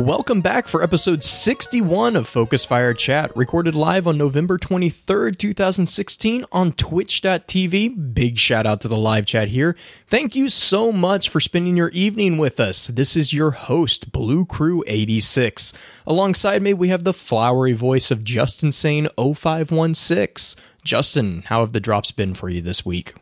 Welcome 0.00 0.40
back 0.40 0.66
for 0.66 0.82
episode 0.82 1.22
61 1.22 2.16
of 2.16 2.26
Focus 2.26 2.64
Fire 2.64 2.94
Chat, 2.94 3.36
recorded 3.36 3.74
live 3.74 4.06
on 4.06 4.16
November 4.16 4.56
23rd, 4.56 5.36
2016 5.36 6.46
on 6.50 6.72
twitch.tv. 6.72 8.14
Big 8.14 8.38
shout 8.38 8.64
out 8.66 8.80
to 8.80 8.88
the 8.88 8.96
live 8.96 9.26
chat 9.26 9.48
here. 9.48 9.76
Thank 10.06 10.34
you 10.34 10.48
so 10.48 10.90
much 10.90 11.28
for 11.28 11.38
spending 11.38 11.76
your 11.76 11.90
evening 11.90 12.38
with 12.38 12.58
us. 12.58 12.86
This 12.86 13.14
is 13.14 13.34
your 13.34 13.50
host, 13.50 14.10
Blue 14.10 14.46
Crew 14.46 14.82
86. 14.86 15.74
Alongside 16.06 16.62
me, 16.62 16.72
we 16.72 16.88
have 16.88 17.04
the 17.04 17.12
flowery 17.12 17.74
voice 17.74 18.10
of 18.10 18.24
Justin 18.24 18.72
Sane 18.72 19.06
0516. 19.18 20.62
Justin, 20.82 21.42
how 21.42 21.60
have 21.60 21.74
the 21.74 21.78
drops 21.78 22.10
been 22.10 22.32
for 22.32 22.48
you 22.48 22.62
this 22.62 22.86
week? 22.86 23.12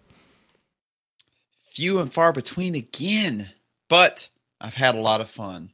Few 1.70 1.98
and 1.98 2.12
far 2.12 2.32
between 2.32 2.76
again, 2.76 3.50
but 3.88 4.28
I've 4.60 4.74
had 4.74 4.94
a 4.94 5.00
lot 5.00 5.20
of 5.20 5.28
fun. 5.28 5.72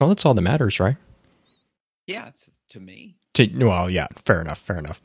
Well, 0.00 0.08
that's 0.08 0.24
all 0.24 0.34
that 0.34 0.42
matters, 0.42 0.80
right? 0.80 0.96
Yeah, 2.06 2.30
to 2.70 2.80
me. 2.80 3.16
To, 3.34 3.66
well, 3.66 3.90
yeah, 3.90 4.06
fair 4.16 4.40
enough, 4.40 4.58
fair 4.58 4.78
enough. 4.78 5.00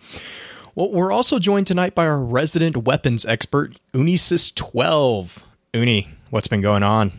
Well, 0.74 0.92
we're 0.92 1.12
also 1.12 1.38
joined 1.38 1.68
tonight 1.68 1.94
by 1.94 2.08
our 2.08 2.18
resident 2.18 2.78
weapons 2.78 3.26
expert, 3.26 3.78
Unisys12. 3.94 5.44
Uni, 5.74 6.08
what's 6.30 6.48
been 6.48 6.62
going 6.62 6.84
on? 6.84 7.12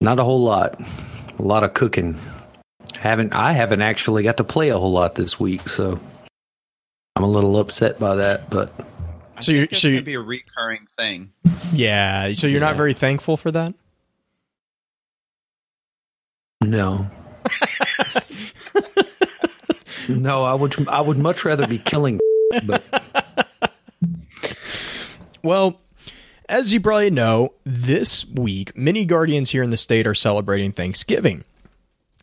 Not 0.00 0.20
a 0.20 0.24
whole 0.24 0.42
lot. 0.42 0.78
A 1.38 1.42
lot 1.42 1.64
of 1.64 1.74
cooking. 1.74 2.18
Haven't 2.96 3.32
I 3.32 3.52
haven't 3.52 3.82
actually 3.82 4.22
got 4.22 4.36
to 4.36 4.44
play 4.44 4.68
a 4.68 4.78
whole 4.78 4.92
lot 4.92 5.14
this 5.14 5.40
week, 5.40 5.68
so 5.68 5.98
I'm 7.16 7.24
a 7.24 7.28
little 7.28 7.58
upset 7.58 7.98
by 7.98 8.16
that. 8.16 8.50
But 8.50 8.72
I 9.36 9.40
so 9.40 9.52
you're 9.52 9.68
so 9.72 9.88
you 9.88 10.02
be 10.02 10.14
a 10.14 10.20
recurring 10.20 10.86
thing. 10.96 11.32
Yeah. 11.72 12.32
So 12.34 12.46
you're 12.46 12.60
yeah. 12.60 12.66
not 12.66 12.76
very 12.76 12.94
thankful 12.94 13.36
for 13.36 13.50
that. 13.50 13.74
No. 16.60 17.06
no, 20.08 20.44
I 20.44 20.54
would 20.54 20.88
I 20.88 21.00
would 21.00 21.18
much 21.18 21.44
rather 21.44 21.66
be 21.66 21.78
killing 21.78 22.20
but 22.66 22.82
Well, 25.42 25.80
as 26.48 26.72
you 26.72 26.80
probably 26.80 27.10
know, 27.10 27.52
this 27.64 28.26
week 28.26 28.76
many 28.76 29.04
guardians 29.04 29.50
here 29.50 29.62
in 29.62 29.70
the 29.70 29.76
state 29.76 30.06
are 30.06 30.14
celebrating 30.14 30.72
Thanksgiving. 30.72 31.44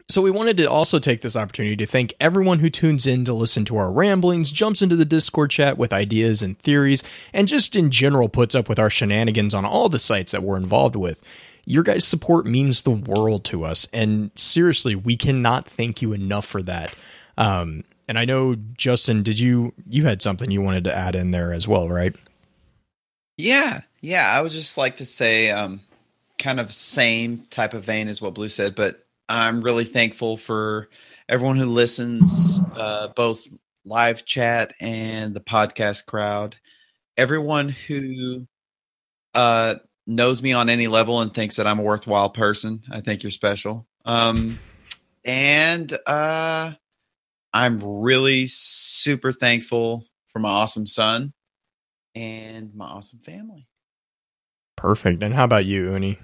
So 0.09 0.21
we 0.21 0.31
wanted 0.31 0.57
to 0.57 0.65
also 0.65 0.99
take 0.99 1.21
this 1.21 1.37
opportunity 1.37 1.77
to 1.77 1.85
thank 1.85 2.13
everyone 2.19 2.59
who 2.59 2.69
tunes 2.69 3.07
in 3.07 3.23
to 3.23 3.33
listen 3.33 3.63
to 3.65 3.77
our 3.77 3.89
ramblings, 3.89 4.51
jumps 4.51 4.81
into 4.81 4.97
the 4.97 5.05
Discord 5.05 5.51
chat 5.51 5.77
with 5.77 5.93
ideas 5.93 6.41
and 6.41 6.59
theories, 6.59 7.01
and 7.31 7.47
just 7.47 7.77
in 7.77 7.91
general 7.91 8.27
puts 8.27 8.53
up 8.53 8.67
with 8.67 8.77
our 8.77 8.89
shenanigans 8.89 9.55
on 9.55 9.63
all 9.63 9.87
the 9.87 9.99
sites 9.99 10.33
that 10.33 10.43
we're 10.43 10.57
involved 10.57 10.97
with 10.97 11.21
your 11.65 11.83
guys' 11.83 12.07
support 12.07 12.45
means 12.45 12.81
the 12.81 12.91
world 12.91 13.45
to 13.45 13.63
us. 13.63 13.87
And 13.93 14.31
seriously, 14.35 14.95
we 14.95 15.17
cannot 15.17 15.69
thank 15.69 16.01
you 16.01 16.13
enough 16.13 16.45
for 16.45 16.61
that. 16.63 16.95
Um, 17.37 17.83
and 18.07 18.17
I 18.19 18.25
know, 18.25 18.55
Justin, 18.55 19.23
did 19.23 19.39
you, 19.39 19.73
you 19.87 20.03
had 20.05 20.21
something 20.21 20.51
you 20.51 20.61
wanted 20.61 20.83
to 20.85 20.95
add 20.95 21.15
in 21.15 21.31
there 21.31 21.53
as 21.53 21.67
well, 21.67 21.87
right? 21.87 22.15
Yeah. 23.37 23.81
Yeah. 24.01 24.29
I 24.29 24.41
would 24.41 24.51
just 24.51 24.77
like 24.77 24.97
to 24.97 25.05
say, 25.05 25.49
um, 25.49 25.81
kind 26.37 26.59
of 26.59 26.73
same 26.73 27.45
type 27.49 27.73
of 27.73 27.83
vein 27.83 28.07
as 28.07 28.21
what 28.21 28.33
Blue 28.33 28.49
said, 28.49 28.75
but 28.75 29.05
I'm 29.29 29.61
really 29.61 29.85
thankful 29.85 30.37
for 30.37 30.89
everyone 31.29 31.57
who 31.57 31.67
listens, 31.67 32.59
uh, 32.75 33.09
both 33.09 33.47
live 33.85 34.25
chat 34.25 34.73
and 34.81 35.33
the 35.33 35.39
podcast 35.39 36.05
crowd. 36.05 36.55
Everyone 37.17 37.69
who 37.69 38.47
uh, 39.33 39.75
knows 40.15 40.41
me 40.41 40.53
on 40.53 40.69
any 40.69 40.87
level 40.87 41.21
and 41.21 41.33
thinks 41.33 41.55
that 41.55 41.67
I'm 41.67 41.79
a 41.79 41.83
worthwhile 41.83 42.29
person. 42.29 42.83
I 42.91 43.01
think 43.01 43.23
you're 43.23 43.31
special. 43.31 43.87
Um, 44.05 44.59
and 45.23 45.91
uh, 46.05 46.71
I'm 47.53 47.79
really 47.79 48.47
super 48.47 49.31
thankful 49.31 50.05
for 50.29 50.39
my 50.39 50.49
awesome 50.49 50.85
son 50.87 51.33
and 52.15 52.73
my 52.75 52.85
awesome 52.85 53.19
family. 53.19 53.67
Perfect. 54.77 55.21
And 55.23 55.33
how 55.33 55.45
about 55.45 55.65
you, 55.65 55.93
Uni? 55.93 56.17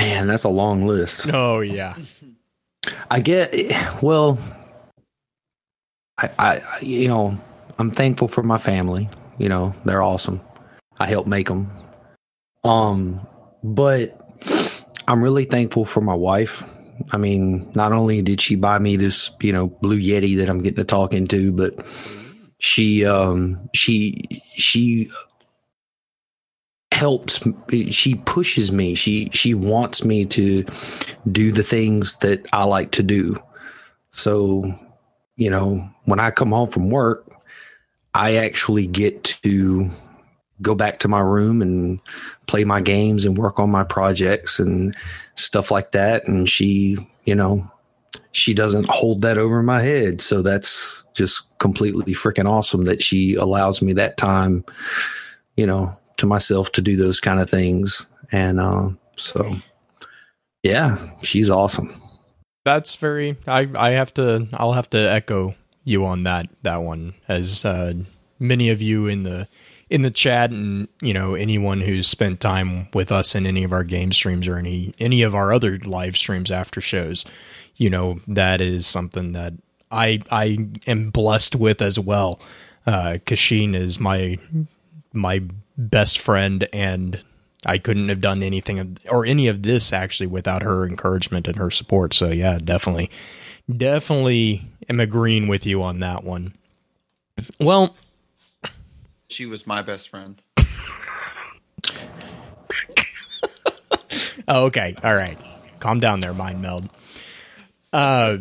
Man, 0.00 0.28
that's 0.28 0.44
a 0.44 0.48
long 0.48 0.86
list. 0.86 1.26
Oh 1.32 1.60
yeah. 1.60 1.94
I 3.10 3.20
get 3.20 3.52
well. 4.00 4.38
I, 6.18 6.30
I, 6.38 6.80
you 6.80 7.08
know, 7.08 7.38
I'm 7.78 7.90
thankful 7.90 8.28
for 8.28 8.42
my 8.42 8.58
family. 8.58 9.10
You 9.38 9.48
know, 9.48 9.74
they're 9.84 10.02
awesome. 10.02 10.40
I 10.98 11.06
helped 11.06 11.28
make 11.28 11.48
them. 11.48 11.70
Um, 12.64 13.26
but 13.62 14.20
I'm 15.06 15.22
really 15.22 15.44
thankful 15.44 15.84
for 15.84 16.00
my 16.00 16.14
wife. 16.14 16.64
I 17.12 17.18
mean, 17.18 17.70
not 17.74 17.92
only 17.92 18.22
did 18.22 18.40
she 18.40 18.56
buy 18.56 18.78
me 18.78 18.96
this, 18.96 19.30
you 19.40 19.52
know, 19.52 19.66
blue 19.66 20.00
Yeti 20.00 20.38
that 20.38 20.48
I'm 20.48 20.62
getting 20.62 20.76
to 20.76 20.84
talk 20.84 21.12
into, 21.12 21.52
but 21.52 21.74
she, 22.58 23.04
um, 23.04 23.68
she, 23.74 24.42
she 24.54 25.10
helps, 26.92 27.40
she 27.90 28.14
pushes 28.14 28.72
me. 28.72 28.94
She, 28.94 29.28
she 29.32 29.52
wants 29.52 30.04
me 30.04 30.24
to 30.26 30.64
do 31.30 31.52
the 31.52 31.62
things 31.62 32.16
that 32.16 32.46
I 32.52 32.64
like 32.64 32.92
to 32.92 33.02
do. 33.02 33.36
So, 34.10 34.74
you 35.36 35.50
know, 35.50 35.88
when 36.06 36.18
I 36.18 36.30
come 36.30 36.52
home 36.52 36.68
from 36.68 36.88
work, 36.88 37.30
I 38.14 38.36
actually 38.36 38.86
get 38.86 39.24
to 39.42 39.90
go 40.62 40.74
back 40.74 40.98
to 41.00 41.08
my 41.08 41.20
room 41.20 41.62
and 41.62 42.00
play 42.46 42.64
my 42.64 42.80
games 42.80 43.24
and 43.24 43.36
work 43.36 43.58
on 43.58 43.70
my 43.70 43.84
projects 43.84 44.58
and 44.58 44.96
stuff 45.34 45.70
like 45.70 45.92
that. 45.92 46.26
And 46.26 46.48
she, 46.48 46.96
you 47.24 47.34
know, 47.34 47.68
she 48.32 48.54
doesn't 48.54 48.88
hold 48.88 49.22
that 49.22 49.38
over 49.38 49.62
my 49.62 49.82
head. 49.82 50.20
So 50.20 50.42
that's 50.42 51.04
just 51.14 51.42
completely 51.58 52.14
freaking 52.14 52.48
awesome 52.48 52.84
that 52.84 53.02
she 53.02 53.34
allows 53.34 53.82
me 53.82 53.92
that 53.94 54.16
time, 54.16 54.64
you 55.56 55.66
know, 55.66 55.94
to 56.18 56.26
myself 56.26 56.72
to 56.72 56.82
do 56.82 56.96
those 56.96 57.20
kind 57.20 57.40
of 57.40 57.50
things. 57.50 58.06
And 58.32 58.60
uh, 58.60 58.90
so, 59.16 59.54
yeah, 60.62 60.98
she's 61.22 61.50
awesome. 61.50 61.94
That's 62.64 62.96
very. 62.96 63.36
I 63.46 63.68
I 63.76 63.90
have 63.90 64.12
to. 64.14 64.48
I'll 64.54 64.72
have 64.72 64.90
to 64.90 64.98
echo 64.98 65.54
you 65.84 66.04
on 66.04 66.24
that 66.24 66.48
that 66.62 66.78
one 66.78 67.14
as 67.28 67.64
uh, 67.64 67.94
many 68.40 68.70
of 68.70 68.82
you 68.82 69.06
in 69.06 69.22
the 69.22 69.46
in 69.88 70.02
the 70.02 70.10
chat 70.10 70.50
and 70.50 70.88
you 71.00 71.14
know 71.14 71.34
anyone 71.34 71.80
who's 71.80 72.08
spent 72.08 72.40
time 72.40 72.88
with 72.92 73.12
us 73.12 73.34
in 73.34 73.46
any 73.46 73.62
of 73.64 73.72
our 73.72 73.84
game 73.84 74.12
streams 74.12 74.48
or 74.48 74.58
any 74.58 74.94
any 74.98 75.22
of 75.22 75.34
our 75.34 75.52
other 75.52 75.78
live 75.78 76.16
streams 76.16 76.50
after 76.50 76.80
shows 76.80 77.24
you 77.76 77.88
know 77.90 78.18
that 78.26 78.60
is 78.60 78.86
something 78.86 79.32
that 79.32 79.52
i 79.90 80.20
i 80.30 80.58
am 80.86 81.10
blessed 81.10 81.54
with 81.54 81.80
as 81.80 81.98
well. 81.98 82.40
Uh 82.86 83.18
kashin 83.26 83.74
is 83.74 84.00
my 84.00 84.38
my 85.12 85.42
best 85.78 86.18
friend 86.18 86.68
and 86.72 87.22
i 87.64 87.78
couldn't 87.78 88.08
have 88.08 88.20
done 88.20 88.42
anything 88.42 88.98
or 89.08 89.24
any 89.24 89.46
of 89.48 89.62
this 89.62 89.92
actually 89.92 90.26
without 90.26 90.62
her 90.62 90.86
encouragement 90.86 91.46
and 91.46 91.56
her 91.56 91.70
support. 91.70 92.12
So 92.14 92.30
yeah 92.30 92.58
definitely 92.58 93.10
definitely 93.74 94.62
am 94.88 95.00
agreeing 95.00 95.48
with 95.48 95.66
you 95.66 95.82
on 95.82 96.00
that 96.00 96.24
one. 96.24 96.54
Well 97.60 97.94
she 99.28 99.46
was 99.46 99.66
my 99.66 99.82
best 99.82 100.08
friend. 100.08 100.42
oh, 104.48 104.66
okay. 104.66 104.94
All 105.02 105.14
right. 105.14 105.38
Calm 105.80 106.00
down 106.00 106.20
there, 106.20 106.34
mind 106.34 106.62
meld. 106.62 106.88
Uh, 107.92 108.38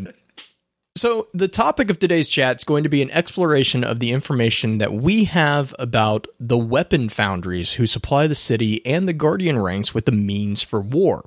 so, 0.98 1.27
the 1.33 1.50
topic 1.50 1.92
of 1.92 2.00
today's 2.00 2.30
chat 2.30 2.56
is 2.57 2.63
going 2.63 2.83
to 2.83 2.89
be 2.89 3.01
an 3.01 3.12
exploration 3.12 3.83
of 3.83 4.00
the 4.00 4.12
information 4.12 4.77
that 4.77 4.94
we 4.94 5.25
have 5.25 5.75
about 5.77 6.25
the 6.39 6.57
weapon 6.57 7.10
foundries 7.10 7.74
who 7.74 7.86
supply 7.86 8.27
the 8.27 8.36
city 8.36 8.86
and 8.86 9.06
the 9.06 9.13
Guardian 9.13 9.62
ranks 9.62 9.94
with 9.94 10.06
the 10.06 10.13
means 10.13 10.62
for 10.62 10.80
war. 10.80 11.25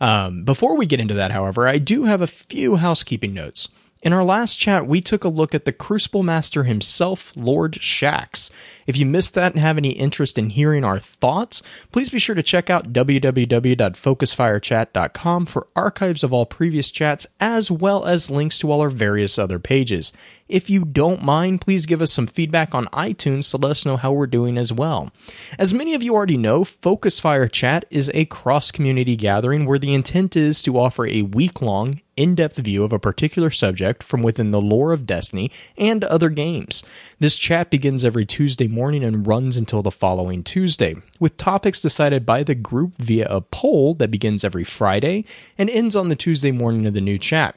Um, 0.00 0.44
before 0.44 0.76
we 0.76 0.86
get 0.86 1.00
into 1.00 1.14
that, 1.14 1.32
however, 1.32 1.66
I 1.66 1.78
do 1.78 2.04
have 2.04 2.22
a 2.22 2.28
few 2.28 2.76
housekeeping 2.76 3.34
notes. 3.34 3.68
In 4.02 4.14
our 4.14 4.24
last 4.24 4.56
chat, 4.56 4.86
we 4.86 5.02
took 5.02 5.24
a 5.24 5.28
look 5.28 5.54
at 5.54 5.66
the 5.66 5.74
Crucible 5.74 6.22
Master 6.22 6.64
himself, 6.64 7.34
Lord 7.36 7.74
Shaxx. 7.74 8.50
If 8.86 8.96
you 8.96 9.04
missed 9.04 9.34
that 9.34 9.52
and 9.52 9.60
have 9.60 9.76
any 9.76 9.90
interest 9.90 10.38
in 10.38 10.48
hearing 10.48 10.86
our 10.86 10.98
thoughts, 10.98 11.62
please 11.92 12.08
be 12.08 12.18
sure 12.18 12.34
to 12.34 12.42
check 12.42 12.70
out 12.70 12.94
www.focusfirechat.com 12.94 15.46
for 15.46 15.68
archives 15.76 16.24
of 16.24 16.32
all 16.32 16.46
previous 16.46 16.90
chats, 16.90 17.26
as 17.40 17.70
well 17.70 18.06
as 18.06 18.30
links 18.30 18.58
to 18.60 18.72
all 18.72 18.80
our 18.80 18.88
various 18.88 19.38
other 19.38 19.58
pages. 19.58 20.14
If 20.48 20.70
you 20.70 20.86
don't 20.86 21.22
mind, 21.22 21.60
please 21.60 21.84
give 21.84 22.00
us 22.00 22.10
some 22.10 22.26
feedback 22.26 22.74
on 22.74 22.86
iTunes 22.86 23.50
to 23.50 23.58
let 23.58 23.70
us 23.70 23.84
know 23.84 23.98
how 23.98 24.12
we're 24.12 24.26
doing 24.26 24.56
as 24.56 24.72
well. 24.72 25.10
As 25.58 25.74
many 25.74 25.92
of 25.92 26.02
you 26.02 26.14
already 26.14 26.38
know, 26.38 26.64
Focus 26.64 27.20
Fire 27.20 27.48
Chat 27.48 27.84
is 27.90 28.10
a 28.14 28.24
cross 28.24 28.70
community 28.70 29.14
gathering 29.14 29.66
where 29.66 29.78
the 29.78 29.92
intent 29.92 30.36
is 30.36 30.62
to 30.62 30.78
offer 30.78 31.06
a 31.06 31.20
week 31.20 31.60
long 31.60 32.00
in 32.16 32.34
depth 32.34 32.56
view 32.56 32.84
of 32.84 32.92
a 32.92 32.98
particular 32.98 33.50
subject 33.50 34.02
from 34.02 34.22
within 34.22 34.50
the 34.50 34.60
lore 34.60 34.92
of 34.92 35.06
Destiny 35.06 35.50
and 35.76 36.04
other 36.04 36.28
games. 36.28 36.84
This 37.18 37.38
chat 37.38 37.70
begins 37.70 38.04
every 38.04 38.26
Tuesday 38.26 38.68
morning 38.68 39.02
and 39.04 39.26
runs 39.26 39.56
until 39.56 39.82
the 39.82 39.90
following 39.90 40.42
Tuesday, 40.42 40.96
with 41.18 41.36
topics 41.36 41.80
decided 41.80 42.26
by 42.26 42.42
the 42.42 42.54
group 42.54 42.96
via 42.98 43.26
a 43.28 43.40
poll 43.40 43.94
that 43.94 44.10
begins 44.10 44.44
every 44.44 44.64
Friday 44.64 45.24
and 45.56 45.70
ends 45.70 45.96
on 45.96 46.08
the 46.08 46.16
Tuesday 46.16 46.52
morning 46.52 46.86
of 46.86 46.94
the 46.94 47.00
new 47.00 47.18
chat. 47.18 47.56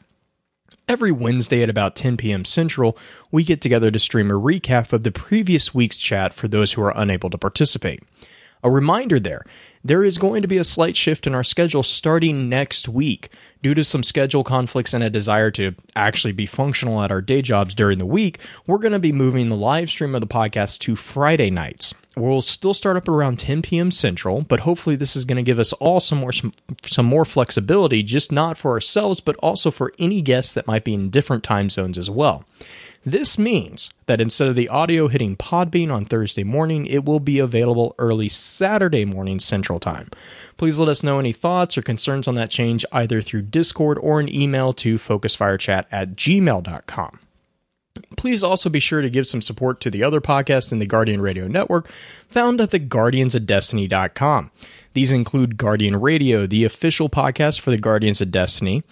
Every 0.88 1.12
Wednesday 1.14 1.64
at 1.64 1.70
about 1.70 1.96
10 1.96 2.18
p.m. 2.18 2.44
Central, 2.44 2.98
we 3.32 3.44
get 3.44 3.62
together 3.62 3.90
to 3.90 4.00
stream 4.00 4.30
a 4.30 4.34
recap 4.34 4.92
of 4.92 5.04
the 5.04 5.12
previous 5.12 5.74
week's 5.74 5.98
chat 5.98 6.34
for 6.34 6.50
those 6.50 6.74
who 6.74 6.82
are 6.82 6.94
unable 6.96 7.30
to 7.30 7.38
participate. 7.38 8.04
A 8.64 8.72
reminder 8.72 9.20
there 9.20 9.44
there 9.86 10.04
is 10.04 10.18
going 10.18 10.42
to 10.42 10.48
be 10.48 10.58
a 10.58 10.64
slight 10.64 10.96
shift 10.96 11.28
in 11.28 11.36
our 11.36 11.44
schedule 11.44 11.84
starting 11.84 12.48
next 12.48 12.88
week. 12.88 13.30
Due 13.62 13.74
to 13.74 13.84
some 13.84 14.04
schedule 14.04 14.44
conflicts 14.44 14.94
and 14.94 15.04
a 15.04 15.10
desire 15.10 15.52
to 15.52 15.74
actually 15.96 16.32
be 16.32 16.46
functional 16.46 17.02
at 17.02 17.12
our 17.12 17.22
day 17.22 17.42
jobs 17.42 17.76
during 17.76 17.98
the 17.98 18.06
week, 18.06 18.40
we're 18.66 18.78
going 18.78 18.94
to 18.94 19.00
be 19.00 19.12
moving 19.12 19.50
the 19.50 19.58
live 19.58 19.90
stream 19.90 20.16
of 20.16 20.22
the 20.22 20.28
podcast 20.28 20.80
to 20.80 20.96
Friday 20.96 21.50
nights. 21.50 21.94
We'll 22.16 22.42
still 22.42 22.74
start 22.74 22.96
up 22.96 23.08
around 23.08 23.40
10 23.40 23.64
p.m. 23.64 23.92
Central, 23.92 24.42
but 24.42 24.62
hopefully 24.62 24.96
this 24.96 25.16
is 25.16 25.26
going 25.26 25.38
to 25.38 25.44
give 25.44 25.60
us 25.60 25.74
all 25.74 26.00
some 26.00 26.20
more 26.20 26.32
some, 26.32 26.54
some 26.86 27.06
more 27.06 27.26
flexibility, 27.26 28.04
just 28.04 28.32
not 28.32 28.58
for 28.58 28.72
ourselves, 28.72 29.20
but 29.20 29.36
also 29.38 29.72
for 29.72 29.92
any 29.98 30.22
guests 30.22 30.54
that 30.54 30.68
might 30.68 30.84
be 30.84 30.94
in 30.94 31.10
different 31.10 31.44
time 31.44 31.70
zones 31.70 31.98
as 31.98 32.10
well. 32.10 32.46
This 33.06 33.38
means 33.38 33.92
that 34.06 34.22
instead 34.22 34.48
of 34.48 34.56
the 34.56 34.70
audio 34.70 35.10
hitting 35.10 35.36
Podbean 35.36 35.92
on 35.92 36.06
Thursday 36.06 36.46
morning, 36.46 36.86
it 36.86 37.04
will 37.04 37.20
be 37.20 37.38
available 37.38 37.96
early 38.00 38.30
Saturday 38.30 39.04
morning 39.04 39.40
Central 39.40 39.78
Time. 39.80 40.10
Please 40.56 40.80
let 40.80 40.88
us 40.88 41.04
know 41.04 41.20
any 41.20 41.34
thoughts 41.34 41.78
or 41.78 41.82
concerns 41.82 42.30
on 42.30 42.36
that 42.36 42.50
change 42.50 42.86
either 42.94 43.22
through 43.22 43.42
Discord 43.42 43.98
or 44.00 44.22
an 44.22 44.34
email 44.34 44.72
to 44.74 44.96
focusfirechat 44.96 45.86
at 45.92 46.16
gmail.com. 46.16 47.20
Please 48.16 48.44
also 48.44 48.70
be 48.70 48.80
sure 48.80 49.02
to 49.02 49.10
give 49.10 49.28
some 49.28 49.42
support 49.42 49.82
to 49.82 49.92
the 49.92 50.04
other 50.04 50.22
podcasts 50.22 50.72
in 50.72 50.80
the 50.80 50.86
Guardian 50.86 51.22
Radio 51.22 51.48
Network 51.48 51.90
found 51.90 52.62
at 52.62 52.72
theguardiansofdestiny.com. 52.72 54.50
These 54.94 55.12
include 55.12 55.58
Guardian 55.58 56.00
Radio, 56.00 56.46
the 56.46 56.64
official 56.64 57.10
podcast 57.10 57.60
for 57.60 57.70
the 57.70 57.78
Guardians 57.78 58.22
of 58.22 58.32
Destiny, 58.32 58.84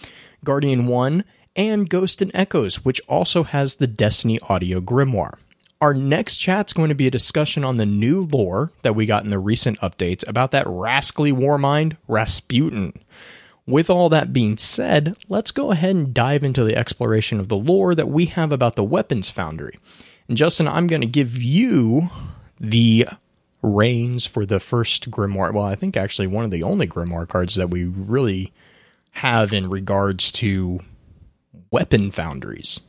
Guardian 0.44 0.88
One, 0.88 1.24
and 1.56 1.90
Ghost 1.90 2.22
and 2.22 2.32
Echoes, 2.34 2.86
which 2.86 3.02
also 3.08 3.44
has 3.44 3.76
the 3.76 3.88
Destiny 3.88 4.40
audio 4.50 4.80
grimoire. 4.80 5.38
Our 5.80 5.94
next 5.94 6.38
chat's 6.38 6.74
going 6.74 6.90
to 6.90 6.96
be 6.96 7.08
a 7.08 7.12
discussion 7.12 7.64
on 7.64 7.78
the 7.78 7.86
new 7.86 8.22
lore 8.22 8.72
that 8.84 8.94
we 8.94 9.06
got 9.08 9.24
in 9.24 9.32
the 9.32 9.40
recent 9.40 9.80
updates 9.80 10.28
about 10.28 10.52
that 10.52 10.68
rascally 10.68 11.32
warmind, 11.32 11.98
Rasputin. 12.08 12.94
With 13.66 13.90
all 13.90 14.10
that 14.10 14.34
being 14.34 14.58
said, 14.58 15.18
let's 15.28 15.52
go 15.52 15.72
ahead 15.72 15.96
and 15.96 16.14
dive 16.14 16.44
into 16.44 16.64
the 16.64 16.76
exploration 16.76 17.40
of 17.40 17.48
the 17.48 17.58
lore 17.58 17.96
that 17.96 18.10
we 18.10 18.26
have 18.28 18.52
about 18.52 18.76
the 18.76 18.84
Weapons 18.84 19.30
Foundry. 19.30 19.80
And 20.28 20.38
Justin, 20.38 20.68
I'm 20.68 20.88
going 20.88 21.02
to 21.02 21.08
give 21.08 21.42
you 21.42 22.10
the 22.60 23.08
reins 23.64 24.26
for 24.26 24.46
the 24.46 24.60
first 24.60 25.10
grimoire. 25.10 25.54
Well, 25.54 25.66
I 25.66 25.76
think 25.76 25.98
actually 25.98 26.28
one 26.28 26.46
of 26.46 26.52
the 26.52 26.64
only 26.64 26.88
grimoire 26.88 27.28
cards 27.28 27.56
that 27.56 27.70
we 27.70 27.86
really 27.86 28.52
have 29.12 29.52
in 29.52 29.70
regards 29.70 30.32
to 30.34 30.80
weapon 31.72 32.12
foundries. 32.12 32.82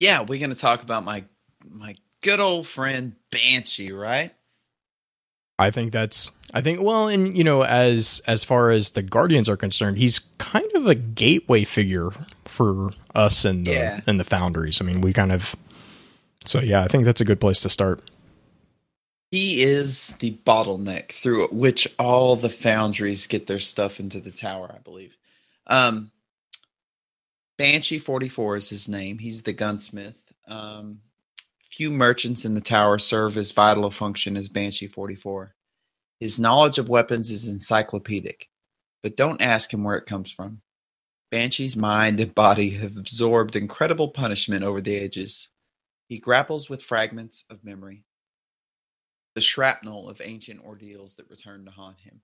Yeah, 0.00 0.22
we're 0.22 0.38
going 0.38 0.50
to 0.50 0.56
talk 0.60 0.82
about 0.82 1.04
my 1.04 1.24
my 1.68 1.94
good 2.22 2.40
old 2.40 2.66
friend 2.66 3.14
Banshee, 3.30 3.92
right? 3.92 4.32
I 5.58 5.70
think 5.70 5.90
that's 5.92 6.32
I 6.52 6.60
think 6.60 6.82
well 6.82 7.08
and 7.08 7.36
you 7.36 7.42
know 7.44 7.62
as 7.64 8.20
as 8.26 8.44
far 8.44 8.70
as 8.70 8.90
the 8.90 9.02
Guardians 9.02 9.48
are 9.48 9.56
concerned, 9.56 9.96
he's 9.96 10.20
kind 10.38 10.70
of 10.74 10.86
a 10.86 10.94
gateway 10.94 11.64
figure 11.64 12.10
for 12.44 12.90
us 13.14 13.44
and 13.46 13.66
the 13.66 13.72
Yeah. 13.72 14.00
and 14.06 14.20
the 14.20 14.24
foundries. 14.24 14.80
I 14.80 14.84
mean, 14.84 15.00
we 15.00 15.14
kind 15.14 15.32
of 15.32 15.56
so 16.44 16.60
yeah, 16.60 16.82
I 16.82 16.88
think 16.88 17.06
that's 17.06 17.22
a 17.22 17.24
good 17.24 17.40
place 17.40 17.62
to 17.62 17.70
start. 17.70 18.02
He 19.30 19.62
is 19.62 20.08
the 20.20 20.38
bottleneck 20.46 21.10
through 21.10 21.48
which 21.48 21.88
all 21.98 22.36
the 22.36 22.48
foundries 22.50 23.26
get 23.26 23.46
their 23.46 23.58
stuff 23.58 23.98
into 23.98 24.20
the 24.20 24.30
tower, 24.30 24.70
I 24.74 24.78
believe. 24.78 25.15
Um, 25.66 26.10
Banshee 27.58 27.98
44 27.98 28.56
is 28.56 28.68
his 28.68 28.88
name. 28.88 29.18
He's 29.18 29.42
the 29.42 29.52
gunsmith. 29.52 30.20
Um, 30.46 31.00
few 31.70 31.90
merchants 31.90 32.44
in 32.44 32.54
the 32.54 32.60
tower 32.60 32.98
serve 32.98 33.36
as 33.36 33.50
vital 33.50 33.84
a 33.84 33.90
function 33.90 34.36
as 34.36 34.48
Banshee 34.48 34.86
44. 34.86 35.54
His 36.20 36.40
knowledge 36.40 36.78
of 36.78 36.88
weapons 36.88 37.30
is 37.30 37.46
encyclopedic, 37.46 38.48
but 39.02 39.16
don't 39.16 39.42
ask 39.42 39.72
him 39.72 39.84
where 39.84 39.96
it 39.96 40.06
comes 40.06 40.30
from. 40.30 40.62
Banshee's 41.30 41.76
mind 41.76 42.20
and 42.20 42.34
body 42.34 42.70
have 42.70 42.96
absorbed 42.96 43.56
incredible 43.56 44.08
punishment 44.08 44.64
over 44.64 44.80
the 44.80 44.94
ages. 44.94 45.48
He 46.08 46.18
grapples 46.18 46.70
with 46.70 46.82
fragments 46.82 47.44
of 47.50 47.64
memory, 47.64 48.04
the 49.34 49.40
shrapnel 49.40 50.08
of 50.08 50.22
ancient 50.24 50.64
ordeals 50.64 51.16
that 51.16 51.28
return 51.28 51.64
to 51.64 51.70
haunt 51.70 52.00
him. 52.00 52.22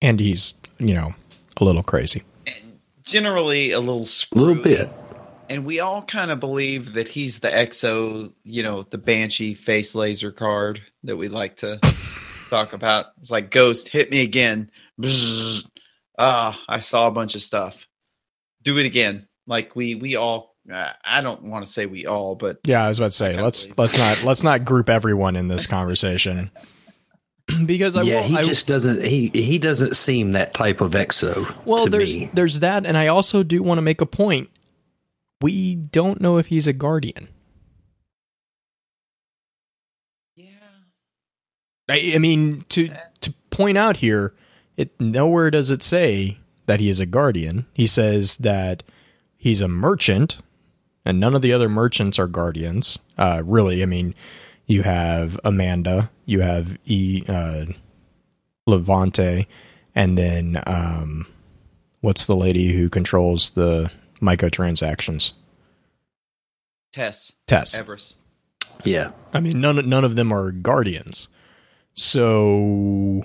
And 0.00 0.20
he's, 0.20 0.54
you 0.78 0.94
know, 0.94 1.14
a 1.56 1.64
little 1.64 1.82
crazy. 1.82 2.22
And 2.46 2.80
generally 3.02 3.72
a 3.72 3.80
little 3.80 4.04
screwed. 4.04 4.58
A 4.58 4.60
screwy. 4.60 4.70
little 4.70 4.86
bit. 4.86 4.94
And 5.50 5.64
we 5.64 5.80
all 5.80 6.02
kind 6.02 6.30
of 6.30 6.40
believe 6.40 6.92
that 6.92 7.08
he's 7.08 7.38
the 7.40 7.48
EXO, 7.48 8.32
you 8.44 8.62
know, 8.62 8.82
the 8.82 8.98
Banshee 8.98 9.54
face 9.54 9.94
laser 9.94 10.30
card 10.30 10.82
that 11.04 11.16
we 11.16 11.28
like 11.28 11.56
to 11.58 11.80
talk 12.50 12.74
about. 12.74 13.06
It's 13.18 13.30
like 13.30 13.50
Ghost, 13.50 13.88
hit 13.88 14.10
me 14.10 14.22
again. 14.22 14.70
Bzzz. 15.00 15.66
Ah, 16.18 16.60
I 16.68 16.80
saw 16.80 17.06
a 17.06 17.12
bunch 17.12 17.34
of 17.34 17.40
stuff. 17.40 17.86
Do 18.62 18.76
it 18.78 18.86
again. 18.86 19.26
Like 19.46 19.74
we 19.74 19.94
we 19.94 20.16
all. 20.16 20.54
Uh, 20.70 20.92
I 21.02 21.22
don't 21.22 21.44
want 21.44 21.64
to 21.64 21.72
say 21.72 21.86
we 21.86 22.04
all, 22.04 22.34
but 22.34 22.58
Yeah, 22.64 22.84
I 22.84 22.88
was 22.88 22.98
about 22.98 23.12
to 23.12 23.16
say 23.16 23.40
let's 23.40 23.68
let's 23.78 23.96
not 23.96 24.22
let's 24.22 24.42
not 24.42 24.66
group 24.66 24.90
everyone 24.90 25.34
in 25.36 25.48
this 25.48 25.66
conversation. 25.66 26.50
because 27.66 27.96
I 27.96 28.02
yeah, 28.02 28.16
will, 28.16 28.28
he 28.28 28.36
I, 28.36 28.42
just 28.42 28.66
doesn't. 28.66 29.04
He 29.04 29.28
he 29.28 29.58
doesn't 29.58 29.96
seem 29.96 30.32
that 30.32 30.54
type 30.54 30.80
of 30.80 30.92
exo. 30.92 31.54
Well, 31.64 31.84
to 31.84 31.90
there's 31.90 32.18
me. 32.18 32.30
there's 32.34 32.60
that, 32.60 32.86
and 32.86 32.96
I 32.96 33.06
also 33.08 33.42
do 33.42 33.62
want 33.62 33.78
to 33.78 33.82
make 33.82 34.00
a 34.00 34.06
point. 34.06 34.50
We 35.40 35.76
don't 35.76 36.20
know 36.20 36.38
if 36.38 36.48
he's 36.48 36.66
a 36.66 36.72
guardian. 36.72 37.28
yeah, 40.34 40.46
I, 41.88 42.12
I 42.14 42.18
mean, 42.18 42.64
to 42.70 42.90
to 43.20 43.32
point 43.50 43.78
out 43.78 43.98
here, 43.98 44.34
it 44.76 44.98
nowhere 45.00 45.50
does 45.50 45.70
it 45.70 45.82
say 45.82 46.38
that 46.66 46.80
he 46.80 46.90
is 46.90 47.00
a 47.00 47.06
guardian. 47.06 47.66
He 47.72 47.86
says 47.86 48.36
that 48.36 48.82
he's 49.36 49.60
a 49.60 49.68
merchant, 49.68 50.38
and 51.04 51.18
none 51.18 51.34
of 51.34 51.42
the 51.42 51.52
other 51.52 51.68
merchants 51.68 52.18
are 52.18 52.26
guardians. 52.26 52.98
Uh, 53.16 53.42
really, 53.44 53.82
I 53.82 53.86
mean, 53.86 54.14
you 54.66 54.82
have 54.82 55.40
Amanda, 55.44 56.10
you 56.28 56.40
have 56.42 56.78
E 56.84 57.24
uh, 57.26 57.64
Levante, 58.66 59.46
and 59.94 60.16
then 60.18 60.62
um, 60.66 61.26
what's 62.02 62.26
the 62.26 62.36
lady 62.36 62.72
who 62.72 62.88
controls 62.90 63.50
the 63.50 63.90
microtransactions? 64.20 65.32
Tess 66.92 67.32
Tess. 67.46 67.78
Everis. 67.78 68.14
yeah. 68.84 69.10
I 69.32 69.40
mean, 69.40 69.60
none 69.60 69.88
none 69.88 70.04
of 70.04 70.16
them 70.16 70.32
are 70.32 70.50
guardians, 70.52 71.28
so 71.94 73.22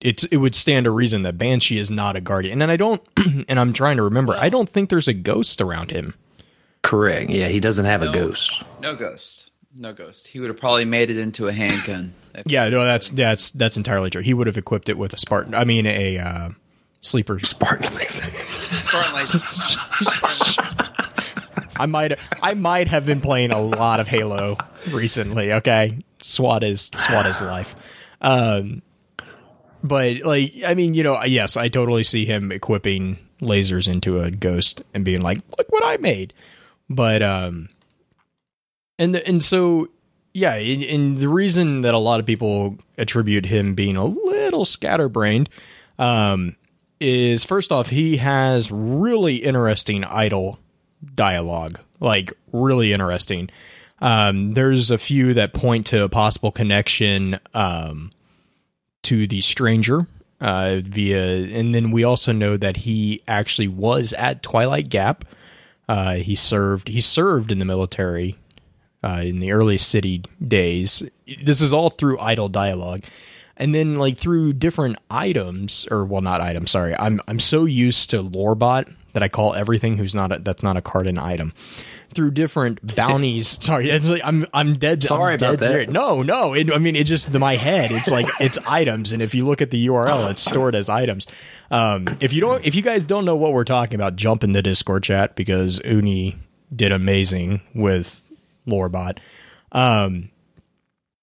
it's 0.00 0.24
it 0.24 0.38
would 0.38 0.54
stand 0.54 0.84
to 0.84 0.90
reason 0.90 1.22
that 1.22 1.38
Banshee 1.38 1.78
is 1.78 1.90
not 1.90 2.16
a 2.16 2.20
guardian. 2.20 2.60
And 2.62 2.70
I 2.70 2.76
don't, 2.76 3.02
and 3.48 3.58
I'm 3.60 3.72
trying 3.72 3.96
to 3.98 4.02
remember. 4.02 4.34
I 4.34 4.48
don't 4.48 4.68
think 4.68 4.88
there's 4.90 5.08
a 5.08 5.14
ghost 5.14 5.60
around 5.60 5.90
him. 5.90 6.14
Correct. 6.82 7.30
Yeah, 7.30 7.48
he 7.48 7.60
doesn't 7.60 7.84
have 7.84 8.00
No. 8.02 8.10
a 8.10 8.12
ghost. 8.14 8.62
No 8.80 8.94
ghost. 8.96 9.49
No 9.74 9.92
ghost. 9.92 10.26
He 10.26 10.40
would 10.40 10.48
have 10.48 10.58
probably 10.58 10.84
made 10.84 11.10
it 11.10 11.18
into 11.18 11.48
a 11.48 11.52
handgun. 11.52 12.14
Yeah, 12.46 12.68
no, 12.68 12.84
that's 12.84 13.10
that's 13.10 13.50
that's 13.50 13.76
entirely 13.76 14.08
true. 14.08 14.22
He 14.22 14.34
would 14.34 14.46
have 14.46 14.56
equipped 14.56 14.88
it 14.88 14.96
with 14.96 15.12
a 15.12 15.18
Spartan. 15.18 15.52
I 15.52 15.64
mean, 15.64 15.84
a 15.84 16.16
uh, 16.16 16.50
sleeper. 17.00 17.40
Spartan 17.40 17.92
laser. 17.92 18.28
Spartan 18.82 19.14
laser. 19.16 19.40
I 21.76 21.86
might 21.86 22.18
I 22.40 22.54
might 22.54 22.86
have 22.86 23.04
been 23.04 23.20
playing 23.20 23.50
a 23.50 23.60
lot 23.60 23.98
of 23.98 24.06
Halo 24.06 24.58
recently. 24.92 25.52
Okay, 25.54 25.98
SWAT 26.22 26.62
is 26.62 26.90
SWAT 26.96 27.26
is 27.26 27.40
life. 27.40 27.74
Um, 28.20 28.82
but 29.82 30.20
like, 30.20 30.54
I 30.64 30.74
mean, 30.74 30.94
you 30.94 31.02
know, 31.02 31.20
yes, 31.24 31.56
I 31.56 31.66
totally 31.66 32.04
see 32.04 32.26
him 32.26 32.52
equipping 32.52 33.18
lasers 33.40 33.92
into 33.92 34.20
a 34.20 34.30
ghost 34.30 34.82
and 34.94 35.04
being 35.04 35.20
like, 35.20 35.38
"Look 35.58 35.72
what 35.72 35.84
I 35.84 35.96
made." 35.96 36.32
But 36.88 37.22
um, 37.22 37.70
and 39.00 39.14
the, 39.14 39.26
and 39.26 39.42
so 39.42 39.88
yeah, 40.32 40.54
and, 40.54 40.84
and 40.84 41.16
the 41.16 41.28
reason 41.28 41.82
that 41.82 41.94
a 41.94 41.98
lot 41.98 42.20
of 42.20 42.26
people 42.26 42.76
attribute 42.98 43.46
him 43.46 43.74
being 43.74 43.96
a 43.96 44.04
little 44.04 44.64
scatterbrained, 44.64 45.48
um, 45.98 46.54
is 47.00 47.44
first 47.44 47.72
off, 47.72 47.88
he 47.88 48.18
has 48.18 48.70
really 48.70 49.36
interesting 49.36 50.04
idle 50.04 50.58
dialogue, 51.14 51.80
like 51.98 52.32
really 52.52 52.92
interesting. 52.92 53.48
Um, 54.00 54.52
there's 54.54 54.90
a 54.90 54.98
few 54.98 55.34
that 55.34 55.54
point 55.54 55.86
to 55.86 56.04
a 56.04 56.08
possible 56.08 56.52
connection 56.52 57.40
um, 57.54 58.12
to 59.02 59.26
the 59.26 59.40
stranger 59.40 60.06
uh, 60.42 60.80
via, 60.82 61.58
and 61.58 61.74
then 61.74 61.90
we 61.90 62.04
also 62.04 62.32
know 62.32 62.56
that 62.58 62.76
he 62.78 63.22
actually 63.26 63.68
was 63.68 64.12
at 64.12 64.42
Twilight 64.42 64.90
Gap. 64.90 65.24
Uh, 65.88 66.16
he 66.16 66.34
served. 66.34 66.88
He 66.88 67.00
served 67.00 67.50
in 67.50 67.58
the 67.58 67.64
military 67.64 68.36
uh, 69.02 69.22
in 69.24 69.40
the 69.40 69.52
early 69.52 69.78
city 69.78 70.22
days. 70.46 71.02
This 71.42 71.60
is 71.60 71.72
all 71.72 71.90
through 71.90 72.18
idle 72.18 72.48
dialogue, 72.48 73.02
and 73.56 73.74
then 73.74 73.98
like 73.98 74.18
through 74.18 74.54
different 74.54 74.98
items, 75.10 75.86
or 75.90 76.04
well, 76.04 76.22
not 76.22 76.40
items. 76.40 76.70
Sorry, 76.70 76.94
I'm 76.94 77.20
I'm 77.28 77.38
so 77.38 77.64
used 77.64 78.10
to 78.10 78.22
Lorebot 78.22 78.94
that 79.12 79.22
I 79.22 79.28
call 79.28 79.54
everything 79.54 79.96
who's 79.96 80.14
not 80.14 80.32
a, 80.32 80.38
that's 80.38 80.62
not 80.62 80.76
a 80.76 80.82
card 80.82 81.06
an 81.06 81.18
item 81.18 81.52
through 82.12 82.32
different 82.32 82.94
bounties. 82.96 83.62
Sorry, 83.62 83.98
like, 83.98 84.22
I'm 84.24 84.46
I'm 84.52 84.78
dead. 84.78 85.02
Sorry 85.02 85.34
I'm 85.34 85.38
about 85.38 85.58
dead 85.60 85.88
that. 85.88 85.92
No, 85.92 86.22
no. 86.22 86.54
It, 86.54 86.72
I 86.72 86.78
mean, 86.78 86.96
it 86.96 87.04
just 87.04 87.28
in 87.28 87.40
my 87.40 87.56
head. 87.56 87.92
It's 87.92 88.10
like 88.10 88.28
it's 88.40 88.58
items, 88.66 89.12
and 89.12 89.22
if 89.22 89.34
you 89.34 89.44
look 89.44 89.62
at 89.62 89.70
the 89.70 89.86
URL, 89.86 90.30
it's 90.30 90.42
stored 90.42 90.74
as 90.74 90.88
items. 90.88 91.26
Um, 91.70 92.06
if 92.20 92.32
you 92.32 92.40
don't, 92.40 92.64
if 92.64 92.74
you 92.74 92.82
guys 92.82 93.04
don't 93.04 93.24
know 93.24 93.36
what 93.36 93.52
we're 93.52 93.64
talking 93.64 93.94
about, 93.94 94.16
jump 94.16 94.44
in 94.44 94.52
the 94.52 94.62
Discord 94.62 95.02
chat 95.02 95.36
because 95.36 95.80
Uni 95.84 96.36
did 96.74 96.92
amazing 96.92 97.62
with 97.74 98.26
Lorebot. 98.70 99.18
Um, 99.72 100.30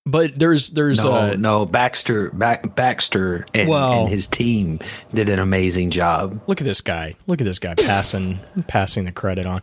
but 0.06 0.38
there's 0.40 0.70
there's 0.70 1.04
No, 1.04 1.14
uh, 1.14 1.36
no, 1.38 1.66
Baxter, 1.66 2.30
Back, 2.32 2.76
Baxter, 2.76 3.46
and, 3.54 3.68
Well- 3.68 4.02
and 4.02 4.10
his 4.10 4.28
team 4.28 4.80
did 5.14 5.28
an 5.30 5.40
amazing 5.40 5.92
job. 5.92 6.40
look 6.48 6.62
at 6.62 6.66
this 6.66 6.82
guy. 6.82 7.16
Look 7.28 7.42
at 7.42 7.46
this 7.46 7.60
guy 7.60 7.74
passing 7.76 8.40
passing 8.68 9.06
the 9.06 9.12
credit 9.12 9.46
on. 9.46 9.62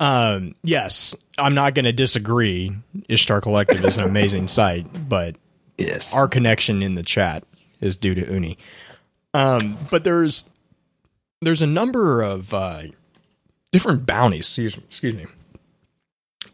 Um, 0.00 0.54
yes, 0.62 1.14
I'm 1.38 1.54
not 1.54 1.74
going 1.74 1.84
to 1.86 1.92
disagree. 1.92 2.72
Ishtar 3.08 3.40
Collective 3.40 3.82
is 3.84 3.96
an 3.96 4.04
amazing 4.04 4.48
site, 4.48 4.86
but 5.08 5.36
Yes, 5.78 6.14
our 6.14 6.26
connection 6.28 6.82
in 6.82 6.96
the 6.96 7.02
chat 7.02 7.44
is 7.80 7.96
due 7.96 8.14
to 8.14 8.32
Uni. 8.32 8.58
Um, 9.34 9.76
but 9.90 10.02
there's 10.04 10.44
there's 11.42 11.62
a 11.62 11.66
number 11.66 12.22
of 12.22 12.52
uh, 12.52 12.82
different 13.72 14.04
bounties. 14.04 14.46
Excuse, 14.46 14.76
excuse 14.78 15.14
me. 15.14 15.26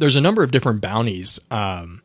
There's 0.03 0.17
a 0.17 0.21
number 0.21 0.43
of 0.43 0.51
different 0.51 0.81
bounties 0.81 1.39
um, 1.53 2.03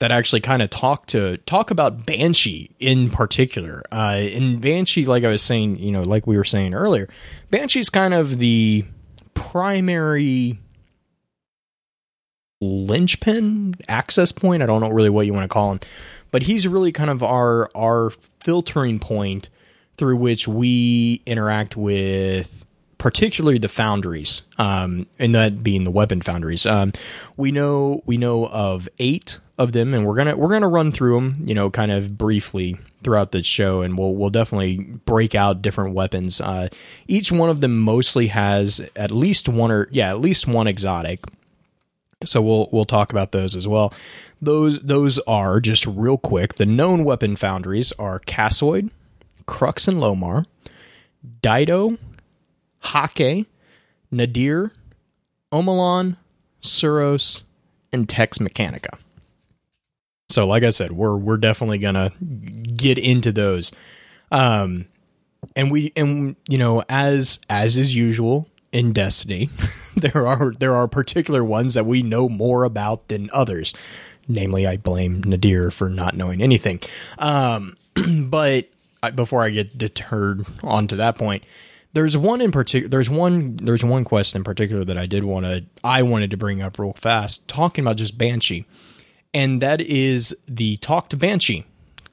that 0.00 0.12
actually 0.12 0.42
kind 0.42 0.60
of 0.60 0.68
talk 0.68 1.06
to 1.06 1.38
talk 1.38 1.70
about 1.70 2.04
Banshee 2.04 2.72
in 2.78 3.08
particular. 3.08 3.82
Uh, 3.90 4.18
in 4.20 4.60
Banshee, 4.60 5.06
like 5.06 5.24
I 5.24 5.28
was 5.28 5.40
saying, 5.42 5.78
you 5.78 5.92
know, 5.92 6.02
like 6.02 6.26
we 6.26 6.36
were 6.36 6.44
saying 6.44 6.74
earlier, 6.74 7.08
Banshee's 7.50 7.88
kind 7.88 8.12
of 8.12 8.36
the 8.36 8.84
primary 9.32 10.58
linchpin 12.60 13.76
access 13.88 14.30
point. 14.30 14.62
I 14.62 14.66
don't 14.66 14.82
know 14.82 14.90
really 14.90 15.08
what 15.08 15.24
you 15.24 15.32
want 15.32 15.44
to 15.44 15.54
call 15.54 15.72
him, 15.72 15.80
but 16.32 16.42
he's 16.42 16.68
really 16.68 16.92
kind 16.92 17.08
of 17.08 17.22
our 17.22 17.70
our 17.74 18.10
filtering 18.10 18.98
point 18.98 19.48
through 19.96 20.16
which 20.16 20.46
we 20.46 21.22
interact 21.24 21.78
with 21.78 22.61
particularly 23.02 23.58
the 23.58 23.68
foundries, 23.68 24.44
um, 24.58 25.08
and 25.18 25.34
that 25.34 25.64
being 25.64 25.82
the 25.82 25.90
weapon 25.90 26.22
foundries. 26.22 26.64
Um, 26.66 26.92
we 27.36 27.50
know 27.50 28.00
we 28.06 28.16
know 28.16 28.46
of 28.46 28.88
eight 29.00 29.40
of 29.58 29.72
them, 29.72 29.92
and 29.92 30.06
we're 30.06 30.14
gonna 30.14 30.36
we're 30.36 30.50
gonna 30.50 30.68
run 30.68 30.92
through 30.92 31.16
them, 31.16 31.42
you 31.44 31.52
know, 31.52 31.68
kind 31.68 31.90
of 31.90 32.16
briefly 32.16 32.78
throughout 33.02 33.32
the 33.32 33.42
show, 33.42 33.82
and 33.82 33.98
we'll 33.98 34.14
we'll 34.14 34.30
definitely 34.30 34.78
break 35.04 35.34
out 35.34 35.62
different 35.62 35.96
weapons. 35.96 36.40
Uh, 36.40 36.68
each 37.08 37.32
one 37.32 37.50
of 37.50 37.60
them 37.60 37.76
mostly 37.76 38.28
has 38.28 38.80
at 38.94 39.10
least 39.10 39.48
one 39.48 39.72
or 39.72 39.88
yeah, 39.90 40.10
at 40.10 40.20
least 40.20 40.46
one 40.46 40.68
exotic. 40.68 41.24
So 42.24 42.40
we'll 42.40 42.68
we'll 42.70 42.84
talk 42.84 43.10
about 43.10 43.32
those 43.32 43.56
as 43.56 43.66
well. 43.66 43.92
Those 44.40 44.78
those 44.78 45.18
are 45.26 45.58
just 45.58 45.86
real 45.86 46.18
quick. 46.18 46.54
The 46.54 46.66
known 46.66 47.02
weapon 47.02 47.34
foundries 47.34 47.90
are 47.98 48.20
Cassoid, 48.20 48.90
Crux 49.46 49.88
and 49.88 49.98
Lomar, 49.98 50.46
Daito, 51.42 51.98
Häkke, 52.82 53.46
Nadir, 54.10 54.72
Omolon, 55.52 56.16
Suros, 56.62 57.42
and 57.92 58.08
Tex 58.08 58.38
Mechanica. 58.38 58.98
So, 60.28 60.46
like 60.46 60.62
I 60.62 60.70
said, 60.70 60.92
we're 60.92 61.16
we're 61.16 61.36
definitely 61.36 61.78
gonna 61.78 62.10
get 62.76 62.98
into 62.98 63.32
those, 63.32 63.70
um, 64.30 64.86
and 65.54 65.70
we 65.70 65.92
and 65.94 66.36
you 66.48 66.58
know 66.58 66.82
as 66.88 67.38
as 67.50 67.76
is 67.76 67.94
usual 67.94 68.48
in 68.72 68.92
Destiny, 68.92 69.50
there 69.96 70.26
are 70.26 70.52
there 70.58 70.74
are 70.74 70.88
particular 70.88 71.44
ones 71.44 71.74
that 71.74 71.84
we 71.84 72.02
know 72.02 72.28
more 72.28 72.64
about 72.64 73.08
than 73.08 73.28
others. 73.32 73.74
Namely, 74.28 74.66
I 74.66 74.76
blame 74.76 75.22
Nadir 75.22 75.70
for 75.70 75.90
not 75.90 76.16
knowing 76.16 76.42
anything. 76.42 76.80
Um, 77.18 77.76
but 78.22 78.68
I, 79.02 79.10
before 79.10 79.42
I 79.42 79.50
get 79.50 79.76
deterred 79.76 80.46
onto 80.62 80.96
that 80.96 81.18
point, 81.18 81.42
there's 81.92 82.16
one 82.16 82.40
in 82.40 82.52
particular. 82.52 82.88
There's 82.88 83.10
one. 83.10 83.56
There's 83.56 83.84
one 83.84 84.04
quest 84.04 84.34
in 84.34 84.44
particular 84.44 84.84
that 84.84 84.96
I 84.96 85.06
did 85.06 85.24
want 85.24 85.46
to. 85.46 85.64
I 85.84 86.02
wanted 86.02 86.30
to 86.30 86.36
bring 86.36 86.62
up 86.62 86.78
real 86.78 86.94
fast, 86.94 87.46
talking 87.48 87.84
about 87.84 87.96
just 87.96 88.16
Banshee, 88.16 88.64
and 89.34 89.60
that 89.60 89.80
is 89.80 90.34
the 90.48 90.76
Talk 90.78 91.08
to 91.10 91.16
Banshee 91.16 91.64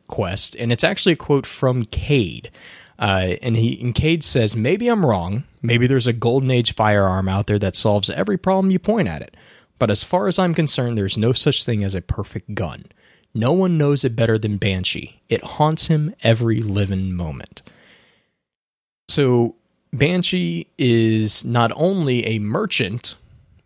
quest, 0.07 0.55
and 0.55 0.71
it's 0.71 0.83
actually 0.83 1.13
a 1.13 1.17
quote 1.17 1.45
from 1.45 1.85
Cayde. 1.85 2.51
Uh, 2.97 3.35
and 3.41 3.55
he 3.55 3.79
and 3.81 3.95
Cayde 3.95 4.23
says, 4.23 4.55
"Maybe 4.55 4.89
I'm 4.89 5.05
wrong. 5.05 5.45
Maybe 5.61 5.87
there's 5.87 6.07
a 6.07 6.13
golden 6.13 6.51
age 6.51 6.73
firearm 6.73 7.29
out 7.29 7.47
there 7.47 7.59
that 7.59 7.77
solves 7.77 8.09
every 8.09 8.37
problem 8.37 8.71
you 8.71 8.79
point 8.79 9.07
at 9.07 9.21
it. 9.21 9.35
But 9.77 9.89
as 9.89 10.03
far 10.03 10.27
as 10.27 10.37
I'm 10.37 10.53
concerned, 10.53 10.97
there's 10.97 11.17
no 11.17 11.31
such 11.31 11.63
thing 11.63 11.85
as 11.85 11.95
a 11.95 12.01
perfect 12.01 12.53
gun. 12.53 12.85
No 13.33 13.53
one 13.53 13.77
knows 13.77 14.03
it 14.03 14.15
better 14.17 14.37
than 14.37 14.57
Banshee. 14.57 15.21
It 15.29 15.43
haunts 15.43 15.87
him 15.87 16.13
every 16.21 16.61
living 16.61 17.13
moment." 17.13 17.61
So 19.07 19.55
Banshee 19.91 20.67
is 20.77 21.43
not 21.43 21.71
only 21.75 22.25
a 22.25 22.39
merchant, 22.39 23.15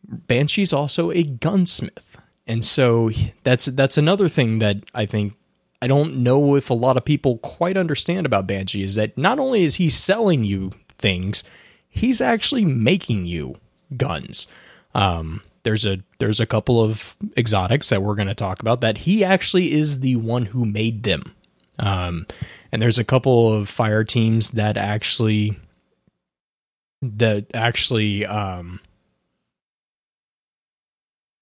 Banshee's 0.07 0.73
also 0.73 1.11
a 1.11 1.23
gunsmith. 1.23 2.17
And 2.47 2.63
so 2.63 3.11
that's 3.43 3.65
that's 3.65 3.97
another 3.97 4.27
thing 4.27 4.59
that 4.59 4.77
I 4.93 5.05
think 5.05 5.35
I 5.81 5.87
don't 5.87 6.17
know 6.17 6.55
if 6.55 6.69
a 6.69 6.73
lot 6.73 6.97
of 6.97 7.05
people 7.05 7.37
quite 7.39 7.77
understand 7.77 8.25
about 8.25 8.47
Banshee 8.47 8.83
is 8.83 8.95
that 8.95 9.17
not 9.17 9.39
only 9.39 9.63
is 9.63 9.75
he 9.75 9.89
selling 9.89 10.43
you 10.43 10.71
things, 10.97 11.43
he's 11.89 12.21
actually 12.21 12.65
making 12.65 13.25
you 13.25 13.55
guns. 13.95 14.47
Um, 14.95 15.41
there's 15.63 15.85
a 15.85 15.99
there's 16.19 16.39
a 16.39 16.45
couple 16.45 16.81
of 16.81 17.15
exotics 17.37 17.89
that 17.89 18.01
we're 18.01 18.15
going 18.15 18.27
to 18.27 18.35
talk 18.35 18.61
about 18.61 18.81
that 18.81 18.99
he 18.99 19.23
actually 19.23 19.71
is 19.71 20.01
the 20.01 20.17
one 20.17 20.45
who 20.45 20.65
made 20.65 21.03
them. 21.03 21.33
Um, 21.79 22.27
and 22.71 22.81
there's 22.81 22.99
a 22.99 23.03
couple 23.03 23.51
of 23.51 23.67
fire 23.69 24.03
teams 24.03 24.51
that 24.51 24.77
actually 24.77 25.57
that 27.17 27.47
actually 27.53 28.25
um 28.25 28.79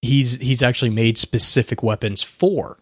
he's 0.00 0.36
he's 0.36 0.62
actually 0.62 0.90
made 0.90 1.18
specific 1.18 1.82
weapons 1.82 2.22
for. 2.22 2.78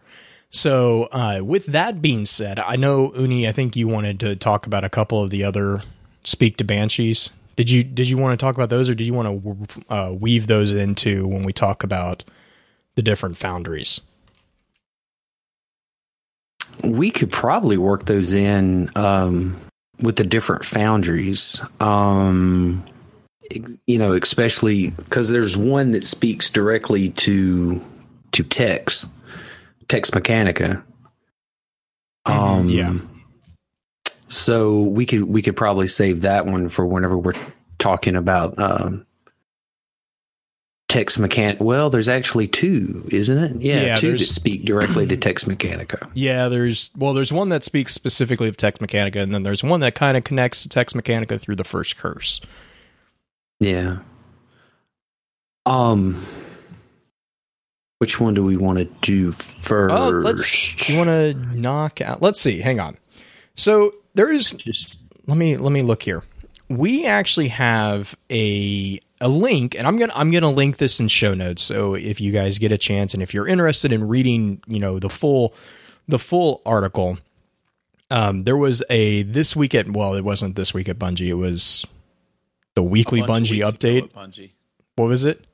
So, 0.53 1.03
uh, 1.13 1.39
with 1.43 1.67
that 1.67 2.01
being 2.01 2.25
said, 2.25 2.59
I 2.59 2.75
know 2.75 3.13
Uni. 3.15 3.47
I 3.47 3.53
think 3.53 3.77
you 3.77 3.87
wanted 3.87 4.19
to 4.19 4.35
talk 4.35 4.65
about 4.65 4.83
a 4.83 4.89
couple 4.89 5.23
of 5.23 5.29
the 5.29 5.45
other 5.45 5.81
speak 6.25 6.57
to 6.57 6.65
banshees. 6.65 7.29
Did 7.55 7.71
you 7.71 7.83
did 7.83 8.09
you 8.09 8.17
want 8.17 8.37
to 8.37 8.43
talk 8.43 8.55
about 8.55 8.69
those, 8.69 8.89
or 8.89 8.95
do 8.95 9.03
you 9.05 9.13
want 9.13 9.43
to 9.43 9.83
uh, 9.89 10.11
weave 10.11 10.47
those 10.47 10.71
into 10.73 11.25
when 11.25 11.43
we 11.43 11.53
talk 11.53 11.83
about 11.83 12.25
the 12.95 13.01
different 13.01 13.37
foundries? 13.37 14.01
we 16.83 17.11
could 17.11 17.31
probably 17.31 17.77
work 17.77 18.05
those 18.05 18.33
in 18.33 18.89
um, 18.95 19.55
with 20.01 20.15
the 20.15 20.23
different 20.23 20.65
foundries. 20.65 21.61
Um, 21.79 22.85
you 23.85 23.97
know, 23.97 24.13
especially 24.13 24.91
because 24.91 25.29
there's 25.29 25.57
one 25.57 25.91
that 25.91 26.05
speaks 26.05 26.49
directly 26.49 27.09
to 27.09 27.81
to 28.31 28.43
Tex, 28.43 29.07
Tex 29.87 30.09
Mechanica. 30.11 30.83
Um, 32.25 32.69
yeah. 32.69 32.97
So 34.29 34.81
we 34.81 35.05
could 35.05 35.23
we 35.23 35.41
could 35.41 35.57
probably 35.57 35.87
save 35.87 36.21
that 36.21 36.45
one 36.45 36.69
for 36.69 36.85
whenever 36.85 37.17
we're 37.17 37.33
talking 37.77 38.15
about 38.15 38.57
um, 38.57 39.05
Tex 40.91 41.15
Mechan. 41.15 41.57
Well, 41.61 41.89
there's 41.89 42.09
actually 42.09 42.49
two, 42.49 43.07
isn't 43.11 43.37
it? 43.37 43.61
Yeah, 43.61 43.81
Yeah, 43.81 43.95
two 43.95 44.11
that 44.17 44.19
speak 44.25 44.65
directly 44.65 45.07
to 45.07 45.15
Tex 45.15 45.45
Mechanica. 45.45 46.11
Yeah, 46.13 46.49
there's 46.49 46.91
well, 46.97 47.13
there's 47.13 47.31
one 47.31 47.47
that 47.47 47.63
speaks 47.63 47.93
specifically 47.93 48.49
of 48.49 48.57
Tex 48.57 48.79
Mechanica, 48.79 49.21
and 49.21 49.33
then 49.33 49.43
there's 49.43 49.63
one 49.63 49.79
that 49.79 49.95
kind 49.95 50.17
of 50.17 50.25
connects 50.25 50.63
to 50.63 50.69
Tex 50.69 50.91
Mechanica 50.91 51.39
through 51.39 51.55
the 51.55 51.63
first 51.63 51.95
curse. 51.95 52.41
Yeah. 53.61 53.99
Um, 55.65 56.21
which 57.99 58.19
one 58.19 58.33
do 58.33 58.43
we 58.43 58.57
want 58.57 58.79
to 58.79 58.85
do 58.99 59.31
first? 59.31 59.95
Oh, 59.95 60.09
let's. 60.09 60.89
You 60.89 60.97
want 60.97 61.07
to 61.07 61.33
knock 61.57 62.01
out? 62.01 62.21
Let's 62.21 62.41
see. 62.41 62.59
Hang 62.59 62.81
on. 62.81 62.97
So 63.55 63.93
there 64.15 64.29
is. 64.29 64.51
Just 64.51 64.97
Let 65.25 65.37
me 65.37 65.55
let 65.55 65.71
me 65.71 65.83
look 65.83 66.03
here. 66.03 66.21
We 66.67 67.05
actually 67.05 67.47
have 67.47 68.13
a 68.29 68.99
a 69.21 69.29
link, 69.29 69.75
and 69.75 69.87
I'm 69.87 69.97
gonna 69.97 70.11
I'm 70.15 70.31
gonna 70.31 70.51
link 70.51 70.77
this 70.77 70.99
in 70.99 71.07
show 71.07 71.33
notes. 71.33 71.61
So 71.61 71.95
if 71.95 72.19
you 72.19 72.31
guys 72.33 72.57
get 72.57 72.71
a 72.73 72.77
chance, 72.77 73.13
and 73.13 73.23
if 73.23 73.33
you're 73.33 73.47
interested 73.47 73.93
in 73.93 74.07
reading, 74.07 74.61
you 74.67 74.79
know, 74.79 74.99
the 74.99 75.09
full 75.09 75.53
the 76.07 76.19
full 76.19 76.61
article, 76.65 77.17
um, 78.09 78.43
there 78.43 78.57
was 78.57 78.83
a 78.89 79.23
this 79.23 79.55
week 79.55 79.73
at 79.75 79.89
well, 79.89 80.13
it 80.15 80.23
wasn't 80.25 80.55
this 80.57 80.73
week 80.73 80.89
at 80.89 80.97
Bungie. 80.99 81.27
It 81.29 81.35
was 81.35 81.85
the 82.75 82.83
weekly 82.83 83.21
Bungie 83.21 83.63
update. 83.65 84.03
at 84.03 84.13
Bungie. 84.13 84.51
What 84.95 85.07
was 85.07 85.23
it? 85.23 85.45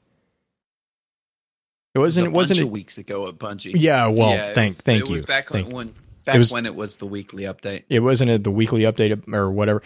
It 1.94 2.00
wasn't. 2.00 2.28
a 2.28 2.30
It 2.30 2.34
wasn't. 2.34 2.58
bunch 2.58 2.62
It, 2.62 2.68
of 2.68 2.72
weeks 2.72 2.98
ago 2.98 3.28
at 3.28 3.36
Bungie. 3.36 3.72
yeah. 3.76 4.08
Well, 4.08 4.30
Yeah, 4.32 4.54
thank 4.54 4.72
was- 4.76 4.82
thank 4.82 5.02
it 5.04 5.08
you. 5.10 5.16
was 5.16 5.26
back 5.26 5.50
Thank- 5.50 5.72
when 5.74 5.94
back 6.26 6.38
was- 6.38 6.52
when 6.52 6.66
it 6.66 6.76
was 6.76 6.98
the 6.98 7.06
weekly 7.08 7.44
update. 7.44 7.84
it 7.90 8.00
wasn't 8.02 8.30
it 8.32 8.44
the 8.44 8.52
weekly 8.52 8.82
update 8.82 9.34
or 9.34 9.50
whatever 9.50 9.82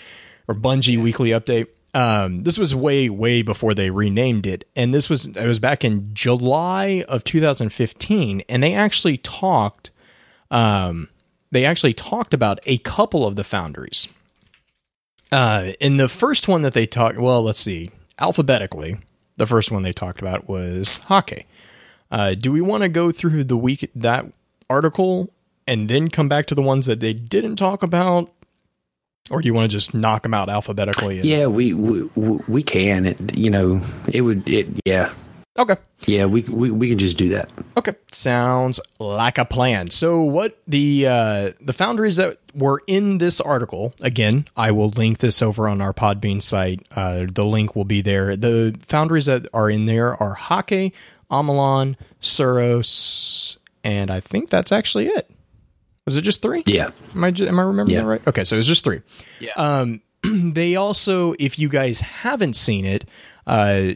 or 0.48 0.56
Bungie 0.56 1.02
weekly 1.02 1.30
update. 1.30 1.68
Um, 1.94 2.44
this 2.44 2.58
was 2.58 2.74
way 2.74 3.10
way 3.10 3.42
before 3.42 3.74
they 3.74 3.90
renamed 3.90 4.48
it, 4.48 4.68
and 4.76 4.94
this 4.94 5.10
was 5.10 5.26
it 5.26 5.48
was 5.48 5.60
back 5.60 5.84
in 5.84 6.14
July 6.14 7.04
of 7.10 7.24
2015, 7.24 8.44
and 8.48 8.64
they 8.64 8.74
actually 8.74 9.18
talked. 9.18 9.92
Um, 10.50 11.10
they 11.52 11.66
actually 11.66 11.94
talked 11.94 12.34
about 12.34 12.60
a 12.66 12.78
couple 12.80 13.28
of 13.28 13.36
the 13.36 13.44
foundries. 13.44 14.08
Uh, 15.32 15.72
in 15.80 15.98
the 15.98 16.10
first 16.10 16.48
one 16.48 16.62
that 16.62 16.74
they 16.74 16.86
talked, 16.86 17.18
well, 17.18 17.42
let's 17.44 17.60
see, 17.60 17.92
alphabetically, 18.20 18.98
the 19.38 19.46
first 19.48 19.72
one 19.72 19.84
they 19.84 19.94
talked 19.94 20.22
about 20.22 20.48
was 20.48 21.00
Häkke. 21.08 21.46
Uh, 22.10 22.36
do 22.36 22.52
we 22.52 22.62
want 22.62 22.84
to 22.84 22.90
go 22.90 23.12
through 23.12 23.46
the 23.46 23.58
week 23.58 23.90
that 23.96 24.26
article 24.70 25.34
and 25.68 25.90
then 25.90 26.10
come 26.10 26.28
back 26.28 26.48
to 26.48 26.56
the 26.56 26.62
ones 26.62 26.86
that 26.86 27.00
they 27.00 27.14
didn't 27.14 27.56
talk 27.56 27.84
about, 27.84 28.30
or 29.30 29.42
do 29.42 29.48
you 29.48 29.54
want 29.54 29.70
to 29.70 29.76
just 29.78 29.94
knock 29.94 30.24
them 30.24 30.34
out 30.34 30.50
alphabetically? 30.50 31.18
and- 31.20 31.26
Yeah, 31.28 31.46
we 31.48 31.74
we, 31.74 32.02
we 32.48 32.64
can. 32.64 33.06
It 33.06 33.38
you 33.38 33.50
know 33.50 33.82
it 34.08 34.22
would 34.22 34.48
it 34.50 34.68
yeah 34.86 35.12
Okay. 35.60 35.76
yeah 36.08 36.26
we 36.26 36.42
we 36.44 36.72
we 36.72 36.90
can 36.90 36.98
just 36.98 37.18
do 37.18 37.30
that. 37.30 37.52
Okay, 37.78 37.94
sounds 38.12 38.80
like 39.00 39.38
a 39.38 39.44
plan. 39.46 39.90
So, 39.90 40.22
what 40.22 40.58
the 40.68 41.06
uh, 41.08 41.52
the 41.60 41.74
foundries 41.74 42.16
that 42.18 42.38
were 42.56 42.82
in 42.88 43.18
this 43.18 43.42
article? 43.42 43.94
Again, 44.02 44.46
I 44.56 44.72
will 44.72 44.90
link 44.90 45.18
this 45.20 45.42
over 45.42 45.68
on 45.68 45.82
our 45.82 45.94
Podbean 45.94 46.42
site. 46.42 46.86
Uh, 46.96 47.26
the 47.32 47.46
link 47.46 47.76
will 47.76 47.84
be 47.86 48.02
there. 48.02 48.36
The 48.38 48.78
foundries 48.86 49.26
that 49.26 49.46
are 49.54 49.70
in 49.70 49.86
there 49.88 50.16
are 50.24 50.36
Häkke, 50.38 50.94
Omolon, 51.30 51.96
Suros, 52.22 53.58
and 53.84 54.10
I 54.10 54.20
think 54.20 54.50
that's 54.50 54.72
actually 54.72 55.08
it. 55.08 55.30
Was 56.06 56.18
it 56.18 56.22
just 56.22 56.42
three? 56.42 56.64
Yeah, 56.66 56.90
Am 57.16 57.24
I 57.24 57.28
am 57.30 57.60
I 57.60 57.64
remembering 57.64 57.90
Yeah. 57.96 58.02
that 58.02 58.08
right? 58.08 58.28
Okay, 58.28 58.44
so 58.44 58.58
it's 58.58 58.68
just 58.68 58.84
three. 58.84 59.02
Yeah. 59.40 59.52
Um, 59.56 60.02
they 60.24 60.76
also, 60.76 61.34
if 61.40 61.58
you 61.60 61.70
guys 61.70 62.00
haven't 62.02 62.56
seen 62.56 62.86
it, 62.86 63.06
uh, 63.48 63.94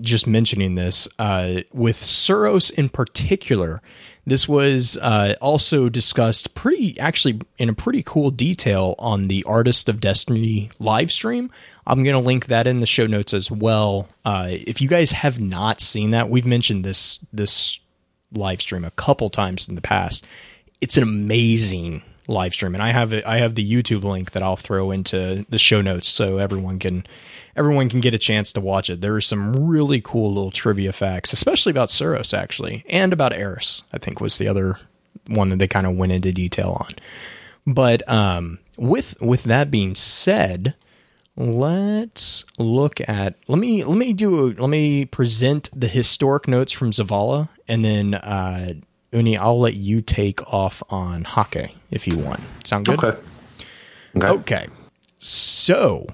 just 0.00 0.26
mentioning 0.26 0.74
this 0.74 1.06
uh, 1.18 1.60
with 1.72 1.96
Suros 1.96 2.70
in 2.72 2.88
particular, 2.88 3.80
this 4.26 4.48
was 4.48 4.96
uh, 5.00 5.36
also 5.40 5.88
discussed 5.88 6.54
pretty 6.54 6.98
actually 6.98 7.40
in 7.58 7.68
a 7.68 7.72
pretty 7.74 8.02
cool 8.02 8.30
detail 8.32 8.96
on 8.98 9.28
the 9.28 9.44
Artist 9.44 9.88
of 9.88 10.00
Destiny 10.00 10.70
live 10.80 11.12
stream. 11.12 11.50
I'm 11.86 12.02
going 12.02 12.14
to 12.20 12.26
link 12.26 12.46
that 12.46 12.66
in 12.66 12.80
the 12.80 12.86
show 12.86 13.06
notes 13.06 13.32
as 13.32 13.50
well. 13.50 14.08
Uh, 14.24 14.48
if 14.50 14.80
you 14.80 14.88
guys 14.88 15.12
have 15.12 15.38
not 15.40 15.80
seen 15.80 16.10
that, 16.10 16.28
we've 16.28 16.46
mentioned 16.46 16.84
this 16.84 17.20
this 17.32 17.78
live 18.32 18.60
stream 18.60 18.84
a 18.84 18.90
couple 18.92 19.30
times 19.30 19.68
in 19.68 19.76
the 19.76 19.80
past. 19.80 20.26
It's 20.80 20.96
an 20.96 21.02
amazing 21.02 22.02
live 22.28 22.52
stream, 22.52 22.74
and 22.74 22.82
I 22.82 22.90
have 22.90 23.12
it, 23.12 23.24
I 23.26 23.38
have 23.38 23.54
the 23.54 23.70
YouTube 23.70 24.04
link 24.04 24.32
that 24.32 24.42
I'll 24.42 24.56
throw 24.56 24.90
into 24.90 25.46
the 25.48 25.58
show 25.58 25.80
notes 25.80 26.08
so 26.08 26.38
everyone 26.38 26.78
can 26.78 27.06
everyone 27.56 27.88
can 27.88 28.00
get 28.00 28.14
a 28.14 28.18
chance 28.18 28.52
to 28.52 28.60
watch 28.60 28.90
it. 28.90 29.00
There 29.00 29.14
are 29.14 29.20
some 29.20 29.66
really 29.66 30.00
cool 30.00 30.34
little 30.34 30.50
trivia 30.50 30.92
facts, 30.92 31.32
especially 31.32 31.70
about 31.70 31.88
Suros 31.88 32.36
actually, 32.36 32.84
and 32.88 33.12
about 33.12 33.32
Eris. 33.32 33.82
I 33.92 33.98
think 33.98 34.20
was 34.20 34.38
the 34.38 34.48
other 34.48 34.78
one 35.28 35.48
that 35.48 35.58
they 35.58 35.68
kind 35.68 35.86
of 35.86 35.96
went 35.96 36.12
into 36.12 36.32
detail 36.32 36.76
on. 36.80 36.94
But 37.66 38.08
um, 38.08 38.58
with 38.76 39.20
with 39.20 39.44
that 39.44 39.70
being 39.70 39.94
said, 39.94 40.74
let's 41.36 42.44
look 42.58 43.00
at 43.08 43.36
let 43.48 43.58
me 43.58 43.84
let 43.84 43.98
me 43.98 44.12
do 44.12 44.52
let 44.52 44.68
me 44.70 45.04
present 45.04 45.68
the 45.74 45.88
historic 45.88 46.46
notes 46.46 46.72
from 46.72 46.90
Zavala, 46.90 47.48
and 47.66 47.84
then 47.84 48.14
uh, 48.14 48.74
Uni, 49.12 49.36
I'll 49.36 49.58
let 49.58 49.74
you 49.74 50.02
take 50.02 50.52
off 50.52 50.82
on 50.90 51.24
Häkke 51.24 51.70
if 51.90 52.06
you 52.06 52.18
want. 52.18 52.40
Sound 52.64 52.86
good? 52.86 53.02
okay. 53.02 53.18
Okay. 54.16 54.28
Okay. 54.28 54.66
So 55.18 56.06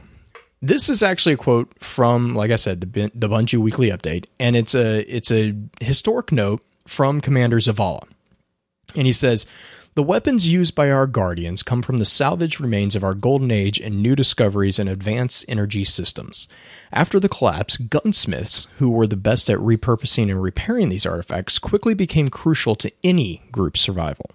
this 0.60 0.88
is 0.88 1.02
actually 1.02 1.34
a 1.34 1.36
quote 1.36 1.72
from, 1.82 2.34
like 2.34 2.50
I 2.50 2.56
said, 2.56 2.80
the 2.80 3.10
the 3.14 3.28
Bungie 3.28 3.58
Weekly 3.58 3.90
Update, 3.90 4.26
and 4.38 4.56
it's 4.56 4.74
a 4.74 5.00
it's 5.12 5.30
a 5.30 5.54
historic 5.80 6.32
note 6.32 6.62
from 6.86 7.20
Commander 7.20 7.58
Zavala, 7.58 8.04
and 8.94 9.06
he 9.06 9.12
says. 9.12 9.46
The 9.94 10.02
weapons 10.02 10.48
used 10.48 10.74
by 10.74 10.90
our 10.90 11.06
guardians 11.06 11.62
come 11.62 11.82
from 11.82 11.98
the 11.98 12.06
salvaged 12.06 12.62
remains 12.62 12.96
of 12.96 13.04
our 13.04 13.12
golden 13.12 13.50
age 13.50 13.78
and 13.78 14.02
new 14.02 14.16
discoveries 14.16 14.78
in 14.78 14.88
advanced 14.88 15.44
energy 15.48 15.84
systems. 15.84 16.48
After 16.90 17.20
the 17.20 17.28
collapse, 17.28 17.76
gunsmiths, 17.76 18.68
who 18.78 18.88
were 18.88 19.06
the 19.06 19.16
best 19.16 19.50
at 19.50 19.58
repurposing 19.58 20.30
and 20.30 20.42
repairing 20.42 20.88
these 20.88 21.04
artifacts, 21.04 21.58
quickly 21.58 21.92
became 21.92 22.30
crucial 22.30 22.74
to 22.76 22.90
any 23.04 23.42
group's 23.52 23.82
survival. 23.82 24.30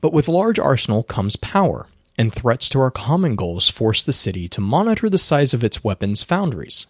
But 0.00 0.12
with 0.12 0.26
large 0.26 0.58
arsenal 0.58 1.04
comes 1.04 1.36
power, 1.36 1.86
and 2.18 2.34
threats 2.34 2.68
to 2.70 2.80
our 2.80 2.90
common 2.90 3.36
goals 3.36 3.68
force 3.68 4.02
the 4.02 4.12
city 4.12 4.48
to 4.48 4.60
monitor 4.60 5.08
the 5.08 5.16
size 5.16 5.54
of 5.54 5.62
its 5.62 5.84
weapons 5.84 6.24
foundries. 6.24 6.88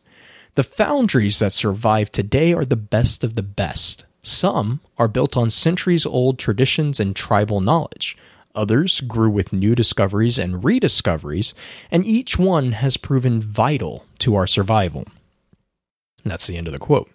The 0.54 0.62
foundries 0.62 1.40
that 1.40 1.52
survive 1.52 2.10
today 2.10 2.54
are 2.54 2.64
the 2.64 2.74
best 2.74 3.22
of 3.22 3.34
the 3.34 3.42
best. 3.42 4.06
Some 4.22 4.80
are 4.98 5.08
built 5.08 5.36
on 5.36 5.50
centuries 5.50 6.04
old 6.04 6.38
traditions 6.38 7.00
and 7.00 7.14
tribal 7.14 7.60
knowledge. 7.60 8.16
Others 8.54 9.02
grew 9.02 9.30
with 9.30 9.52
new 9.52 9.74
discoveries 9.74 10.38
and 10.38 10.64
rediscoveries, 10.64 11.54
and 11.90 12.04
each 12.04 12.38
one 12.38 12.72
has 12.72 12.96
proven 12.96 13.40
vital 13.40 14.04
to 14.18 14.34
our 14.34 14.46
survival. 14.46 15.04
And 16.24 16.32
that's 16.32 16.46
the 16.46 16.56
end 16.56 16.66
of 16.66 16.72
the 16.72 16.78
quote. 16.78 17.10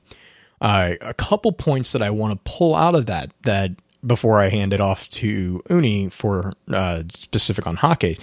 Uh, 0.62 0.94
a 1.02 1.14
couple 1.14 1.52
points 1.52 1.92
that 1.92 2.02
I 2.02 2.10
want 2.10 2.34
to 2.34 2.52
pull 2.52 2.74
out 2.74 2.96
of 2.96 3.08
that 3.08 3.32
that 3.44 3.72
before 4.06 4.40
I 4.40 4.50
hand 4.50 4.74
it 4.74 4.80
off 4.80 5.10
to 5.12 5.62
Uni 5.70 6.10
for 6.10 6.54
uh, 6.72 7.04
specific 7.10 7.68
on 7.68 7.78
Häkke 7.78 8.20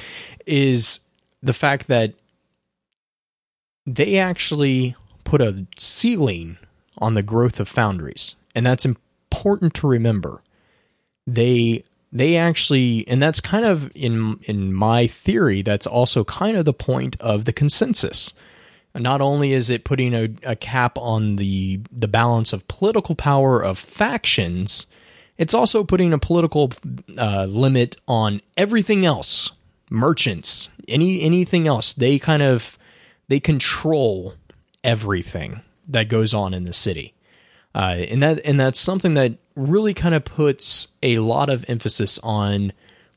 is 0.46 1.00
the 1.42 1.52
fact 1.52 1.88
that 1.88 2.14
they 3.86 4.18
actually 4.18 4.94
put 5.24 5.40
a 5.40 5.66
ceiling 5.78 6.58
on 6.98 7.14
the 7.14 7.22
growth 7.22 7.60
of 7.60 7.68
foundries, 7.68 8.36
and 8.54 8.66
that's 8.66 8.84
important 8.84 9.74
to 9.74 9.86
remember. 9.86 10.42
They 11.26 11.84
they 12.12 12.36
actually, 12.36 13.06
and 13.06 13.22
that's 13.22 13.40
kind 13.40 13.64
of 13.64 13.90
in 13.94 14.38
in 14.42 14.74
my 14.74 15.06
theory. 15.06 15.62
That's 15.62 15.86
also 15.86 16.24
kind 16.24 16.56
of 16.56 16.64
the 16.64 16.72
point 16.72 17.16
of 17.20 17.44
the 17.44 17.52
consensus. 17.52 18.32
Not 18.94 19.20
only 19.20 19.52
is 19.52 19.70
it 19.70 19.84
putting 19.84 20.14
a, 20.14 20.28
a 20.42 20.56
cap 20.56 20.98
on 20.98 21.36
the 21.36 21.80
the 21.92 22.08
balance 22.08 22.52
of 22.52 22.66
political 22.66 23.14
power 23.14 23.62
of 23.62 23.78
factions, 23.78 24.86
it's 25.38 25.54
also 25.54 25.84
putting 25.84 26.12
a 26.12 26.18
political 26.18 26.72
uh, 27.16 27.46
limit 27.48 27.96
on 28.08 28.40
everything 28.56 29.06
else. 29.06 29.52
Merchants, 29.90 30.70
any 30.88 31.22
anything 31.22 31.66
else, 31.68 31.92
they 31.92 32.18
kind 32.18 32.42
of 32.42 32.76
they 33.28 33.40
control 33.40 34.34
everything 34.82 35.60
that 35.86 36.08
goes 36.08 36.34
on 36.34 36.54
in 36.54 36.64
the 36.64 36.72
city, 36.72 37.14
uh, 37.74 37.96
and 38.08 38.22
that 38.22 38.40
and 38.44 38.58
that's 38.58 38.80
something 38.80 39.14
that 39.14 39.34
really 39.54 39.94
kind 39.94 40.14
of 40.14 40.24
puts 40.24 40.88
a 41.02 41.18
lot 41.18 41.48
of 41.48 41.64
emphasis 41.68 42.18
on 42.22 42.72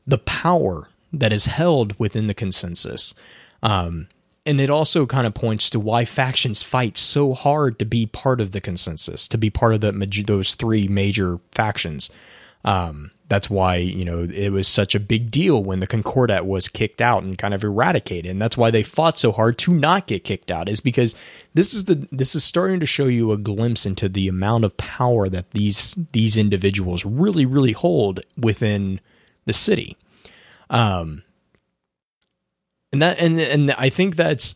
the 0.06 0.18
power 0.18 0.88
that 1.12 1.32
is 1.32 1.46
held 1.46 1.98
within 1.98 2.26
the 2.26 2.34
consensus. 2.34 3.14
Um, 3.62 4.08
and 4.46 4.60
it 4.60 4.68
also 4.68 5.06
kind 5.06 5.26
of 5.26 5.32
points 5.32 5.70
to 5.70 5.80
why 5.80 6.04
factions 6.04 6.62
fight 6.62 6.98
so 6.98 7.32
hard 7.32 7.78
to 7.78 7.86
be 7.86 8.04
part 8.04 8.40
of 8.40 8.52
the 8.52 8.60
consensus, 8.60 9.26
to 9.28 9.38
be 9.38 9.48
part 9.48 9.72
of 9.72 9.80
the 9.80 10.24
those 10.26 10.54
three 10.54 10.86
major 10.86 11.40
factions. 11.52 12.10
Um, 12.64 13.10
that's 13.28 13.48
why 13.48 13.76
you 13.76 14.04
know 14.04 14.22
it 14.22 14.50
was 14.50 14.68
such 14.68 14.94
a 14.94 15.00
big 15.00 15.30
deal 15.30 15.62
when 15.62 15.80
the 15.80 15.86
Concordat 15.86 16.44
was 16.44 16.68
kicked 16.68 17.00
out 17.00 17.22
and 17.22 17.38
kind 17.38 17.54
of 17.54 17.64
eradicated, 17.64 18.30
and 18.30 18.40
that's 18.40 18.56
why 18.56 18.70
they 18.70 18.82
fought 18.82 19.18
so 19.18 19.32
hard 19.32 19.56
to 19.58 19.72
not 19.72 20.06
get 20.06 20.24
kicked 20.24 20.50
out. 20.50 20.68
Is 20.68 20.80
because 20.80 21.14
this 21.54 21.72
is 21.72 21.86
the 21.86 22.06
this 22.12 22.34
is 22.34 22.44
starting 22.44 22.80
to 22.80 22.86
show 22.86 23.06
you 23.06 23.32
a 23.32 23.38
glimpse 23.38 23.86
into 23.86 24.08
the 24.08 24.28
amount 24.28 24.64
of 24.64 24.76
power 24.76 25.28
that 25.28 25.52
these 25.52 25.96
these 26.12 26.36
individuals 26.36 27.04
really 27.04 27.46
really 27.46 27.72
hold 27.72 28.20
within 28.36 29.00
the 29.46 29.52
city. 29.52 29.96
Um, 30.68 31.22
and 32.92 33.00
that 33.02 33.20
and 33.20 33.40
and 33.40 33.70
I 33.72 33.88
think 33.88 34.16
that's 34.16 34.54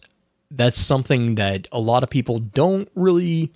that's 0.51 0.79
something 0.79 1.35
that 1.37 1.69
a 1.73 1.81
lot 1.81 2.03
of 2.03 2.11
people 2.11 2.39
don't 2.39 2.89
really 2.95 3.53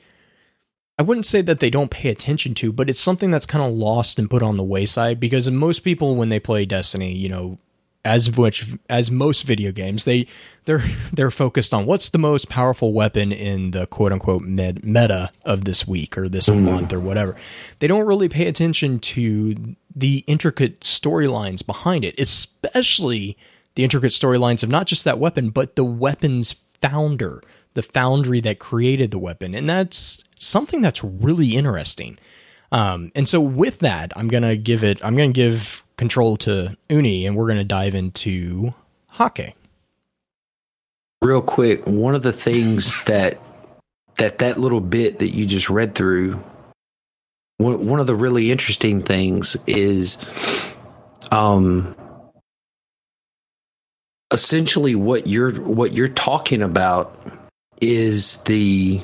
I 0.99 1.03
wouldn't 1.03 1.27
say 1.27 1.43
that 1.43 1.61
they 1.61 1.71
don't 1.71 1.91
pay 1.91 2.11
attention 2.11 2.55
to, 2.57 2.73
but 2.73 2.91
it's 2.91 3.01
something 3.01 3.31
that's 3.31 3.47
kind 3.47 3.65
of 3.65 3.73
lost 3.73 4.19
and 4.19 4.31
put 4.31 4.43
on 4.43 4.57
the 4.57 4.65
wayside 4.65 5.19
because 5.19 5.51
most 5.51 5.81
people 5.81 6.15
when 6.17 6.29
they 6.29 6.39
play 6.39 6.65
Destiny, 6.67 7.13
you 7.13 7.29
know, 7.29 7.59
as 8.05 8.37
much 8.37 8.67
as 8.91 9.11
most 9.11 9.43
video 9.43 9.73
games, 9.73 10.05
they 10.05 10.27
they're 10.65 10.83
they're 11.13 11.31
focused 11.31 11.73
on 11.73 11.87
what's 11.87 12.09
the 12.11 12.19
most 12.19 12.49
powerful 12.49 12.93
weapon 12.93 13.33
in 13.33 13.71
the 13.71 13.87
quote 13.87 14.13
unquote 14.13 14.43
med- 14.43 14.85
meta 14.85 15.31
of 15.45 15.65
this 15.65 15.87
week 15.87 16.19
or 16.19 16.29
this 16.29 16.49
mm-hmm. 16.49 16.65
month 16.65 16.93
or 16.93 17.01
whatever. 17.01 17.37
They 17.79 17.87
don't 17.87 18.07
really 18.07 18.29
pay 18.29 18.47
attention 18.47 18.99
to 19.01 19.77
the 19.95 20.25
intricate 20.27 20.81
storylines 20.81 21.65
behind 21.65 22.05
it, 22.05 22.19
especially 22.19 23.37
the 23.75 23.85
intricate 23.85 24.11
storylines 24.11 24.63
of 24.63 24.69
not 24.69 24.87
just 24.87 25.05
that 25.05 25.19
weapon, 25.19 25.51
but 25.51 25.77
the 25.77 25.85
weapon's 25.85 26.53
founder, 26.53 27.43
the 27.75 27.83
foundry 27.83 28.41
that 28.41 28.59
created 28.59 29.11
the 29.11 29.19
weapon, 29.19 29.55
and 29.55 29.69
that's 29.69 30.25
something 30.43 30.81
that's 30.81 31.03
really 31.03 31.57
interesting. 31.57 32.19
Um, 32.71 33.13
and 33.15 33.29
so 33.29 33.41
with 33.41 33.81
that, 33.81 34.13
I'm 34.17 34.29
gonna 34.29 34.57
give 34.57 34.83
it. 34.83 34.99
I'm 35.05 35.17
gonna 35.17 35.33
give 35.33 35.85
control 35.97 36.37
to 36.39 36.77
Uni, 36.89 37.27
and 37.27 37.37
we're 37.37 37.49
gonna 37.49 37.65
dive 37.65 37.95
into 37.95 38.73
Häkke. 39.15 39.55
Real 41.21 41.43
quick, 41.43 41.87
one 41.87 42.15
of 42.15 42.23
the 42.23 42.33
things 42.33 43.03
that 43.07 43.39
that 44.17 44.39
that 44.39 44.59
little 44.59 44.81
bit 44.81 45.19
that 45.21 45.35
you 45.35 45.47
just 45.47 45.71
read 45.71 45.95
through, 45.95 46.43
one, 47.59 47.87
one 47.87 48.01
of 48.01 48.07
the 48.07 48.15
really 48.15 48.51
interesting 48.51 49.03
things 49.03 49.57
is, 49.67 50.17
um, 51.31 51.95
essentially 54.33 54.95
what 54.95 55.27
you're 55.27 55.53
what 55.61 55.93
you're 55.93 56.09
talking 56.09 56.63
about 56.63 57.19
is 57.81 58.39
the 58.45 59.03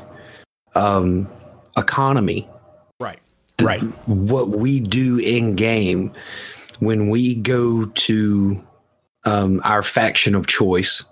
um 0.79 1.29
economy 1.77 2.49
Right. 3.01 3.21
Right. 3.61 3.81
what 4.07 4.51
we 4.51 4.81
do 4.81 5.19
in 5.19 5.55
game 5.57 6.12
when 6.81 7.11
we 7.11 7.35
go 7.35 7.87
to 7.87 8.64
um, 9.25 9.61
our 9.64 9.83
faction 9.83 10.35
of 10.35 10.47
choice 10.47 11.05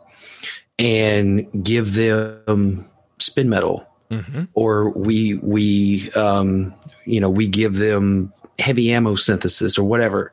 and 0.78 1.46
give 1.64 1.94
them 1.94 2.86
spin 3.18 3.48
metal 3.48 3.86
Mm-hmm. 4.10 4.44
or 4.54 4.90
we 4.90 5.34
we 5.42 6.12
um, 6.12 6.72
you 7.06 7.18
know 7.20 7.28
we 7.28 7.48
give 7.48 7.74
them 7.74 8.32
heavy 8.60 8.92
ammo 8.92 9.16
synthesis 9.16 9.76
or 9.76 9.82
whatever 9.82 10.32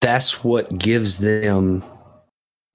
that's 0.00 0.42
what 0.42 0.76
gives 0.76 1.18
them 1.18 1.84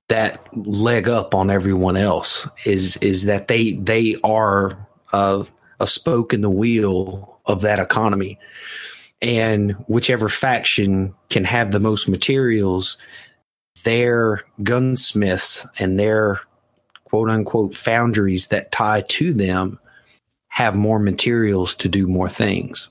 that 0.07 0.39
leg 0.55 1.09
up 1.09 1.35
on 1.35 1.49
everyone 1.49 1.97
else 1.97 2.47
is 2.65 2.95
is 2.97 3.25
that 3.25 3.49
they 3.49 3.73
they 3.73 4.15
are 4.23 4.77
a, 5.13 5.45
a 5.79 5.87
spoke 5.87 6.33
in 6.33 6.41
the 6.41 6.49
wheel 6.49 7.39
of 7.45 7.61
that 7.61 7.79
economy. 7.79 8.39
And 9.21 9.73
whichever 9.87 10.29
faction 10.29 11.13
can 11.29 11.43
have 11.45 11.71
the 11.71 11.79
most 11.79 12.07
materials 12.07 12.97
their 13.83 14.41
gunsmiths 14.63 15.65
and 15.79 15.99
their 15.99 16.41
quote 17.05 17.29
unquote 17.29 17.73
foundries 17.73 18.47
that 18.47 18.71
tie 18.71 19.01
to 19.01 19.33
them 19.33 19.79
have 20.49 20.75
more 20.75 20.99
materials 20.99 21.75
to 21.75 21.89
do 21.89 22.07
more 22.07 22.29
things. 22.29 22.89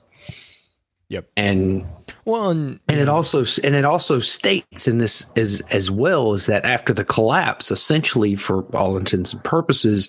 Yep. 1.09 1.29
and 1.35 1.85
Well, 2.23 2.51
and, 2.51 2.79
and 2.87 2.99
it 2.99 3.09
also 3.09 3.43
and 3.63 3.75
it 3.75 3.83
also 3.83 4.19
states 4.19 4.87
in 4.87 4.97
this 4.97 5.25
as 5.35 5.61
as 5.69 5.91
well 5.91 6.33
is 6.33 6.45
that 6.45 6.63
after 6.63 6.93
the 6.93 7.03
collapse, 7.03 7.69
essentially 7.69 8.35
for 8.35 8.63
all 8.75 8.95
intents 8.97 9.33
and 9.33 9.43
purposes, 9.43 10.07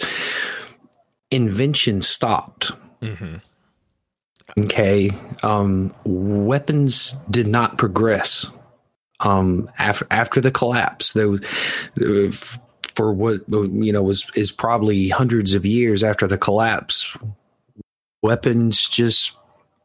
invention 1.33 2.03
stopped. 2.03 2.73
Mhm. 3.01 3.41
Okay, 4.59 5.11
um, 5.43 5.93
weapons 6.05 7.15
did 7.31 7.47
not 7.47 7.79
progress 7.79 8.47
um, 9.21 9.71
after 9.79 10.07
after 10.11 10.41
the 10.41 10.51
collapse. 10.51 11.13
There, 11.13 11.29
was- 11.29 11.41
there 11.95 12.11
was- 12.11 12.59
for 12.95 13.13
what 13.13 13.41
you 13.49 13.91
know 13.93 14.03
was 14.03 14.27
is 14.35 14.53
probably 14.53 15.09
hundreds 15.09 15.55
of 15.55 15.65
years 15.65 16.05
after 16.05 16.27
the 16.27 16.37
collapse, 16.37 17.17
weapons 18.23 18.89
just 18.89 19.33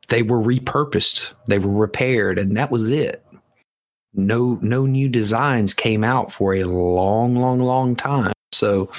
they 0.09 0.23
were 0.23 0.41
repurposed, 0.41 1.31
they 1.47 1.57
were 1.59 1.71
repaired, 1.71 2.37
and 2.39 2.57
that 2.57 2.69
was 2.71 2.89
it. 2.91 3.23
No, 4.13 4.57
no 4.61 4.85
new 4.85 5.07
designs 5.09 5.73
came 5.73 6.03
out 6.03 6.31
for 6.31 6.53
a 6.55 6.63
long, 6.63 7.35
long, 7.35 7.59
long 7.59 7.95
time. 7.95 8.33
So 8.53 8.89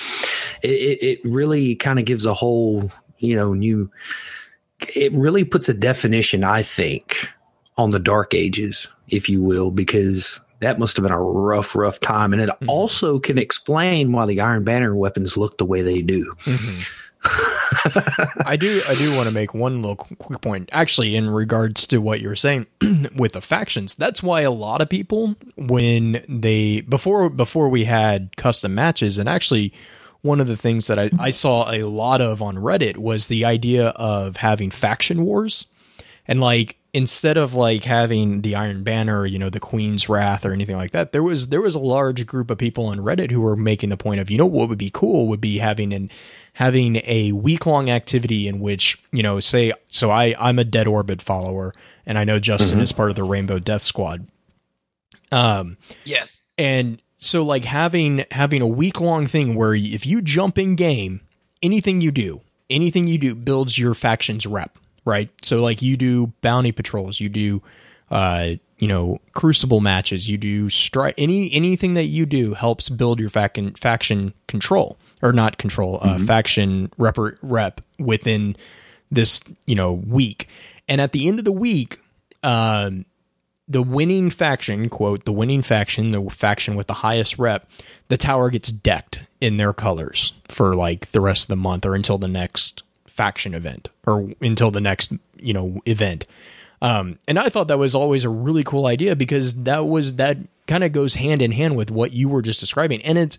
it, 0.63 1.03
it, 1.03 1.21
really 1.25 1.75
kind 1.75 1.99
of 1.99 2.05
gives 2.05 2.25
a 2.27 2.35
whole, 2.35 2.91
you 3.19 3.35
know, 3.37 3.55
new. 3.55 3.91
It 4.95 5.13
really 5.13 5.45
puts 5.45 5.69
a 5.69 5.75
definition, 5.75 6.45
I 6.45 6.63
think, 6.63 7.29
on 7.77 7.91
the 7.91 7.99
Dark 7.99 8.35
Ages, 8.35 8.89
if 9.09 9.29
you 9.29 9.43
will, 9.43 9.71
because 9.71 10.41
that 10.61 10.79
must 10.79 10.97
have 10.97 11.05
been 11.05 11.13
a 11.13 11.21
rough, 11.21 11.75
rough 11.77 12.01
time, 12.01 12.33
and 12.33 12.43
it 12.43 12.49
Mhm. 12.49 12.69
also 12.69 13.19
can 13.19 13.39
explain 13.39 14.13
why 14.13 14.27
the 14.27 14.41
Iron 14.41 14.65
Banner 14.65 14.95
weapons 14.95 15.37
look 15.37 15.59
the 15.59 15.65
way 15.67 15.83
they 15.83 16.03
do. 16.03 16.35
Mhm. 16.45 16.87
I 18.47 18.57
do 18.57 18.81
I 18.89 18.95
do 18.95 19.15
want 19.17 19.29
to 19.29 19.35
make 19.35 19.53
one 19.53 19.83
little 19.83 19.97
quick 19.97 20.41
point 20.41 20.69
actually 20.73 21.17
in 21.17 21.29
regards 21.29 21.85
to 21.89 21.99
what 21.99 22.21
you're 22.21 22.37
saying 22.37 22.67
with 23.17 23.33
the 23.33 23.41
factions 23.41 23.97
that's 23.97 24.23
why 24.23 24.43
a 24.43 24.53
lot 24.53 24.81
of 24.81 24.89
people 24.89 25.35
when 25.57 26.23
they 26.29 26.83
before 26.83 27.29
before 27.29 27.69
we 27.69 27.85
had 27.85 28.37
custom 28.37 28.73
matches 28.75 29.19
and 29.19 29.29
actually 29.29 29.73
one 30.23 30.41
of 30.41 30.47
the 30.49 30.57
things 30.57 30.87
that 30.89 30.99
I, 30.99 31.11
I 31.19 31.31
saw 31.31 31.71
a 31.71 31.83
lot 31.85 32.21
of 32.21 32.43
on 32.43 32.57
Reddit 32.57 32.97
was 32.97 33.29
the 33.29 33.45
idea 33.45 33.89
of 33.91 34.39
having 34.39 34.71
faction 34.71 35.23
wars 35.25 35.67
and 36.27 36.41
like 36.41 36.77
instead 36.95 37.37
of 37.37 37.53
like 37.55 37.85
having 37.85 38.41
the 38.41 38.55
Iron 38.55 38.83
Banner, 38.83 39.27
you 39.27 39.39
know, 39.39 39.51
the 39.51 39.61
Queen's 39.61 40.09
Wrath 40.09 40.45
or 40.47 40.53
anything 40.53 40.77
like 40.77 40.91
that, 40.93 41.13
there 41.13 41.23
was 41.23 41.49
there 41.49 41.61
was 41.61 41.75
a 41.75 41.79
large 41.79 42.27
group 42.27 42.51
of 42.51 42.59
people 42.59 42.87
on 42.87 42.99
Reddit 42.99 43.31
who 43.31 43.41
were 43.41 43.57
making 43.57 43.91
the 43.91 43.97
point 43.97 44.21
of, 44.21 44.31
you 44.31 44.39
know, 44.39 44.47
what 44.47 44.69
would 44.69 44.79
be 44.79 44.91
cool 44.93 45.29
would 45.29 45.41
be 45.41 45.59
having 45.59 45.93
an 45.93 46.11
having 46.55 47.01
a 47.05 47.33
week 47.33 47.67
long 47.67 47.89
activity 47.89 48.49
in 48.49 48.59
which, 48.59 49.01
you 49.13 49.23
know, 49.23 49.39
say 49.39 49.73
so 49.89 50.11
I 50.11 50.35
I'm 50.39 50.59
a 50.59 50.65
Dead 50.65 50.89
Orbit 50.89 51.23
follower 51.23 51.73
and 52.07 52.19
I 52.19 52.25
know 52.25 52.39
Justin 52.39 52.81
is 52.81 52.91
part 52.91 53.11
of 53.11 53.17
the 53.17 53.25
Rainbow 53.25 53.59
Death 53.59 53.83
Squad. 53.83 54.27
Um 55.31 55.77
Yes. 56.05 56.47
and 56.57 57.01
so 57.19 57.43
like 57.43 57.65
having 57.65 58.25
having 58.31 58.63
a 58.63 58.67
week 58.67 59.01
long 59.01 59.27
thing 59.27 59.55
where 59.55 59.75
if 59.75 60.07
you 60.07 60.23
jump 60.23 60.57
in 60.57 60.77
game, 60.77 61.21
anything 61.63 62.01
you 62.01 62.13
do, 62.13 62.41
anything 62.71 63.09
you 63.09 63.19
do 63.19 63.35
builds 63.35 63.77
your 63.77 63.95
faction's 63.95 64.47
rep, 64.47 64.79
right? 65.05 65.29
So 65.43 65.61
like 65.63 65.83
you 65.83 65.97
do 65.97 66.33
bounty 66.41 66.73
patrols, 66.73 67.21
you 67.21 67.29
do 67.29 67.63
uh 68.11 68.53
you 68.79 68.87
know 68.87 69.19
crucible 69.35 69.81
matches, 69.81 70.29
you 70.29 70.39
do 70.39 70.71
strike 70.71 71.15
any 71.19 71.53
anything 71.53 71.95
that 71.95 72.07
you 72.07 72.25
do 72.25 72.55
helps 72.55 72.89
build 72.89 73.19
your 73.19 73.31
faction 73.31 73.75
faction 73.75 74.33
control 74.47 74.97
or 75.21 75.33
not 75.33 75.59
control 75.59 75.99
uh 76.01 76.19
faction 76.21 76.91
rep 76.99 77.19
rep 77.43 77.81
within 77.99 78.55
this 79.11 79.43
you 79.67 79.75
know 79.75 79.93
week. 79.93 80.49
And 80.89 81.01
at 81.01 81.11
the 81.11 81.27
end 81.27 81.41
of 81.41 81.45
the 81.45 81.53
week, 81.53 82.01
um 82.45 83.05
the 83.69 83.83
winning 83.83 84.31
faction, 84.31 84.89
quote, 84.89 85.25
the 85.25 85.33
winning 85.33 85.63
faction, 85.63 86.11
the 86.11 86.23
faction 86.31 86.75
with 86.75 86.87
the 86.87 86.95
highest 86.95 87.39
rep, 87.39 87.69
the 88.09 88.17
tower 88.17 88.51
gets 88.51 88.73
decked 88.73 89.21
in 89.41 89.59
their 89.59 89.73
colors 89.73 90.33
for 90.49 90.75
like 90.75 91.13
the 91.13 91.21
rest 91.21 91.45
of 91.45 91.49
the 91.49 91.57
month 91.57 91.85
or 91.85 91.95
until 91.95 92.19
the 92.19 92.29
next 92.29 92.83
faction 93.07 93.55
event 93.55 93.91
or 94.07 94.31
until 94.41 94.71
the 94.71 94.81
next, 94.81 95.13
you 95.39 95.53
know, 95.53 95.81
event. 95.87 96.27
Um, 96.81 97.19
and 97.27 97.39
I 97.39 97.49
thought 97.49 97.69
that 97.69 97.79
was 97.79 97.95
always 97.95 98.25
a 98.25 98.31
really 98.31 98.65
cool 98.65 98.87
idea 98.87 99.17
because 99.17 99.55
that 99.65 99.87
was 99.87 100.15
that 100.15 100.39
kind 100.67 100.85
of 100.85 100.93
goes 100.93 101.17
hand 101.17 101.43
in 101.43 101.53
hand 101.53 101.77
with 101.77 101.91
what 101.91 102.13
you 102.13 102.29
were 102.29 102.43
just 102.43 102.61
describing. 102.61 103.03
And 103.03 103.19
it's 103.19 103.39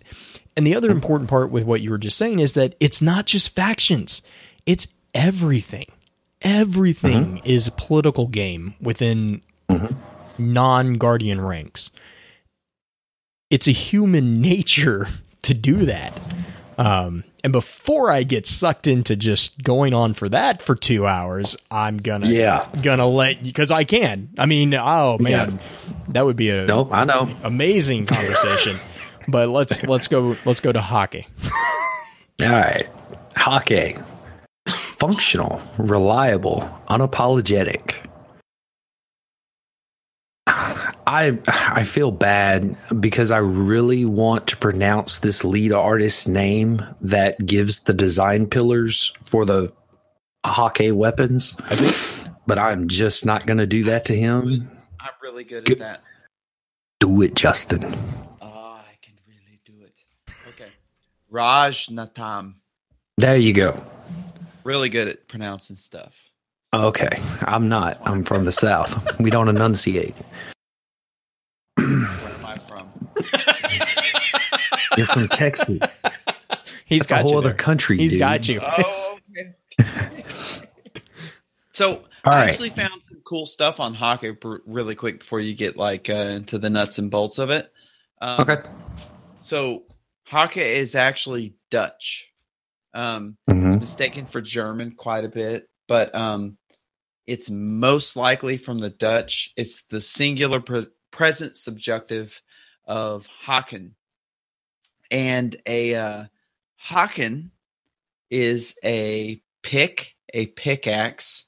and 0.56 0.66
the 0.66 0.74
other 0.74 0.90
important 0.90 1.30
part 1.30 1.50
with 1.50 1.64
what 1.64 1.80
you 1.80 1.90
were 1.90 1.98
just 1.98 2.18
saying 2.18 2.40
is 2.40 2.52
that 2.54 2.74
it's 2.80 3.00
not 3.00 3.26
just 3.26 3.54
factions. 3.54 4.20
It's 4.66 4.86
everything. 5.14 5.86
Everything 6.42 7.38
is 7.44 7.68
a 7.68 7.72
political 7.72 8.26
game 8.26 8.74
within 8.80 9.40
non 10.40 10.94
guardian 10.94 11.40
ranks. 11.40 11.90
It's 13.50 13.66
a 13.68 13.72
human 13.72 14.40
nature 14.40 15.06
to 15.42 15.54
do 15.54 15.84
that. 15.86 16.18
Um, 16.78 17.24
and 17.44 17.52
before 17.52 18.10
I 18.10 18.22
get 18.22 18.46
sucked 18.46 18.86
into 18.86 19.14
just 19.14 19.62
going 19.62 19.92
on 19.92 20.14
for 20.14 20.30
that 20.30 20.62
for 20.62 20.74
two 20.74 21.06
hours, 21.06 21.54
I'm 21.70 21.98
gonna 21.98 22.28
Yeah. 22.28 22.66
gonna 22.82 23.06
let 23.06 23.38
you 23.38 23.44
because 23.52 23.70
I 23.70 23.84
can. 23.84 24.30
I 24.38 24.46
mean, 24.46 24.72
oh 24.74 25.18
man, 25.20 25.60
that 26.08 26.24
would 26.24 26.36
be 26.36 26.48
a 26.50 26.64
Nope, 26.64 26.88
I 26.92 27.04
know. 27.04 27.28
amazing 27.42 28.06
conversation. 28.06 28.78
but 29.28 29.50
let's 29.50 29.82
let's 29.82 30.08
go 30.08 30.36
let's 30.46 30.60
go 30.60 30.72
to 30.72 30.78
Häkke. 30.80 31.26
All 32.42 32.48
right. 32.48 32.88
Häkke. 33.34 34.02
Functional, 34.98 35.60
reliable, 35.76 36.60
unapologetic. 36.88 37.94
I 41.10 41.36
I 41.48 41.82
feel 41.82 42.12
bad 42.12 42.76
because 43.00 43.32
I 43.32 43.38
really 43.38 44.04
want 44.04 44.46
to 44.46 44.56
pronounce 44.56 45.18
this 45.18 45.42
lead 45.42 45.72
artist's 45.72 46.28
name 46.28 46.84
that 47.00 47.44
gives 47.44 47.80
the 47.80 47.92
design 47.92 48.46
pillars 48.46 49.12
for 49.24 49.44
the 49.44 49.72
Häkke 50.46 50.92
weapons. 50.94 51.56
I 51.64 51.74
think 51.74 52.32
But 52.46 52.60
I'm 52.60 52.86
just 52.86 53.26
not 53.26 53.44
going 53.44 53.58
to 53.58 53.66
do 53.66 53.82
that 53.84 54.04
to 54.04 54.14
him. 54.14 54.70
I'm 55.00 55.10
really 55.20 55.42
good 55.42 55.64
Good. 55.64 55.80
at 55.82 55.98
that. 55.98 56.02
Do 57.00 57.22
it, 57.22 57.34
Justin. 57.34 57.84
Oh, 58.40 58.78
I 58.78 58.94
can 59.02 59.14
really 59.26 59.60
do 59.64 59.82
it. 59.82 59.94
Okay. 60.50 60.70
Raj 61.28 61.88
Natam. 61.88 62.54
There 63.16 63.36
you 63.36 63.52
go. 63.52 63.82
Really 64.62 64.88
good 64.88 65.08
at 65.08 65.26
pronouncing 65.26 65.74
stuff. 65.74 66.14
Okay, 66.72 67.18
I'm 67.40 67.68
not. 67.68 68.00
I'm 68.04 68.22
from 68.22 68.44
the 68.44 68.52
South. 68.52 69.18
We 69.18 69.30
don't 69.30 69.48
enunciate. 69.48 70.14
Where 71.80 72.34
am 72.34 72.44
I 72.44 72.56
from? 72.68 72.88
You're 74.96 75.06
from 75.06 75.28
Texas. 75.28 75.78
He's 76.86 77.00
That's 77.02 77.10
got 77.10 77.20
a 77.20 77.22
whole 77.22 77.32
you 77.32 77.38
other 77.38 77.48
there. 77.50 77.56
country. 77.56 77.96
He's 77.98 78.12
dude. 78.12 78.18
got 78.20 78.48
you. 78.48 78.60
Oh, 78.62 79.18
okay. 79.38 79.54
so 81.72 81.94
All 82.24 82.32
I 82.32 82.36
right. 82.36 82.48
actually 82.48 82.70
found 82.70 83.00
some 83.02 83.20
cool 83.24 83.46
stuff 83.46 83.80
on 83.80 83.94
Häkke 83.94 84.60
really 84.66 84.94
quick 84.94 85.20
before 85.20 85.40
you 85.40 85.54
get 85.54 85.76
like 85.76 86.10
uh, 86.10 86.14
into 86.14 86.58
the 86.58 86.70
nuts 86.70 86.98
and 86.98 87.10
bolts 87.10 87.38
of 87.38 87.50
it. 87.50 87.72
Um, 88.20 88.40
Okay. 88.40 88.62
So 89.40 89.84
Häkke 90.28 90.58
is 90.58 90.94
actually 90.94 91.54
Dutch. 91.70 92.32
Um, 92.92 93.36
Mhm. 93.48 93.68
it's 93.68 93.76
mistaken 93.76 94.26
for 94.26 94.40
German 94.40 94.92
quite 94.92 95.24
a 95.24 95.28
bit, 95.28 95.68
but 95.86 96.12
um, 96.14 96.56
it's 97.26 97.48
most 97.50 98.16
likely 98.16 98.56
from 98.56 98.78
the 98.80 98.90
Dutch. 98.90 99.52
It's 99.56 99.82
the 99.82 100.00
singular 100.00 100.60
pre- 100.60 100.86
present 101.10 101.56
subjunctive 101.56 102.40
of 102.86 103.28
Haken. 103.44 103.92
And 105.10 105.56
a 105.66 105.94
uh, 105.94 106.24
Haken 106.82 107.50
is 108.30 108.78
a 108.84 109.42
pick, 109.62 110.16
a 110.34 110.46
pickaxe, 110.48 111.46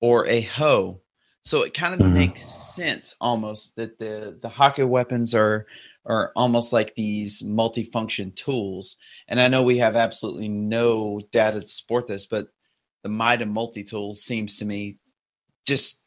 or 0.00 0.26
a 0.26 0.42
hoe. 0.42 1.00
So 1.42 1.62
it 1.62 1.74
kind 1.74 1.94
of 1.94 2.00
Mhm. 2.00 2.12
makes 2.12 2.42
sense 2.74 3.16
almost 3.20 3.76
that 3.76 3.98
the 3.98 4.38
the 4.42 4.48
Häkke 4.48 4.86
weapons 4.88 5.34
are 5.34 5.66
are 6.06 6.32
almost 6.36 6.72
like 6.72 6.94
these 6.94 7.42
multifunction 7.42 8.34
tools. 8.36 8.96
And 9.28 9.40
I 9.40 9.48
know 9.48 9.62
we 9.62 9.78
have 9.78 9.96
absolutely 9.96 10.48
no 10.48 11.20
data 11.32 11.60
to 11.60 11.66
support 11.68 12.06
this, 12.08 12.26
but 12.26 12.48
the 13.02 13.08
Mida 13.10 13.46
multi 13.46 13.84
tool 13.84 14.14
seems 14.14 14.56
to 14.58 14.64
me 14.64 14.98
just 15.66 15.99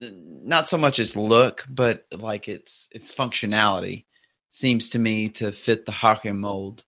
not 0.00 0.68
so 0.68 0.78
much 0.78 0.98
its 0.98 1.16
look, 1.16 1.64
but 1.68 2.06
like 2.16 2.48
its 2.48 2.88
its 2.92 3.12
functionality 3.14 4.04
seems 4.50 4.90
to 4.90 4.98
me 4.98 5.28
to 5.28 5.52
fit 5.52 5.86
the 5.86 5.92
Häkke 5.92 6.34
mold 6.34 6.84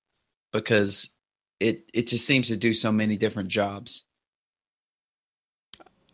because 0.53 1.11
it 1.61 1.91
it 1.93 2.07
just 2.09 2.27
seems 2.27 2.49
to 2.49 2.57
do 2.57 2.73
so 2.73 2.91
many 2.91 3.17
different 3.17 3.49
jobs. 3.49 4.05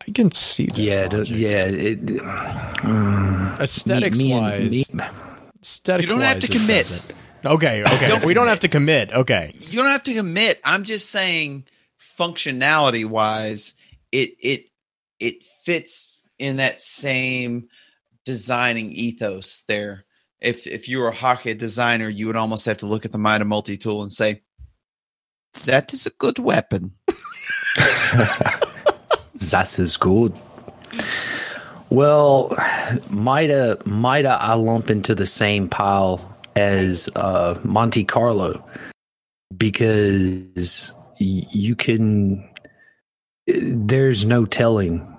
I 0.06 0.10
can 0.12 0.30
see 0.30 0.66
that. 0.66 0.78
Yeah, 0.78 1.04
it- 1.04 1.12
logic. 1.12 1.38
yeah. 1.38 1.64
It, 1.66 2.06
mm, 2.06 3.60
Aesthetics 3.60 4.18
me- 4.18 4.24
me 4.24 4.32
and- 4.32 4.42
wise, 4.70 4.94
me- 4.94 5.04
aesthetic 5.62 6.06
You 6.06 6.08
don't 6.12 6.20
have 6.22 6.40
to 6.40 6.48
commit. 6.48 6.86
doesn't. 6.88 7.14
Okay, 7.44 7.82
okay. 7.82 8.08
Don't 8.08 8.24
we 8.24 8.34
don't 8.34 8.48
have 8.48 8.60
to 8.60 8.68
commit. 8.68 9.12
Okay. 9.12 9.52
You 9.60 9.80
don't 9.82 9.90
have 9.90 10.02
to 10.04 10.14
commit. 10.14 10.60
I'm 10.64 10.82
just 10.84 11.10
saying 11.10 11.64
functionality 12.18 13.04
wise, 13.06 13.74
it 14.12 14.34
it 14.40 14.66
it 15.20 15.44
fits 15.64 16.17
in 16.38 16.56
that 16.56 16.80
same 16.80 17.68
designing 18.24 18.92
ethos 18.92 19.62
there. 19.68 20.04
If 20.40 20.66
if 20.66 20.88
you 20.88 20.98
were 20.98 21.08
a 21.08 21.14
Häkke 21.14 21.58
designer, 21.58 22.08
you 22.08 22.26
would 22.26 22.36
almost 22.36 22.66
have 22.66 22.78
to 22.78 22.86
look 22.86 23.04
at 23.04 23.12
the 23.12 23.18
Mida 23.18 23.44
multi 23.44 23.76
tool 23.76 24.02
and 24.02 24.12
say, 24.12 24.42
That 25.64 25.92
is 25.92 26.06
a 26.06 26.10
good 26.10 26.38
weapon. 26.38 26.94
That 29.50 29.78
is 29.78 29.96
good. 29.96 30.34
Well, 31.90 32.54
Mida, 33.08 33.78
Mida, 33.86 34.36
I 34.40 34.54
lump 34.54 34.90
into 34.90 35.14
the 35.14 35.26
same 35.26 35.68
pile 35.68 36.36
as 36.56 37.08
uh, 37.14 37.58
Monte 37.62 38.04
Carlo 38.04 38.62
because 39.56 40.92
you 41.18 41.76
can. 41.76 42.46
There's 43.46 44.26
no 44.26 44.44
telling 44.44 45.17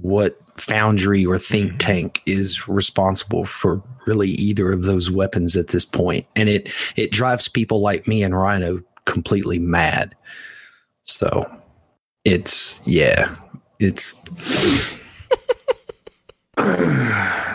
what 0.00 0.38
foundry 0.56 1.24
or 1.24 1.38
think 1.38 1.68
mm-hmm. 1.68 1.78
tank 1.78 2.22
is 2.26 2.68
responsible 2.68 3.44
for 3.44 3.82
really 4.06 4.30
either 4.30 4.72
of 4.72 4.82
those 4.82 5.10
weapons 5.10 5.56
at 5.56 5.68
this 5.68 5.84
point, 5.84 6.26
and 6.36 6.48
it 6.48 6.72
it 6.96 7.12
drives 7.12 7.48
people 7.48 7.80
like 7.80 8.08
me 8.08 8.22
and 8.22 8.36
Rhino 8.36 8.80
completely 9.04 9.58
mad. 9.58 10.14
So 11.02 11.50
it's 12.24 12.80
yeah, 12.84 13.34
it's 13.78 14.14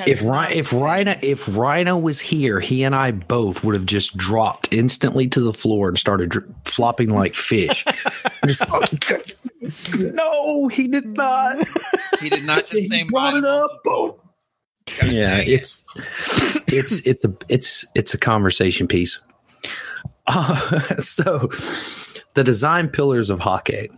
I 0.00 0.04
had 0.04 0.08
if 0.08 0.22
Rhino, 0.22 0.54
if 0.54 0.72
Rhino 0.72 1.16
if 1.22 1.56
Rhino 1.56 1.98
was 1.98 2.20
here, 2.20 2.60
he 2.60 2.82
and 2.84 2.94
I 2.94 3.10
both 3.10 3.62
would 3.62 3.74
have 3.74 3.86
just 3.86 4.16
dropped 4.16 4.72
instantly 4.72 5.28
to 5.28 5.40
the 5.40 5.52
floor 5.52 5.88
and 5.88 5.98
started 5.98 6.30
dr- 6.30 6.48
flopping 6.64 7.10
like 7.10 7.34
fish. 7.34 7.84
just, 8.46 8.64
no, 9.94 10.68
he 10.68 10.88
did 10.88 11.06
not. 11.06 11.66
he 12.20 12.28
did 12.28 12.44
not 12.44 12.66
just 12.66 12.88
say 12.88 12.98
he 12.98 13.04
brought 13.04 13.34
it 13.34 13.44
up. 13.44 13.70
multi-tool. 13.84 14.12
Boom. 14.12 14.20
Yeah, 15.04 15.38
it's 15.38 15.84
it's 16.66 17.06
it's 17.06 17.24
a 17.24 17.32
it's 17.48 17.84
it's 17.94 18.14
a 18.14 18.18
conversation 18.18 18.88
piece. 18.88 19.20
Uh, 20.26 20.96
so, 20.98 21.48
the 22.34 22.44
design 22.44 22.88
pillars 22.88 23.30
of 23.30 23.40
Häkke 23.40 23.88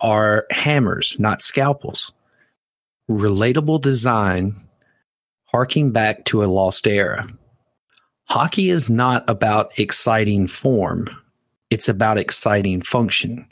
are 0.00 0.46
hammers, 0.50 1.16
not 1.18 1.42
scalpels. 1.42 2.12
Relatable 3.10 3.80
design, 3.80 4.54
harking 5.50 5.90
back 5.90 6.24
to 6.26 6.42
a 6.42 6.46
lost 6.46 6.86
era. 6.86 7.28
Häkke 8.30 8.70
is 8.70 8.90
not 8.90 9.28
about 9.28 9.78
exciting 9.78 10.46
form; 10.46 11.08
it's 11.70 11.88
about 11.88 12.18
exciting 12.18 12.80
function. 12.80 13.46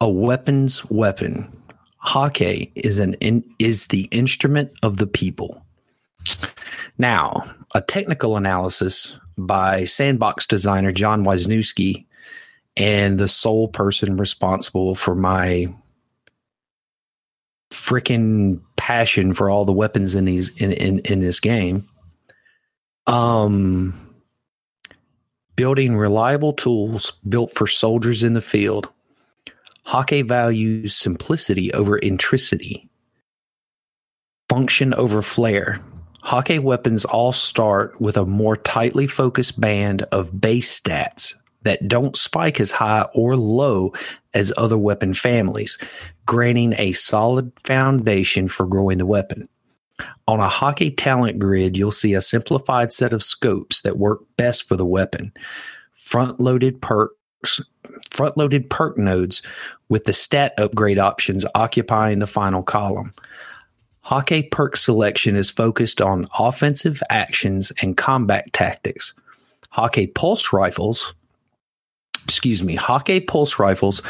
A 0.00 0.08
weapon's 0.08 0.84
weapon. 0.86 1.46
Häkke 2.06 2.70
is 2.74 2.98
an 2.98 3.14
in, 3.14 3.44
is 3.58 3.86
the 3.86 4.04
instrument 4.10 4.70
of 4.82 4.96
the 4.96 5.06
people. 5.06 5.62
Now, 6.98 7.44
a 7.74 7.80
technical 7.80 8.36
analysis 8.36 9.18
by 9.36 9.84
sandbox 9.84 10.46
designer 10.46 10.92
Jon 10.92 11.24
Weisnewski 11.24 12.06
and 12.76 13.18
the 13.18 13.28
sole 13.28 13.68
person 13.68 14.16
responsible 14.16 14.94
for 14.94 15.14
my 15.14 15.68
freaking 17.70 18.60
passion 18.76 19.32
for 19.34 19.48
all 19.48 19.64
the 19.64 19.72
weapons 19.72 20.14
in 20.14 20.24
these 20.24 20.50
in, 20.56 20.72
in, 20.72 20.98
in 21.00 21.20
this 21.20 21.40
game. 21.40 21.86
Um 23.06 24.06
building 25.56 25.96
reliable 25.96 26.54
tools 26.54 27.12
built 27.28 27.52
for 27.54 27.66
soldiers 27.66 28.22
in 28.22 28.32
the 28.32 28.40
field. 28.40 28.88
Häkke 29.86 30.26
values 30.26 30.94
simplicity 30.94 31.72
over 31.74 31.98
intricity. 31.98 32.88
Function 34.48 34.94
over 34.94 35.20
flair. 35.20 35.80
Häkke 36.24 36.60
weapons 36.60 37.04
all 37.04 37.32
start 37.32 38.00
with 38.00 38.16
a 38.16 38.24
more 38.24 38.56
tightly 38.56 39.06
focused 39.06 39.60
band 39.60 40.02
of 40.12 40.40
base 40.40 40.80
stats 40.80 41.34
that 41.62 41.86
don't 41.88 42.16
spike 42.16 42.58
as 42.60 42.70
high 42.70 43.02
or 43.14 43.36
low 43.36 43.92
as 44.34 44.52
other 44.56 44.78
weapon 44.78 45.14
families, 45.14 45.78
granting 46.26 46.74
a 46.78 46.92
solid 46.92 47.52
foundation 47.64 48.48
for 48.48 48.66
growing 48.66 48.98
the 48.98 49.06
weapon. 49.06 49.48
On 50.26 50.40
a 50.40 50.48
Häkke 50.48 50.96
talent 50.96 51.38
grid, 51.38 51.76
you'll 51.76 51.92
see 51.92 52.14
a 52.14 52.22
simplified 52.22 52.92
set 52.92 53.12
of 53.12 53.22
scopes 53.22 53.82
that 53.82 53.98
work 53.98 54.20
best 54.36 54.66
for 54.66 54.76
the 54.76 54.86
weapon. 54.86 55.32
Front-loaded 55.92 56.80
perks, 56.80 57.60
front-loaded 58.10 58.70
perk 58.70 58.96
nodes 58.96 59.42
with 59.88 60.04
the 60.04 60.12
stat 60.12 60.54
upgrade 60.58 60.98
options 60.98 61.44
occupying 61.54 62.18
the 62.18 62.26
final 62.26 62.62
column. 62.62 63.12
Häkke 64.04 64.50
perk 64.50 64.76
selection 64.76 65.36
is 65.36 65.50
focused 65.50 66.00
on 66.00 66.28
offensive 66.38 67.02
actions 67.10 67.72
and 67.82 67.96
combat 67.96 68.50
tactics. 68.52 69.14
Häkke 69.76 70.14
pulse 70.14 70.52
rifles, 70.52 71.14
excuse 72.24 72.62
me, 72.62 72.76
Häkke 72.76 73.26
pulse 73.26 73.58
rifles 73.58 74.02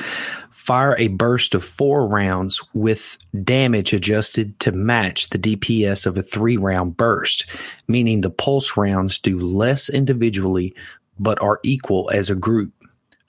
fire 0.50 0.94
a 0.98 1.08
burst 1.08 1.54
of 1.54 1.64
four 1.64 2.06
rounds 2.06 2.60
with 2.74 3.16
damage 3.44 3.92
adjusted 3.92 4.58
to 4.60 4.72
match 4.72 5.30
the 5.30 5.38
DPS 5.38 6.06
of 6.06 6.18
a 6.18 6.22
three 6.22 6.56
round 6.56 6.96
burst, 6.96 7.46
meaning 7.88 8.20
the 8.20 8.30
pulse 8.30 8.76
rounds 8.76 9.18
do 9.18 9.38
less 9.38 9.88
individually 9.88 10.74
but 11.18 11.40
are 11.42 11.60
equal 11.62 12.10
as 12.12 12.30
a 12.30 12.34
group. 12.34 12.72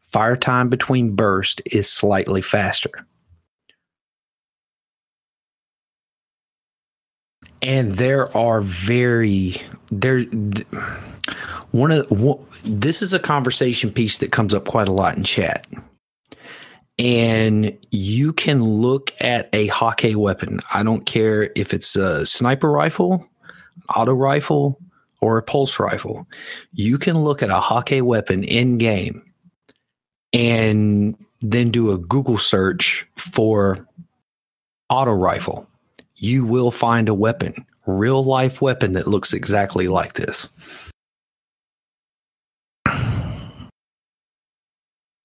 Fire 0.02 0.36
time 0.36 0.70
between 0.70 1.16
bursts 1.16 1.62
is 1.66 1.90
slightly 1.90 2.42
faster. 2.42 3.06
and 7.62 7.94
there 7.94 8.36
are 8.36 8.62
very 8.62 9.62
there 9.92 10.26
th- 10.26 10.66
one 11.72 11.92
of 11.92 12.10
one, 12.12 12.40
this 12.64 13.02
is 13.02 13.14
a 13.14 13.20
conversation 13.20 13.92
piece 13.92 14.20
that 14.20 14.32
comes 14.32 14.54
up 14.54 14.66
quite 14.66 14.88
a 14.88 14.94
lot 14.94 15.18
in 15.18 15.24
chat 15.24 15.68
and 17.00 17.78
you 17.92 18.34
can 18.34 18.62
look 18.62 19.14
at 19.20 19.50
a 19.54 19.68
Häkke 19.70 20.16
weapon 20.16 20.60
i 20.74 20.84
don't 20.84 21.06
care 21.06 21.50
if 21.56 21.74
it's 21.74 21.96
a 21.96 22.26
sniper 22.26 22.72
rifle 22.72 23.28
auto 23.96 24.14
rifle, 24.14 24.80
or 25.22 25.38
a 25.38 25.44
pulse 25.44 25.80
rifle, 25.80 26.28
you 26.74 26.98
can 26.98 27.20
look 27.24 27.44
at 27.44 27.50
a 27.50 27.60
Häkke 27.60 28.02
weapon 28.02 28.44
in 28.44 28.78
game 28.78 29.22
and 30.34 31.16
then 31.42 31.70
do 31.70 31.92
a 31.92 31.98
Google 31.98 32.38
search 32.38 33.06
for 33.16 33.86
auto 34.90 35.12
rifle. 35.12 35.68
You 36.16 36.46
will 36.46 36.72
find 36.72 37.08
a 37.08 37.14
weapon, 37.14 37.66
real 37.86 38.24
life 38.24 38.62
weapon 38.62 38.94
that 38.94 39.08
looks 39.08 39.34
exactly 39.34 39.88
like 39.88 40.14
this. 40.14 40.48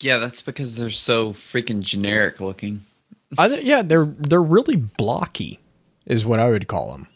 Yeah, 0.03 0.19
that's 0.19 0.43
because 0.43 0.77
they're 0.77 0.91
so 0.91 1.33
freaking 1.33 1.81
generic 1.81 2.41
looking. 2.41 2.85
I 3.39 3.49
th- 3.49 3.65
yeah, 3.65 3.83
they're 3.83 4.05
they're 4.05 4.43
really 4.43 4.77
blocky, 4.77 5.59
is 6.07 6.25
what 6.25 6.39
I 6.39 6.49
would 6.51 6.69
call 6.69 6.93
them. 6.93 7.09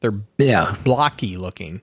They're 0.00 0.20
Yeah. 0.38 0.76
blocky 0.84 1.36
looking, 1.36 1.80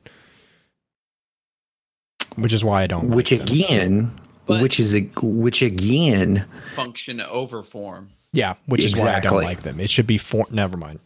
which 2.36 2.54
is 2.54 2.64
why 2.64 2.84
I 2.84 2.88
don't. 2.88 3.10
Which 3.10 3.32
like 3.32 3.42
again, 3.42 4.12
But- 4.46 4.62
which 4.62 4.80
is 4.80 4.94
a, 4.96 5.02
which 5.22 5.62
again, 5.62 6.46
Function 6.76 7.20
over 7.22 7.64
form. 7.64 8.12
yeah, 8.32 8.54
which 8.68 8.86
is 8.86 8.96
why 9.00 9.16
I 9.16 9.20
don't 9.20 9.44
like 9.44 9.62
them. 9.64 9.80
It 9.80 9.90
should 9.90 10.08
be 10.08 10.18
for. 10.18 10.46
Never 10.52 10.78
mind. 10.78 11.00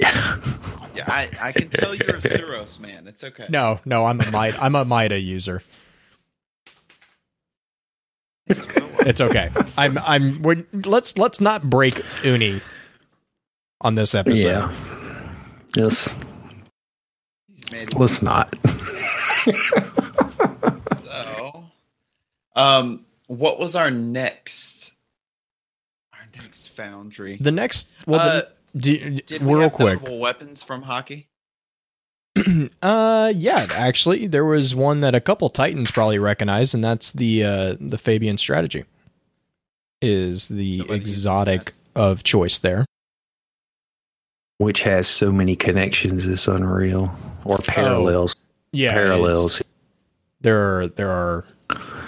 Yeah, 0.00 1.04
I, 1.06 1.28
I 1.40 1.52
can 1.52 1.70
tell 1.70 1.94
you're 1.94 2.16
a 2.16 2.20
Suros 2.20 2.78
man. 2.80 3.06
It's 3.06 3.22
okay. 3.24 3.46
No, 3.48 3.80
no, 3.84 4.04
I'm 4.06 4.20
a 4.20 4.26
Mida, 4.30 4.58
I'm 4.62 4.74
a 4.74 4.84
Mida 4.84 5.18
user. 5.18 5.62
It's 9.06 9.20
okay. 9.20 9.48
I'm 9.78 9.96
I'm. 9.98 10.42
We're, 10.42 10.64
let's 10.72 11.16
let's 11.16 11.40
not 11.40 11.68
break 11.70 12.02
Uni 12.22 12.60
on 13.80 13.94
this 13.94 14.14
episode. 14.14 14.48
yeah. 14.48 14.72
Yes, 15.76 16.16
let's 17.96 18.22
not. 18.22 18.54
so. 21.04 21.64
Um, 22.54 23.06
what 23.26 23.58
was 23.58 23.74
our 23.76 23.90
next? 23.90 24.92
Our 26.12 26.42
next 26.42 26.70
foundry. 26.74 27.38
The 27.40 27.52
next, 27.52 27.88
well, 28.06 28.20
uh, 28.20 28.42
the, 28.74 28.80
d- 28.98 29.20
did 29.26 29.42
we 29.42 29.52
real 29.54 29.62
have 29.62 29.72
quick. 29.72 30.00
notable 30.00 30.18
weapons 30.18 30.62
from 30.62 30.82
Häkke? 30.84 31.26
Uh, 32.82 33.32
yeah, 33.36 33.66
actually, 33.72 34.26
there 34.26 34.44
was 34.44 34.74
one 34.74 35.00
that 35.00 35.14
a 35.14 35.20
couple 35.20 35.50
Titans 35.50 35.90
probably 35.90 36.18
recognize, 36.18 36.72
and 36.72 36.82
that's 36.82 37.12
the 37.12 37.44
uh 37.44 37.76
the 37.78 37.98
Fabian 37.98 38.38
strategy. 38.38 38.84
Is 40.00 40.48
the 40.48 40.78
Nobody 40.78 40.98
exotic 40.98 41.74
of 41.94 42.22
choice 42.22 42.58
there? 42.58 42.86
Which 44.58 44.82
has 44.82 45.06
so 45.08 45.30
many 45.30 45.56
connections, 45.56 46.26
it's 46.26 46.48
unreal. 46.48 47.14
Or 47.44 47.58
parallels. 47.58 48.36
Yeah, 48.72 48.92
parallels. 48.92 49.62
There 50.40 50.80
are 50.80 50.88
there 50.88 51.10
are. 51.10 51.44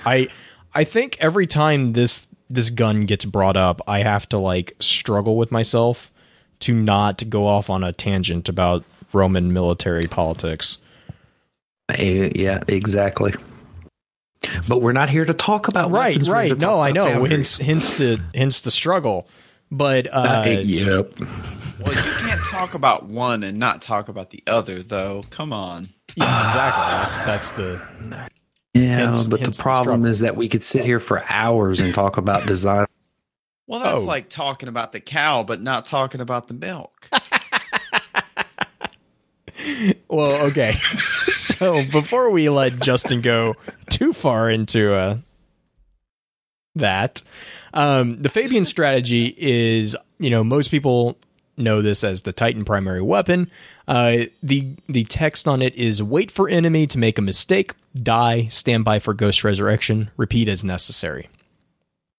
I 0.07 0.29
I 0.75 0.85
think 0.85 1.17
every 1.21 1.47
time 1.47 1.93
this 1.93 2.27
this 2.49 2.71
gun 2.71 3.03
gets 3.03 3.25
brought 3.25 3.57
up, 3.57 3.81
I 3.87 4.01
have 4.01 4.29
to 4.31 4.39
like 4.39 4.75
struggle 4.81 5.37
with 5.37 5.53
myself 5.53 6.11
to 6.61 6.73
not 6.75 7.29
go 7.29 7.47
off 7.47 7.69
on 7.69 7.83
a 7.83 7.93
tangent 7.93 8.49
about 8.49 8.85
Roman 9.13 9.53
military 9.53 10.07
politics. 10.07 10.79
Eh, 11.91 12.31
Yeah, 12.35 12.63
exactly. 12.69 13.35
But 14.69 14.83
we're 14.83 14.93
not 14.93 15.09
here 15.09 15.25
to 15.25 15.35
talk 15.35 15.69
about 15.69 15.91
Right, 15.91 16.15
weapons, 16.17 16.29
right. 16.29 16.59
No, 16.59 16.81
I 16.81 16.91
know. 16.91 17.05
foundries. 17.05 17.31
Hence, 17.31 17.59
hence 17.59 17.93
the 17.99 18.23
hence 18.35 18.61
the 18.63 18.71
struggle. 18.73 19.29
But 19.71 20.09
uh, 20.13 20.43
Uh, 20.47 20.49
yep. 20.51 21.13
Well, 21.19 21.97
you 21.97 22.13
can't 22.19 22.41
talk 22.45 22.75
about 22.75 23.05
one 23.07 23.43
and 23.45 23.59
not 23.59 23.83
talk 23.83 24.09
about 24.09 24.31
the 24.31 24.43
other, 24.47 24.83
though. 24.83 25.25
Come 25.31 25.53
on. 25.53 25.89
yeah, 26.17 26.47
exactly. 26.49 26.85
That's 26.85 27.19
that's 27.21 27.51
the 27.53 27.81
Yeah, 28.75 28.97
Hence- 28.97 29.27
but 29.27 29.41
hence 29.41 29.57
the 29.57 29.59
the 29.59 29.63
problem 29.63 29.85
struggle. 30.01 30.07
is 30.07 30.21
that 30.21 30.37
we 30.37 30.49
could 30.49 30.63
sit 30.63 30.85
here 30.85 31.01
for 31.01 31.23
hours 31.31 31.81
and 31.81 31.95
talk 31.95 32.17
about 32.17 32.47
design. 32.47 32.87
Well, 33.69 33.81
that's 33.81 34.03
Oh. 34.03 34.07
like 34.07 34.29
talking 34.29 34.69
about 34.69 34.93
the 34.93 35.01
cow, 35.01 35.45
but 35.45 35.63
not 35.63 35.85
talking 35.85 36.21
about 36.21 36.49
the 36.49 36.55
milk. 36.55 37.09
well. 40.09 40.47
Okay, 40.47 40.75
so 41.29 41.85
before 41.85 42.31
we 42.31 42.49
let 42.49 42.81
Justin 42.81 43.21
go 43.21 43.55
too 43.91 44.13
far 44.13 44.51
into 44.51 44.95
uh, 44.95 45.19
that, 46.75 47.23
um, 47.75 48.21
the 48.21 48.29
Fabian 48.29 48.65
strategy 48.65 49.35
is 49.37 49.97
you 50.19 50.31
know 50.31 50.45
most 50.45 50.71
people 50.71 51.19
know 51.57 51.83
this 51.83 52.03
as 52.03 52.23
the 52.23 52.33
Titan 52.33 52.65
primary 52.65 53.03
weapon. 53.03 53.51
Uh, 53.87 54.25
the 54.43 54.77
the 54.89 55.05
text 55.05 55.47
on 55.47 55.63
it 55.63 55.75
is 55.75 56.03
wait 56.03 56.31
for 56.31 56.49
enemy 56.49 56.87
to 56.87 56.99
make 56.99 57.19
a 57.19 57.23
mistake, 57.23 57.75
die, 57.97 58.47
stand 58.49 58.85
by 58.85 58.99
for 58.99 59.15
ghost 59.15 59.45
resurrection, 59.45 60.11
repeat 60.17 60.49
as 60.49 60.65
necessary. 60.65 61.29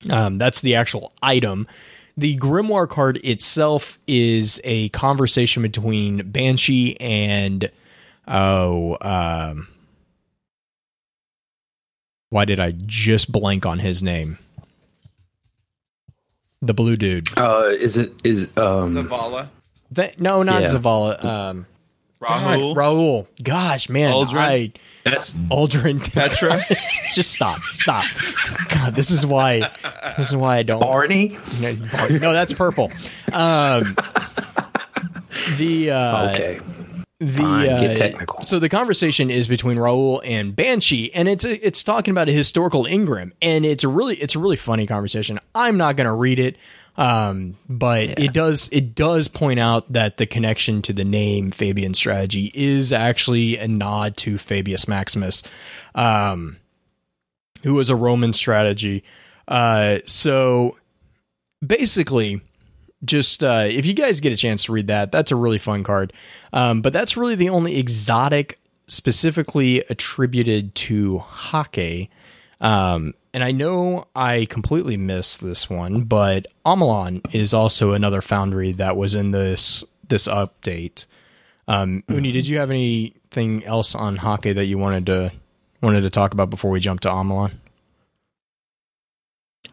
Um, 0.10 0.38
that's 0.38 0.62
the 0.62 0.76
actual 0.76 1.14
item. 1.22 1.68
The 2.16 2.38
grimoire 2.38 2.88
card 2.88 3.18
itself 3.24 3.98
is 4.08 4.62
a 4.64 4.90
conversation 4.90 5.64
between 5.64 6.30
Banshee 6.30 6.96
and 7.00 7.72
oh, 8.28 8.98
um, 9.02 9.68
why 12.30 12.46
did 12.46 12.60
I 12.60 12.74
just 12.86 13.32
blank 13.32 13.66
on 13.66 13.80
his 13.80 14.04
name? 14.04 14.38
The 16.62 16.74
blue 16.74 16.96
dude. 16.96 17.28
Uh, 17.38 17.70
is 17.70 17.98
it 17.98 18.14
is 18.24 18.46
um 18.58 18.94
Zavala, 18.96 19.50
That, 19.92 20.20
no, 20.20 20.44
not 20.44 20.62
Yeah. 20.62 20.68
Zavala. 20.70 21.24
Um, 21.24 21.66
Rahool, 22.24 22.76
God, 22.76 22.78
Raul. 22.78 23.28
Gosh, 23.44 23.90
man, 23.90 24.14
Aldrin? 24.14 24.36
I 24.38 24.72
that's 25.04 25.36
Aldrin 25.36 26.00
Petra. 26.14 26.62
just 27.14 27.32
stop, 27.32 27.60
stop. 27.72 28.06
God, 28.70 28.96
this 28.96 29.12
is 29.12 29.26
why. 29.26 29.70
This 30.18 30.30
is 30.30 30.36
why 30.36 30.58
I 30.58 30.64
don't. 30.64 30.80
Barney? 30.80 31.38
No, 31.60 31.76
Bar- 31.76 32.10
no, 32.10 32.34
that's 32.34 32.54
purple. 32.54 32.92
Um, 33.32 33.96
the 35.58 35.92
uh, 35.92 36.32
Okay. 36.32 36.60
the 37.20 37.42
Fine, 37.42 37.66
get 37.66 37.92
uh, 37.92 37.96
technical. 37.96 38.42
So 38.44 38.60
the 38.60 38.70
conversation 38.70 39.30
is 39.30 39.48
between 39.48 39.78
Rahool 39.78 40.22
and 40.26 40.56
Banshee, 40.56 41.14
and 41.14 41.28
it's 41.28 41.46
it's 41.46 41.84
talking 41.84 42.12
about 42.12 42.30
a 42.30 42.32
historical 42.32 42.86
engram, 42.86 43.32
and 43.42 43.66
it's 43.66 43.84
a 43.84 43.88
really 43.88 44.16
it's 44.18 44.36
a 44.36 44.40
really 44.40 44.58
funny 44.58 44.86
conversation. 44.88 45.40
I'm 45.56 45.78
not 45.78 45.96
going 45.96 46.06
to 46.08 46.14
read 46.14 46.40
it, 46.40 46.58
um, 46.96 47.58
but 47.68 48.20
it 48.20 48.34
does 48.34 48.70
it 48.72 48.94
does 48.94 49.28
point 49.28 49.60
out 49.60 49.92
that 49.92 50.18
the 50.18 50.26
connection 50.26 50.82
to 50.84 50.94
the 50.94 51.04
name 51.04 51.52
Fabian 51.52 51.94
Strategy 51.94 52.52
is 52.54 52.94
actually 52.94 53.58
a 53.58 53.68
nod 53.68 54.16
to 54.18 54.38
Fabius 54.38 54.88
Maximus, 54.88 55.44
um, 55.96 56.58
who 57.64 57.74
was 57.74 57.90
a 57.90 57.96
Roman 57.96 58.34
strategy. 58.34 59.04
Uh, 59.48 60.00
so 60.06 60.78
basically 61.66 62.42
just 63.04 63.44
uh, 63.44 63.66
if 63.68 63.86
you 63.86 63.94
guys 63.94 64.20
get 64.20 64.32
a 64.32 64.38
chance 64.38 64.66
to 64.66 64.72
read 64.72 64.88
that, 64.88 65.12
that's 65.12 65.32
a 65.32 65.36
really 65.36 65.58
fun 65.58 65.84
card. 65.84 66.14
Um, 66.52 66.82
but 66.82 66.94
that's 66.94 67.18
really 67.18 67.36
the 67.36 67.50
only 67.50 67.78
exotic 67.78 68.60
specifically 68.88 69.80
attributed 69.90 70.76
to 70.76 71.24
Häkke. 71.28 72.10
Um, 72.62 73.14
and 73.34 73.44
I 73.44 73.52
know 73.52 74.08
I 74.16 74.46
completely 74.50 74.96
missed 74.96 75.42
this 75.42 75.70
one, 75.70 76.04
but 76.04 76.48
Omolon 76.66 77.22
is 77.34 77.54
also 77.54 77.94
another 77.94 78.22
foundry 78.22 78.72
that 78.74 78.96
was 78.96 79.16
in 79.16 79.32
this 79.32 79.84
this 80.08 80.28
update. 80.28 81.06
Um, 81.68 82.04
Uni, 82.10 82.32
did 82.32 82.46
you 82.46 82.60
have 82.60 82.70
anything 82.70 83.64
else 83.64 83.96
on 83.96 84.18
Häkke 84.18 84.54
that 84.54 84.66
you 84.66 84.78
wanted 84.78 85.08
to 85.08 85.32
wanted 85.82 86.02
to 86.02 86.10
talk 86.10 86.34
about 86.34 86.50
before 86.50 86.70
we 86.70 86.80
jump 86.80 87.00
to 87.02 87.10
Omolon? 87.10 87.54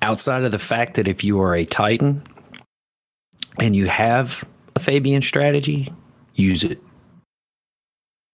Outside 0.03 0.44
of 0.44 0.53
the 0.53 0.59
fact 0.59 0.94
that 0.94 1.07
if 1.07 1.23
you 1.23 1.40
are 1.40 1.55
a 1.55 1.66
Titan 1.66 2.23
and 3.59 3.77
you 3.77 3.87
have 3.87 4.42
a 4.75 4.79
Fabian 4.79 5.20
strategy, 5.20 5.92
use 6.35 6.64
it. 6.64 6.81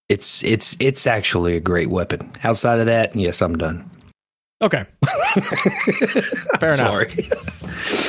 It's 0.09 0.45
it's 0.45 0.77
it's 0.79 1.09
actually 1.09 1.57
a 1.57 1.61
great 1.61 1.91
weapon. 1.91 2.31
Outside 2.45 2.79
of 2.79 2.87
that, 2.87 3.17
yes, 3.17 3.43
I'm 3.43 3.59
done. 3.59 3.91
Okay, 4.63 4.85
fair 6.61 6.75
enough. 6.75 6.95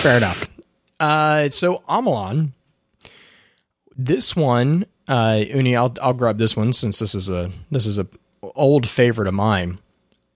Fair 0.01 0.17
enough. 0.17 0.47
Uh, 0.99 1.49
so 1.49 1.79
Omolon, 1.89 2.51
this 3.97 4.35
one, 4.35 4.85
uh, 5.07 5.43
Uni, 5.45 5.75
I'll 5.75 5.93
I'll 6.01 6.13
grab 6.13 6.37
this 6.37 6.55
one 6.55 6.71
since 6.71 6.99
this 6.99 7.13
is 7.15 7.29
a 7.29 7.51
this 7.69 7.85
is 7.85 7.99
a 7.99 8.07
old 8.41 8.87
favorite 8.87 9.27
of 9.27 9.33
mine, 9.33 9.79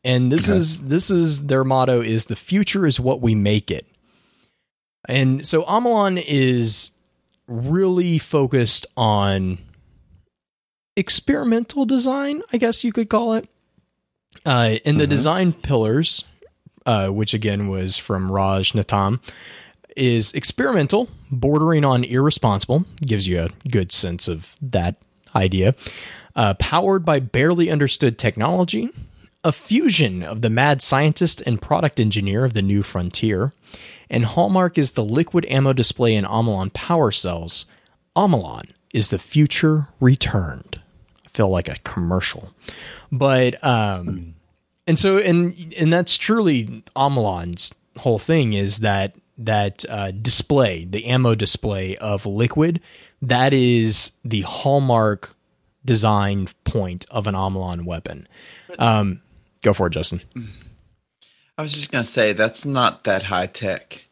and 0.03 0.31
this 0.31 0.49
is 0.49 0.81
this 0.81 1.09
is 1.09 1.47
their 1.47 1.63
motto 1.63 2.01
is 2.01 2.25
the 2.25 2.35
future 2.35 2.85
is 2.85 2.99
what 2.99 3.21
we 3.21 3.33
make 3.33 3.71
it, 3.71 3.87
and 5.07 5.47
so 5.47 5.63
Omolon 5.63 6.21
is 6.27 6.91
really 7.47 8.17
focused 8.17 8.85
on 8.97 9.59
experimental 10.97 11.85
design, 11.85 12.41
I 12.51 12.57
guess 12.57 12.83
you 12.83 12.91
could 12.91 13.09
call 13.09 13.33
it. 13.33 13.47
Uh, 14.45 14.77
in 14.85 14.97
the 14.97 15.07
design 15.07 15.53
pillars, 15.53 16.23
uh, 16.85 17.09
which 17.09 17.33
again 17.33 17.67
was 17.67 17.97
from 17.97 18.31
Raj 18.31 18.73
Natam, 18.73 19.19
is 19.95 20.33
experimental, 20.33 21.09
bordering 21.29 21.85
on 21.85 22.03
irresponsible. 22.03 22.85
Gives 23.05 23.27
you 23.27 23.39
a 23.39 23.49
good 23.69 23.91
sense 23.91 24.27
of 24.27 24.55
that 24.61 24.95
idea. 25.35 25.75
Uh, 26.35 26.53
powered 26.55 27.03
by 27.03 27.19
barely 27.19 27.69
understood 27.69 28.17
technology, 28.17 28.89
a 29.43 29.51
fusion 29.51 30.23
of 30.23 30.41
the 30.41 30.49
mad 30.49 30.81
scientist 30.81 31.41
and 31.45 31.61
product 31.61 31.99
engineer 31.99 32.45
of 32.45 32.53
the 32.53 32.61
new 32.61 32.81
frontier, 32.81 33.51
and 34.09 34.25
Hallmark 34.25 34.77
is 34.77 34.93
the 34.93 35.03
liquid 35.03 35.45
ammo 35.49 35.73
display 35.73 36.15
in 36.15 36.25
Omolon 36.25 36.71
power 36.73 37.11
cells. 37.11 37.65
Omolon 38.15 38.71
is 38.93 39.09
the 39.09 39.19
future 39.19 39.87
returned. 39.99 40.79
I 41.25 41.29
feel 41.29 41.49
like 41.49 41.69
a 41.69 41.79
commercial, 41.83 42.51
but 43.11 43.63
um, 43.63 44.35
and 44.87 44.97
so 44.97 45.17
and 45.17 45.73
and 45.77 45.91
that's 45.91 46.17
truly 46.17 46.83
Omolon's 46.95 47.73
whole 47.97 48.19
thing 48.19 48.53
is 48.53 48.79
that 48.79 49.15
that 49.37 49.85
uh, 49.89 50.11
display, 50.11 50.85
the 50.85 51.05
ammo 51.05 51.35
display 51.35 51.97
of 51.97 52.25
liquid, 52.25 52.79
that 53.21 53.53
is 53.53 54.11
the 54.23 54.41
hallmark 54.41 55.35
design 55.83 56.47
point 56.63 57.05
of 57.09 57.27
an 57.27 57.35
Omolon 57.35 57.85
weapon. 57.85 58.27
Um, 58.77 59.21
go 59.63 59.73
for 59.73 59.87
it, 59.87 59.91
Justin. 59.91 60.21
I 61.57 61.61
was 61.61 61.73
just 61.73 61.91
gonna 61.91 62.03
say 62.03 62.33
that's 62.33 62.65
not 62.65 63.03
that 63.03 63.23
high 63.23 63.47
tech. 63.47 64.05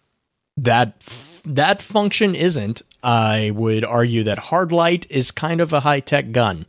That 0.57 0.95
f- 0.99 1.41
that 1.45 1.81
function 1.81 2.35
isn't. 2.35 2.81
I 3.01 3.51
would 3.51 3.85
argue 3.85 4.23
that 4.23 4.37
hard 4.37 4.71
light 4.71 5.05
is 5.09 5.31
kind 5.31 5.61
of 5.61 5.71
a 5.71 5.79
high 5.79 6.01
tech 6.01 6.31
gun. 6.31 6.65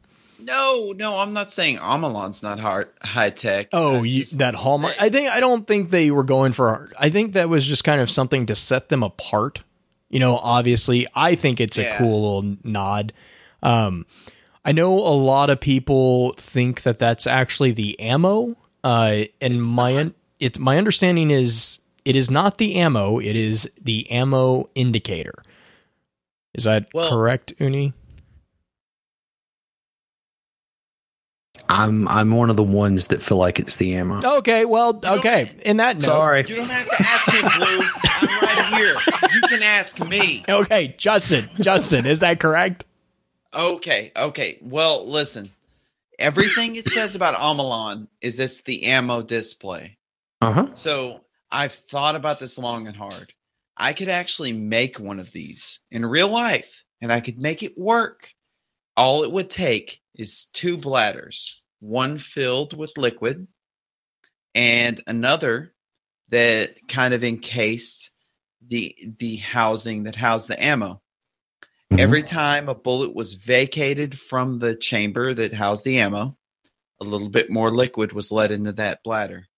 No, 0.51 0.93
no, 0.97 1.17
I'm 1.19 1.33
not 1.33 1.51
saying 1.53 1.79
Omolon's 1.79 2.43
not 2.43 2.59
hard, 2.59 2.89
high 3.03 3.31
tech. 3.31 3.69
Oh, 3.73 4.03
you, 4.03 4.25
that 4.37 4.57
hallmark. 4.57 5.01
I 5.01 5.09
think 5.09 5.31
I 5.31 5.39
don't 5.39 5.65
think 5.67 5.91
they 5.91 6.11
were 6.11 6.25
going 6.25 6.53
for. 6.53 6.91
I 6.99 7.09
think 7.09 7.35
that 7.35 7.49
was 7.49 7.65
just 7.65 7.85
kind 7.85 8.01
of 8.01 8.11
something 8.11 8.47
to 8.47 8.57
set 8.57 8.89
them 8.89 9.03
apart. 9.05 9.63
You 10.09 10.19
know, 10.19 10.37
obviously, 10.37 11.07
I 11.15 11.37
think 11.37 11.61
it's 11.61 11.79
a 11.79 11.95
cool 11.97 12.23
little 12.39 12.57
nod. 12.65 13.13
Um, 13.63 14.07
I 14.65 14.73
know 14.73 14.93
a 14.95 15.15
lot 15.15 15.51
of 15.51 15.61
people 15.61 16.35
think 16.37 16.83
that 16.83 16.99
that's 16.99 17.27
actually 17.29 17.71
the 17.73 17.99
ammo. 18.01 18.57
Uh, 18.83 19.25
and 19.41 19.63
my 19.63 19.97
un- 19.97 20.15
it's 20.41 20.59
my 20.59 20.79
understanding 20.79 21.31
is 21.31 21.79
it 22.05 22.17
is 22.17 22.29
not 22.29 22.59
the 22.59 22.75
ammo. 22.75 23.21
It 23.21 23.37
is 23.37 23.71
the 23.81 24.11
ammo 24.11 24.69
indicator. 24.75 25.35
Is 26.55 26.65
that 26.65 26.89
Well- 26.93 27.09
correct, 27.09 27.53
Uni? 27.61 27.93
I'm 31.71 32.09
I'm 32.09 32.33
one 32.33 32.51
of 32.51 32.57
the 32.57 32.65
ones 32.65 33.07
that 33.09 33.23
feel 33.23 33.39
like 33.39 33.61
it's 33.61 33.77
the 33.77 33.95
ammo. 33.95 34.21
Okay, 34.39 34.65
well, 34.65 35.01
okay. 35.05 35.53
In 35.65 35.77
that 35.77 35.97
note, 35.97 36.03
Sorry. 36.03 36.45
You 36.49 36.57
don't 36.57 36.69
have 36.69 36.89
to 36.89 36.97
ask 36.99 37.33
me, 37.33 37.41
Blue. 37.41 37.87
I'm 38.05 38.43
right 38.43 38.75
here. 38.75 38.97
You 39.33 39.41
can 39.43 39.63
ask 39.63 40.05
me. 40.05 40.45
Okay, 40.49 40.95
Justin, 40.99 41.49
Justin, 41.61 42.07
is 42.07 42.21
that 42.21 42.41
correct? 42.41 42.85
Okay, 43.55 44.11
okay. 44.17 44.59
Well, 44.61 45.07
listen. 45.07 45.51
Everything 46.19 46.75
it 46.77 46.87
says 46.87 47.15
about 47.15 47.37
Omolon 47.37 48.09
is 48.21 48.39
it's 48.39 48.63
the 48.63 48.85
ammo 48.85 49.23
display. 49.23 49.97
Uh 50.43 50.53
huh. 50.53 50.67
So 50.73 51.21
I've 51.53 51.73
thought 51.73 52.17
about 52.17 52.41
this 52.41 52.59
long 52.59 52.89
and 52.89 52.97
hard. 52.97 53.33
I 53.77 53.93
could 53.93 54.09
actually 54.09 54.53
make 54.53 54.99
one 54.99 55.21
of 55.21 55.33
these 55.33 55.81
in 55.91 56.05
real 56.05 56.29
life 56.29 56.85
and 57.01 57.13
I 57.13 57.21
could 57.21 57.39
make 57.39 57.63
it 57.63 57.79
work. 57.79 58.35
All 58.97 59.23
it 59.23 59.33
would 59.33 59.49
take 59.49 60.03
is 60.15 60.47
two 60.53 60.77
bladders, 60.77 61.60
one 61.81 62.17
filled 62.19 62.77
with 62.77 62.97
liquid 62.97 63.47
and 64.55 65.01
another 65.07 65.75
that 66.29 66.77
kind 66.89 67.15
of 67.15 67.25
encased 67.25 68.11
the 68.69 68.95
the 69.19 69.37
housing 69.37 70.05
that 70.05 70.15
housed 70.15 70.49
the 70.49 70.63
ammo. 70.63 71.01
Mhm. 71.91 72.01
Every 72.01 72.23
time 72.23 72.69
a 72.69 72.75
bullet 72.75 73.15
was 73.15 73.35
vacated 73.35 74.19
from 74.19 74.59
the 74.59 74.77
chamber 74.77 75.35
that 75.35 75.53
housed 75.53 75.85
the 75.85 75.99
ammo, 75.99 76.37
a 77.01 77.05
little 77.05 77.31
bit 77.31 77.51
more 77.51 77.75
liquid 77.75 78.13
was 78.13 78.31
let 78.31 78.53
into 78.53 78.73
that 78.73 79.03
bladder 79.03 79.49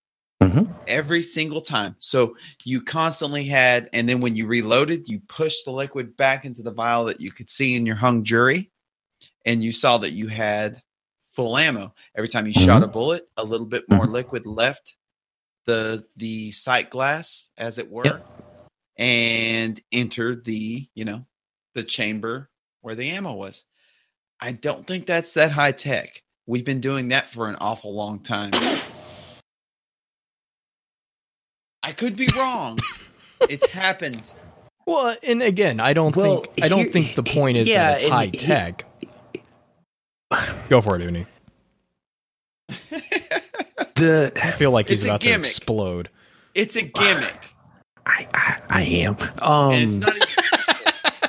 Mhm. 0.40 0.72
every 0.86 1.22
single 1.22 1.60
time. 1.60 1.96
So 1.98 2.36
you 2.64 2.80
constantly 2.80 3.44
had, 3.44 3.90
and 3.92 4.08
then 4.08 4.20
when 4.20 4.34
you 4.34 4.46
reloaded, 4.46 5.08
you 5.08 5.20
pushed 5.20 5.64
the 5.64 5.72
liquid 5.72 6.16
back 6.16 6.44
into 6.44 6.62
the 6.62 6.72
vial 6.72 7.04
that 7.06 7.20
you 7.20 7.32
could 7.32 7.50
see 7.50 7.74
in 7.74 7.84
your 7.84 7.96
hung 7.96 8.22
jury, 8.22 8.70
and 9.44 9.62
you 9.62 9.72
saw 9.72 9.98
that 9.98 10.12
you 10.12 10.28
had 10.28 10.80
full 11.32 11.56
ammo. 11.56 11.94
Every 12.16 12.28
time 12.28 12.46
you 12.46 12.52
shot 12.52 12.82
a 12.82 12.86
mm-hmm. 12.86 12.92
bullet, 12.92 13.28
a 13.36 13.44
little 13.44 13.66
bit 13.66 13.84
more 13.88 14.04
mm-hmm. 14.04 14.12
liquid 14.12 14.46
left 14.46 14.96
the 15.66 16.04
the 16.16 16.50
sight 16.52 16.90
glass, 16.90 17.48
as 17.56 17.78
it 17.78 17.90
were, 17.90 18.04
Yep. 18.04 18.26
and 18.98 19.80
entered 19.92 20.44
the 20.44 20.88
you 20.94 21.04
know 21.04 21.24
the 21.74 21.84
chamber 21.84 22.50
where 22.80 22.94
the 22.94 23.10
ammo 23.10 23.32
was. 23.32 23.64
I 24.40 24.52
don't 24.52 24.86
think 24.86 25.06
that's 25.06 25.34
that 25.34 25.52
high 25.52 25.72
tech. 25.72 26.22
We've 26.46 26.64
been 26.64 26.80
doing 26.80 27.08
that 27.08 27.28
for 27.28 27.48
an 27.48 27.56
awful 27.60 27.94
long 27.94 28.20
time. 28.20 28.50
I 31.84 31.92
could 31.92 32.16
be 32.16 32.28
wrong. 32.36 32.78
it's 33.48 33.66
happened. 33.68 34.32
Well, 34.86 35.16
and 35.22 35.42
again, 35.42 35.78
I 35.78 35.92
don't 35.92 36.14
Well, 36.14 36.42
think 36.42 36.64
I 36.64 36.68
don't 36.68 36.80
here- 36.80 36.88
think 36.88 37.14
the 37.14 37.22
point 37.22 37.56
is 37.56 37.68
yeah, 37.68 37.92
that 37.92 38.02
it's 38.02 38.10
high 38.10 38.26
he- 38.26 38.32
tech. 38.32 38.84
Go 40.68 40.80
for 40.80 40.98
it, 40.98 41.04
Uni. 41.04 41.26
The 43.94 44.32
I 44.42 44.52
feel 44.52 44.70
like 44.70 44.88
he's 44.88 45.04
about 45.04 45.20
to 45.20 45.30
explode. 45.30 46.08
It's 46.54 46.76
a 46.76 46.82
gimmick. 46.82 47.54
I, 48.06 48.26
I 48.32 48.60
I 48.70 48.82
am. 48.82 49.16
Um, 49.40 49.74
it's 49.74 49.98
not 49.98 50.14
useful. 50.16 51.28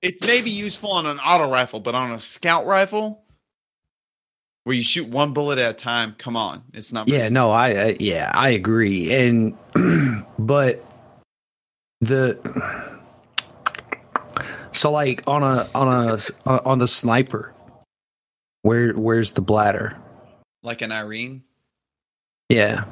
It's 0.00 0.26
maybe 0.26 0.50
useful 0.50 0.92
on 0.92 1.06
an 1.06 1.18
auto 1.18 1.50
rifle, 1.50 1.80
but 1.80 1.94
on 1.94 2.12
a 2.12 2.18
scout 2.18 2.66
rifle 2.66 3.24
where 4.64 4.76
you 4.76 4.82
shoot 4.82 5.08
one 5.08 5.32
bullet 5.32 5.58
at 5.58 5.70
a 5.70 5.72
time, 5.72 6.14
come 6.18 6.36
on. 6.36 6.62
It's 6.72 6.92
not 6.92 7.08
yeah, 7.08 7.28
no, 7.28 7.50
I, 7.50 7.68
I 7.70 7.96
yeah, 7.98 8.30
I 8.34 8.50
agree. 8.50 9.12
And 9.12 9.56
but 10.38 10.84
the 12.00 12.38
so 14.72 14.92
like 14.92 15.22
on 15.26 15.42
a 15.42 15.66
on 15.74 15.88
a 15.88 16.18
on 16.64 16.78
the 16.78 16.86
sniper, 16.86 17.52
where 18.62 18.92
where's 18.92 19.32
the 19.32 19.40
bladder? 19.42 19.96
like 20.62 20.82
an 20.82 20.90
Irene. 20.92 21.42
Yeah, 22.48 22.84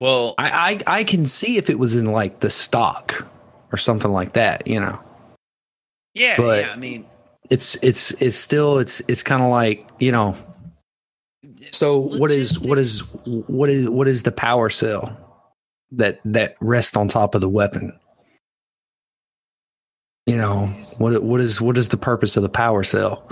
Well, 0.00 0.34
I, 0.38 0.80
I 0.86 0.98
I 0.98 1.04
can 1.04 1.24
see 1.24 1.56
if 1.56 1.70
it 1.70 1.78
was 1.78 1.94
in 1.94 2.06
like 2.06 2.40
the 2.40 2.50
stock 2.50 3.26
or 3.72 3.78
something 3.78 4.12
like 4.12 4.32
that. 4.34 4.66
You 4.66 4.80
know, 4.80 5.00
yeah, 6.14 6.34
but- 6.36 6.64
yeah. 6.64 6.72
I 6.72 6.76
mean, 6.76 7.06
it's 7.50 7.76
it's 7.76 8.10
it's 8.20 8.36
still 8.36 8.78
it's 8.78 9.00
it's 9.08 9.22
kind 9.22 9.42
of 9.42 9.50
like 9.50 9.88
you 10.00 10.12
know. 10.12 10.36
So 11.70 11.98
what 11.98 12.30
is 12.30 12.60
what 12.60 12.78
is 12.78 13.16
what 13.24 13.70
is 13.70 13.88
what 13.88 14.08
is 14.08 14.24
the 14.24 14.32
power 14.32 14.68
cell 14.68 15.16
that 15.92 16.20
that 16.24 16.56
rests 16.60 16.96
on 16.96 17.08
top 17.08 17.34
of 17.34 17.40
the 17.40 17.48
weapon? 17.48 17.98
You 20.26 20.38
know 20.38 20.66
what 20.98 21.22
what 21.22 21.40
is 21.40 21.60
what 21.60 21.76
is 21.76 21.90
the 21.90 21.98
purpose 21.98 22.36
of 22.36 22.42
the 22.42 22.48
power 22.48 22.82
cell? 22.82 23.30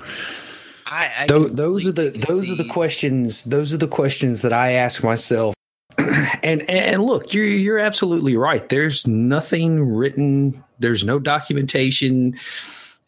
I, 0.85 1.11
I 1.21 1.27
Tho- 1.27 1.49
those 1.49 1.87
are 1.87 1.93
the 1.93 2.11
those 2.11 2.51
are 2.51 2.55
the 2.55 2.69
questions 2.69 3.45
those 3.45 3.73
are 3.73 3.79
the 3.79 3.89
questions 3.89 4.43
that 4.43 4.53
I 4.53 4.73
ask 4.73 5.03
myself. 5.03 5.55
and 5.99 6.69
and 6.69 7.03
look, 7.03 7.33
you're 7.33 7.47
you're 7.47 7.79
absolutely 7.79 8.37
right. 8.37 8.69
There's 8.69 9.07
nothing 9.07 9.83
written. 9.95 10.63
There's 10.81 11.03
no 11.03 11.19
documentation, 11.19 12.39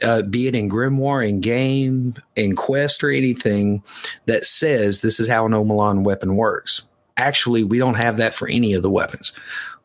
uh, 0.02 0.22
be 0.22 0.46
it 0.46 0.54
in 0.54 0.70
grimoire, 0.70 1.28
in 1.28 1.40
game, 1.40 2.14
in 2.36 2.56
quest, 2.56 3.04
or 3.04 3.10
anything 3.10 3.82
that 4.24 4.46
says 4.46 5.02
this 5.02 5.20
is 5.20 5.28
how 5.28 5.44
an 5.44 5.52
Omolon 5.52 6.04
weapon 6.04 6.36
works. 6.36 6.82
Actually, 7.18 7.64
we 7.64 7.78
don't 7.78 7.94
have 7.94 8.16
that 8.16 8.34
for 8.34 8.48
any 8.48 8.72
of 8.72 8.82
the 8.82 8.90
weapons. 8.90 9.32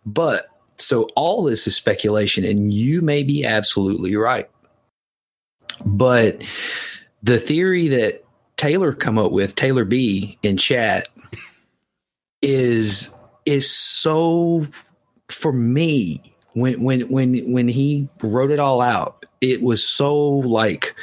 But 0.06 0.50
so 0.82 1.04
all 1.16 1.44
this 1.44 1.68
is 1.68 1.76
speculation, 1.76 2.44
and 2.44 2.74
you 2.74 3.02
may 3.02 3.24
be 3.24 3.46
absolutely 3.46 4.16
right. 4.16 4.50
But 5.86 6.44
the 7.24 7.40
theory 7.40 7.88
that 7.90 8.24
Taylor 8.58 8.94
come 8.94 9.18
up 9.18 9.32
with, 9.32 9.56
Taylor 9.56 9.86
B 9.86 10.38
in 10.44 10.58
chat, 10.58 11.08
is 12.42 13.10
is 13.46 13.70
so 13.70 14.68
for 15.28 15.52
me 15.52 16.36
when 16.54 16.82
when 16.82 17.02
when 17.10 17.52
when 17.52 17.68
he 17.68 18.08
wrote 18.22 18.52
it 18.52 18.60
all 18.60 18.82
out, 18.82 19.26
it 19.42 19.62
was 19.62 19.86
so 19.88 20.18
like, 20.18 20.96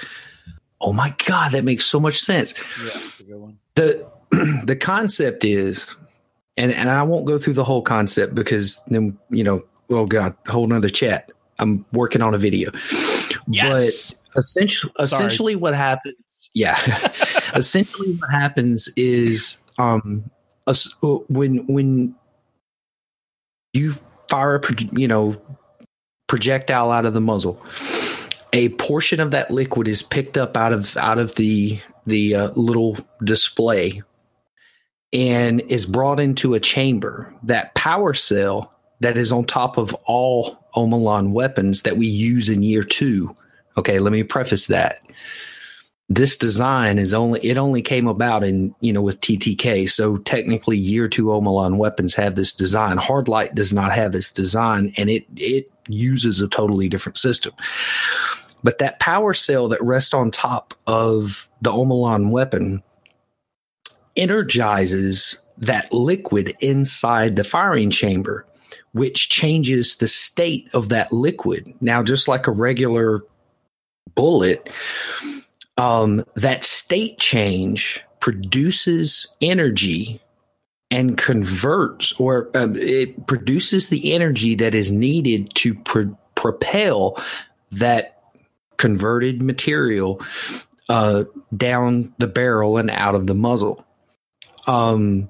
oh 0.81 0.93
my 0.93 1.15
god, 1.27 1.53
that 1.53 1.65
makes 1.65 1.87
so 1.87 2.01
much 2.01 2.21
sense. 2.21 2.55
Yeah, 2.79 2.91
that's 2.93 3.21
a 3.21 3.25
good 3.25 3.41
one. 3.41 3.59
the 3.75 4.07
The 4.65 4.77
concept 4.77 5.45
is, 5.45 5.95
and 6.57 6.73
and 6.73 6.91
I 6.91 7.03
won't 7.03 7.27
go 7.27 7.39
through 7.39 7.55
the 7.55 7.65
whole 7.65 7.83
concept 7.83 8.35
because 8.35 8.83
then 8.89 9.19
you 9.31 9.45
know, 9.45 9.63
oh 9.91 10.07
god, 10.07 10.35
whole 10.47 10.65
another 10.65 10.89
chat. 10.89 11.31
I'm 11.59 11.85
working 11.93 12.23
on 12.23 12.35
a 12.35 12.39
video. 12.39 12.71
Yes. 13.49 14.13
But 14.13 14.41
essentially, 14.41 14.93
essentially 15.01 15.57
what 15.57 15.75
happens, 15.75 16.17
yeah, 16.55 16.77
essentially 17.55 18.15
what 18.15 18.31
happens 18.31 18.89
is, 18.97 19.59
um, 19.79 20.31
when 21.29 21.67
when 21.67 22.15
you 23.73 23.95
fire 24.29 24.57
a 24.57 24.61
you 24.93 25.09
know 25.09 25.41
projectile 26.27 26.91
out 26.91 27.07
of 27.07 27.15
the 27.15 27.21
muzzle, 27.21 27.65
a 28.53 28.71
portion 28.71 29.21
of 29.21 29.31
that 29.31 29.51
liquid 29.51 29.89
is 29.89 30.03
picked 30.03 30.37
up 30.37 30.57
out 30.57 30.73
of 30.73 30.97
out 30.97 31.19
of 31.19 31.35
the 31.37 31.79
the 32.07 32.35
uh, 32.35 32.51
little 32.55 32.99
display 33.25 34.03
and 35.13 35.61
is 35.63 35.87
brought 35.87 36.21
into 36.21 36.55
a 36.55 36.61
chamber. 36.61 37.35
That 37.43 37.75
power 37.75 38.15
cell 38.15 38.73
that 39.01 39.19
is 39.19 39.33
on 39.33 39.45
top 39.45 39.77
of 39.77 39.95
all 40.05 40.59
Omolon 40.75 41.33
weapons 41.33 41.83
that 41.83 41.97
we 41.97 42.07
use 42.07 42.49
in 42.49 42.63
year 42.63 42.83
two. 42.83 43.35
Okay, 43.77 43.99
let 43.99 44.13
me 44.13 44.23
preface 44.23 44.67
that. 44.67 45.03
This 46.09 46.37
design 46.37 46.99
is 46.99 47.13
only 47.13 47.41
it 47.41 47.59
only 47.59 47.83
came 47.83 48.07
about 48.07 48.45
in 48.45 48.75
you 48.81 48.93
know 48.93 49.03
with 49.03 49.21
TTK, 49.21 49.91
so 49.91 50.19
technically 50.19 50.79
year 50.79 51.09
two 51.09 51.27
Omolon 51.27 51.79
weapons 51.79 52.15
have 52.15 52.37
this 52.37 52.53
design. 52.53 52.97
Hardlight 52.97 53.55
does 53.57 53.73
not 53.73 53.93
have 53.93 54.13
this 54.13 54.31
design, 54.31 54.95
and 54.97 55.11
it 55.11 55.27
it 55.37 55.69
uses 55.89 56.41
a 56.41 56.49
totally 56.49 56.89
different 56.89 57.19
system. 57.19 57.53
But 58.63 58.79
that 58.79 59.01
power 59.01 59.35
cell 59.35 59.69
that 59.69 59.83
rests 59.83 60.15
on 60.15 60.31
top 60.31 60.75
of 60.87 61.49
the 61.61 61.73
Omolon 61.73 62.31
weapon 62.31 62.83
energizes 64.17 65.41
that 65.59 65.93
liquid 65.93 66.55
inside 66.61 67.37
the 67.37 67.45
firing 67.45 67.91
chamber, 67.91 68.47
which 68.93 69.29
changes 69.29 69.97
the 69.97 70.09
state 70.09 70.69
of 70.75 70.89
that 70.91 71.13
liquid. 71.13 71.73
Now, 71.81 72.03
just 72.03 72.29
like 72.29 72.47
a 72.47 72.53
regular 72.53 73.23
bullet, 74.15 74.71
um, 75.77 76.25
that 76.35 76.65
state 76.65 77.19
change 77.19 78.05
produces 78.21 79.29
energy 79.41 80.21
and 80.91 81.19
converts 81.19 82.13
or 82.19 82.49
uh, 82.57 82.69
it 82.75 83.27
produces 83.27 83.89
the 83.89 84.13
energy 84.13 84.55
that 84.55 84.75
is 84.75 84.93
needed 84.93 85.53
to 85.55 85.75
pro- 85.75 86.17
propel 86.35 87.21
that 87.73 88.21
converted 88.77 89.43
material 89.43 90.21
uh, 90.89 91.25
down 91.57 92.15
the 92.19 92.27
barrel 92.27 92.79
and 92.79 92.91
out 92.91 93.15
of 93.15 93.27
the 93.27 93.35
muzzle. 93.35 93.86
Um, 94.67 95.29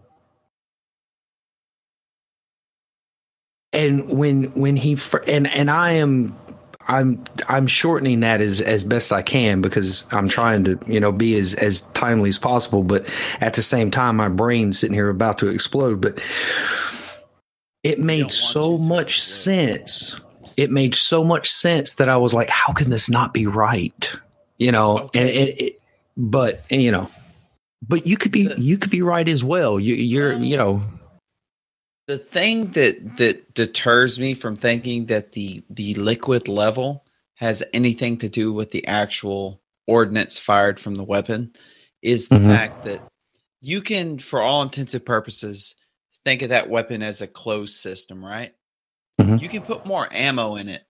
and 3.73 4.09
when 4.09 4.45
when 4.55 4.77
he 4.77 4.95
fr- 4.95 5.19
and 5.27 5.47
and 5.47 5.71
I 5.71 5.93
am 5.93 6.37
I'm 6.89 7.23
I'm 7.49 7.67
shortening 7.67 8.21
that 8.21 8.41
as 8.41 8.61
as 8.61 8.85
best 8.85 9.13
I 9.13 9.23
can 9.23 9.61
because 9.61 10.05
I'm 10.13 10.29
trying 10.29 10.65
to 10.65 10.79
you 10.87 11.01
know 11.01 11.13
be 11.13 11.37
as 11.37 11.55
as 11.55 11.83
timely 11.93 12.31
as 12.31 12.39
possible, 12.39 12.83
but 12.83 13.09
at 13.41 13.55
the 13.55 13.63
same 13.63 13.91
time 13.91 14.17
my 14.17 14.29
brain's 14.29 14.79
sitting 14.79 14.95
here 14.95 15.11
about 15.11 15.39
to 15.39 15.49
explode. 15.49 16.01
But 16.01 16.21
it 17.83 18.01
made 18.01 18.33
so 18.33 18.79
much 18.79 19.21
sense. 19.21 20.19
It 20.57 20.71
made 20.71 20.95
so 20.95 21.23
much 21.23 21.51
sense 21.51 21.97
that 21.97 22.09
I 22.09 22.17
was 22.17 22.33
like, 22.33 22.49
how 22.49 22.73
can 22.73 22.89
this 22.89 23.11
not 23.11 23.35
be 23.35 23.47
right? 23.47 24.11
You 24.57 24.73
know, 24.73 24.99
okay. 25.01 25.21
and 25.21 25.29
it, 25.29 25.61
it, 25.61 25.81
but 26.17 26.65
you 26.71 26.91
know, 26.91 27.11
but 27.83 28.07
you 28.07 28.17
could 28.17 28.33
be 28.33 28.51
you 28.59 28.79
could 28.79 28.91
be 28.91 29.03
right 29.03 29.29
as 29.29 29.45
well. 29.45 29.79
You, 29.79 29.95
you're 29.95 30.33
you 30.33 30.57
know 30.57 30.83
the 32.07 32.19
thing 32.19 32.69
that 32.73 33.17
that 33.17 33.55
deters 33.55 34.19
me 34.19 34.35
from 34.35 34.57
thinking 34.57 35.07
that 35.07 35.33
the 35.33 35.65
the 35.71 35.95
liquid 35.95 36.49
level 36.49 37.05
has 37.35 37.63
anything 37.73 38.19
to 38.19 38.29
do 38.29 38.53
with 38.53 38.71
the 38.71 38.87
actual 38.87 39.61
ordnance 39.87 40.39
fired 40.39 40.81
from 40.81 40.95
the 40.95 41.05
weapon 41.05 41.53
is 42.03 42.29
the 42.29 42.37
mm-hmm. 42.37 42.51
fact 42.51 42.85
that 42.85 43.01
you 43.61 43.81
can 43.81 44.19
for 44.19 44.41
all 44.41 44.63
intents 44.63 44.95
and 44.95 45.05
purposes 45.05 45.75
think 46.25 46.43
of 46.43 46.49
that 46.49 46.69
weapon 46.69 47.03
as 47.03 47.23
a 47.23 47.27
closed 47.27 47.77
system 47.77 48.25
right 48.25 48.55
mm-hmm. 49.21 49.37
you 49.37 49.49
can 49.49 49.63
put 49.63 49.87
more 49.87 50.09
ammo 50.11 50.57
in 50.57 50.69
it 50.69 50.83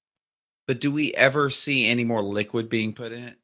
but 0.66 0.80
do 0.80 0.90
we 0.90 1.12
ever 1.14 1.50
see 1.50 1.86
any 1.86 2.04
more 2.04 2.22
liquid 2.22 2.68
being 2.68 2.92
put 2.92 3.12
in 3.12 3.24
it 3.24 3.36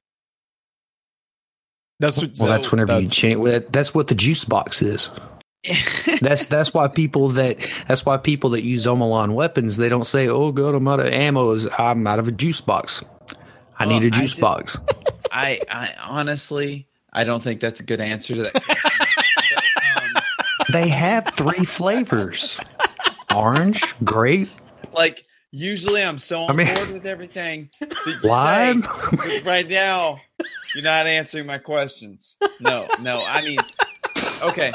that's 2.02 2.18
what, 2.18 2.26
well 2.38 2.46
so 2.46 2.52
that's 2.52 2.70
whenever 2.70 2.92
that's, 2.92 3.02
you 3.02 3.36
change 3.38 3.66
that's 3.70 3.94
what 3.94 4.08
the 4.08 4.14
juice 4.14 4.44
box 4.44 4.82
is 4.82 5.10
that's 6.20 6.46
that's 6.46 6.74
why 6.74 6.88
people 6.88 7.28
that 7.28 7.56
that's 7.86 8.04
why 8.04 8.16
people 8.16 8.50
that 8.50 8.64
use 8.64 8.84
Omolon 8.84 9.34
weapons 9.34 9.76
they 9.76 9.88
don't 9.88 10.06
say, 10.06 10.26
"Oh 10.26 10.50
God, 10.50 10.74
I'm 10.74 10.88
out 10.88 10.98
of 10.98 11.06
ammo. 11.06 11.56
I'm 11.78 12.04
out 12.06 12.18
of 12.18 12.26
a 12.26 12.32
juice 12.32 12.60
box. 12.60 13.04
I 13.78 13.86
well, 13.86 14.00
need 14.00 14.06
a 14.06 14.10
juice 14.10 14.36
I 14.38 14.40
box." 14.40 14.78
I 15.32 15.60
I 15.70 15.90
honestly 16.04 16.88
I 17.12 17.22
don't 17.22 17.42
think 17.42 17.60
that's 17.60 17.78
a 17.78 17.84
good 17.84 18.00
answer 18.00 18.34
to 18.34 18.42
that. 18.42 18.52
but, 18.54 20.02
um, 20.02 20.22
they 20.72 20.88
have 20.88 21.32
three 21.36 21.64
flavors: 21.64 22.58
orange, 23.32 23.84
grape. 24.02 24.50
Like 24.92 25.24
usually, 25.52 26.02
I'm 26.02 26.18
so 26.18 26.40
on 26.40 26.50
I 26.50 26.52
mean, 26.54 26.74
board 26.74 26.90
with 26.90 27.06
everything. 27.06 27.70
Lime. 28.24 28.84
right 29.44 29.68
now, 29.68 30.20
you're 30.74 30.84
not 30.84 31.06
answering 31.06 31.46
my 31.46 31.58
questions. 31.58 32.36
No, 32.60 32.86
no. 33.00 33.24
I 33.26 33.42
mean, 33.42 33.58
okay. 34.42 34.72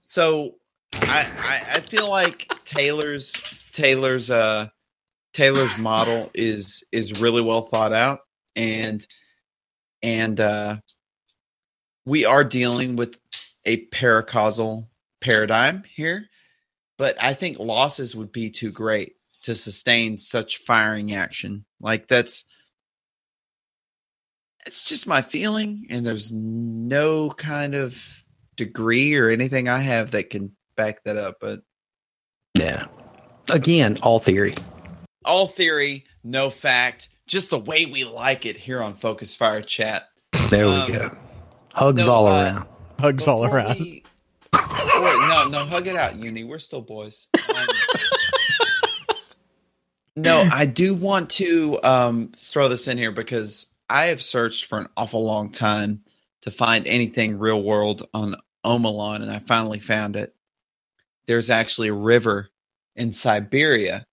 So 0.00 0.54
I, 0.94 1.30
I, 1.38 1.76
I 1.76 1.80
feel 1.80 2.08
like 2.08 2.50
Taylor's 2.64 3.34
Taylor's 3.72 4.30
uh 4.30 4.68
Taylor's 5.32 5.76
model 5.78 6.30
is 6.34 6.84
is 6.92 7.20
really 7.20 7.42
well 7.42 7.62
thought 7.62 7.92
out 7.92 8.20
and 8.56 9.06
and 10.02 10.40
uh 10.40 10.76
we 12.04 12.24
are 12.24 12.44
dealing 12.44 12.96
with 12.96 13.18
a 13.66 13.86
paracausal 13.88 14.86
paradigm 15.20 15.84
here, 15.94 16.24
but 16.96 17.22
I 17.22 17.34
think 17.34 17.58
losses 17.58 18.16
would 18.16 18.32
be 18.32 18.48
too 18.50 18.70
great 18.70 19.16
to 19.42 19.54
sustain 19.54 20.16
such 20.16 20.56
firing 20.58 21.14
action. 21.14 21.64
Like 21.80 22.08
that's 22.08 22.44
it's 24.66 24.84
just 24.84 25.06
my 25.06 25.22
feeling 25.22 25.86
and 25.90 26.04
there's 26.04 26.32
no 26.32 27.30
kind 27.30 27.74
of 27.74 28.22
degree 28.56 29.16
or 29.16 29.30
anything 29.30 29.68
I 29.68 29.80
have 29.80 30.10
that 30.10 30.30
can 30.30 30.52
back 30.76 31.04
that 31.04 31.16
up. 31.16 31.36
But 31.40 31.60
yeah, 32.54 32.86
again, 33.50 33.98
all 34.02 34.18
theory. 34.18 34.54
All 35.24 35.46
theory, 35.46 36.04
no 36.24 36.50
fact. 36.50 37.08
Just 37.26 37.50
the 37.50 37.58
way 37.58 37.86
we 37.86 38.04
like 38.04 38.46
it 38.46 38.56
here 38.56 38.82
on 38.82 38.94
Focus 38.94 39.36
Fire 39.36 39.60
Chat. 39.60 40.04
There 40.50 40.66
um, 40.66 40.86
we 40.86 40.98
go. 40.98 41.16
Hugs 41.74 42.06
no, 42.06 42.12
all 42.12 42.26
uh, 42.26 42.42
around. 42.42 42.66
Hugs 42.98 43.28
all 43.28 43.44
around. 43.44 43.78
We, 43.78 44.02
no, 44.52 45.48
no, 45.48 45.64
hug 45.64 45.86
it 45.86 45.96
out, 45.96 46.16
Uni. 46.16 46.44
We're 46.44 46.58
still 46.58 46.80
boys. 46.80 47.28
Um, 47.54 47.66
no, 50.16 50.48
I 50.52 50.66
do 50.66 50.94
want 50.94 51.30
to 51.30 51.78
um, 51.82 52.32
throw 52.36 52.68
this 52.68 52.88
in 52.88 52.98
here 52.98 53.12
because 53.12 53.66
I 53.88 54.06
have 54.06 54.22
searched 54.22 54.66
for 54.66 54.78
an 54.78 54.88
awful 54.96 55.24
long 55.24 55.50
time 55.50 56.02
to 56.42 56.50
find 56.50 56.86
anything 56.86 57.38
real 57.38 57.62
world 57.62 58.06
on 58.12 58.36
Omolon, 58.64 59.22
and 59.22 59.30
I 59.30 59.38
finally 59.38 59.78
found 59.78 60.16
it. 60.16 60.34
There's 61.26 61.50
actually 61.50 61.88
a 61.88 61.94
river 61.94 62.48
in 62.96 63.12
Siberia 63.12 64.06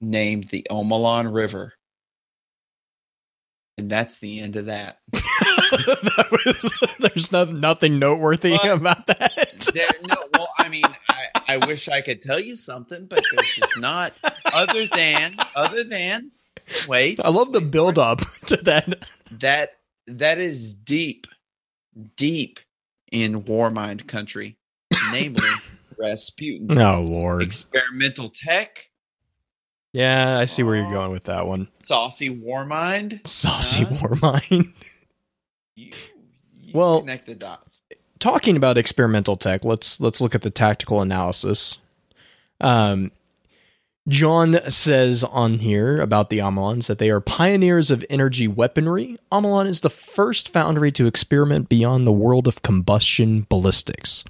named 0.00 0.44
the 0.44 0.66
Omolon 0.70 1.32
River. 1.32 1.74
And 3.78 3.90
that's 3.90 4.18
the 4.18 4.40
end 4.40 4.56
of 4.56 4.66
that. 4.66 4.98
that 5.12 6.28
was, 6.44 6.88
there's 6.98 7.32
no, 7.32 7.44
nothing 7.44 7.98
noteworthy 7.98 8.54
about 8.62 9.06
that. 9.06 9.70
there, 9.72 9.88
no, 10.02 10.16
well, 10.34 10.48
I 10.58 10.68
mean, 10.68 10.84
I, 11.08 11.26
I 11.48 11.66
wish 11.66 11.88
I 11.88 12.00
could 12.00 12.22
tell 12.22 12.40
you 12.40 12.56
something, 12.56 13.06
but 13.06 13.24
there's 13.32 13.54
just 13.54 13.78
not. 13.78 14.12
Other 14.44 14.86
than, 14.86 15.36
other 15.54 15.84
than, 15.84 16.30
wait. 16.88 17.20
I 17.22 17.30
love 17.30 17.52
the 17.52 17.60
build 17.60 17.98
up 17.98 18.20
to 18.46 18.56
that. 18.56 19.04
That 19.32 19.78
that 20.06 20.38
is 20.38 20.74
deep, 20.74 21.26
deep 22.16 22.60
in 23.12 23.42
Warmind 23.42 24.06
country, 24.06 24.56
namely 25.12 25.48
Rasputin. 25.98 26.78
Oh 26.78 27.00
Lord! 27.00 27.42
Experimental 27.42 28.28
tech. 28.28 28.90
Yeah, 29.92 30.38
I 30.38 30.44
see 30.44 30.62
where 30.62 30.76
you're 30.76 30.90
going 30.90 31.10
with 31.10 31.24
that 31.24 31.46
one. 31.46 31.68
Saucy 31.82 32.30
Warmind. 32.30 33.26
Saucy 33.26 33.84
huh? 33.84 33.94
Warmind. 33.96 34.72
you, 35.74 35.92
you 36.60 36.72
well, 36.72 37.00
connect 37.00 37.26
the 37.26 37.34
dots. 37.34 37.82
Talking 38.20 38.56
about 38.56 38.78
experimental 38.78 39.36
tech, 39.36 39.64
let's 39.64 40.00
let's 40.00 40.20
look 40.20 40.34
at 40.34 40.42
the 40.42 40.50
tactical 40.50 41.00
analysis. 41.00 41.78
Um, 42.60 43.10
Jon 44.10 44.58
says 44.68 45.22
on 45.22 45.60
here 45.60 46.00
about 46.00 46.30
the 46.30 46.38
Omolons 46.38 46.88
that 46.88 46.98
they 46.98 47.10
are 47.10 47.20
pioneers 47.20 47.92
of 47.92 48.04
energy 48.10 48.48
weaponry. 48.48 49.16
Omolon 49.30 49.68
is 49.68 49.82
the 49.82 49.88
first 49.88 50.48
foundry 50.48 50.90
to 50.90 51.06
experiment 51.06 51.68
beyond 51.68 52.08
the 52.08 52.12
world 52.12 52.48
of 52.48 52.62
combustion 52.62 53.46
ballistics. 53.48 54.24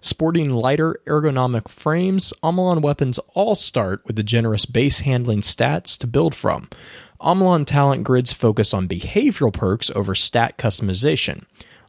Sporting 0.00 0.50
lighter 0.50 1.00
ergonomic 1.08 1.66
frames, 1.66 2.32
Omolon 2.44 2.82
weapons 2.82 3.18
all 3.34 3.56
start 3.56 4.00
with 4.06 4.14
the 4.14 4.22
generous 4.22 4.64
base 4.64 5.00
handling 5.00 5.40
stats 5.40 5.98
to 5.98 6.06
build 6.06 6.32
from. 6.32 6.68
Omolon 7.20 7.66
talent 7.66 8.04
grids 8.04 8.32
focus 8.32 8.72
on 8.72 8.86
behavioral 8.86 9.52
perks 9.52 9.90
over 9.96 10.14
stat 10.14 10.56
customization. 10.56 11.42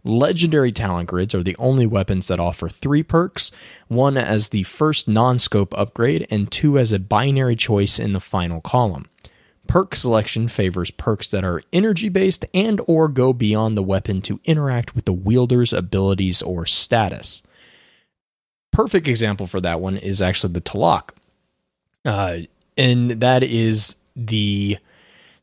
Legendary 0.03 0.71
talent 0.71 1.09
grids 1.09 1.35
are 1.35 1.43
the 1.43 1.55
only 1.57 1.85
weapons 1.85 2.27
that 2.27 2.39
offer 2.39 2.69
three 2.69 3.03
perks 3.03 3.51
one 3.87 4.17
as 4.17 4.49
the 4.49 4.63
first 4.63 5.07
non 5.07 5.39
scope 5.39 5.77
upgrade, 5.77 6.27
and 6.29 6.51
two 6.51 6.77
as 6.77 6.91
a 6.91 6.99
binary 6.99 7.55
choice 7.55 7.99
in 7.99 8.13
the 8.13 8.19
final 8.19 8.61
column. 8.61 9.07
Perk 9.67 9.95
selection 9.95 10.47
favors 10.47 10.91
perks 10.91 11.29
that 11.29 11.43
are 11.43 11.61
energy 11.73 12.09
based 12.09 12.45
and 12.53 12.79
or 12.87 13.09
go 13.09 13.33
beyond 13.33 13.77
the 13.77 13.83
weapon 13.83 14.21
to 14.21 14.39
interact 14.45 14.95
with 14.95 15.05
the 15.05 15.13
wielder's 15.13 15.73
abilities 15.73 16.41
or 16.41 16.65
status. 16.65 17.41
Perfect 18.71 19.07
example 19.07 19.47
for 19.47 19.59
that 19.61 19.81
one 19.81 19.97
is 19.97 20.21
actually 20.21 20.53
the 20.53 20.61
Tlaloc. 20.61 21.09
Uh, 22.05 22.39
and 22.77 23.11
that 23.11 23.43
is 23.43 23.95
the 24.15 24.77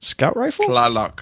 scout 0.01 0.37
rifle. 0.37 0.67
Tlaloc. 0.67 1.21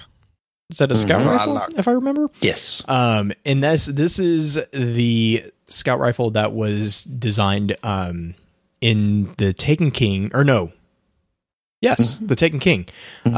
Is 0.69 0.77
that 0.79 0.91
a 0.91 0.95
scout 0.95 1.21
Mhm. 1.21 1.27
rifle? 1.27 1.55
Tlaloc. 1.55 1.77
If 1.79 1.87
I 1.87 1.91
remember. 1.91 2.29
Yes. 2.41 2.81
Um, 2.87 3.31
and 3.45 3.63
this 3.63 3.85
this 3.85 4.17
is 4.19 4.59
the 4.71 5.43
scout 5.67 5.99
rifle 5.99 6.31
that 6.31 6.53
was 6.53 7.03
designed 7.03 7.75
um 7.83 8.35
in 8.81 9.33
the 9.37 9.53
Taken 9.53 9.91
King 9.91 10.29
or 10.33 10.43
no, 10.43 10.71
yes, 11.81 12.17
the 12.19 12.35
Taken 12.35 12.59
King. 12.59 12.85
Mhm. 13.25 13.33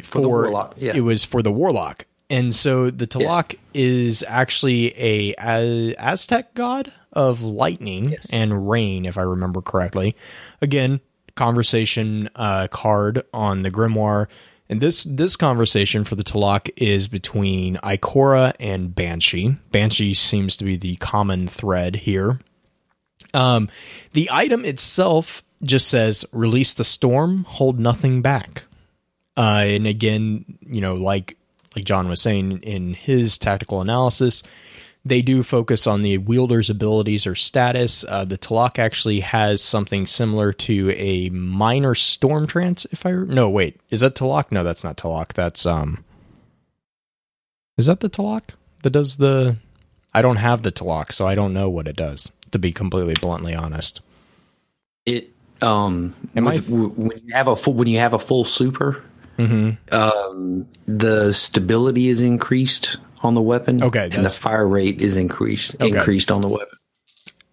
Uh, 0.00 0.02
for, 0.04 0.20
the 0.20 0.28
Warlock, 0.28 0.74
yeah. 0.78 0.92
it 0.94 1.00
was 1.00 1.24
for 1.24 1.42
the 1.42 1.50
warlock, 1.52 2.06
and 2.28 2.54
so 2.54 2.90
the 2.90 3.06
Tlaloc 3.06 3.54
is 3.72 4.24
actually 4.28 4.88
a, 4.98 5.34
a 5.40 5.94
Aztec 5.96 6.54
god 6.54 6.92
of 7.12 7.42
lightning 7.42 8.10
Yes. 8.10 8.26
and 8.30 8.68
rain, 8.68 9.04
if 9.06 9.16
I 9.18 9.22
remember 9.22 9.60
correctly. 9.62 10.14
Again, 10.62 11.00
conversation 11.34 12.28
uh, 12.36 12.66
card 12.70 13.22
on 13.32 13.62
the 13.62 13.70
grimoire. 13.70 14.26
And 14.70 14.80
this 14.80 15.02
this 15.02 15.36
conversation 15.36 16.04
for 16.04 16.14
the 16.14 16.22
Tlaloc 16.22 16.70
is 16.76 17.08
between 17.08 17.74
Ikora 17.78 18.54
and 18.60 18.94
Banshee. 18.94 19.56
Banshee 19.72 20.14
seems 20.14 20.56
to 20.58 20.64
be 20.64 20.76
the 20.76 20.94
common 20.96 21.48
thread 21.48 21.96
here. 21.96 22.38
Um, 23.34 23.68
the 24.12 24.28
item 24.32 24.64
itself 24.64 25.42
just 25.64 25.88
says 25.88 26.24
release 26.32 26.72
the 26.74 26.84
storm, 26.84 27.42
hold 27.48 27.80
nothing 27.80 28.22
back. 28.22 28.62
Uh, 29.36 29.64
and 29.66 29.88
again, 29.88 30.44
you 30.60 30.80
know, 30.80 30.94
like 30.94 31.36
like 31.74 31.84
Jon 31.84 32.08
was 32.08 32.22
saying 32.22 32.58
in 32.58 32.94
his 32.94 33.38
tactical 33.38 33.80
analysis, 33.80 34.44
they 35.04 35.22
do 35.22 35.42
focus 35.42 35.86
on 35.86 36.02
the 36.02 36.18
wielder's 36.18 36.68
abilities 36.70 37.26
or 37.26 37.34
status. 37.34 38.04
Uh, 38.06 38.24
the 38.24 38.36
Tlaloc 38.38 38.78
actually 38.78 39.20
has 39.20 39.62
something 39.62 40.06
similar 40.06 40.52
to 40.52 40.90
a 40.96 41.30
minor 41.30 41.94
storm 41.94 42.46
trance. 42.46 42.86
If 42.92 43.06
I 43.06 43.12
no 43.12 43.48
wait, 43.48 43.80
is 43.90 44.00
that 44.00 44.14
Tlaloc? 44.14 44.52
No, 44.52 44.62
that's 44.64 44.84
not 44.84 44.96
Tlaloc. 44.96 45.32
That's 45.32 45.64
um, 45.66 46.04
is 47.78 47.86
that 47.86 48.00
the 48.00 48.10
Tlaloc 48.10 48.50
that 48.82 48.90
does 48.90 49.16
the? 49.16 49.56
I 50.12 50.22
don't 50.22 50.36
have 50.36 50.62
the 50.62 50.72
Tlaloc, 50.72 51.12
so 51.12 51.26
I 51.26 51.34
don't 51.34 51.52
know 51.54 51.68
what 51.70 51.86
it 51.88 51.96
does. 51.96 52.30
To 52.50 52.58
be 52.58 52.72
completely 52.72 53.14
bluntly 53.14 53.54
honest. 53.54 54.00
It 55.06 55.30
um 55.62 56.14
Am 56.36 56.48
I- 56.48 56.54
with- 56.56 56.68
w- 56.68 56.88
when 56.90 57.18
you 57.24 57.34
have 57.34 57.46
a 57.48 57.56
full 57.56 57.74
when 57.74 57.86
you 57.88 57.98
have 58.00 58.12
a 58.12 58.18
full 58.18 58.44
super, 58.44 59.02
Mm-hmm. 59.38 59.94
um, 59.94 60.66
the 60.86 61.32
stability 61.32 62.08
is 62.08 62.20
increased 62.20 62.98
on 63.22 63.34
the 63.34 63.42
weapon. 63.42 63.82
Okay, 63.82 64.08
and 64.12 64.24
the 64.24 64.30
fire 64.30 64.66
rate 64.66 65.00
is 65.00 65.16
increased 65.16 65.74
Okay. 65.80 65.88
increased 65.88 66.30
on 66.30 66.40
the 66.40 66.48
weapon. 66.48 66.66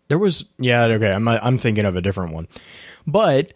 There 0.07 0.17
was 0.19 0.45
yeah 0.57 0.83
okay 0.85 1.11
I'm 1.11 1.27
I'm 1.27 1.57
thinking 1.57 1.85
of 1.85 1.95
a 1.95 2.01
different 2.01 2.33
one, 2.33 2.47
but 3.05 3.53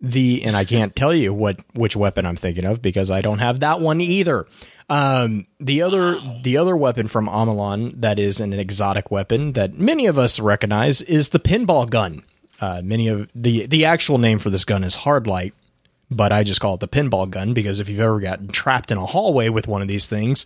the 0.00 0.42
and 0.44 0.54
I 0.56 0.64
can't 0.66 0.94
tell 0.94 1.14
you 1.14 1.32
what 1.32 1.60
which 1.74 1.96
weapon 1.96 2.26
I'm 2.26 2.36
thinking 2.36 2.66
of 2.66 2.82
because 2.82 3.10
I 3.10 3.22
don't 3.22 3.38
have 3.38 3.60
that 3.60 3.80
one 3.80 4.00
either. 4.00 4.46
Um, 4.90 5.46
the 5.58 5.82
other 5.82 6.16
the 6.42 6.58
other 6.58 6.76
weapon 6.76 7.08
from 7.08 7.26
Omolon 7.28 8.00
that 8.02 8.18
is 8.18 8.40
an 8.40 8.52
exotic 8.52 9.10
weapon 9.10 9.52
that 9.54 9.74
many 9.78 10.06
of 10.06 10.18
us 10.18 10.38
recognize 10.38 11.00
is 11.02 11.30
the 11.30 11.40
pinball 11.40 11.88
gun. 11.88 12.22
Uh, 12.60 12.82
many 12.84 13.08
of 13.08 13.28
the 13.34 13.66
the 13.66 13.84
actual 13.86 14.18
name 14.18 14.38
for 14.38 14.50
this 14.50 14.64
gun 14.66 14.84
is 14.84 14.98
Hardlight, 14.98 15.52
but 16.10 16.32
I 16.32 16.44
just 16.44 16.60
call 16.60 16.74
it 16.74 16.80
the 16.80 16.88
pinball 16.88 17.28
gun 17.28 17.52
because 17.54 17.80
if 17.80 17.88
you've 17.88 18.00
ever 18.00 18.20
gotten 18.20 18.48
trapped 18.48 18.90
in 18.92 18.98
a 18.98 19.06
hallway 19.06 19.48
with 19.48 19.66
one 19.68 19.82
of 19.82 19.88
these 19.88 20.06
things, 20.06 20.44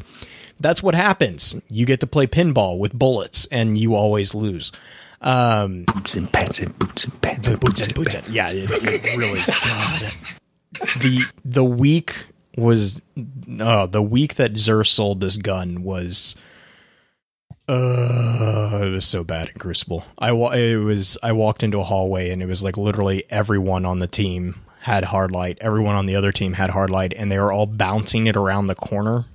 that's 0.59 0.83
what 0.83 0.95
happens. 0.95 1.61
You 1.69 1.87
get 1.87 2.01
to 2.01 2.07
play 2.07 2.27
pinball 2.27 2.79
with 2.79 2.93
bullets 2.93 3.47
and 3.47 3.77
you 3.77 3.95
always 3.95 4.35
lose. 4.35 4.73
Um, 5.23 5.85
Boots 5.85 6.15
and 6.15 6.33
pants 6.33 6.61
and 6.61 6.79
boots 6.79 7.05
and 7.05 7.21
pants 7.21 7.47
and 7.49 7.61
boots 7.61 7.73
boots 7.73 7.81
and 7.83 7.89
and 7.89 7.95
boots 7.95 8.15
pants. 8.15 8.29
and, 8.29 8.37
yeah, 8.37 8.51
it, 8.51 8.71
it 9.05 9.17
really 9.19 9.41
God. 9.47 10.13
The 11.01 11.21
the 11.45 11.65
week 11.65 12.17
was 12.57 13.03
oh 13.61 13.87
the 13.87 14.03
week 14.03 14.37
that 14.37 14.55
Xur 14.55 14.87
sold 14.87 15.21
this 15.21 15.37
gun 15.37 15.83
was 15.83 16.37
uh 17.69 18.81
it 18.83 18.91
was 18.91 19.07
so 19.07 19.23
bad 19.23 19.49
in 19.49 19.55
Crucible. 19.57 20.05
I 20.19 20.33
wa- 20.33 20.51
it 20.53 20.77
was 20.77 21.19
I 21.23 21.33
walked 21.33 21.63
into 21.63 21.81
a 21.81 21.85
hallway 21.85 22.31
and 22.31 22.43
it 22.43 22.47
was 22.47 22.63
like 22.63 22.77
literally 22.77 23.25
everyone 23.31 23.85
on 23.85 23.99
the 23.99 24.07
team 24.07 24.57
had 24.81 25.05
hard 25.05 25.31
light, 25.31 25.59
everyone 25.61 25.95
on 25.95 26.07
the 26.07 26.17
other 26.17 26.33
team 26.33 26.55
had 26.55 26.71
hard 26.71 26.91
light, 26.91 27.13
and 27.15 27.31
they 27.31 27.39
were 27.39 27.53
all 27.53 27.67
bouncing 27.67 28.27
it 28.27 28.37
around 28.37 28.67
the 28.67 28.75
corner. 28.75 29.27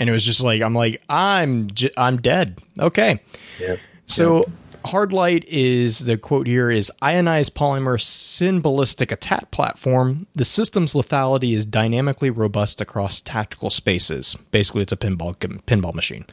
And 0.00 0.08
it 0.08 0.12
was 0.12 0.24
just 0.24 0.42
like 0.42 0.62
I'm 0.62 0.74
like 0.74 1.02
I'm 1.08 1.70
j- 1.70 1.92
I'm 1.96 2.20
dead. 2.20 2.58
Okay. 2.80 3.20
Yeah. 3.60 3.76
So 4.06 4.46
hard 4.84 5.12
light 5.12 5.44
is 5.46 6.00
the 6.00 6.18
quote 6.18 6.46
here 6.46 6.70
is 6.70 6.92
ionized 7.00 7.54
polymer 7.54 7.98
symbolistic 8.00 9.12
attack 9.12 9.50
platform. 9.50 10.26
The 10.34 10.44
system's 10.44 10.94
lethality 10.94 11.54
is 11.54 11.64
dynamically 11.64 12.30
robust 12.30 12.80
across 12.80 13.20
tactical 13.20 13.70
spaces. 13.70 14.36
Basically, 14.50 14.82
it's 14.82 14.92
a 14.92 14.96
pinball 14.96 15.36
pinball 15.36 15.94
machine. 15.94 16.26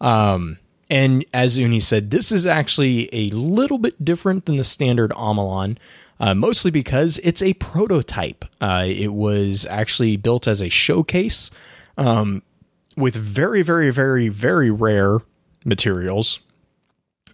Um, 0.00 0.58
and 0.90 1.24
as 1.32 1.56
Uni 1.56 1.80
said, 1.80 2.10
this 2.10 2.30
is 2.30 2.46
actually 2.46 3.08
a 3.12 3.30
little 3.30 3.78
bit 3.78 4.04
different 4.04 4.46
than 4.46 4.56
the 4.56 4.64
standard 4.64 5.10
Omolon. 5.12 5.78
Uh, 6.20 6.32
mostly 6.32 6.70
because 6.70 7.18
it's 7.24 7.42
a 7.42 7.54
prototype. 7.54 8.44
Uh, 8.60 8.84
it 8.86 9.12
was 9.12 9.66
actually 9.66 10.16
built 10.16 10.46
as 10.46 10.62
a 10.62 10.68
showcase 10.68 11.50
um, 11.98 12.42
with 12.96 13.16
very, 13.16 13.62
very, 13.62 13.90
very, 13.90 14.28
very 14.28 14.70
rare 14.70 15.18
materials 15.64 16.40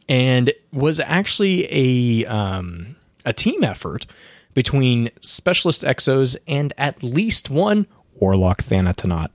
and 0.08 0.52
was 0.72 0.98
actually 0.98 1.66
a 1.70 2.26
um, 2.26 2.96
a 3.24 3.32
team 3.32 3.62
effort 3.62 4.06
between 4.54 5.10
Specialist 5.20 5.82
Exos 5.82 6.36
and 6.48 6.72
at 6.76 7.02
least 7.02 7.48
one 7.48 7.86
Warlock 8.14 8.62
Thanatonaut. 8.62 9.30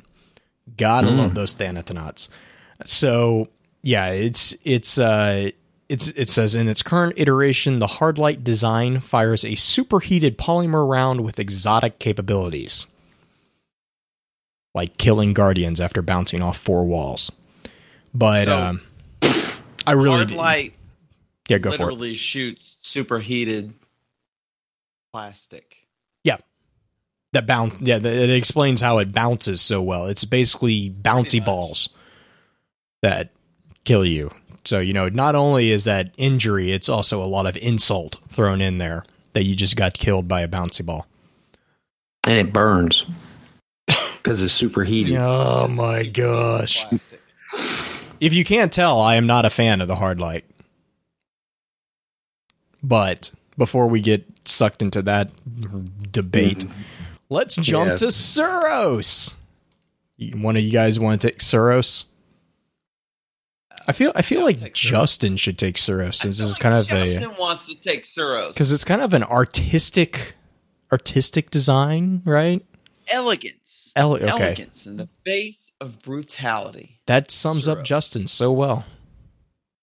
Gotta 0.78 1.10
love 1.10 1.36
those 1.36 1.56
Thanatonauts. 1.56 2.28
So 2.86 3.48
yeah, 3.82 4.10
it's 4.10 4.56
it's 4.64 4.98
uh 4.98 5.52
it's 5.90 6.08
it 6.10 6.30
says 6.30 6.56
in 6.56 6.68
its 6.68 6.82
current 6.84 7.14
iteration, 7.18 7.80
the 7.80 7.88
hardlight 7.88 8.44
design 8.44 9.00
fires 9.00 9.44
a 9.46 9.56
superheated 9.56 10.38
polymer 10.38 10.88
round 10.88 11.22
with 11.22 11.40
exotic 11.40 12.00
capabilities. 12.00 12.88
Like 14.74 14.98
killing 14.98 15.34
guardians 15.34 15.80
after 15.80 16.02
bouncing 16.02 16.42
off 16.42 16.58
four 16.58 16.86
walls. 16.86 17.32
But 18.14 18.46
So, 18.46 18.58
um 18.58 18.82
I 19.88 19.92
really 19.94 20.16
Hard 20.18 20.32
light 20.32 20.74
yeah, 21.48 21.60
go 21.60 21.70
for 21.72 21.76
it. 21.76 21.80
literally 21.80 22.16
shoots 22.16 22.78
superheated 22.82 23.74
plastic. 25.14 25.86
Yeah, 26.24 26.38
that 27.34 27.46
bounce 27.46 27.80
yeah 27.82 28.00
that, 28.00 28.14
it 28.14 28.30
explains 28.32 28.82
how 28.82 28.98
it 28.98 29.12
bounces 29.14 29.62
so 29.62 29.82
well 29.82 30.08
it's 30.08 30.26
basically 30.26 30.90
bouncy 30.90 31.44
balls 31.44 31.90
that 33.02 33.30
kill 33.84 34.04
you 34.06 34.32
so 34.66 34.80
you 34.80 34.94
know 34.94 35.08
not 35.10 35.36
only 35.36 35.72
is 35.72 35.84
that 35.86 36.12
injury 36.18 36.72
it's 36.72 36.90
also 36.90 37.22
a 37.22 37.26
lot 37.26 37.46
of 37.46 37.56
insult 37.58 38.18
thrown 38.30 38.62
in 38.62 38.78
there 38.78 39.04
that 39.34 39.44
you 39.44 39.56
just 39.56 39.76
got 39.76 39.94
killed 39.94 40.28
by 40.28 40.42
a 40.42 40.48
bouncy 40.48 40.86
ball 40.86 41.06
and 42.26 42.36
it 42.36 42.52
burns 42.54 43.06
because 43.88 44.42
it's 44.42 44.54
superheated. 44.54 45.16
oh 45.20 45.68
my 45.68 46.04
gosh 46.04 46.86
if 48.20 48.34
you 48.34 48.44
can't 48.44 48.72
tell 48.74 49.00
i 49.00 49.16
am 49.16 49.28
not 49.28 49.46
a 49.46 49.50
fan 49.50 49.82
of 49.82 49.88
the 49.88 49.96
hard 49.96 50.20
light 50.20 50.46
but 52.84 53.32
before 53.58 53.88
we 53.88 54.02
get 54.02 54.26
sucked 54.46 54.82
into 54.82 55.02
that 55.02 55.30
debate 56.12 56.66
let's 57.30 57.56
jump 57.56 57.90
Yeah. 57.90 57.96
to 57.98 58.06
Suros. 58.08 59.34
One 60.36 60.56
of 60.56 60.62
you 60.64 60.72
guys 60.72 61.00
want 61.00 61.20
to 61.22 61.28
take 61.30 61.40
Suros? 61.40 62.06
I 63.88 63.92
feel 63.92 64.12
I 64.16 64.22
feel 64.22 64.44
like 64.44 64.60
take 64.60 64.74
Suros. 64.74 64.90
Justin 64.90 65.38
should 65.38 65.58
take 65.58 65.76
Suros 65.78 66.16
since 66.16 66.38
this 66.38 66.48
is 66.48 66.54
like 66.54 66.62
kind 66.62 66.76
of 66.76 66.88
Justin 66.88 67.32
a 67.32 67.40
wants 67.40 67.68
to 67.68 67.76
take 67.76 68.04
Suros. 68.04 68.50
because 68.50 68.72
it's 68.72 68.84
kind 68.84 69.02
of 69.02 69.14
an 69.14 69.24
artistic 69.24 70.36
artistic 70.92 71.52
design, 71.52 72.22
right? 72.26 72.66
elegance, 73.12 73.92
Ele- 73.96 74.16
okay. 74.16 74.28
elegance, 74.28 74.86
and 74.86 75.00
the 75.00 75.10
base 75.24 75.72
of 75.80 76.02
brutality. 76.02 77.02
That 77.06 77.32
sums 77.32 77.68
up 77.68 77.84
Justin 77.84 78.28
so 78.28 78.52
well. 78.52 78.86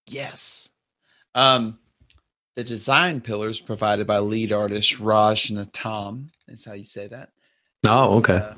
Yes. 0.06 0.68
Um, 1.34 1.78
the 2.56 2.64
design 2.64 3.20
pillars 3.20 3.60
provided 3.60 4.06
by 4.06 4.18
lead 4.18 4.52
artist 4.52 4.98
Raj 5.00 5.48
Natam 5.48 6.28
is 6.48 6.64
how 6.64 6.72
you 6.74 6.84
say 6.84 7.06
that. 7.08 7.30
Oh, 7.86 8.18
okay. 8.18 8.36
Uh, 8.36 8.54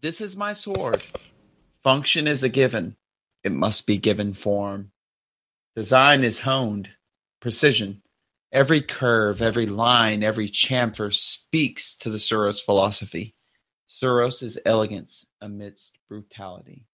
this 0.00 0.20
is 0.20 0.36
my 0.36 0.52
sword. 0.52 1.02
Function 1.82 2.26
is 2.26 2.42
a 2.42 2.48
given. 2.48 2.96
It 3.42 3.52
must 3.52 3.86
be 3.86 3.96
given 3.96 4.32
form. 4.32 4.92
Design 5.76 6.24
is 6.24 6.40
honed. 6.40 6.90
Precision. 7.40 8.02
Every 8.52 8.80
curve, 8.80 9.40
every 9.40 9.66
line, 9.66 10.22
every 10.22 10.48
chamfer 10.48 11.12
speaks 11.14 11.94
to 11.96 12.10
the 12.10 12.18
Suros 12.18 12.62
philosophy. 12.62 13.34
Suros 13.88 14.42
is 14.42 14.58
elegance 14.66 15.26
amidst 15.40 15.98
brutality. 16.08 16.86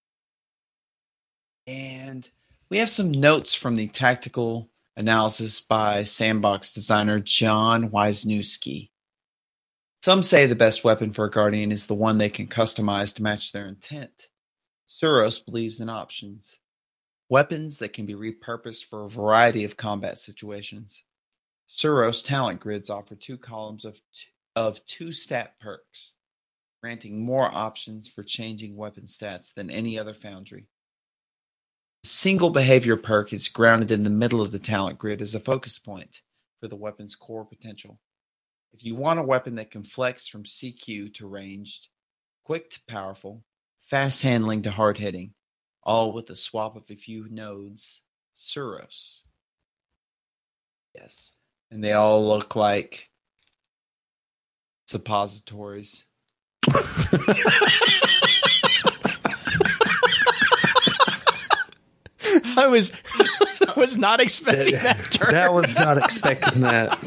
And 1.67 2.29
we 2.69 2.79
have 2.79 2.91
some 2.91 3.11
notes 3.11 3.55
from 3.55 3.77
the 3.77 3.89
tactical 3.89 4.71
analysis 4.97 5.61
by 5.61 6.05
sandbox 6.05 6.73
designer 6.73 7.21
Jon 7.21 7.91
Weisnewski. 7.91 8.91
Some 10.03 10.23
say 10.23 10.47
the 10.47 10.55
best 10.55 10.85
weapon 10.85 11.13
for 11.13 11.25
a 11.25 11.31
guardian 11.31 11.73
is 11.73 11.87
the 11.87 11.95
one 11.95 12.19
they 12.19 12.29
can 12.29 12.47
customize 12.47 13.15
to 13.17 13.23
match 13.23 13.53
their 13.53 13.67
intent. 13.67 14.29
Suros 15.03 15.45
believes 15.45 15.81
in 15.81 15.91
options, 15.91 16.57
weapons 17.29 17.79
that 17.81 17.93
can 17.93 18.07
be 18.07 18.15
repurposed 18.15 18.87
for 18.87 19.05
a 19.05 19.11
variety 19.11 19.65
of 19.65 19.77
combat 19.77 20.19
situations. 20.19 21.03
Suros 21.69 22.25
talent 22.25 22.61
grids 22.61 22.89
offer 22.89 23.15
two 23.15 23.37
columns 23.37 23.85
of, 23.85 23.97
t- 23.97 24.29
of 24.55 24.85
two 24.87 25.13
stat 25.13 25.61
perks, 25.61 26.15
granting 26.83 27.23
more 27.23 27.55
options 27.55 28.09
for 28.09 28.23
changing 28.23 28.75
weapon 28.75 29.05
stats 29.05 29.53
than 29.53 29.71
any 29.71 29.99
other 29.99 30.15
foundry. 30.15 30.67
A 32.05 32.07
single 32.07 32.51
behavior 32.51 32.97
perk 32.97 33.35
is 33.35 33.49
grounded 33.49 33.91
in 33.91 34.03
the 34.03 34.09
middle 34.09 34.41
of 34.41 34.51
the 34.51 34.59
talent 34.59 34.99
grid 34.99 35.21
as 35.21 35.35
a 35.35 35.41
focus 35.41 35.79
point 35.79 36.23
for 36.59 36.69
the 36.69 36.77
weapon's 36.77 37.17
core 37.17 37.45
potential. 37.45 38.01
If 38.73 38.83
you 38.83 38.95
want 38.95 39.21
a 39.21 39.25
weapon 39.25 39.57
that 39.57 39.71
can 39.71 39.83
flex 39.83 40.27
from 40.27 40.45
CQ 40.45 41.13
to 41.15 41.27
ranged, 41.27 41.89
quick 42.45 42.71
to 42.71 42.81
powerful, 42.89 43.45
fast 43.87 44.23
handling 44.23 44.63
to 44.63 44.71
hard 44.71 44.99
hitting, 44.99 45.33
all 45.83 46.13
with 46.13 46.29
a 46.31 46.35
swap 46.35 46.77
of 46.77 46.85
a 46.91 46.97
few 46.97 47.29
nodes, 47.31 48.03
Suros. 48.37 49.21
Yes. 50.95 51.33
And 51.71 51.83
they 51.83 51.93
all 51.93 52.27
look 52.27 52.57
like 52.57 53.11
suppositories. 54.87 56.05
I 62.59 62.69
was 62.69 62.91
I 63.21 63.73
was 63.77 63.99
not 63.99 64.21
expecting 64.21 64.75
that, 64.75 64.97
that, 64.97 65.11
turn. 65.13 65.33
that 65.33 65.53
was 65.53 65.79
not 65.79 65.99
expecting 65.99 66.63
that. 66.63 66.99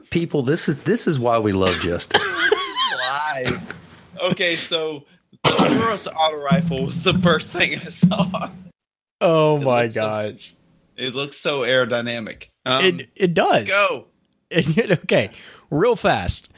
People, 0.10 0.42
this 0.42 0.68
is 0.68 0.78
this 0.84 1.06
is 1.06 1.18
why 1.18 1.38
we 1.38 1.52
love 1.52 1.74
Justin. 1.80 2.20
Live. 3.34 3.65
Okay, 4.20 4.56
so 4.56 5.04
the 5.44 5.50
Suros 5.50 6.06
auto 6.12 6.42
rifle 6.42 6.84
was 6.86 7.02
the 7.02 7.14
first 7.14 7.52
thing 7.52 7.74
I 7.74 7.84
saw. 7.90 8.50
oh 9.20 9.56
It 9.56 9.64
my 9.64 9.82
looks 9.82 9.94
so- 9.94 10.00
gosh. 10.00 10.54
It 10.96 11.14
looks 11.14 11.36
so 11.36 11.60
aerodynamic. 11.60 12.48
Um, 12.64 12.82
it 12.84 13.10
it 13.14 13.34
does. 13.34 13.66
go. 13.68 14.06
okay, 14.56 15.28
real 15.70 15.94
fast. 15.94 16.50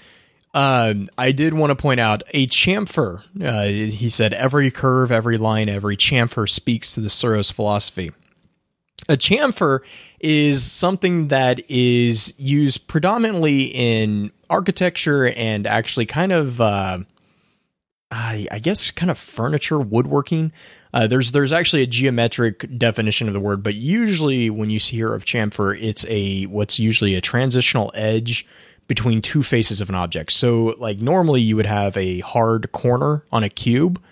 Um, 0.54 1.06
I 1.18 1.32
did 1.32 1.54
want 1.54 1.70
to 1.72 1.74
point 1.76 1.98
out 2.00 2.22
a 2.32 2.46
chamfer. 2.46 3.22
Uh, 3.42 3.64
he 3.64 4.09
said 4.09 4.32
every 4.32 4.70
curve, 4.70 5.11
every 5.11 5.38
line, 5.38 5.68
every 5.68 5.96
chamfer 5.96 6.48
speaks 6.48 6.94
to 6.94 7.00
the 7.00 7.09
Suros 7.09 7.50
philosophy. 7.52 8.12
A 9.09 9.16
chamfer 9.16 9.80
is 10.20 10.62
something 10.64 11.28
that 11.28 11.61
is 11.68 12.32
used 12.38 12.86
predominantly 12.86 13.64
in 13.64 14.30
architecture 14.48 15.26
and 15.30 15.66
actually 15.66 16.06
kind 16.06 16.30
of, 16.32 16.61
uh, 16.61 16.98
I, 18.11 18.46
I 18.50 18.59
guess, 18.59 18.90
kind 18.90 19.11
of 19.11 19.18
furniture 19.18 19.78
woodworking. 19.78 20.52
Uh, 20.94 21.06
there's 21.06 21.32
there's 21.32 21.52
actually 21.52 21.82
a 21.82 21.86
geometric 21.86 22.78
definition 22.78 23.28
of 23.28 23.34
the 23.34 23.40
word, 23.40 23.62
but 23.62 23.74
usually 23.74 24.48
when 24.48 24.70
you 24.70 24.78
hear 24.78 25.12
of 25.12 25.24
chamfer, 25.24 25.78
it's 25.80 26.06
a 26.09 26.44
what's 26.44 26.78
usually 26.78 27.14
a 27.14 27.20
transitional 27.20 27.92
edge 27.94 28.46
between 28.86 29.20
two 29.20 29.42
faces 29.42 29.82
of 29.82 29.90
an 29.90 29.94
object. 29.94 30.32
So 30.32 30.74
like 30.78 30.98
normally 30.98 31.42
you 31.42 31.56
would 31.56 31.66
have 31.66 31.96
a 31.96 32.20
hard 32.20 32.72
corner 32.72 33.24
on 33.30 33.44
a 33.44 33.50
cube. 33.50 34.02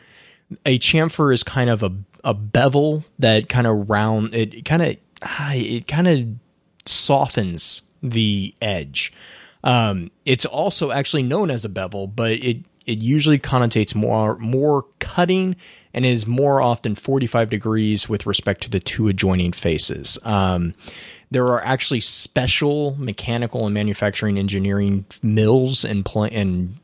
A 0.66 0.78
chamfer 0.78 1.32
is 1.32 1.42
kind 1.42 1.70
of 1.70 1.82
a 1.82 1.92
a 2.22 2.34
bevel 2.34 3.04
that 3.18 3.48
kind 3.48 3.66
of 3.66 3.88
round 3.88 4.34
it 4.34 4.64
kind 4.64 4.82
of 4.82 4.96
it 5.22 5.86
kind 5.86 6.06
of 6.06 6.26
softens 6.84 7.82
the 8.02 8.54
edge. 8.60 9.12
Um, 9.64 10.10
it's 10.24 10.44
also 10.44 10.90
actually 10.90 11.22
known 11.22 11.50
as 11.50 11.64
a 11.64 11.68
bevel, 11.68 12.06
but 12.06 12.32
it 12.32 12.58
it 12.86 12.98
usually 12.98 13.38
connotates 13.38 13.94
more 13.94 14.36
more 14.38 14.84
cutting 14.98 15.56
and 15.92 16.04
is 16.04 16.26
more 16.26 16.60
often 16.60 16.94
45 16.94 17.50
degrees 17.50 18.08
with 18.08 18.26
respect 18.26 18.62
to 18.62 18.70
the 18.70 18.80
two 18.80 19.08
adjoining 19.08 19.52
faces. 19.52 20.18
Um, 20.22 20.74
there 21.30 21.46
are 21.46 21.64
actually 21.64 22.00
special 22.00 22.94
mechanical 22.98 23.64
and 23.64 23.74
manufacturing 23.74 24.38
engineering 24.38 25.04
mills 25.22 25.84
and 25.84 26.04
pl- 26.04 26.24
and 26.24 26.76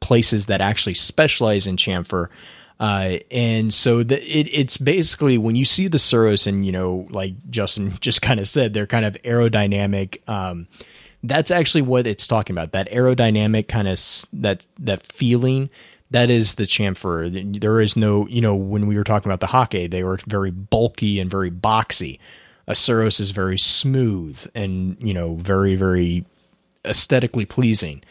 places 0.00 0.46
that 0.46 0.60
actually 0.60 0.94
specialize 0.94 1.66
in 1.66 1.76
chamfer. 1.76 2.28
Uh, 2.80 3.18
and 3.30 3.72
so 3.72 4.02
the, 4.02 4.20
it, 4.22 4.48
it's 4.52 4.76
basically 4.76 5.38
when 5.38 5.54
you 5.54 5.64
see 5.64 5.86
the 5.86 5.98
Suros 5.98 6.46
and, 6.46 6.66
you 6.66 6.72
know, 6.72 7.06
like 7.10 7.34
Justin 7.50 7.92
just 8.00 8.22
kind 8.22 8.40
of 8.40 8.48
said, 8.48 8.74
they're 8.74 8.86
kind 8.86 9.04
of 9.04 9.14
aerodynamic. 9.22 10.26
Um, 10.28 10.66
that's 11.22 11.50
actually 11.50 11.82
what 11.82 12.06
it's 12.06 12.26
talking 12.26 12.54
about. 12.54 12.72
That 12.72 12.90
aerodynamic 12.90 13.68
kind 13.68 13.88
of 13.88 14.00
that 14.32 14.66
that 14.78 15.04
feeling. 15.06 15.70
That 16.10 16.28
is 16.28 16.54
the 16.54 16.64
chamfer. 16.64 17.58
There 17.58 17.80
is 17.80 17.96
no, 17.96 18.26
you 18.26 18.42
know, 18.42 18.54
when 18.54 18.86
we 18.86 18.98
were 18.98 19.04
talking 19.04 19.32
about 19.32 19.40
the 19.40 19.46
Häkke, 19.46 19.90
they 19.90 20.04
were 20.04 20.18
very 20.26 20.50
bulky 20.50 21.18
and 21.18 21.30
very 21.30 21.50
boxy. 21.50 22.18
A 22.66 22.72
Suros 22.72 23.18
is 23.18 23.30
very 23.30 23.58
smooth 23.58 24.46
and 24.54 24.96
you 25.00 25.14
know 25.14 25.36
very 25.36 25.74
very 25.74 26.26
aesthetically 26.84 27.46
pleasing 27.46 28.02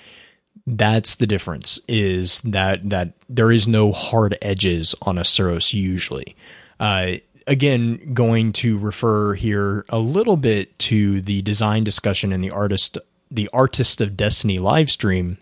that's 0.68 1.16
the 1.16 1.28
difference 1.28 1.80
is 1.88 2.42
that 2.42 2.90
that 2.90 3.14
there 3.30 3.52
is 3.52 3.68
no 3.68 3.92
hard 3.92 4.38
edges 4.42 4.96
on 5.02 5.18
a 5.18 5.22
Suros 5.22 5.74
usually. 5.74 6.36
Uh, 6.80 7.14
again, 7.48 8.14
going 8.14 8.54
to 8.54 8.78
refer 8.78 9.34
here 9.34 9.86
a 9.90 10.00
little 10.00 10.38
bit 10.38 10.78
to 10.80 11.22
the 11.22 11.42
design 11.42 11.84
discussion 11.84 12.32
in 12.32 12.42
the 12.42 12.52
artist 12.52 12.98
the 13.30 13.50
artist 13.54 14.02
of 14.02 14.18
Destiny 14.18 14.60
live 14.60 14.92
stream. 14.92 15.38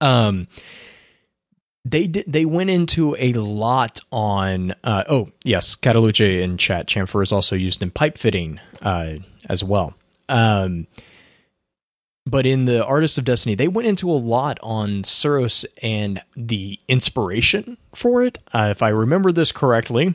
Um, 0.00 0.46
they 1.84 2.06
did 2.06 2.24
they 2.26 2.44
went 2.44 2.70
into 2.70 3.16
a 3.18 3.32
lot 3.32 4.00
on 4.10 4.74
uh, 4.84 5.04
oh 5.08 5.30
yes 5.44 5.74
Cataluce 5.74 6.20
in 6.20 6.56
chat 6.56 6.86
chamfer 6.86 7.22
is 7.22 7.32
also 7.32 7.56
used 7.56 7.82
in 7.82 7.90
pipe 7.90 8.16
fitting 8.18 8.60
uh, 8.82 9.14
as 9.48 9.64
well 9.64 9.94
um, 10.28 10.86
but 12.24 12.46
in 12.46 12.66
the 12.66 12.84
artist 12.84 13.18
of 13.18 13.24
destiny 13.24 13.54
they 13.54 13.68
went 13.68 13.88
into 13.88 14.10
a 14.10 14.12
lot 14.12 14.58
on 14.62 15.02
Suros 15.02 15.64
and 15.82 16.20
the 16.36 16.78
inspiration 16.86 17.76
for 17.94 18.22
it 18.22 18.38
uh, 18.54 18.68
if 18.70 18.82
I 18.82 18.90
remember 18.90 19.32
this 19.32 19.50
correctly 19.50 20.14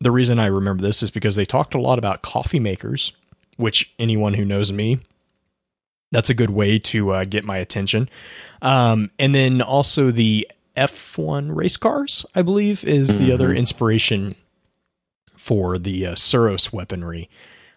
the 0.00 0.10
reason 0.10 0.38
I 0.38 0.46
remember 0.46 0.82
this 0.82 1.02
is 1.02 1.10
because 1.10 1.36
they 1.36 1.44
talked 1.44 1.74
a 1.74 1.80
lot 1.80 1.98
about 1.98 2.22
coffee 2.22 2.60
makers 2.60 3.12
which 3.56 3.92
anyone 3.98 4.34
who 4.34 4.44
knows 4.44 4.70
me 4.70 5.00
that's 6.10 6.30
a 6.30 6.34
good 6.34 6.50
way 6.50 6.78
to 6.78 7.10
uh, 7.10 7.24
get 7.24 7.44
my 7.44 7.58
attention 7.58 8.08
um, 8.62 9.10
and 9.18 9.34
then 9.34 9.60
also 9.60 10.10
the 10.10 10.48
F1 10.78 11.54
race 11.56 11.76
cars, 11.76 12.24
I 12.34 12.42
believe, 12.42 12.84
is 12.84 13.18
the 13.18 13.32
other 13.32 13.52
inspiration 13.52 14.36
for 15.36 15.76
the 15.76 16.06
uh, 16.06 16.14
Suros 16.14 16.72
weaponry. 16.72 17.28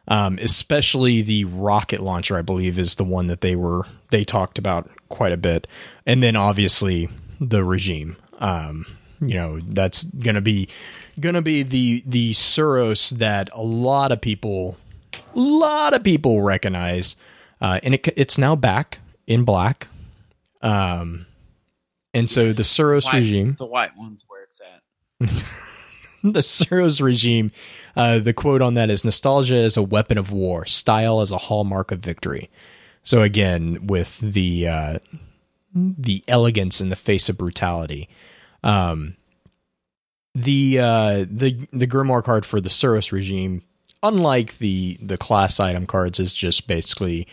Um, 0.07 0.38
especially 0.41 1.22
the 1.22 1.45
rocket 1.45 2.01
launcher, 2.01 2.38
I 2.38 2.41
believe, 2.41 2.78
is 2.78 2.95
the 2.95 3.03
one 3.03 3.28
that 3.28 3.41
they 3.41 3.55
were 3.55 3.86
they 4.09 4.24
talked 4.24 4.57
about 4.57 4.89
quite 5.09 5.32
a 5.32 5.38
bit, 5.38 5.67
and 6.05 6.22
then 6.22 6.36
obviously 6.36 7.07
the 7.39 7.63
regime. 7.63 8.17
Um, 8.39 8.86
you 9.22 9.36
know, 9.36 9.59
that's 9.59 10.03
gonna 10.03 10.41
be 10.41 10.67
gonna 11.20 11.41
be 11.41 11.64
the 11.64 12.03
the 12.05 12.34
Suros 12.34 13.12
that 13.18 13.49
a 13.53 13.62
lot 13.62 14.12
of 14.12 14.22
people, 14.22 14.78
a 15.14 15.39
lot 15.39 15.93
of 15.93 16.03
people 16.03 16.41
recognize, 16.41 17.16
uh, 17.59 17.80
and 17.84 17.95
it, 17.95 18.07
it's 18.16 18.38
now 18.38 18.55
back 18.55 18.99
in 19.28 19.43
black. 19.43 19.88
Um, 20.62 21.26
and 22.14 22.30
so 22.30 22.53
the 22.53 22.64
Suros 22.64 23.05
White- 23.05 23.20
regime, 23.20 23.55
The 23.57 23.66
white 23.66 23.97
one's 23.97 24.26
where 24.28 24.43
it's 24.43 24.62
at. 24.62 26.24
the 26.24 26.39
Suros 26.41 27.01
regime, 27.01 27.51
uh, 27.95 28.20
the 28.20 28.34
quote 28.34 28.62
on 28.62 28.76
that 28.76 28.89
is 28.89 29.03
nostalgia 29.03 29.55
is 29.55 29.78
a 29.78 29.84
weapon 29.84 30.18
of 30.18 30.32
war, 30.32 30.66
style 30.66 31.22
is 31.22 31.32
a 31.32 31.38
hallmark 31.38 31.91
of 31.91 31.99
victory. 31.99 32.49
So 33.03 33.22
again, 33.22 33.88
with 33.88 34.20
the 34.20 34.68
uh, 34.68 34.99
the 35.74 36.24
elegance 36.28 36.82
in 36.82 36.89
the 36.89 36.95
face 36.95 37.30
of 37.30 37.38
brutality. 37.38 38.09
Um, 38.64 39.16
the 40.34 40.80
uh, 40.80 41.26
the 41.30 41.68
the 41.72 41.88
grimoire 41.88 42.24
card 42.24 42.46
for 42.46 42.62
the 42.62 42.70
Suros 42.70 43.12
regime, 43.12 43.64
unlike 44.04 44.58
the 44.58 44.98
the 45.02 45.18
class 45.18 45.60
item 45.60 45.86
cards, 45.86 46.20
is 46.20 46.34
just 46.34 46.68
basically 46.68 47.28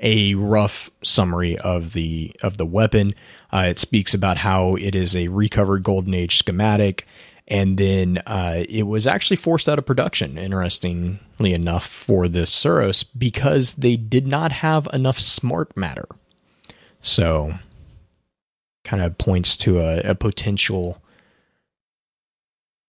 a 0.00 0.34
rough 0.34 0.90
summary 1.02 1.58
of 1.58 1.92
the 1.92 2.34
of 2.42 2.56
the 2.56 2.66
weapon. 2.66 3.12
Uh, 3.52 3.66
it 3.68 3.78
speaks 3.78 4.14
about 4.14 4.38
how 4.38 4.74
it 4.76 4.94
is 4.94 5.14
a 5.16 5.28
recovered 5.28 5.82
golden 5.82 6.14
age 6.14 6.36
schematic, 6.38 7.06
and 7.48 7.78
then 7.78 8.18
uh, 8.26 8.64
it 8.68 8.82
was 8.84 9.06
actually 9.06 9.36
forced 9.36 9.68
out 9.68 9.78
of 9.78 9.86
production. 9.86 10.36
Interestingly 10.36 11.54
enough, 11.54 11.86
for 11.86 12.28
the 12.28 12.40
Suros 12.40 13.04
because 13.16 13.72
they 13.74 13.96
did 13.96 14.26
not 14.26 14.52
have 14.52 14.88
enough 14.92 15.18
smart 15.18 15.76
matter. 15.76 16.06
So 17.00 17.54
kind 18.84 19.02
of 19.02 19.16
points 19.18 19.56
to 19.56 19.80
a, 19.80 20.00
a 20.00 20.14
potential 20.14 21.01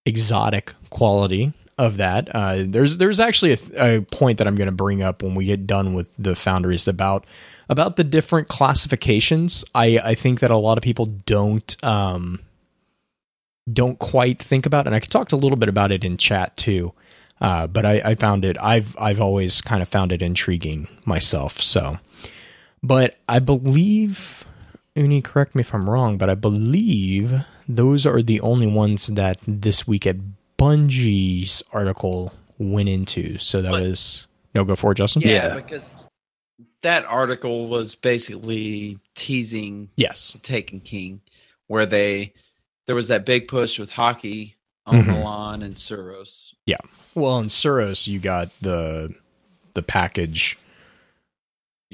exotic 0.05 0.73
quality 0.89 1.53
of 1.77 1.97
that. 1.97 2.29
Uh, 2.33 2.63
there's 2.65 2.97
there's 2.97 3.19
actually 3.19 3.53
a, 3.53 3.97
a 3.97 4.01
point 4.01 4.37
that 4.37 4.47
I'm 4.47 4.55
going 4.55 4.67
to 4.67 4.71
bring 4.71 5.01
up 5.01 5.23
when 5.23 5.35
we 5.35 5.45
get 5.45 5.65
done 5.65 5.93
with 5.93 6.13
the 6.17 6.35
foundries 6.35 6.87
about 6.87 7.25
about 7.69 7.95
the 7.95 8.03
different 8.03 8.47
classifications. 8.47 9.65
I 9.73 9.99
I 10.03 10.15
think 10.15 10.39
that 10.41 10.51
a 10.51 10.57
lot 10.57 10.77
of 10.77 10.83
people 10.83 11.05
don't 11.05 11.75
um 11.83 12.39
don't 13.71 13.97
quite 13.97 14.39
think 14.39 14.65
about, 14.65 14.87
and 14.87 14.95
I 14.95 14.99
talked 14.99 15.31
a 15.31 15.37
little 15.37 15.57
bit 15.57 15.69
about 15.69 15.91
it 15.91 16.03
in 16.03 16.17
chat 16.17 16.57
too. 16.57 16.93
Uh, 17.41 17.67
but 17.67 17.85
I, 17.85 18.01
I 18.05 18.15
found 18.15 18.45
it. 18.45 18.57
I've 18.61 18.95
I've 18.97 19.19
always 19.19 19.61
kind 19.61 19.81
of 19.81 19.89
found 19.89 20.11
it 20.11 20.21
intriguing 20.21 20.87
myself. 21.05 21.61
So, 21.61 21.97
but 22.81 23.17
I 23.27 23.39
believe 23.39 24.45
Uni, 24.95 25.21
correct 25.21 25.55
me 25.55 25.61
if 25.61 25.73
I'm 25.73 25.89
wrong, 25.89 26.17
but 26.17 26.29
I 26.29 26.35
believe 26.35 27.33
those 27.67 28.05
are 28.05 28.21
the 28.21 28.39
only 28.41 28.67
ones 28.67 29.07
that 29.07 29.39
this 29.47 29.87
week 29.87 30.05
at 30.05 30.17
Bungie's 30.57 31.63
article 31.71 32.31
went 32.59 32.89
into. 32.89 33.37
So 33.39 33.61
that 33.61 33.71
But- 33.71 33.81
was 33.81 34.27
no 34.53 34.63
go 34.63 34.75
for 34.75 34.91
it, 34.91 34.95
Justin. 34.95 35.23
Yeah, 35.23 35.47
Yeah. 35.47 35.55
because 35.55 35.95
that 36.83 37.05
article 37.05 37.67
was 37.67 37.95
basically 37.95 38.99
teasing 39.15 39.89
Yes. 39.95 40.37
Taken 40.43 40.79
King, 40.79 41.21
where 41.67 41.85
they 41.87 42.33
there 42.85 42.95
was 42.95 43.07
that 43.07 43.25
big 43.25 43.47
push 43.47 43.79
with 43.79 43.89
Häkke 43.91 44.53
on 44.85 44.95
Mhm. 45.03 45.07
Milan 45.07 45.61
and 45.63 45.75
Suros. 45.75 46.49
Yeah, 46.67 46.77
well, 47.15 47.39
in 47.39 47.47
Suros, 47.47 48.07
you 48.07 48.19
got 48.19 48.51
the 48.61 49.15
the 49.73 49.81
package. 49.81 50.55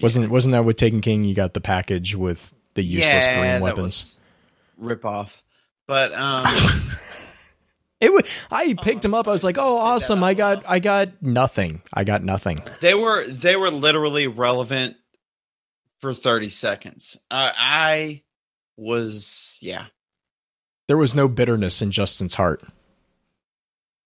Wasn't 0.02 0.30
wasn't 0.30 0.52
that 0.54 0.66
with 0.66 0.76
Taken 0.76 1.00
King? 1.00 1.24
You 1.24 1.34
got 1.34 1.54
the 1.54 1.62
package 1.62 2.16
with 2.16 2.52
the 2.74 2.84
useless 2.84 3.26
Yeah, 3.26 3.52
green 3.52 3.62
weapons. 3.62 4.18
Rip 4.78 5.06
off. 5.06 5.42
But 5.88 6.14
um 6.14 6.46
It 8.02 8.14
was. 8.14 8.24
I 8.50 8.76
picked 8.82 9.04
I'm 9.04 9.12
him 9.12 9.14
up. 9.14 9.28
I 9.28 9.32
was 9.32 9.44
like, 9.44 9.58
"Oh, 9.58 9.76
awesome! 9.76 10.24
I 10.24 10.34
got, 10.34 10.64
I 10.66 10.80
got 10.80 11.22
nothing. 11.22 11.82
I 11.94 12.06
got 12.06 12.24
nothing." 12.24 12.60
they 12.80 12.94
were 12.94 13.28
they 13.28 13.58
were 13.58 13.72
literally 13.72 14.28
relevant 14.28 14.96
for 16.00 16.14
30 16.14 16.48
seconds. 16.48 17.18
Uh, 17.30 17.52
I 17.54 18.24
was 18.78 19.58
yeah. 19.62 19.88
There 20.88 20.96
was 20.98 21.14
no 21.14 21.28
bitterness 21.28 21.82
in 21.82 21.92
Justin's 21.92 22.36
heart. 22.36 22.64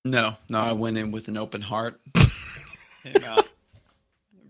No, 0.03 0.37
no, 0.49 0.59
I 0.59 0.73
went 0.73 0.97
in 0.97 1.11
with 1.11 1.27
an 1.27 1.37
open 1.37 1.61
heart. 1.61 2.01
and, 3.05 3.23
uh, 3.23 3.43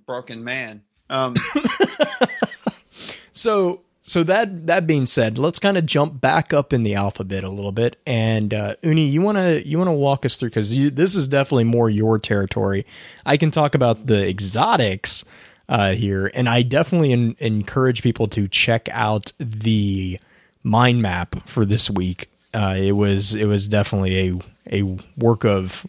broken 0.07 0.43
man. 0.45 0.83
Um 1.09 1.35
So, 3.33 3.81
so 4.05 4.21
that 4.23 4.67
that 4.67 4.85
being 4.85 5.05
said, 5.05 5.37
let's 5.37 5.59
kind 5.59 5.77
of 5.77 5.85
jump 5.85 6.19
back 6.19 6.53
up 6.53 6.73
in 6.73 6.83
the 6.83 6.93
alphabet 6.93 7.45
a 7.45 7.49
little 7.49 7.71
bit. 7.71 8.01
And 8.05 8.53
uh, 8.53 8.75
Uni, 8.83 9.05
you 9.05 9.21
want 9.21 9.37
to 9.37 9.65
you 9.65 9.77
want 9.77 9.87
to 9.87 9.93
walk 9.93 10.25
us 10.25 10.35
through 10.35 10.49
because 10.49 10.71
this 10.91 11.15
is 11.15 11.29
definitely 11.29 11.63
more 11.63 11.89
your 11.89 12.19
territory. 12.19 12.85
I 13.25 13.37
can 13.37 13.49
talk 13.49 13.75
about 13.75 14.07
the 14.07 14.27
exotics 14.27 15.23
uh, 15.69 15.93
here, 15.93 16.29
and 16.33 16.49
I 16.49 16.63
definitely 16.63 17.13
en- 17.13 17.35
encourage 17.39 18.03
people 18.03 18.27
to 18.29 18.49
check 18.49 18.89
out 18.91 19.31
the 19.39 20.19
mind 20.63 21.01
map 21.01 21.47
for 21.47 21.63
this 21.63 21.89
week. 21.89 22.29
Uh, 22.53 22.75
it 22.77 22.91
was 22.91 23.33
it 23.33 23.45
was 23.45 23.69
definitely 23.69 24.29
a 24.69 24.81
a 24.81 24.97
work 25.17 25.45
of 25.45 25.87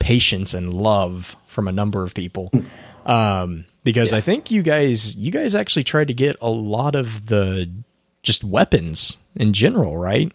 patience 0.00 0.54
and 0.54 0.74
love 0.74 1.36
from 1.46 1.68
a 1.68 1.72
number 1.72 2.02
of 2.02 2.14
people. 2.14 2.50
Um, 3.06 3.64
because 3.88 4.12
I 4.12 4.20
think 4.20 4.50
you 4.50 4.62
guys 4.62 5.16
you 5.16 5.30
guys 5.32 5.54
actually 5.54 5.84
tried 5.84 6.08
to 6.08 6.12
get 6.12 6.36
a 6.42 6.50
lot 6.50 6.94
of 6.94 7.28
the 7.28 7.72
just 8.22 8.44
weapons 8.44 9.16
in 9.34 9.54
general, 9.54 9.96
right? 9.96 10.30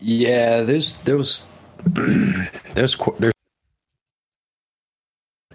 Yeah, 0.00 0.62
there's 0.62 0.98
there 0.98 1.16
was 1.16 1.46
there's 1.86 2.96
there's 3.20 3.32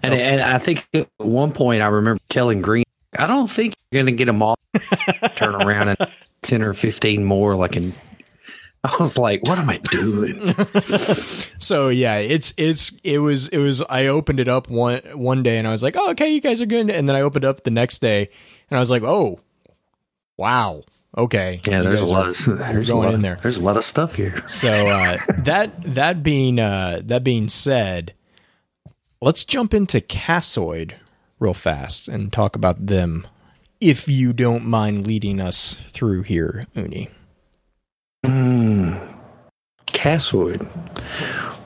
and 0.02 0.14
and 0.14 0.40
I 0.40 0.56
think 0.56 0.88
at 0.94 1.06
one 1.18 1.52
point 1.52 1.82
I 1.82 1.88
remember 1.88 2.22
telling 2.30 2.62
Green, 2.62 2.86
I 3.18 3.26
don't 3.26 3.50
think 3.50 3.74
you're 3.90 4.02
gonna 4.02 4.12
get 4.12 4.24
them 4.24 4.42
all. 4.42 4.56
Turn 5.36 5.54
around 5.54 5.88
and 5.88 5.98
ten 6.40 6.62
or 6.62 6.72
fifteen 6.72 7.26
more, 7.26 7.56
like 7.56 7.76
in. 7.76 7.92
I 8.84 8.94
was 9.00 9.18
like, 9.18 9.42
what 9.42 9.58
am 9.58 9.68
I 9.70 9.78
doing? 9.78 10.54
So 11.60 11.88
yeah, 11.88 12.18
it's 12.18 12.54
it's 12.56 12.92
it 13.02 13.18
was 13.18 13.48
it 13.48 13.58
was 13.58 13.82
I 13.82 14.06
opened 14.06 14.38
it 14.38 14.46
up 14.48 14.70
one 14.70 15.00
one 15.14 15.42
day 15.42 15.58
and 15.58 15.66
I 15.66 15.72
was 15.72 15.82
like, 15.82 15.96
oh, 15.96 16.10
okay, 16.12 16.30
you 16.30 16.40
guys 16.40 16.62
are 16.62 16.66
good, 16.66 16.88
and 16.88 17.08
then 17.08 17.16
I 17.16 17.22
opened 17.22 17.44
it 17.44 17.48
up 17.48 17.64
the 17.64 17.72
next 17.72 17.98
day 17.98 18.30
and 18.70 18.78
I 18.78 18.80
was 18.80 18.90
like, 18.90 19.02
oh, 19.02 19.40
wow, 20.36 20.84
okay, 21.16 21.60
Yeah, 21.66 21.78
You 21.82 21.88
there's 21.88 22.00
a 22.00 22.04
lot 22.04 22.26
are- 22.26 22.30
of 22.52 22.58
there's 22.58 22.88
a 22.88 22.92
going 22.92 23.06
lot, 23.06 23.14
in 23.14 23.22
there. 23.22 23.36
There's 23.42 23.58
a 23.58 23.62
lot 23.62 23.76
of 23.76 23.82
stuff 23.84 24.14
here. 24.14 24.46
So 24.46 24.70
uh, 24.70 25.18
that 25.38 25.82
that 25.94 26.22
being 26.22 26.60
uh, 26.60 27.02
that 27.04 27.24
being 27.24 27.48
said, 27.48 28.14
let's 29.20 29.44
jump 29.44 29.74
into 29.74 30.00
Cassoid 30.00 30.92
real 31.40 31.54
fast 31.54 32.06
and 32.08 32.32
talk 32.32 32.54
about 32.54 32.86
them, 32.86 33.26
if 33.80 34.08
you 34.08 34.32
don't 34.32 34.64
mind 34.64 35.06
leading 35.08 35.40
us 35.40 35.74
through 35.88 36.22
here, 36.22 36.66
Uni. 36.74 37.10
Mm. 38.24 39.14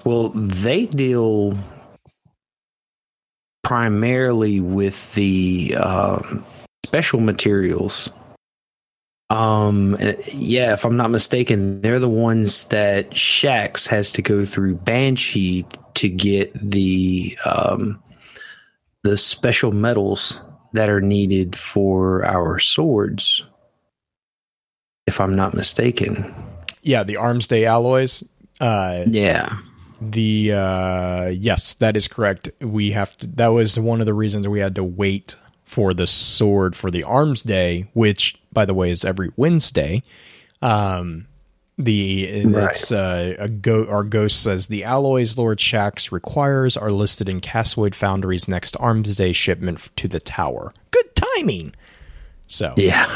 Well, 0.04 0.30
they 0.30 0.86
deal 0.86 1.56
primarily 3.62 4.60
with 4.60 5.14
the 5.14 5.76
um, 5.76 6.44
special 6.84 7.20
materials. 7.20 8.10
Um, 9.30 9.96
yeah, 10.30 10.74
if 10.74 10.84
I'm 10.84 10.96
not 10.96 11.10
mistaken, 11.10 11.80
they're 11.80 11.98
the 11.98 12.08
ones 12.08 12.66
that 12.66 13.10
Shax 13.10 13.86
has 13.88 14.12
to 14.12 14.22
go 14.22 14.44
through 14.44 14.74
Banshee 14.76 15.64
to 15.94 16.08
get 16.08 16.52
the 16.54 17.38
um, 17.44 18.02
the 19.04 19.16
special 19.16 19.72
metals 19.72 20.40
that 20.74 20.88
are 20.88 21.00
needed 21.00 21.56
for 21.56 22.24
our 22.26 22.58
swords. 22.58 23.42
If 25.06 25.20
I'm 25.20 25.34
not 25.34 25.54
mistaken. 25.54 26.32
Yeah, 26.82 27.02
the 27.02 27.16
Arms 27.16 27.48
Day 27.48 27.64
alloys. 27.64 28.22
Uh, 28.60 29.04
Yeah. 29.06 29.58
the 30.00 30.52
uh, 30.52 31.26
yes, 31.28 31.74
that 31.74 31.96
is 31.96 32.08
correct. 32.08 32.50
We 32.60 32.92
have 32.92 33.16
to. 33.18 33.26
That 33.26 33.48
was 33.48 33.78
one 33.78 34.00
of 34.00 34.06
the 34.06 34.14
reasons 34.14 34.48
we 34.48 34.60
had 34.60 34.74
to 34.76 34.84
wait 34.84 35.36
for 35.64 35.94
the 35.94 36.06
sword 36.06 36.76
for 36.76 36.90
the 36.90 37.02
Arms 37.02 37.42
Day, 37.42 37.88
which, 37.94 38.36
by 38.52 38.64
the 38.64 38.74
way, 38.74 38.90
is 38.90 39.04
every 39.04 39.30
Wednesday. 39.36 40.02
Um, 40.60 41.26
the 41.78 42.24
it's 42.24 42.92
uh, 42.92 43.34
a 43.38 43.48
go. 43.48 43.86
Our 43.86 44.04
ghost 44.04 44.40
says 44.42 44.66
the 44.68 44.84
alloys 44.84 45.36
Lord 45.36 45.58
Shax 45.58 46.12
requires 46.12 46.76
are 46.76 46.92
listed 46.92 47.28
in 47.28 47.40
Cassoid 47.40 47.94
Foundry's 47.96 48.46
next 48.46 48.76
Arms 48.78 49.16
Day 49.16 49.32
shipment 49.32 49.90
to 49.96 50.06
the 50.06 50.20
tower. 50.20 50.72
Good 50.92 51.14
timing. 51.16 51.74
So 52.46 52.74
Yeah. 52.76 53.08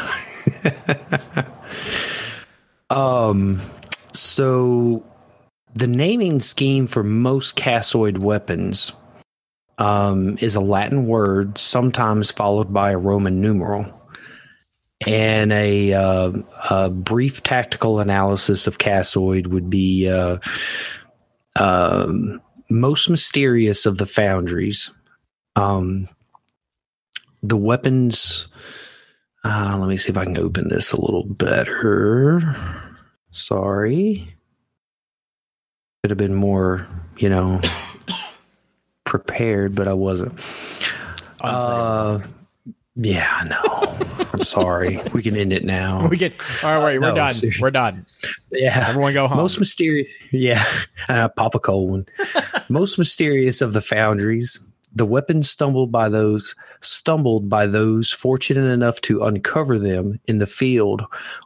um 2.90 3.60
so 4.12 5.04
the 5.74 5.86
naming 5.86 6.40
scheme 6.40 6.86
for 6.86 7.02
most 7.02 7.56
cassoid 7.56 8.18
weapons 8.18 8.92
um 9.78 10.38
is 10.40 10.56
a 10.56 10.60
Latin 10.60 11.06
word 11.06 11.58
sometimes 11.58 12.30
followed 12.30 12.72
by 12.72 12.90
a 12.90 12.98
Roman 12.98 13.40
numeral. 13.40 13.92
And 15.06 15.52
a, 15.52 15.92
uh, 15.92 16.32
a 16.70 16.88
brief 16.88 17.42
tactical 17.42 18.00
analysis 18.00 18.66
of 18.66 18.78
cassoid 18.78 19.48
would 19.48 19.68
be 19.68 20.08
uh, 20.08 20.38
um, 21.54 22.40
most 22.70 23.10
mysterious 23.10 23.86
of 23.86 23.98
the 23.98 24.06
foundries. 24.06 24.90
Um, 25.54 26.08
the 27.42 27.56
weapons 27.56 28.48
uh, 29.46 29.76
let 29.78 29.88
me 29.88 29.96
see 29.96 30.10
if 30.10 30.16
I 30.16 30.24
can 30.24 30.38
open 30.38 30.68
this 30.68 30.92
a 30.92 31.00
little 31.00 31.24
better. 31.24 32.40
Sorry. 33.30 34.34
Could 36.02 36.10
have 36.10 36.18
been 36.18 36.34
more, 36.34 36.86
you 37.18 37.28
know, 37.28 37.60
prepared, 39.04 39.74
but 39.74 39.88
I 39.88 39.92
wasn't. 39.92 40.38
Uh, 41.40 42.20
yeah, 42.96 43.28
I 43.30 43.44
know. 43.48 44.26
I'm 44.32 44.42
sorry. 44.44 45.00
We 45.12 45.22
can 45.22 45.36
end 45.36 45.52
it 45.52 45.64
now. 45.64 46.08
we 46.10 46.16
get 46.16 46.32
all 46.64 46.80
right. 46.80 47.00
We're 47.00 47.08
No, 47.10 47.14
done. 47.14 47.32
seriously. 47.32 47.62
We're 47.62 47.70
done. 47.70 48.06
Yeah. 48.50 48.86
Everyone 48.88 49.12
go 49.12 49.26
home. 49.28 49.38
Most 49.38 49.58
mysterious, 49.58 50.08
yeah, 50.32 50.64
uh, 51.08 51.28
Papa 51.28 51.58
Colwyn. 51.58 52.06
Most 52.68 52.98
mysterious 52.98 53.60
of 53.60 53.72
the 53.74 53.80
foundries, 53.82 54.58
the 54.96 55.06
weapons 55.06 55.48
stumbled 55.48 55.92
by 55.92 56.08
those 56.08 56.54
stumbled 56.80 57.48
by 57.48 57.66
those 57.66 58.10
fortunate 58.10 58.68
enough 58.68 59.00
to 59.02 59.22
uncover 59.22 59.78
them 59.78 60.18
in 60.26 60.38
the 60.38 60.46
field, 60.46 61.04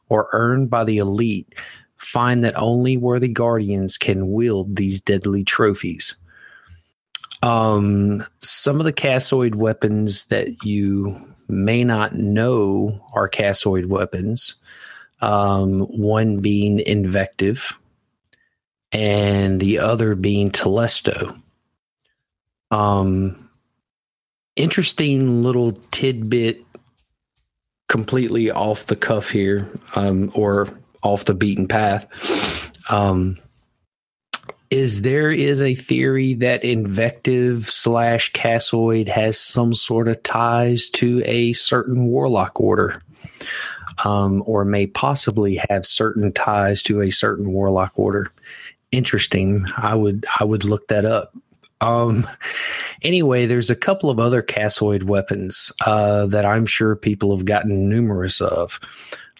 or 0.08 0.28
earned 0.32 0.70
by 0.70 0.84
the 0.84 0.98
elite, 0.98 1.54
find 1.96 2.44
that 2.44 2.56
only 2.56 2.96
worthy 2.96 3.28
guardians 3.28 3.98
can 3.98 4.30
wield 4.32 4.76
these 4.76 5.00
deadly 5.00 5.44
trophies. 5.44 6.16
Um, 7.42 8.24
some 8.40 8.78
of 8.78 8.84
the 8.84 8.92
cassoid 8.92 9.56
weapons 9.56 10.26
that 10.26 10.64
you 10.64 11.20
may 11.48 11.82
not 11.82 12.14
know 12.14 13.04
are 13.12 13.28
cassoid 13.28 13.86
weapons. 13.86 14.54
um, 15.20 15.80
one 15.82 16.38
being 16.38 16.80
Invective, 16.80 17.74
and 18.92 19.60
the 19.60 19.78
other 19.78 20.14
being 20.14 20.50
Telesto. 20.50 21.40
Um, 22.70 23.50
interesting 24.56 25.42
little 25.42 25.72
tidbit, 25.90 26.64
completely 27.88 28.50
off 28.50 28.86
the 28.86 28.96
cuff 28.96 29.30
here, 29.30 29.68
um, 29.94 30.30
or 30.34 30.68
off 31.02 31.24
the 31.24 31.34
beaten 31.34 31.66
path. 31.66 32.08
Um, 32.90 33.38
is 34.70 35.02
there 35.02 35.32
is 35.32 35.60
a 35.60 35.74
theory 35.74 36.34
that 36.34 36.64
invective 36.64 37.68
slash 37.68 38.32
cassoid 38.32 39.08
has 39.08 39.38
some 39.38 39.74
sort 39.74 40.06
of 40.06 40.22
ties 40.22 40.88
to 40.90 41.22
a 41.24 41.52
certain 41.54 42.06
warlock 42.06 42.60
order 42.60 43.02
um, 44.04 44.44
or 44.46 44.64
may 44.64 44.86
possibly 44.86 45.60
have 45.68 45.84
certain 45.84 46.32
ties 46.32 46.82
to 46.84 47.00
a 47.00 47.10
certain 47.10 47.50
warlock 47.50 47.92
order? 47.96 48.32
Interesting. 48.92 49.66
I 49.76 49.94
would 49.94 50.24
i 50.38 50.44
would 50.44 50.64
look 50.64 50.88
that 50.88 51.04
up 51.04 51.34
um 51.80 52.26
anyway 53.02 53.46
there's 53.46 53.70
a 53.70 53.76
couple 53.76 54.10
of 54.10 54.18
other 54.18 54.42
cassoid 54.42 55.04
weapons 55.04 55.72
uh, 55.86 56.26
that 56.26 56.44
i'm 56.44 56.66
sure 56.66 56.94
people 56.94 57.36
have 57.36 57.46
gotten 57.46 57.88
numerous 57.88 58.40
of 58.40 58.78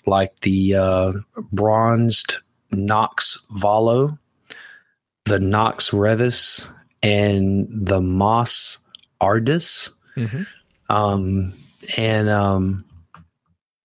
like 0.07 0.38
the 0.41 0.74
uh, 0.74 1.12
bronzed 1.53 2.36
nox 2.70 3.38
valo 3.53 4.18
the 5.30 5.38
Nox 5.38 5.91
Revis 5.91 6.68
and 7.03 7.68
the 7.70 8.01
Moss 8.01 8.78
Ardis. 9.20 9.91
Mm-hmm. 10.16 10.43
Um, 10.88 11.55
and 11.97 12.28
um, 12.28 12.84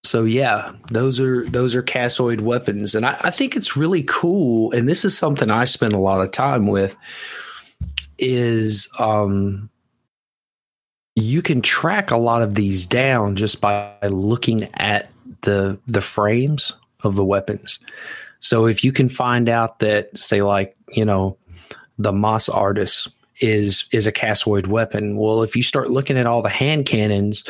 so 0.03 0.24
yeah, 0.24 0.72
those 0.89 1.20
are 1.20 1.45
those 1.45 1.76
are 1.76 1.84
cassoid 1.84 2.41
weapons, 2.41 2.95
and 2.95 3.06
I, 3.06 3.18
I 3.22 3.30
think 3.30 3.56
it's 3.56 3.78
really 3.78 4.03
cool. 4.03 4.72
And 4.72 4.89
this 4.89 5.06
is 5.06 5.18
something 5.18 5.51
I 5.51 5.66
spend 5.66 5.93
a 5.93 5.99
lot 5.99 6.22
of 6.22 6.32
time 6.32 6.68
with. 6.68 6.97
Is 8.18 8.89
um, 8.99 9.70
you 11.16 11.41
can 11.41 11.61
track 11.61 12.11
a 12.11 12.18
lot 12.18 12.41
of 12.41 12.55
these 12.55 12.86
down 12.86 13.36
just 13.36 13.61
by 13.61 13.95
looking 14.09 14.70
at 14.76 15.09
the 15.41 15.80
the 15.88 16.01
frames 16.01 16.74
of 17.03 17.16
the 17.16 17.26
weapons. 17.26 17.80
So 18.39 18.66
if 18.68 18.84
you 18.84 18.91
can 18.91 19.09
find 19.09 19.49
out 19.49 19.80
that, 19.80 20.16
say, 20.18 20.41
like 20.41 20.76
you 20.89 21.05
know, 21.05 21.38
the 21.97 22.13
Moss 22.13 22.49
artist 22.49 23.09
is 23.39 23.86
is 23.91 24.07
a 24.07 24.11
cassoid 24.11 24.68
weapon. 24.68 25.18
Well, 25.18 25.43
if 25.43 25.55
you 25.55 25.63
start 25.63 25.91
looking 25.91 26.18
at 26.18 26.26
all 26.26 26.41
the 26.41 26.49
hand 26.49 26.86
cannons 26.86 27.43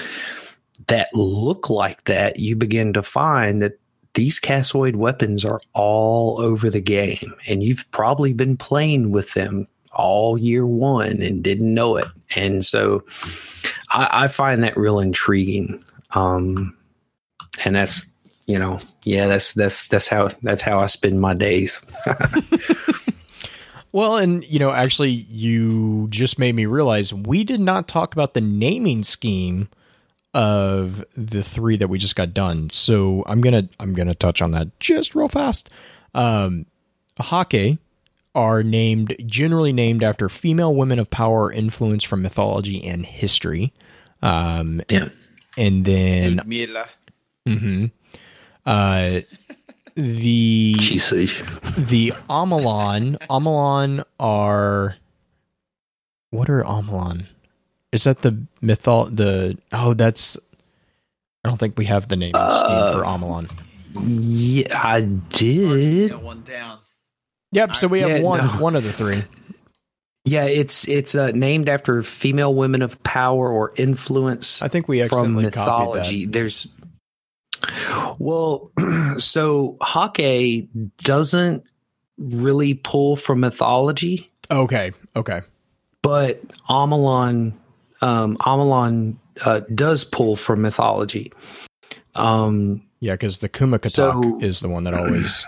that 0.87 1.09
look 1.13 1.69
like 1.69 2.03
that, 2.05 2.39
you 2.39 2.55
begin 2.55 2.93
to 2.93 3.03
find 3.03 3.61
that 3.61 3.79
these 4.13 4.39
cassoid 4.39 4.95
weapons 4.95 5.43
are 5.43 5.59
all 5.73 6.39
over 6.39 6.69
the 6.69 6.81
game, 6.81 7.33
and 7.47 7.63
you've 7.63 7.89
probably 7.91 8.33
been 8.33 8.57
playing 8.57 9.11
with 9.11 9.33
them 9.33 9.67
all 9.95 10.37
year 10.37 10.65
one 10.65 11.21
and 11.21 11.43
didn't 11.43 11.73
know 11.73 11.97
it. 11.97 12.07
And 12.35 12.63
so, 12.63 13.03
I, 13.89 14.25
I 14.25 14.27
find 14.27 14.63
that 14.63 14.77
real 14.77 14.99
intriguing. 14.99 15.83
Um, 16.11 16.75
and 17.63 17.75
that's 17.75 18.09
you 18.47 18.59
know, 18.59 18.77
yeah, 19.03 19.27
that's 19.27 19.53
that's 19.53 19.87
that's 19.87 20.07
how 20.07 20.29
that's 20.43 20.61
how 20.61 20.79
I 20.79 20.85
spend 20.85 21.19
my 21.19 21.33
days. 21.33 21.81
well, 23.91 24.17
and 24.17 24.45
you 24.45 24.59
know, 24.59 24.71
actually, 24.71 25.09
you 25.09 26.07
just 26.09 26.37
made 26.37 26.53
me 26.53 26.67
realize 26.67 27.13
we 27.13 27.43
did 27.43 27.59
not 27.59 27.87
talk 27.87 28.13
about 28.13 28.35
the 28.35 28.41
naming 28.41 29.03
scheme 29.03 29.67
of 30.35 31.03
the 31.15 31.41
three 31.41 31.77
that 31.77 31.87
we 31.87 31.97
just 31.97 32.15
got 32.15 32.33
done. 32.33 32.69
So 32.69 33.23
I'm 33.25 33.41
gonna 33.41 33.67
I'm 33.79 33.93
gonna 33.93 34.13
touch 34.13 34.41
on 34.43 34.51
that 34.51 34.79
just 34.79 35.15
real 35.15 35.29
fast. 35.29 35.69
Um, 36.13 36.67
Häkke 37.19 37.79
are 38.35 38.61
named 38.61 39.15
generally 39.25 39.73
named 39.73 40.03
after 40.03 40.29
female 40.29 40.75
women 40.75 40.99
of 40.99 41.09
power 41.09 41.45
or 41.45 41.51
influence 41.51 42.03
from 42.03 42.21
mythology 42.21 42.83
and 42.85 43.05
history. 43.05 43.73
Um, 44.21 44.81
yeah, 44.89 45.09
and 45.57 45.85
then 45.85 46.37
Ludmilla. 46.37 46.87
Mm-hmm. 47.47 47.85
Uh, 48.65 49.21
the 49.95 50.75
Jesus. 50.77 51.41
the 51.77 52.11
Omolon 52.29 53.17
Omolon 53.29 54.03
are 54.19 54.95
what 56.31 56.49
are 56.49 56.63
Omolon? 56.63 57.25
Is 57.91 58.03
that 58.03 58.21
the 58.21 58.45
mythol 58.61 59.15
the 59.15 59.57
oh 59.71 59.93
that's 59.93 60.37
I 61.43 61.49
don't 61.49 61.57
think 61.57 61.77
we 61.77 61.85
have 61.85 62.09
the 62.09 62.17
name 62.17 62.31
uh, 62.33 62.93
for 62.93 63.03
Omolon. 63.05 63.49
Yeah, 64.03 64.81
I 64.83 65.01
did. 65.01 66.21
One 66.21 66.41
down. 66.41 66.79
Yep. 67.51 67.75
So 67.75 67.87
we 67.87 68.01
have 68.01 68.09
yeah, 68.09 68.21
one 68.21 68.45
no. 68.45 68.53
one 68.61 68.75
of 68.75 68.83
the 68.83 68.93
three. 68.93 69.23
Yeah, 70.27 70.45
it's 70.45 70.87
it's 70.87 71.13
uh, 71.13 71.29
named 71.35 71.69
after 71.69 72.01
female 72.01 72.55
women 72.55 72.81
of 72.81 73.01
power 73.03 73.47
or 73.47 73.73
influence. 73.75 74.59
I 74.59 74.67
think 74.67 74.87
we 74.87 75.07
from 75.07 75.35
mythology. 75.35 76.25
There's 76.25 76.67
well, 78.17 78.71
so 79.17 79.77
Häkke 79.81 80.67
doesn't 80.97 81.63
really 82.17 82.73
pull 82.73 83.15
from 83.15 83.41
mythology. 83.41 84.29
Okay. 84.49 84.93
Okay. 85.15 85.41
But 86.01 86.41
Omolon, 86.69 87.53
um, 88.01 88.37
Omolon 88.37 89.17
uh, 89.43 89.61
does 89.73 90.03
pull 90.03 90.35
from 90.35 90.61
mythology. 90.61 91.31
Um, 92.13 92.83
yeah, 92.99 93.13
because 93.13 93.39
the 93.39 93.49
Kumakatak 93.49 93.91
so, 93.91 94.39
is 94.39 94.59
the 94.61 94.69
one 94.69 94.83
that 94.85 94.93
always. 94.93 95.45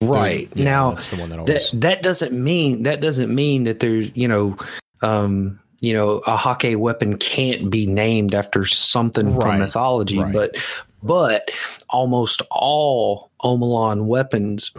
Right 0.00 0.48
yeah, 0.54 0.64
now, 0.64 0.90
that's 0.92 1.08
the 1.08 1.16
one 1.16 1.28
that 1.30 1.38
always. 1.40 1.70
That, 1.72 1.80
that 1.80 2.02
doesn't 2.02 2.32
mean 2.32 2.84
that 2.84 3.00
doesn't 3.00 3.34
mean 3.34 3.64
that 3.64 3.80
there's 3.80 4.16
you 4.16 4.28
know 4.28 4.56
um, 5.02 5.58
you 5.80 5.92
know 5.92 6.18
a 6.18 6.36
Häkke 6.36 6.76
weapon 6.76 7.16
can't 7.16 7.68
be 7.68 7.84
named 7.86 8.32
after 8.32 8.64
something 8.64 9.34
right. 9.34 9.42
from 9.42 9.58
mythology 9.58 10.20
right. 10.20 10.32
but 10.32 10.56
but 11.02 11.50
almost 11.90 12.42
all 12.50 13.30
Omolon 13.42 14.06
weapons 14.06 14.70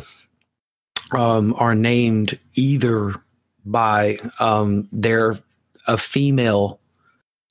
um, 1.11 1.53
are 1.57 1.75
named 1.75 2.39
either 2.55 3.13
by 3.65 4.19
um, 4.39 4.87
their 4.93 5.37
a 5.87 5.97
female 5.97 6.79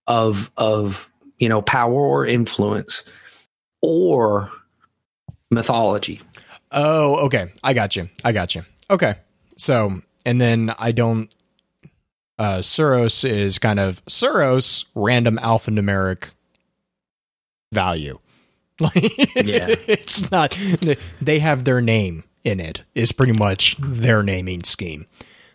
of 0.06 0.50
of 0.56 1.10
you 1.38 1.50
know 1.50 1.60
power 1.60 1.92
or 1.92 2.24
influence 2.24 3.04
or 3.82 4.50
mythology. 5.50 6.20
Oh, 6.70 7.26
okay. 7.26 7.52
I 7.62 7.72
got 7.72 7.96
you. 7.96 8.08
I 8.24 8.32
got 8.32 8.54
you. 8.54 8.62
Okay. 8.90 9.16
So, 9.56 10.02
and 10.24 10.40
then 10.40 10.72
I 10.78 10.92
don't 10.92 11.30
uh, 12.38 12.58
Suros 12.58 13.28
is 13.28 13.58
kind 13.58 13.80
of 13.80 14.04
Suros 14.06 14.84
random 14.94 15.38
alphanumeric 15.38 16.30
value. 17.72 18.18
yeah, 18.94 19.74
it's 19.88 20.30
not. 20.30 20.56
They 21.20 21.40
have 21.40 21.64
their 21.64 21.80
name 21.80 22.22
in 22.44 22.60
it, 22.60 22.84
it. 22.94 23.02
Is 23.02 23.10
pretty 23.10 23.32
much 23.32 23.76
their 23.80 24.22
naming 24.22 24.62
scheme. 24.62 25.06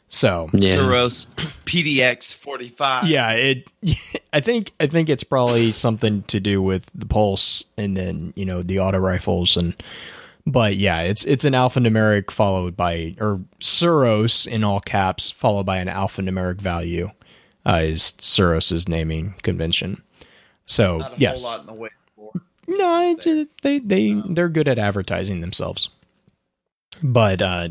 So 0.09 0.49
yeah. 0.51 0.76
Suros 0.76 1.28
PDX 1.66 2.36
forty 2.36 2.68
five. 2.68 3.07
Yeah, 3.07 3.32
it. 3.32 3.68
I 4.34 4.41
think 4.41 4.74
I 4.80 4.88
think 4.88 5.07
it's 5.07 5.24
probably 5.24 5.72
something 5.72 6.24
to 6.24 6.41
do 6.41 6.61
with 6.61 6.86
the 6.93 7.05
pulse, 7.05 7.64
and 7.78 7.95
then 7.95 8.34
you 8.36 8.43
know 8.43 8.61
the 8.61 8.80
auto 8.80 8.99
rifles 8.99 9.55
and 9.55 9.74
but 10.46 10.76
yeah, 10.76 11.02
it's 11.02 11.24
it's 11.26 11.46
an 11.46 11.54
alphanumeric 11.54 12.30
followed 12.32 12.76
by 12.76 13.16
or 13.20 13.41
Suros 13.60 14.46
in 14.48 14.64
all 14.64 14.80
caps 14.80 15.32
followed 15.32 15.66
by 15.66 15.78
an 15.78 15.88
alphanumeric 15.88 16.60
value 16.60 17.12
uh, 17.66 17.82
is 17.84 18.14
Suros's 18.20 18.88
naming 18.88 19.36
convention. 19.44 20.02
So 20.66 21.08
yes, 21.18 21.52
no, 22.68 23.16
they 23.62 23.80
they 23.80 24.22
they're 24.30 24.50
good 24.50 24.68
at 24.68 24.80
advertising 24.80 25.41
themselves. 25.41 25.89
But 27.02 27.41
uh, 27.41 27.70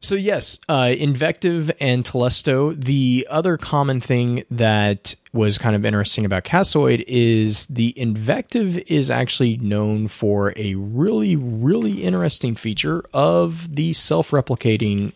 so 0.00 0.14
yes, 0.14 0.58
uh, 0.68 0.94
invective 0.96 1.70
and 1.80 2.04
telesto. 2.04 2.74
The 2.74 3.26
other 3.30 3.56
common 3.56 4.00
thing 4.00 4.44
that 4.50 5.14
was 5.32 5.58
kind 5.58 5.76
of 5.76 5.84
interesting 5.84 6.24
about 6.24 6.44
Cassoid 6.44 7.04
is 7.06 7.66
the 7.66 7.98
invective 7.98 8.78
is 8.90 9.10
actually 9.10 9.56
known 9.58 10.08
for 10.08 10.52
a 10.56 10.74
really, 10.74 11.36
really 11.36 12.02
interesting 12.02 12.54
feature 12.54 13.04
of 13.12 13.74
the 13.74 13.92
self-replicating 13.92 15.12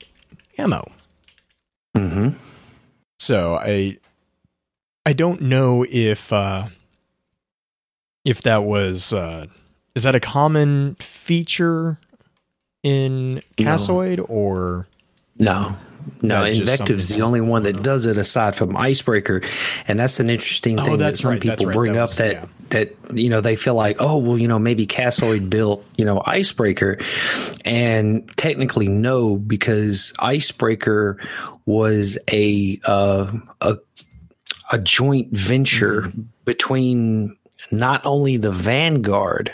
ammo. 0.59 0.85
hmm 1.95 2.31
So 3.19 3.57
I, 3.57 3.99
I 5.07 5.13
don't 5.13 5.41
know 5.43 5.85
if 5.89 6.33
uh, 6.33 6.69
if 8.25 8.43
that 8.43 8.65
was 8.65 9.13
uh, 9.13 9.47
is 9.95 10.05
that 10.05 10.15
a 10.15 10.21
common 10.21 10.95
feature 10.97 11.99
in 12.83 13.43
Cassoid 13.57 14.19
no. 14.19 14.25
or 14.25 14.87
no, 15.39 15.77
No, 16.23 16.43
That 16.45 16.49
just 16.55 16.61
Invective's 16.63 17.09
the 17.15 17.23
only 17.23 17.41
one 17.41 17.63
that 17.65 17.83
does 17.83 18.07
it 18.07 18.17
aside 18.19 18.55
from 18.57 18.77
Icebreaker, 18.77 19.43
and 19.89 19.99
that's 19.99 20.21
an 20.21 20.31
interesting 20.31 20.79
Oh, 20.81 20.85
thing 20.85 20.99
that 20.99 21.17
some 21.19 21.33
right, 21.33 21.41
people 21.41 21.67
right. 21.67 21.75
bring 21.75 21.93
That 21.95 22.03
up 22.03 22.09
was- 22.11 22.17
that 22.19 22.33
yeah. 22.35 22.45
that 22.71 22.95
you 23.15 23.29
know 23.29 23.41
they 23.41 23.57
feel 23.57 23.75
like 23.75 23.97
oh 24.01 24.17
well 24.17 24.39
you 24.39 24.47
know 24.49 24.59
maybe 24.59 24.87
Cassoid 24.87 25.51
built 25.51 25.85
you 25.97 26.05
know 26.05 26.23
Icebreaker, 26.27 26.99
and 27.65 28.31
technically 28.37 28.89
no 28.89 29.37
because 29.37 30.13
Icebreaker 30.21 31.19
was 31.67 32.17
a 32.31 32.81
uh, 32.85 33.31
a 33.61 33.77
a 34.73 34.79
joint 34.79 35.31
venture 35.33 36.03
Mm-hmm. 36.03 36.21
between 36.45 37.37
not 37.73 38.05
only 38.07 38.37
the 38.37 38.51
Vanguard 38.53 39.53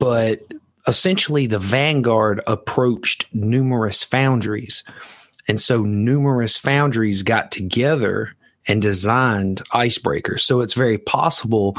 but 0.00 0.40
essentially 0.86 1.46
the 1.46 1.58
Vanguard 1.58 2.40
approached 2.46 3.26
numerous 3.34 4.02
foundries. 4.02 4.82
And 5.48 5.60
so 5.60 5.82
numerous 5.82 6.56
foundries 6.56 7.22
got 7.22 7.50
together 7.52 8.34
and 8.66 8.80
designed 8.80 9.62
icebreakers. 9.72 10.40
So 10.40 10.60
it's 10.60 10.72
very 10.74 10.96
possible 10.98 11.76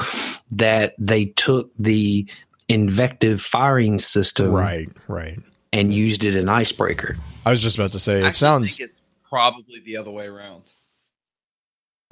that 0.51 0.93
they 0.99 1.25
took 1.25 1.71
the 1.79 2.27
invective 2.67 3.41
firing 3.41 3.97
system 3.97 4.51
Right, 4.51 4.87
right. 5.07 5.39
and 5.73 5.93
used 5.93 6.23
it 6.23 6.35
in 6.35 6.47
icebreaker. 6.47 7.15
I 7.45 7.51
was 7.51 7.61
just 7.61 7.77
about 7.77 7.91
to 7.93 7.99
say, 7.99 8.23
I 8.23 8.29
it 8.29 8.35
sounds. 8.35 8.77
think 8.77 8.87
it's 8.89 9.01
probably 9.27 9.79
the 9.79 9.97
other 9.97 10.11
way 10.11 10.27
around. 10.27 10.63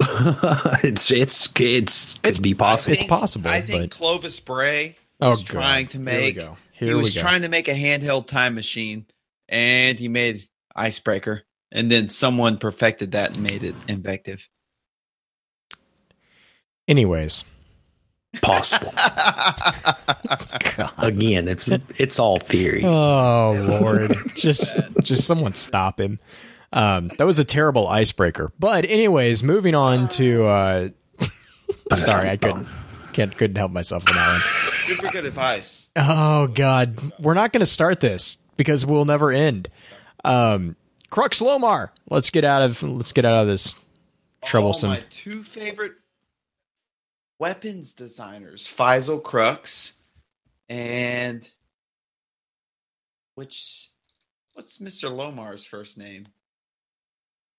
it's 0.82 1.10
it's 1.10 1.48
it's 1.56 2.14
could 2.22 2.42
be 2.42 2.54
possible. 2.54 2.92
It's 2.92 3.04
possible, 3.04 3.48
I 3.50 3.60
think 3.62 3.82
but- 3.82 3.90
Clovis 3.90 4.40
Bray 4.40 4.96
Oh, 5.20 5.30
was 5.30 5.42
God. 5.44 5.46
trying 5.48 5.86
to 5.88 5.98
Here 5.98 6.06
we 6.06 6.12
make. 6.12 6.38
Go. 6.78 6.80
He 6.80 6.86
Here 6.86 6.96
we 6.96 7.02
was 7.02 7.14
go. 7.14 7.20
trying 7.20 7.42
to 7.42 7.48
make 7.48 7.68
a 7.68 7.74
handheld 7.74 8.26
time 8.26 8.54
machine, 8.54 9.06
and 9.48 9.98
he 9.98 10.08
made 10.08 10.42
Icebreaker, 10.74 11.42
and 11.72 11.90
then 11.90 12.08
someone 12.08 12.58
perfected 12.58 13.12
that 13.12 13.36
and 13.36 13.44
made 13.44 13.62
it 13.62 13.74
Invective. 13.88 14.48
Anyways, 16.86 17.44
possible. 18.42 18.92
Again, 20.98 21.48
it's 21.48 21.68
it's 21.98 22.18
all 22.18 22.38
theory. 22.38 22.82
oh 22.84 23.78
lord, 23.80 24.16
just 24.34 24.74
just 25.02 25.26
someone 25.26 25.54
stop 25.54 26.00
him. 26.00 26.18
Um, 26.72 27.10
that 27.18 27.24
was 27.24 27.38
a 27.38 27.44
terrible 27.44 27.86
icebreaker. 27.86 28.52
But 28.58 28.84
anyways, 28.84 29.42
moving 29.42 29.74
on 29.74 30.08
to. 30.10 30.44
Uh, 30.44 30.88
sorry, 31.94 32.30
I 32.30 32.36
couldn't 32.36 32.66
can't 33.14 33.34
couldn't 33.36 33.56
help 33.56 33.72
myself 33.72 34.08
on 34.08 34.16
that 34.16 34.32
one. 34.32 34.40
Super 34.82 35.08
good 35.08 35.24
advice. 35.24 35.88
Oh 35.96 36.48
God, 36.48 37.00
we're 37.18 37.34
not 37.34 37.52
going 37.52 37.60
to 37.60 37.66
start 37.66 38.00
this 38.00 38.38
because 38.56 38.84
we'll 38.84 39.04
never 39.04 39.30
end. 39.30 39.68
Um, 40.24 40.76
Crux 41.10 41.40
Lomar, 41.40 41.90
let's 42.10 42.30
get 42.30 42.44
out 42.44 42.62
of 42.62 42.82
let's 42.82 43.12
get 43.12 43.24
out 43.24 43.38
of 43.38 43.46
this 43.46 43.76
troublesome. 44.44 44.90
Oh, 44.90 44.94
my 44.94 45.02
two 45.10 45.42
favorite 45.42 45.94
weapons 47.38 47.92
designers, 47.92 48.66
Feizel 48.66 49.22
Crux 49.22 49.94
and 50.68 51.48
which 53.36 53.90
what's 54.54 54.78
Mr. 54.78 55.10
Lomar's 55.10 55.64
first 55.64 55.98
name? 55.98 56.26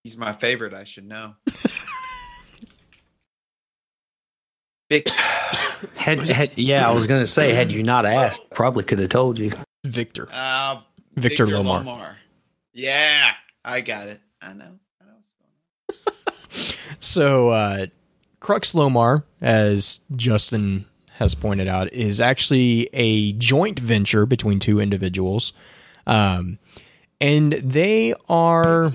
He's 0.04 0.18
my 0.18 0.34
favorite, 0.34 0.74
I 0.74 0.84
should 0.84 1.08
know. 1.08 1.36
Vic, 4.90 5.10
Had, 5.96 6.22
had, 6.30 6.58
yeah, 6.58 6.88
I 6.88 6.92
was 6.92 7.08
going 7.08 7.22
to 7.22 7.26
say, 7.28 7.54
had 7.54 7.72
you 7.72 7.82
not 7.82 8.06
asked, 8.06 8.42
probably 8.52 8.84
could 8.84 9.00
have 9.00 9.10
told 9.10 9.40
you. 9.40 9.52
Victor, 9.84 10.28
uh, 10.32 10.82
Victor 11.16 11.48
Lomar. 11.48 12.16
Yeah, 12.74 13.32
I 13.64 13.82
got 13.82 14.08
it. 14.08 14.20
I 14.42 14.54
know. 14.54 14.80
I 15.02 15.06
know 15.06 15.14
what's 15.16 15.34
going 15.34 16.12
on. 16.60 16.76
So, 17.00 17.50
uh, 17.50 17.88
Crux 18.40 18.74
Lomar, 18.74 19.24
as 19.42 20.00
Justin 20.16 20.86
has 21.18 21.36
pointed 21.36 21.68
out, 21.68 21.92
is 21.94 22.22
actually 22.22 22.90
a 22.94 23.34
joint 23.34 23.80
venture 23.80 24.26
between 24.26 24.60
two 24.60 24.80
individuals. 24.80 25.54
Um, 26.08 26.60
and 27.20 27.54
they 27.54 28.14
are, 28.30 28.94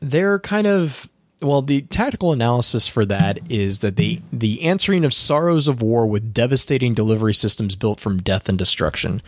they're 0.00 0.38
kind 0.38 0.66
of, 0.66 1.08
well, 1.42 1.60
the 1.60 1.82
tactical 1.82 2.32
analysis 2.32 2.88
for 2.88 3.04
that 3.06 3.38
is 3.50 3.80
that 3.80 3.96
they, 3.96 4.22
the 4.32 4.62
answering 4.62 5.04
of 5.04 5.12
sorrows 5.12 5.68
of 5.68 5.82
war 5.82 6.06
with 6.06 6.32
devastating 6.32 6.94
delivery 6.94 7.34
systems 7.34 7.76
built 7.76 8.00
from 8.00 8.22
death 8.22 8.48
and 8.48 8.56
destruction. 8.56 9.20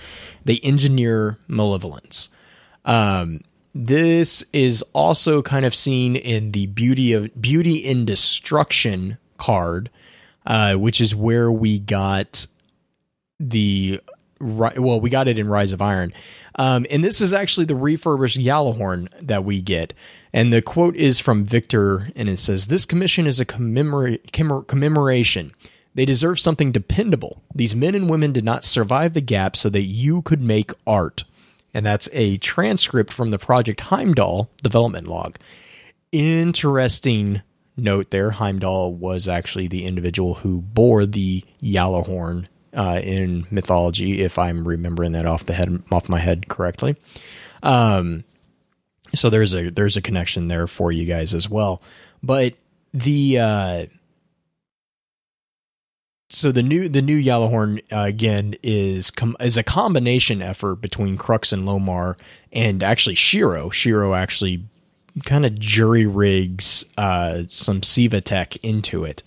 They 0.44 0.58
engineer 0.60 1.38
malevolence. 1.46 2.30
Um, 2.84 3.42
this 3.74 4.42
is 4.52 4.82
also 4.94 5.42
kind 5.42 5.66
of 5.66 5.74
seen 5.74 6.16
in 6.16 6.52
the 6.52 6.66
beauty 6.66 7.12
of 7.12 7.40
beauty 7.40 7.76
in 7.76 8.06
destruction 8.06 9.18
card, 9.36 9.90
uh, 10.46 10.74
which 10.74 11.00
is 11.00 11.14
where 11.14 11.52
we 11.52 11.78
got 11.78 12.46
the 13.38 14.00
well, 14.40 15.00
we 15.00 15.10
got 15.10 15.28
it 15.28 15.38
in 15.38 15.48
Rise 15.48 15.72
of 15.72 15.82
Iron, 15.82 16.12
um, 16.56 16.86
and 16.90 17.02
this 17.02 17.20
is 17.20 17.32
actually 17.32 17.66
the 17.66 17.74
refurbished 17.74 18.38
Gjallarhorn 18.38 19.08
that 19.20 19.44
we 19.44 19.60
get. 19.60 19.94
And 20.32 20.52
the 20.52 20.62
quote 20.62 20.96
is 20.96 21.20
from 21.20 21.44
Victor, 21.44 22.08
and 22.14 22.28
it 22.28 22.38
says, 22.38 22.66
"This 22.66 22.86
commission 22.86 23.26
is 23.26 23.40
a 23.40 23.46
commemora- 23.46 24.20
commemor- 24.32 24.66
commemoration." 24.66 25.52
They 25.94 26.04
deserve 26.04 26.38
something 26.38 26.70
dependable. 26.70 27.42
These 27.54 27.74
men 27.74 27.94
and 27.94 28.08
women 28.08 28.32
did 28.32 28.44
not 28.44 28.64
survive 28.64 29.14
the 29.14 29.20
gap 29.20 29.56
so 29.56 29.68
that 29.70 29.82
you 29.82 30.22
could 30.22 30.40
make 30.40 30.70
art 30.86 31.24
and 31.74 31.84
that's 31.84 32.08
a 32.12 32.36
transcript 32.38 33.12
from 33.12 33.30
the 33.30 33.38
Project 33.38 33.82
Heimdall 33.82 34.50
development 34.62 35.06
log. 35.06 35.36
Interesting 36.12 37.42
note 37.76 38.10
there. 38.10 38.32
Heimdall 38.32 38.94
was 38.94 39.28
actually 39.28 39.68
the 39.68 39.84
individual 39.84 40.36
who 40.36 40.60
bore 40.60 41.06
the 41.06 41.44
Gjallarhorn 41.62 42.46
uh, 42.78 43.00
in 43.02 43.44
mythology, 43.50 44.22
if 44.22 44.38
I'm 44.38 44.66
remembering 44.66 45.12
that 45.12 45.26
off 45.26 45.44
the 45.44 45.52
head 45.52 45.82
off 45.90 46.08
my 46.08 46.20
head 46.20 46.46
correctly. 46.46 46.94
Um, 47.62 48.22
so 49.14 49.28
there's 49.28 49.52
a 49.52 49.70
there's 49.70 49.96
a 49.96 50.02
connection 50.02 50.46
there 50.46 50.68
for 50.68 50.92
you 50.92 51.04
guys 51.04 51.34
as 51.34 51.50
well. 51.50 51.82
But 52.22 52.54
the 52.94 53.38
uh, 53.40 53.86
so 56.30 56.52
the 56.52 56.62
new 56.62 56.88
the 56.88 57.02
new 57.02 57.20
Gjallarhorn 57.20 57.82
uh, 57.92 58.02
again 58.02 58.54
is 58.62 59.10
com- 59.10 59.36
is 59.40 59.56
a 59.56 59.64
combination 59.64 60.40
effort 60.40 60.76
between 60.76 61.16
Crux 61.16 61.52
and 61.52 61.66
Lomar 61.66 62.16
and 62.52 62.84
actually 62.84 63.16
Shiro. 63.16 63.70
Shiro 63.70 64.14
actually 64.14 64.64
kind 65.24 65.44
of 65.44 65.58
jury 65.58 66.06
rigs 66.06 66.84
uh, 66.96 67.42
some 67.48 67.82
Siva 67.82 68.20
tech 68.20 68.56
into 68.64 69.02
it. 69.04 69.24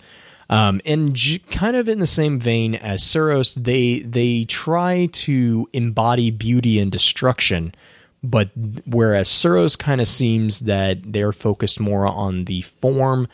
Um, 0.52 0.82
and 0.84 1.14
j- 1.14 1.38
kind 1.38 1.76
of 1.76 1.88
in 1.88 1.98
the 1.98 2.06
same 2.06 2.38
vein 2.38 2.74
as 2.74 3.02
Suros, 3.02 3.54
they 3.54 4.00
they 4.00 4.44
try 4.44 5.08
to 5.12 5.66
embody 5.72 6.30
beauty 6.30 6.78
and 6.78 6.92
destruction, 6.92 7.74
but 8.22 8.50
whereas 8.86 9.28
Suros 9.28 9.78
kind 9.78 9.98
of 10.02 10.08
seems 10.08 10.60
that 10.60 11.10
they're 11.10 11.32
focused 11.32 11.80
more 11.80 12.06
on 12.06 12.44
the 12.44 12.60
form 12.60 13.28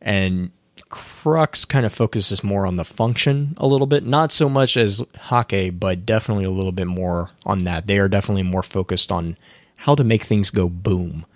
and 0.00 0.52
Crux 0.90 1.64
kind 1.64 1.84
of 1.84 1.92
focuses 1.92 2.44
more 2.44 2.64
on 2.66 2.76
the 2.76 2.84
function 2.84 3.54
a 3.56 3.66
little 3.66 3.86
bit, 3.88 4.04
not 4.06 4.30
so 4.30 4.48
much 4.48 4.76
as 4.76 5.02
Häkke, 5.28 5.78
but 5.78 6.06
definitely 6.06 6.44
a 6.44 6.50
little 6.50 6.72
bit 6.72 6.86
more 6.86 7.30
on 7.44 7.64
that. 7.64 7.88
They 7.88 7.98
are 7.98 8.08
definitely 8.08 8.44
more 8.44 8.62
focused 8.62 9.10
on 9.10 9.36
how 9.74 9.96
to 9.96 10.04
make 10.04 10.22
things 10.22 10.50
go 10.50 10.68
boom. 10.68 11.26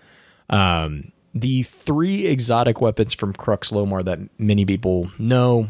Um, 0.49 1.13
the 1.35 1.65
three 1.65 2.27
exotic 2.27 2.81
weapons 2.81 3.13
from 3.13 3.33
Crux 3.33 3.71
Lomar 3.71 4.05
that 4.05 4.21
many 4.39 4.65
people 4.65 5.11
know 5.19 5.69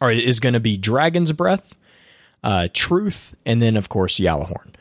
are 0.00 0.10
is 0.10 0.40
going 0.40 0.54
to 0.54 0.60
be 0.60 0.76
Dragon's 0.76 1.32
Breath, 1.32 1.76
uh, 2.42 2.68
Truth, 2.72 3.34
and 3.46 3.62
then 3.62 3.76
of 3.76 3.88
course 3.88 4.18
Gjallarhorn. 4.18 4.74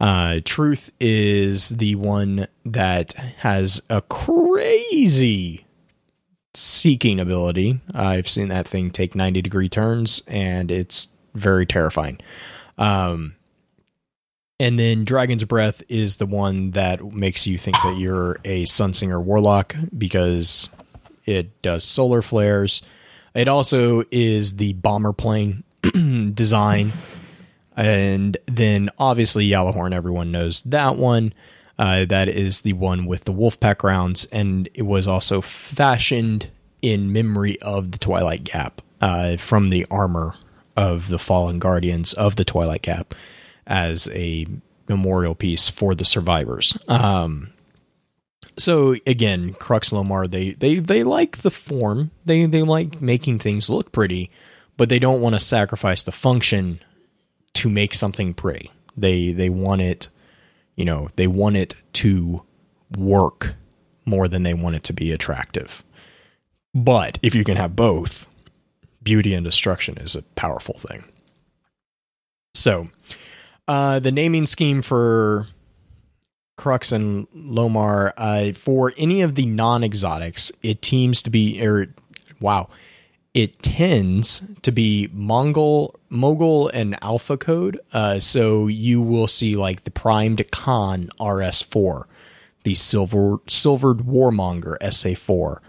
Uh, 0.00 0.40
Truth 0.44 0.92
is 1.00 1.70
the 1.70 1.94
one 1.96 2.46
that 2.64 3.14
has 3.38 3.82
a 3.90 4.02
crazy 4.02 5.66
seeking 6.54 7.18
ability. 7.18 7.80
I've 7.94 8.28
seen 8.28 8.48
that 8.48 8.68
thing 8.68 8.90
take 8.90 9.14
90 9.14 9.42
degree 9.42 9.68
turns 9.68 10.22
and 10.26 10.70
it's 10.70 11.08
very 11.34 11.66
terrifying. 11.66 12.18
Um, 12.76 13.34
and 14.60 14.78
then 14.78 15.04
Dragon's 15.04 15.44
Breath 15.44 15.82
is 15.88 16.16
the 16.16 16.26
one 16.26 16.72
that 16.72 17.12
makes 17.12 17.46
you 17.46 17.58
think 17.58 17.76
that 17.82 17.96
you're 17.96 18.38
a 18.44 18.64
Sunsinger 18.64 19.22
Warlock 19.22 19.76
because 19.96 20.68
it 21.26 21.62
does 21.62 21.84
solar 21.84 22.22
flares. 22.22 22.82
It 23.34 23.46
also 23.46 24.02
is 24.10 24.56
the 24.56 24.72
bomber 24.72 25.12
plane 25.12 25.62
design. 26.34 26.92
And 27.76 28.36
then 28.46 28.90
obviously 28.98 29.48
Gjallarhorn, 29.48 29.94
everyone 29.94 30.32
knows 30.32 30.62
that 30.62 30.96
one. 30.96 31.32
Uh, 31.78 32.04
that 32.06 32.28
is 32.28 32.62
the 32.62 32.72
one 32.72 33.06
with 33.06 33.22
the 33.22 33.32
Wolfpack 33.32 33.84
rounds, 33.84 34.24
and 34.32 34.68
it 34.74 34.82
was 34.82 35.06
also 35.06 35.40
fashioned 35.40 36.50
in 36.82 37.12
memory 37.12 37.56
of 37.60 37.92
the 37.92 37.98
Twilight 37.98 38.42
Gap 38.42 38.82
uh, 39.00 39.36
from 39.36 39.70
the 39.70 39.86
armor 39.88 40.34
of 40.76 41.06
the 41.06 41.20
fallen 41.20 41.60
guardians 41.60 42.14
of 42.14 42.34
the 42.34 42.44
Twilight 42.44 42.82
Gap 42.82 43.14
as 43.68 44.08
a 44.08 44.46
memorial 44.88 45.34
piece 45.34 45.68
for 45.68 45.94
the 45.94 46.04
survivors. 46.04 46.76
Um, 46.88 47.52
so 48.58 48.96
again, 49.06 49.54
Crux 49.54 49.90
Lomar, 49.90 50.28
they 50.28 50.52
they 50.52 50.78
they 50.78 51.04
like 51.04 51.38
the 51.38 51.50
form. 51.50 52.10
They 52.24 52.46
they 52.46 52.62
like 52.62 53.00
making 53.00 53.38
things 53.38 53.70
look 53.70 53.92
pretty, 53.92 54.30
but 54.76 54.88
they 54.88 54.98
don't 54.98 55.20
want 55.20 55.36
to 55.36 55.40
sacrifice 55.40 56.02
the 56.02 56.12
function 56.12 56.80
to 57.54 57.68
make 57.68 57.94
something 57.94 58.34
pretty. 58.34 58.72
They 58.96 59.32
they 59.32 59.48
want 59.50 59.82
it, 59.82 60.08
you 60.74 60.84
know, 60.84 61.08
they 61.14 61.28
want 61.28 61.56
it 61.56 61.74
to 61.94 62.42
work 62.96 63.54
more 64.04 64.26
than 64.26 64.42
they 64.42 64.54
want 64.54 64.74
it 64.74 64.84
to 64.84 64.92
be 64.92 65.12
attractive. 65.12 65.84
But 66.74 67.18
if 67.22 67.34
you 67.34 67.44
can 67.44 67.56
have 67.56 67.76
both, 67.76 68.26
beauty 69.02 69.34
and 69.34 69.44
destruction 69.44 69.98
is 69.98 70.16
a 70.16 70.22
powerful 70.22 70.78
thing. 70.78 71.04
So, 72.54 72.88
uh, 73.68 74.00
the 74.00 74.10
naming 74.10 74.46
scheme 74.46 74.82
for 74.82 75.46
Crux 76.56 76.90
and 76.90 77.28
Lomar, 77.30 78.12
uh, 78.16 78.52
for 78.52 78.92
any 78.96 79.22
of 79.22 79.34
the 79.36 79.46
non 79.46 79.84
exotics, 79.84 80.50
it 80.62 80.82
teams 80.82 81.22
to 81.22 81.30
be, 81.30 81.64
or 81.64 81.86
wow, 82.40 82.68
it 83.34 83.62
tends 83.62 84.42
to 84.62 84.72
be 84.72 85.08
Mongol, 85.12 85.94
Mogul, 86.08 86.68
and 86.70 86.96
Alpha 87.02 87.36
code. 87.36 87.78
Uh, 87.92 88.18
so 88.18 88.66
you 88.66 89.00
will 89.00 89.28
see 89.28 89.54
like 89.54 89.84
the 89.84 89.90
primed 89.90 90.50
Khan 90.50 91.10
RS4, 91.20 92.04
the 92.64 92.74
silver 92.74 93.38
silvered 93.46 93.98
Warmonger 93.98 94.78
SA4, 94.78 95.60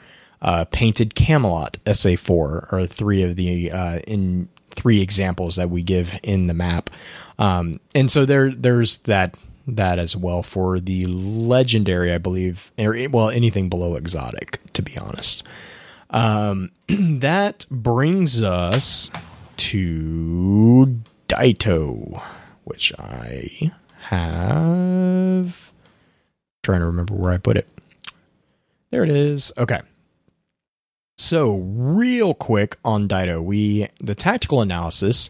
uh, 0.41 0.65
painted 0.71 1.15
Camelot 1.15 1.77
SA4 1.85 2.73
are 2.73 2.87
three 2.87 3.21
of 3.21 3.35
the 3.35 3.71
uh, 3.71 3.99
in 4.07 4.49
three 4.71 5.01
examples 5.01 5.57
that 5.57 5.69
we 5.69 5.83
give 5.83 6.17
in 6.23 6.47
the 6.47 6.53
map. 6.53 6.89
Um, 7.39 7.79
and 7.95 8.11
so 8.11 8.25
there 8.25 8.51
there's 8.51 8.97
that 8.97 9.33
that 9.65 9.97
as 9.97 10.15
well 10.15 10.43
for 10.43 10.79
the 10.79 11.05
legendary, 11.05 12.13
I 12.13 12.17
believe, 12.17 12.71
or 12.77 12.95
well 13.09 13.29
anything 13.29 13.69
below 13.69 13.95
exotic, 13.95 14.59
to 14.73 14.81
be 14.81 14.97
honest. 14.97 15.43
Um, 16.11 16.71
that 16.87 17.65
brings 17.71 18.43
us 18.43 19.09
to 19.57 20.99
Daito, 21.27 22.21
which 22.65 22.93
I 22.99 23.71
have 24.03 25.71
trying 26.63 26.81
to 26.81 26.87
remember 26.87 27.13
where 27.13 27.31
I 27.31 27.37
put 27.37 27.57
it. 27.57 27.67
There 28.91 29.03
it 29.03 29.11
is. 29.11 29.51
Okay. 29.57 29.81
So, 31.17 31.57
real 31.57 32.33
quick 32.33 32.77
on 32.85 33.07
Daito, 33.07 33.43
we 33.43 33.89
the 33.99 34.15
tactical 34.15 34.61
analysis 34.61 35.29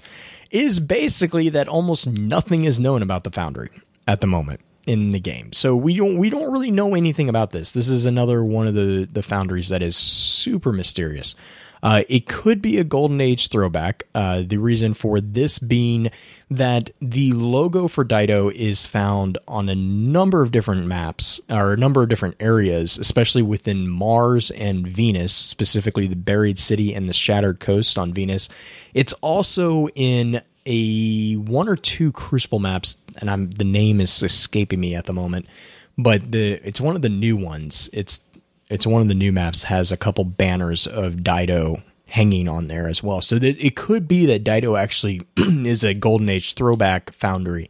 is 0.52 0.80
basically 0.80 1.50
that 1.50 1.68
almost 1.68 2.08
nothing 2.08 2.64
is 2.66 2.80
known 2.80 3.02
about 3.02 3.24
the 3.24 3.32
Foundry 3.32 3.70
at 4.08 4.22
the 4.22 4.28
moment 4.28 4.62
in 4.88 5.12
the 5.12 5.20
game. 5.20 5.54
So 5.54 5.76
we 5.76 5.96
don't 5.96 6.18
we 6.18 6.30
don't 6.30 6.52
really 6.52 6.72
know 6.72 6.96
anything 6.96 7.30
about 7.30 7.52
this. 7.52 7.74
This 7.74 7.90
is 7.90 8.06
another 8.06 8.44
one 8.44 8.66
of 8.68 8.74
the 8.74 9.08
the 9.12 9.22
foundries 9.22 9.70
that 9.70 9.84
is 9.84 9.96
super 9.96 10.72
mysterious. 10.72 11.36
Uh, 11.82 12.04
it 12.10 12.28
could 12.28 12.62
be 12.62 12.78
a 12.78 12.84
golden 12.84 13.22
age 13.22 13.50
throwback. 13.50 14.04
Uh, 14.14 14.44
the 14.46 14.58
reason 14.58 14.94
for 14.94 15.22
this 15.22 15.60
being 15.60 16.12
that 16.50 16.92
the 17.02 17.32
logo 17.34 17.88
for 17.88 18.04
Daito 18.04 18.52
is 18.52 18.86
found 18.86 19.38
on 19.48 19.70
a 19.70 19.76
number 19.76 20.42
of 20.42 20.52
different 20.52 20.86
maps 20.88 21.40
or 21.50 21.74
a 21.74 21.78
number 21.78 22.02
of 22.04 22.10
different 22.10 22.36
areas, 22.40 22.98
especially 22.98 23.42
within 23.42 23.90
Mars 23.90 24.52
and 24.52 24.88
Venus, 24.88 25.34
specifically 25.34 26.08
the 26.08 26.16
buried 26.16 26.60
city 26.60 26.94
and 26.94 27.08
the 27.08 27.14
shattered 27.14 27.60
coast 27.60 27.98
on 27.98 28.14
Venus. 28.14 28.50
It's 28.94 29.14
also 29.14 29.88
in 29.90 30.42
a 30.66 31.34
one 31.36 31.68
or 31.68 31.76
two 31.76 32.12
Crucible 32.12 32.60
maps, 32.60 32.98
and 33.18 33.30
I'm 33.30 33.52
the 33.52 33.64
name 33.64 34.02
is 34.02 34.22
escaping 34.22 34.80
me 34.80 34.96
at 34.96 35.06
the 35.06 35.14
moment, 35.14 35.48
but 35.98 36.32
the 36.32 36.54
it's 36.64 36.82
one 36.82 36.96
of 36.96 37.02
the 37.02 37.10
new 37.10 37.36
ones. 37.38 37.90
It's 37.94 38.22
it's 38.70 38.86
one 38.86 39.02
of 39.02 39.08
the 39.08 39.14
new 39.14 39.32
maps 39.32 39.64
has 39.64 39.92
a 39.92 39.98
couple 39.98 40.24
banners 40.24 40.88
of 40.88 41.16
Daito 41.16 41.82
hanging 42.08 42.48
on 42.48 42.68
there 42.68 42.88
as 42.88 43.04
well. 43.04 43.22
So 43.22 43.38
it 43.42 43.76
could 43.76 44.08
be 44.08 44.26
that 44.28 44.44
Daito 44.44 44.80
actually 44.80 45.22
is 45.38 45.84
a 45.84 45.94
golden 45.94 46.30
age 46.30 46.54
throwback 46.54 47.12
foundry. 47.14 47.70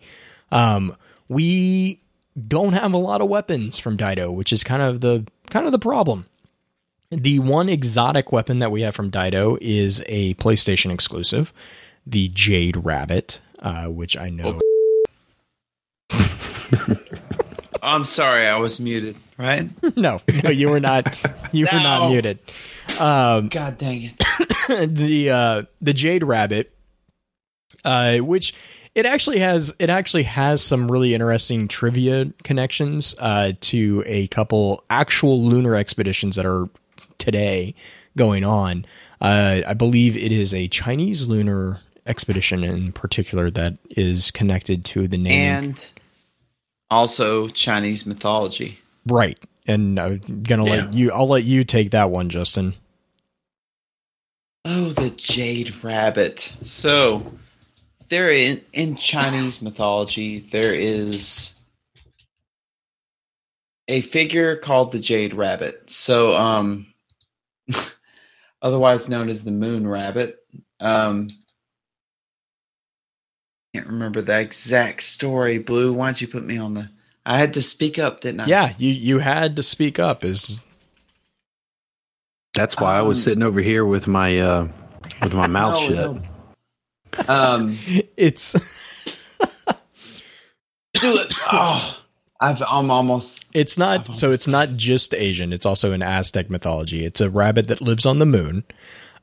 Um, 0.52 0.96
we 1.28 2.02
don't 2.48 2.74
have 2.74 2.94
a 2.94 2.98
lot 2.98 3.22
of 3.22 3.30
weapons 3.30 3.80
from 3.80 3.98
Daito, 3.98 4.34
which 4.34 4.54
is 4.54 4.64
kind 4.64 4.82
of 4.82 5.02
the 5.02 5.26
kind 5.50 5.66
of 5.66 5.72
the 5.72 5.80
problem. 5.80 6.26
The 7.12 7.40
one 7.40 7.70
exotic 7.70 8.32
weapon 8.32 8.60
that 8.60 8.72
we 8.72 8.82
have 8.82 8.96
from 8.96 9.10
Daito 9.10 9.58
is 9.62 10.04
a 10.06 10.36
PlayStation 10.36 10.94
exclusive, 10.94 11.52
the 12.06 12.30
Jade 12.30 12.86
Rabbit, 12.86 13.40
uh, 13.60 13.88
which 13.88 14.16
I 14.16 14.30
know. 14.30 14.60
I'm 17.82 18.06
sorry, 18.06 18.46
I 18.46 18.58
was 18.58 18.80
muted. 18.80 19.16
Right? 19.38 19.70
no, 19.98 20.20
no, 20.44 20.50
you 20.50 20.70
were 20.70 20.80
not. 20.80 21.16
You 21.52 21.68
were 21.72 21.80
not 21.80 22.10
muted. 22.10 22.40
Um, 23.00 23.48
God 23.48 23.78
dang 23.78 24.04
it! 24.04 24.96
the 24.96 25.30
uh, 25.30 25.64
the 25.82 25.94
Jade 25.94 26.24
Rabbit, 26.24 26.74
uh, 27.86 28.18
which 28.18 28.54
it 28.96 29.06
actually 29.06 29.40
has 29.40 29.74
it 29.80 29.90
actually 29.90 30.24
has 30.24 30.62
some 30.62 30.92
really 30.92 31.14
interesting 31.14 31.68
trivia 31.68 32.32
connections 32.44 33.16
uh, 33.20 33.54
to 33.62 34.04
a 34.06 34.28
couple 34.28 34.84
actual 34.90 35.42
lunar 35.42 35.76
expeditions 35.76 36.36
that 36.36 36.46
are 36.46 36.70
today 37.18 37.76
going 38.18 38.44
on. 38.44 38.86
Uh, 39.22 39.62
I 39.66 39.74
believe 39.74 40.18
it 40.18 40.32
is 40.32 40.54
a 40.54 40.68
Chinese 40.68 41.28
lunar 41.28 41.80
expedition 42.06 42.64
in 42.64 42.92
particular 42.92 43.50
that 43.52 43.78
is 43.92 44.32
connected 44.32 44.84
to 44.84 45.08
the 45.08 45.18
name 45.18 45.42
And 45.42 45.92
also 46.90 47.48
Chinese 47.50 48.06
mythology. 48.06 48.80
right. 49.06 49.38
And 49.68 50.00
I'm 50.00 50.20
gonna 50.42 50.64
let 50.64 50.94
you. 50.94 51.12
I'll 51.12 51.28
let 51.28 51.44
you 51.44 51.64
take 51.64 51.92
that 51.92 52.10
one, 52.10 52.30
Justin. 52.30 52.74
Oh, 54.66 54.90
the 54.90 55.12
jade 55.12 55.84
rabbit. 55.84 56.40
So, 56.64 57.32
there 58.08 58.32
in 58.32 58.62
in 58.74 58.96
Chinese 58.96 59.62
mythology, 59.62 60.40
there 60.40 60.74
is 60.74 61.54
a 63.88 64.02
figure 64.02 64.56
called 64.56 64.92
the 64.92 65.00
jade 65.00 65.34
rabbit. 65.34 65.90
So, 65.90 66.36
um, 66.36 66.88
otherwise 68.62 69.10
known 69.10 69.30
as 69.30 69.44
the 69.44 69.52
moon 69.52 69.88
rabbit. 69.88 70.38
Um, 70.80 71.30
can't 73.80 73.92
remember 73.92 74.22
the 74.22 74.40
exact 74.40 75.04
story. 75.04 75.58
Blue, 75.58 75.94
why 75.94 76.08
don't 76.08 76.20
you 76.22 76.28
put 76.28 76.44
me 76.46 76.58
on 76.58 76.74
the? 76.74 76.90
I 77.26 77.38
had 77.38 77.54
to 77.54 77.62
speak 77.62 77.98
up, 78.00 78.20
didn't 78.22 78.42
I? 78.42 78.46
Yeah, 78.48 78.74
you 78.78 78.92
you 78.92 79.20
had 79.20 79.56
to 79.56 79.64
speak 79.64 80.00
up. 80.00 80.24
Is 80.26 80.62
That's 82.56 82.78
why 82.78 82.98
I 82.98 83.02
was 83.02 83.18
Um, 83.20 83.24
sitting 83.24 83.44
over 83.44 83.62
here 83.62 83.86
with 83.86 84.08
my 84.08 84.38
uh, 84.40 84.68
with 85.24 85.34
my 85.34 85.48
mouth 85.48 85.76
No, 85.76 85.88
shut. 85.96 86.16
no. 86.16 87.34
Um, 87.34 87.78
it's 88.18 88.54
do 90.96 91.18
it. 91.18 91.34
Oh, 91.52 92.02
I've, 92.42 92.62
I'm 92.64 92.92
almost. 92.92 93.46
It's 93.54 93.78
not 93.78 94.16
so 94.16 94.32
it's 94.32 94.48
not 94.48 94.76
just 94.76 95.14
Asian, 95.14 95.54
it's 95.54 95.66
also 95.66 95.94
in 95.94 96.02
Aztec 96.02 96.50
mythology. 96.50 97.06
It's 97.06 97.22
a 97.22 97.30
rabbit 97.30 97.68
that 97.68 97.80
lives 97.82 98.06
on 98.06 98.20
the 98.20 98.26
moon. 98.26 98.64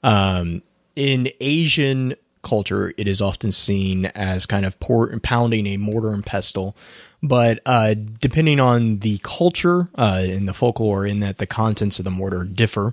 Um, 0.03 0.63
in 0.95 1.29
Asian 1.41 2.15
culture, 2.47 2.93
it 2.97 3.09
is 3.09 3.21
often 3.21 3.51
seen 3.51 4.07
as 4.07 4.47
kind 4.47 4.65
of 4.65 4.79
pour, 4.79 5.09
pounding 5.21 5.67
a 5.67 5.77
mortar 5.77 6.13
and 6.13 6.25
pestle. 6.25 6.77
But 7.23 7.61
uh, 7.67 7.95
depending 7.95 8.61
on 8.61 8.99
the 8.99 9.19
culture 9.23 9.89
uh, 9.99 10.23
and 10.25 10.49
the 10.49 10.55
folklore, 10.55 11.05
in 11.05 11.21
that 11.21 11.39
the 11.39 11.47
contents 11.47 11.99
of 11.99 12.05
the 12.05 12.11
mortar 12.11 12.45
differ, 12.45 12.93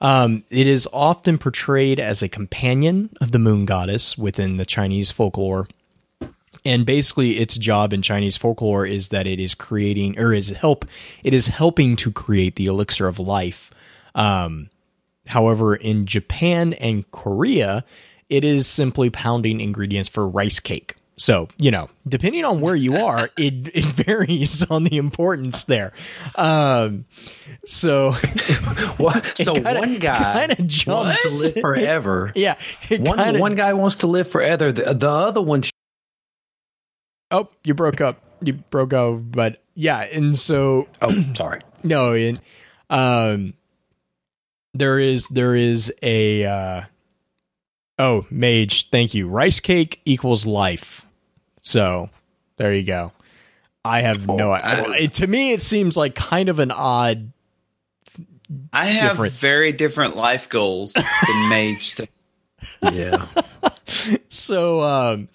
um, 0.00 0.44
it 0.50 0.66
is 0.66 0.88
often 0.92 1.36
portrayed 1.36 2.00
as 2.00 2.22
a 2.22 2.28
companion 2.28 3.10
of 3.20 3.32
the 3.32 3.38
moon 3.38 3.66
goddess 3.66 4.16
within 4.16 4.56
the 4.56 4.66
Chinese 4.66 5.10
folklore 5.10 5.68
and 6.64 6.84
basically 6.84 7.38
its 7.38 7.56
job 7.56 7.92
in 7.92 8.02
chinese 8.02 8.36
folklore 8.36 8.84
is 8.84 9.10
that 9.10 9.26
it 9.26 9.38
is 9.38 9.54
creating 9.54 10.18
or 10.18 10.32
is 10.32 10.50
help 10.50 10.84
it 11.22 11.32
is 11.32 11.46
helping 11.46 11.94
to 11.96 12.10
create 12.10 12.56
the 12.56 12.66
elixir 12.66 13.06
of 13.06 13.18
life 13.18 13.70
um, 14.14 14.68
however 15.28 15.76
in 15.76 16.06
japan 16.06 16.72
and 16.74 17.10
korea 17.12 17.84
it 18.28 18.44
is 18.44 18.66
simply 18.66 19.10
pounding 19.10 19.60
ingredients 19.60 20.08
for 20.08 20.26
rice 20.28 20.60
cake 20.60 20.96
so 21.18 21.48
you 21.58 21.70
know 21.70 21.88
depending 22.06 22.44
on 22.44 22.60
where 22.60 22.74
you 22.76 22.94
are 22.96 23.30
it, 23.38 23.74
it 23.74 23.84
varies 23.84 24.64
on 24.70 24.84
the 24.84 24.96
importance 24.96 25.64
there 25.64 25.92
um, 26.36 27.04
so 27.64 28.12
What? 28.98 29.36
So 29.36 29.54
kinda- 29.54 29.78
one 29.80 29.98
guy 29.98 30.46
kinda 30.46 30.56
wants 30.62 30.74
jumps- 30.74 31.22
to 31.22 31.36
live 31.36 31.54
forever. 31.60 32.32
yeah 32.36 32.56
One 32.98 33.18
kinda- 33.18 33.40
one 33.40 33.54
guy 33.54 33.72
wants 33.74 33.96
to 33.96 34.06
live 34.06 34.28
forever. 34.28 34.72
The, 34.72 34.94
the 34.94 35.08
other 35.10 35.40
one 35.42 35.62
oh 37.30 37.48
you 37.64 37.74
broke 37.74 38.00
up 38.00 38.20
you 38.42 38.54
broke 38.54 38.92
up 38.92 39.20
but 39.30 39.62
yeah 39.74 40.00
and 40.02 40.36
so 40.36 40.86
Oh, 41.02 41.14
sorry. 41.34 41.60
No, 41.82 42.14
and 42.14 42.40
um, 42.90 43.54
there 44.74 44.98
is 44.98 45.28
there 45.28 45.54
is 45.54 45.92
a 46.02 46.44
uh, 46.44 46.80
oh 47.98 48.26
mage. 48.30 48.90
Thank 48.90 49.14
you. 49.14 49.28
Rice 49.28 49.60
cake 49.60 50.00
equals 50.04 50.46
life. 50.46 51.04
So 51.62 52.10
there 52.56 52.74
you 52.74 52.84
go. 52.84 53.12
I 53.84 54.00
have 54.02 54.26
no. 54.26 54.50
I, 54.52 55.06
to 55.06 55.26
me, 55.26 55.52
it 55.52 55.62
seems 55.62 55.96
like 55.96 56.14
kind 56.14 56.48
of 56.48 56.58
an 56.58 56.70
odd. 56.72 57.32
I 58.72 58.86
have 58.86 59.12
Different. 59.12 59.32
very 59.34 59.72
different 59.72 60.16
life 60.16 60.48
goals 60.48 60.92
than 60.92 61.48
Mage. 61.48 61.94
to- 61.96 62.08
Yeah. 62.92 63.26
So, 64.28 64.82
um, 64.82 65.28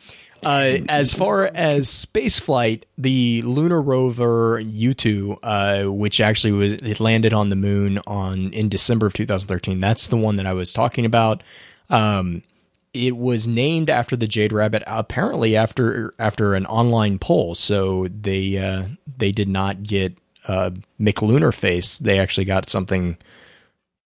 uh, 0.44 0.78
as 0.90 1.14
far 1.14 1.50
as 1.54 1.90
space 1.90 2.38
flight, 2.40 2.86
the 2.98 3.42
lunar 3.44 3.82
rover 3.82 4.62
Yutu, 4.62 5.38
uh, 5.42 5.90
which 5.92 6.20
actually 6.20 6.52
was 6.52 6.74
it 6.74 7.00
landed 7.00 7.34
on 7.34 7.50
the 7.50 7.56
moon 7.56 8.00
on 8.06 8.52
in 8.54 8.68
December 8.70 9.06
of 9.08 9.14
2013. 9.14 9.80
That's 9.80 10.08
the 10.08 10.18
one 10.18 10.36
that 10.36 10.46
I 10.46 10.54
was 10.54 10.74
talking 10.74 11.06
about. 11.06 11.44
Um, 11.90 12.44
it 12.94 13.16
was 13.16 13.48
named 13.48 13.90
after 13.90 14.16
the 14.16 14.28
Jade 14.28 14.52
Rabbit, 14.52 14.84
apparently 14.86 15.56
after 15.56 16.14
after 16.20 16.56
an 16.56 16.66
online 16.66 17.20
poll. 17.20 17.56
So 17.56 18.08
they 18.08 18.58
uh, 18.58 18.88
they 19.18 19.32
did 19.32 19.48
not 19.48 19.84
get 19.84 20.18
uh, 20.48 20.72
McLunar 21.00 21.54
face. 21.54 21.98
They 21.98 22.20
actually 22.20 22.46
got 22.46 22.70
something 22.70 23.18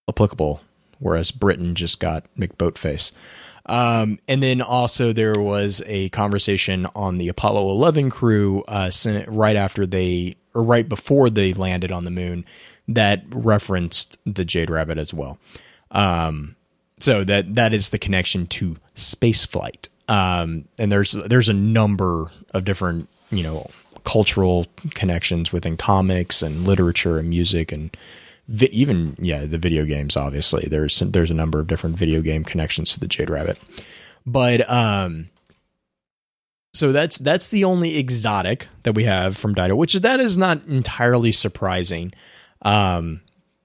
applicable, 0.08 0.60
whereas 0.98 1.30
Britain 1.30 1.74
just 1.74 2.00
got 2.00 2.24
McBoatface. 2.38 3.12
Um, 3.68 4.20
and 4.28 4.42
then 4.42 4.62
also 4.62 5.12
there 5.12 5.40
was 5.40 5.82
a 5.86 6.08
conversation 6.10 6.86
on 6.94 7.18
the 7.18 7.28
Apollo 7.28 7.68
11 7.70 8.10
crew 8.10 8.62
uh, 8.68 8.90
right 9.26 9.56
after 9.56 9.86
they 9.86 10.36
or 10.54 10.62
right 10.62 10.88
before 10.88 11.28
they 11.30 11.52
landed 11.52 11.90
on 11.90 12.04
the 12.04 12.10
moon 12.10 12.44
that 12.88 13.24
referenced 13.30 14.18
the 14.24 14.44
Jade 14.44 14.70
Rabbit 14.70 14.98
as 14.98 15.12
well. 15.12 15.38
Um, 15.90 16.55
so 17.00 17.24
that 17.24 17.54
that 17.54 17.74
is 17.74 17.90
the 17.90 17.98
connection 17.98 18.46
to 18.46 18.76
space 18.94 19.44
flight. 19.46 19.88
Um, 20.08 20.66
and 20.78 20.90
there's 20.90 21.12
there's 21.12 21.48
a 21.48 21.54
number 21.54 22.30
of 22.54 22.64
different 22.64 23.08
you 23.30 23.42
know 23.42 23.70
cultural 24.04 24.66
connections 24.94 25.52
within 25.52 25.76
comics 25.76 26.42
and 26.42 26.64
literature 26.64 27.18
and 27.18 27.28
music 27.28 27.72
and 27.72 27.94
vi- 28.48 28.68
even 28.70 29.16
yeah 29.18 29.44
the 29.44 29.58
video 29.58 29.84
games 29.84 30.16
obviously. 30.16 30.66
There's 30.70 31.00
there's 31.00 31.30
a 31.30 31.34
number 31.34 31.60
of 31.60 31.66
different 31.66 31.96
video 31.96 32.22
game 32.22 32.44
connections 32.44 32.92
to 32.94 33.00
the 33.00 33.08
Jade 33.08 33.30
Rabbit. 33.30 33.58
But 34.24 34.68
um 34.70 35.28
so 36.72 36.92
that's 36.92 37.18
that's 37.18 37.48
the 37.48 37.64
only 37.64 37.96
exotic 37.96 38.68
that 38.84 38.94
we 38.94 39.04
have 39.04 39.36
from 39.36 39.54
Daito 39.54 39.76
which 39.76 39.94
that 39.94 40.20
is 40.20 40.38
not 40.38 40.64
entirely 40.66 41.32
surprising. 41.32 42.12
Um 42.62 43.20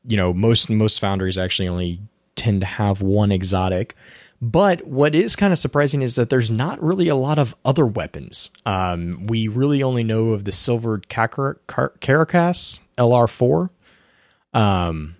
you 0.05 0.17
know 0.17 0.33
most 0.33 0.69
most 0.69 0.99
foundries 0.99 1.37
actually 1.37 1.67
only 1.67 1.99
tend 2.41 2.61
to 2.61 2.67
have 2.67 3.01
one 3.01 3.31
exotic 3.31 3.95
but 4.43 4.87
what 4.87 5.13
is 5.13 5.35
kind 5.35 5.53
of 5.53 5.59
surprising 5.59 6.01
is 6.01 6.15
that 6.15 6.31
there's 6.31 6.49
not 6.49 6.81
really 6.81 7.07
a 7.09 7.15
lot 7.15 7.37
of 7.37 7.55
other 7.63 7.85
weapons. 7.85 8.49
Um, 8.65 9.23
we 9.27 9.47
really 9.47 9.83
only 9.83 10.03
know 10.03 10.29
of 10.29 10.45
the 10.45 10.51
silvered 10.51 11.07
Caracas 11.09 12.81
LR4, 12.97 13.69
um, 14.55 15.15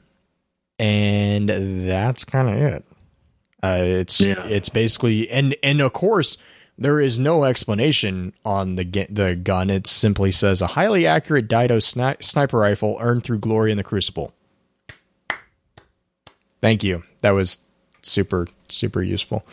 and 0.79 1.49
that's 1.87 2.23
kind 2.23 2.49
of 2.49 2.55
it. 2.73 2.85
Uh, 3.61 3.77
it's 3.79 4.19
Yeah. 4.21 4.43
it's 4.47 4.69
basically 4.69 5.29
and 5.29 5.55
and 5.61 5.81
of 5.81 5.93
course 5.93 6.37
there 6.79 6.99
is 6.99 7.19
no 7.19 7.43
explanation 7.43 8.33
on 8.43 8.75
the 8.75 9.05
the 9.07 9.35
gun. 9.35 9.69
It 9.69 9.85
simply 9.85 10.31
says 10.31 10.63
a 10.63 10.67
highly 10.73 11.05
accurate 11.05 11.47
Daito 11.47 11.77
sni- 11.77 12.23
sniper 12.23 12.57
rifle 12.57 12.97
earned 12.99 13.23
through 13.23 13.37
glory 13.37 13.69
in 13.69 13.77
the 13.77 13.83
Crucible. 13.83 14.33
Thank 16.59 16.83
you. 16.83 17.03
That 17.21 17.31
was 17.31 17.59
super 18.01 18.47
super 18.69 19.01
useful. 19.01 19.45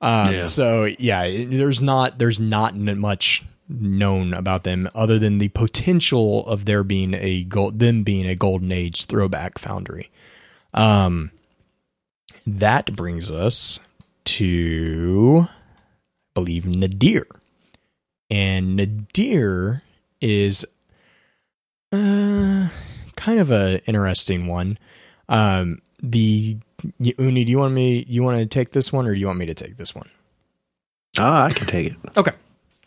Um, 0.00 0.32
Yeah. 0.32 0.44
So 0.44 0.84
yeah, 0.98 1.44
there's 1.44 1.82
not 1.82 2.18
there's 2.18 2.40
not 2.40 2.74
much 2.74 3.42
known 3.68 4.34
about 4.34 4.64
them 4.64 4.88
other 4.94 5.18
than 5.18 5.38
the 5.38 5.48
potential 5.48 6.44
of 6.46 6.64
there 6.64 6.82
being 6.82 7.14
a 7.14 7.44
gold 7.44 7.78
them 7.78 8.02
being 8.02 8.26
a 8.26 8.34
golden 8.34 8.72
age 8.72 9.06
throwback 9.06 9.58
foundry. 9.58 10.10
Um, 10.74 11.30
that 12.46 12.96
brings 12.96 13.30
us 13.30 13.78
to 14.24 15.46
I 15.48 15.50
believe 16.34 16.66
Nadir, 16.66 17.26
and 18.30 18.76
Nadir 18.76 19.82
is 20.20 20.64
uh 21.92 22.68
kind 23.16 23.38
of 23.38 23.50
a 23.50 23.84
interesting 23.86 24.46
one. 24.46 24.78
Um, 25.28 25.80
the 26.02 26.56
Uni, 26.98 27.44
do 27.44 27.50
you 27.50 27.58
want 27.58 27.74
me? 27.74 28.04
You 28.08 28.22
want 28.22 28.38
to 28.38 28.46
take 28.46 28.70
this 28.70 28.92
one, 28.92 29.06
or 29.06 29.14
do 29.14 29.20
you 29.20 29.26
want 29.26 29.38
me 29.38 29.46
to 29.46 29.54
take 29.54 29.76
this 29.76 29.94
one? 29.94 30.08
Oh, 31.18 31.42
I 31.42 31.50
can 31.50 31.66
take 31.66 31.88
it. 31.88 31.96
Okay. 32.16 32.32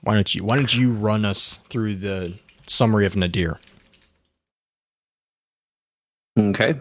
Why 0.01 0.15
don't 0.15 0.33
you? 0.33 0.43
Why 0.43 0.55
don't 0.55 0.75
you 0.75 0.91
run 0.91 1.25
us 1.25 1.59
through 1.69 1.95
the 1.95 2.33
summary 2.67 3.05
of 3.05 3.15
Nadir? 3.15 3.59
Okay. 6.37 6.75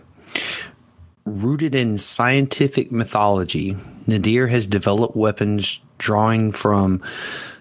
Rooted 1.25 1.75
in 1.75 1.99
scientific 1.99 2.91
mythology, 2.91 3.77
Nadir 4.07 4.49
has 4.49 4.67
developed 4.67 5.17
weapons 5.17 5.79
drawing 5.99 6.51
from 6.53 7.03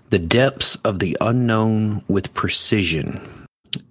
the 0.09 0.19
depths 0.19 0.75
of 0.77 0.99
the 0.99 1.17
unknown 1.21 2.03
with 2.07 2.33
precision. 2.33 3.19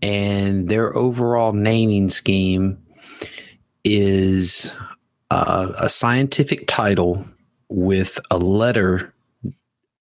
And 0.02 0.69
their 0.69 0.94
overall 0.97 1.52
naming 1.52 2.09
scheme 2.09 2.78
is 3.85 4.70
uh, 5.31 5.73
a 5.78 5.89
scientific 5.89 6.66
title 6.66 7.24
with 7.69 8.19
a 8.31 8.39
letter 8.39 9.12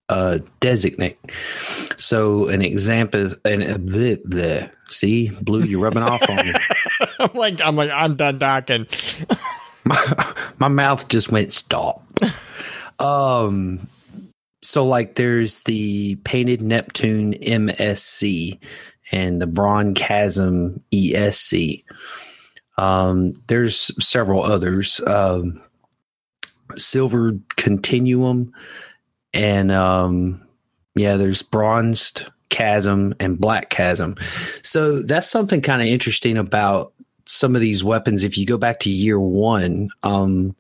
uh, 0.10 0.40
designate. 0.60 1.18
So 1.98 2.48
an 2.48 2.62
example, 2.62 3.34
and 3.46 3.64
uh, 3.64 3.78
bleh, 3.78 4.22
bleh. 4.24 4.72
see, 4.88 5.30
blue, 5.30 5.64
you're 5.64 5.82
rubbing 5.82 6.04
off 6.04 6.28
on 6.28 6.38
me. 6.38 6.54
I'm 7.20 7.34
like, 7.34 7.62
I'm 7.62 7.76
like, 7.76 7.92
I'm 7.92 8.16
done 8.16 8.40
talking. 8.40 8.88
my, 9.86 10.34
my 10.58 10.68
mouth 10.68 11.08
just 11.08 11.32
went 11.32 11.54
stop. 11.54 12.04
um, 13.00 13.88
so 14.62 14.86
like 14.86 15.16
there's 15.16 15.62
the 15.64 16.16
painted 16.24 16.62
Neptune 16.62 17.34
MSC 17.34 18.60
and 19.12 19.42
the 19.42 19.48
Braun 19.48 19.94
Chasm 19.94 20.82
ESC. 20.92 21.84
Um, 22.80 23.42
there's 23.48 23.92
several 24.04 24.44
others. 24.44 25.02
Um, 25.06 25.62
Silver 26.78 27.34
Continuum 27.58 28.54
and 29.34 29.72
um, 29.72 30.42
yeah, 30.96 31.18
there's 31.18 31.42
bronzed 31.42 32.26
chasm 32.50 33.14
and 33.20 33.40
black 33.40 33.70
chasm. 33.70 34.16
So 34.64 35.02
that's 35.02 35.30
something 35.30 35.62
kind 35.62 35.82
of 35.82 35.88
interesting 35.88 36.38
about 36.38 36.94
some 37.26 37.56
of 37.56 37.62
these 37.62 37.84
weapons. 37.84 38.24
If 38.24 38.38
you 38.38 38.46
go 38.46 38.58
back 38.58 38.80
to 38.82 38.92
year 38.92 39.20
one, 39.20 39.90
um, 40.04 40.56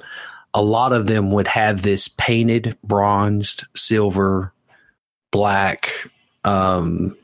a 0.54 0.62
lot 0.62 0.94
of 0.94 1.08
them 1.08 1.32
would 1.32 1.48
have 1.48 1.82
this 1.82 2.08
painted 2.08 2.78
bronzed, 2.84 3.66
silver, 3.76 4.54
black 5.32 5.92
um, 6.44 7.16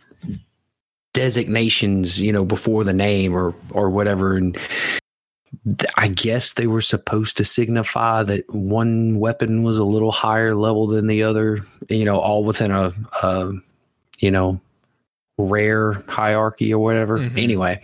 designations, 1.16 2.20
you 2.20 2.32
know, 2.32 2.46
before 2.46 2.84
the 2.84 2.94
name 2.94 3.34
or 3.34 3.56
or 3.72 3.90
whatever, 3.90 4.36
and 4.36 4.56
I 5.98 6.10
guess 6.10 6.54
they 6.54 6.68
were 6.68 6.82
supposed 6.82 7.38
to 7.38 7.46
signify 7.46 8.22
that 8.24 8.44
one 8.54 9.18
weapon 9.18 9.64
was 9.64 9.78
a 9.78 9.86
little 9.86 10.12
higher 10.12 10.54
level 10.54 10.86
than 10.86 11.08
the 11.08 11.24
other, 11.24 11.66
you 11.90 12.06
know, 12.06 12.20
all 12.20 12.44
within 12.44 12.70
a, 12.72 12.94
a 13.24 13.54
you 14.20 14.30
know, 14.30 14.60
rare 15.38 15.94
hierarchy 16.08 16.74
or 16.74 16.84
whatever. 16.84 17.18
Mhm. 17.18 17.42
Anyway, 17.42 17.82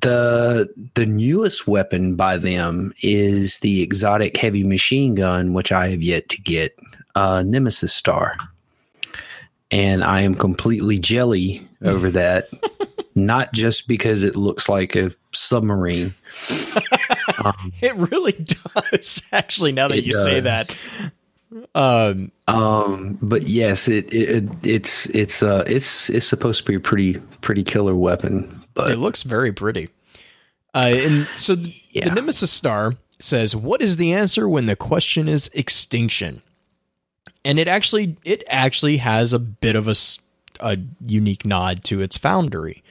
the 0.00 0.68
the 0.94 1.06
newest 1.06 1.66
weapon 1.66 2.16
by 2.16 2.36
them 2.36 2.92
is 3.02 3.60
the 3.60 3.80
exotic 3.80 4.36
heavy 4.36 4.64
machine 4.64 5.14
gun, 5.14 5.52
which 5.54 5.72
I 5.72 5.88
have 5.88 6.02
yet 6.02 6.28
to 6.30 6.40
get, 6.42 6.76
uh, 7.14 7.42
Nemesis 7.46 7.94
Star, 7.94 8.36
and 9.70 10.02
I 10.02 10.20
am 10.22 10.34
completely 10.34 10.98
jelly 10.98 11.66
over 11.84 12.10
that. 12.10 12.48
Not 13.14 13.52
just 13.52 13.86
because 13.86 14.22
it 14.24 14.34
looks 14.36 14.68
like 14.68 14.96
a 14.96 15.12
submarine. 15.32 16.14
um, 17.44 17.72
It 17.80 17.94
really 17.94 18.32
does, 18.32 19.22
actually. 19.32 19.72
Now 19.72 19.88
that 19.88 20.02
you 20.02 20.14
say 20.14 20.40
that, 20.40 20.74
um, 21.74 22.32
Um, 22.48 23.18
but 23.22 23.46
yes, 23.46 23.86
it, 23.88 24.12
it 24.12 24.44
it's 24.64 25.06
it's 25.10 25.42
uh 25.42 25.62
it's 25.66 26.10
it's 26.10 26.26
supposed 26.26 26.60
to 26.62 26.66
be 26.66 26.74
a 26.74 26.80
pretty 26.80 27.14
pretty 27.40 27.62
killer 27.62 27.94
weapon. 27.94 28.62
But 28.74 28.90
it 28.90 28.96
looks 28.98 29.22
very 29.22 29.52
pretty. 29.52 29.90
Uh, 30.74 30.82
and 30.96 31.28
so 31.36 31.54
th- 31.54 31.84
Yeah. 31.92 32.08
the 32.08 32.14
Nemesis 32.16 32.50
Star 32.50 32.94
says, 33.20 33.54
"What 33.54 33.80
is 33.80 33.96
the 33.96 34.12
answer 34.12 34.48
when 34.48 34.66
the 34.66 34.74
question 34.74 35.28
is 35.28 35.48
extinction?" 35.54 36.42
And 37.44 37.60
it 37.60 37.68
actually 37.68 38.16
it 38.24 38.42
actually 38.48 38.96
has 38.96 39.32
a 39.32 39.38
bit 39.38 39.76
of 39.76 39.86
a, 39.86 39.92
s- 39.92 40.18
a 40.60 40.78
unique 41.06 41.44
nod 41.44 41.84
to 41.84 42.00
its 42.00 42.16
foundry. 42.16 42.82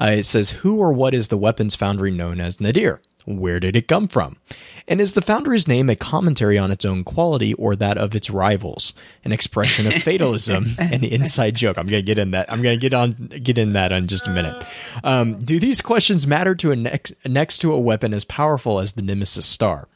Uh, 0.00 0.16
it 0.18 0.24
says, 0.24 0.50
"Who 0.50 0.78
or 0.78 0.92
what 0.92 1.14
is 1.14 1.28
the 1.28 1.38
weapons 1.38 1.74
foundry 1.74 2.10
known 2.10 2.40
as 2.40 2.60
Nadir?" 2.60 3.00
Where 3.28 3.60
did 3.60 3.76
it 3.76 3.88
come 3.88 4.08
from? 4.08 4.38
And 4.86 5.02
is 5.02 5.12
the 5.12 5.20
Foundry's 5.20 5.68
name 5.68 5.90
a 5.90 5.96
commentary 5.96 6.56
on 6.56 6.70
its 6.70 6.86
own 6.86 7.04
quality 7.04 7.52
or 7.54 7.76
that 7.76 7.98
of 7.98 8.14
its 8.14 8.30
rivals? 8.30 8.94
An 9.22 9.32
expression 9.32 9.86
of 9.86 9.92
fatalism, 10.02 10.68
an 10.78 11.04
inside 11.04 11.54
joke. 11.54 11.76
I'm 11.76 11.84
gonna 11.84 12.00
get 12.00 12.18
in 12.18 12.30
that. 12.30 12.50
I'm 12.50 12.62
gonna 12.62 12.78
get 12.78 12.94
on 12.94 13.12
get 13.12 13.58
in 13.58 13.74
that 13.74 13.92
in 13.92 14.06
just 14.06 14.26
a 14.26 14.30
minute. 14.30 14.66
Um, 15.04 15.38
do 15.44 15.60
these 15.60 15.82
questions 15.82 16.26
matter 16.26 16.54
to 16.54 16.72
a 16.72 16.76
next 16.76 17.12
next 17.26 17.58
to 17.58 17.74
a 17.74 17.78
weapon 17.78 18.14
as 18.14 18.24
powerful 18.24 18.78
as 18.78 18.94
the 18.94 19.02
Nemesis 19.02 19.44
Star? 19.44 19.88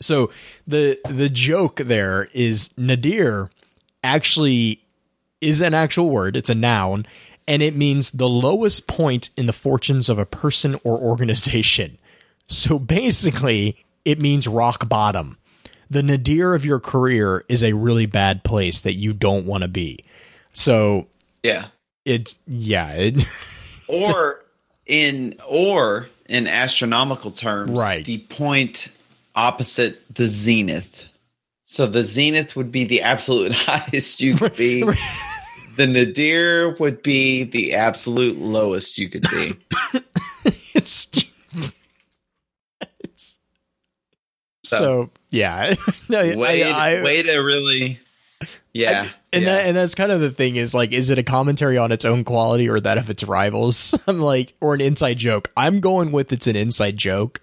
So 0.00 0.30
the 0.68 1.00
the 1.08 1.28
joke 1.28 1.76
there 1.76 2.28
is 2.32 2.70
Nadir 2.76 3.50
actually 4.04 4.85
is 5.46 5.60
an 5.60 5.74
actual 5.74 6.10
word. 6.10 6.36
It's 6.36 6.50
a 6.50 6.54
noun, 6.54 7.06
and 7.46 7.62
it 7.62 7.76
means 7.76 8.10
the 8.10 8.28
lowest 8.28 8.86
point 8.86 9.30
in 9.36 9.46
the 9.46 9.52
fortunes 9.52 10.08
of 10.08 10.18
a 10.18 10.26
person 10.26 10.74
or 10.84 10.98
organization. 10.98 11.98
So 12.48 12.78
basically, 12.78 13.84
it 14.04 14.20
means 14.22 14.46
rock 14.46 14.88
bottom. 14.88 15.36
The 15.90 16.00
nadir 16.04 16.54
of 16.54 16.64
your 16.64 16.78
career 16.78 17.44
is 17.48 17.64
a 17.64 17.72
really 17.72 18.06
bad 18.06 18.44
place 18.44 18.80
that 18.82 18.92
you 18.94 19.12
don't 19.12 19.46
want 19.46 19.62
to 19.62 19.68
be. 19.68 20.04
So 20.52 21.08
Yeah. 21.42 21.66
it, 22.04 22.36
yeah, 22.46 22.92
it, 22.92 23.24
Or 23.88 24.44
in 24.86 25.34
or 25.48 26.08
in 26.28 26.46
astronomical 26.46 27.32
terms, 27.32 27.72
Right. 27.76 28.04
the 28.04 28.18
point 28.18 28.86
opposite 29.34 30.00
the 30.14 30.26
zenith. 30.26 31.02
So 31.64 31.86
the 31.86 32.04
zenith 32.04 32.54
would 32.54 32.70
be 32.70 32.84
the 32.84 33.02
absolute 33.02 33.50
highest 33.54 34.20
you 34.20 34.36
could 34.36 34.54
be. 34.56 34.84
The 35.76 35.86
nadir 35.86 36.74
would 36.76 37.02
be 37.02 37.44
the 37.44 37.74
absolute 37.74 38.38
lowest 38.38 38.98
you 38.98 39.08
could 39.08 39.26
be. 39.30 39.54
it's, 40.74 41.08
it's 43.00 43.36
so, 44.64 44.76
So- 44.78 45.10
yeah. 45.30 45.74
no, 46.08 46.36
way, 46.36 46.62
I, 46.64 46.96
I, 46.98 47.02
way 47.02 47.22
to 47.22 47.38
really, 47.38 48.00
yeah, 48.72 49.08
and 49.32 49.44
yeah. 49.44 49.54
that 49.54 49.66
and 49.66 49.76
that's 49.76 49.94
kind 49.94 50.12
of 50.12 50.20
the 50.20 50.30
thing 50.30 50.56
is 50.56 50.74
like 50.74 50.92
is 50.92 51.10
it 51.10 51.18
a 51.18 51.22
commentary 51.22 51.78
on 51.78 51.92
its 51.92 52.04
own 52.04 52.24
quality 52.24 52.68
or 52.68 52.78
that 52.80 52.98
of 52.98 53.08
its 53.10 53.24
rivals 53.24 53.94
i'm 54.06 54.20
like 54.20 54.54
or 54.60 54.74
an 54.74 54.80
inside 54.82 55.16
joke 55.16 55.50
i'm 55.56 55.80
going 55.80 56.12
with 56.12 56.30
it's 56.32 56.46
an 56.46 56.56
inside 56.56 56.96
joke 56.96 57.40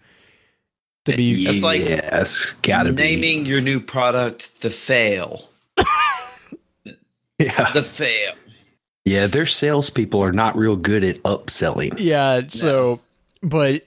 to 1.05 1.15
be 1.17 1.43
It's 1.45 1.63
like 1.63 1.81
yes, 1.81 2.53
gotta 2.61 2.93
be. 2.93 3.03
naming 3.03 3.45
your 3.45 3.61
new 3.61 3.79
product 3.81 4.61
the 4.61 4.69
fail. 4.69 5.49
Yeah, 7.39 7.71
The 7.71 7.83
fail. 7.83 8.33
yeah. 9.05 9.27
Their 9.27 9.45
salespeople 9.45 10.21
are 10.23 10.31
not 10.31 10.55
real 10.55 10.75
good 10.75 11.03
at 11.03 11.21
upselling. 11.23 11.95
yeah 11.99 12.41
so 12.47 12.99
but 13.41 13.85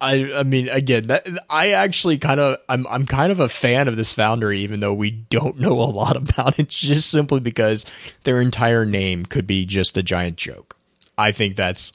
i 0.00 0.30
i 0.34 0.42
mean 0.44 0.68
again 0.68 1.06
that 1.08 1.26
i 1.50 1.70
actually 1.70 2.18
kind 2.18 2.38
of 2.38 2.56
i'm 2.68 2.86
i'm 2.88 3.04
kind 3.06 3.32
of 3.32 3.40
a 3.40 3.48
fan 3.48 3.88
of 3.88 3.96
this 3.96 4.12
foundry 4.12 4.60
even 4.60 4.78
though 4.80 4.92
we 4.94 5.10
don't 5.10 5.58
know 5.58 5.72
a 5.80 5.90
lot 5.90 6.14
about 6.16 6.58
it 6.58 6.68
just 6.68 7.10
simply 7.10 7.40
because 7.40 7.84
their 8.24 8.40
entire 8.40 8.84
name 8.86 9.24
could 9.26 9.44
be 9.46 9.64
just 9.66 9.96
a 9.96 10.02
giant 10.02 10.36
joke 10.36 10.76
i 11.16 11.32
think 11.32 11.56
that's 11.56 11.92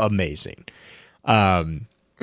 amazing 0.00 0.64
um 1.26 1.86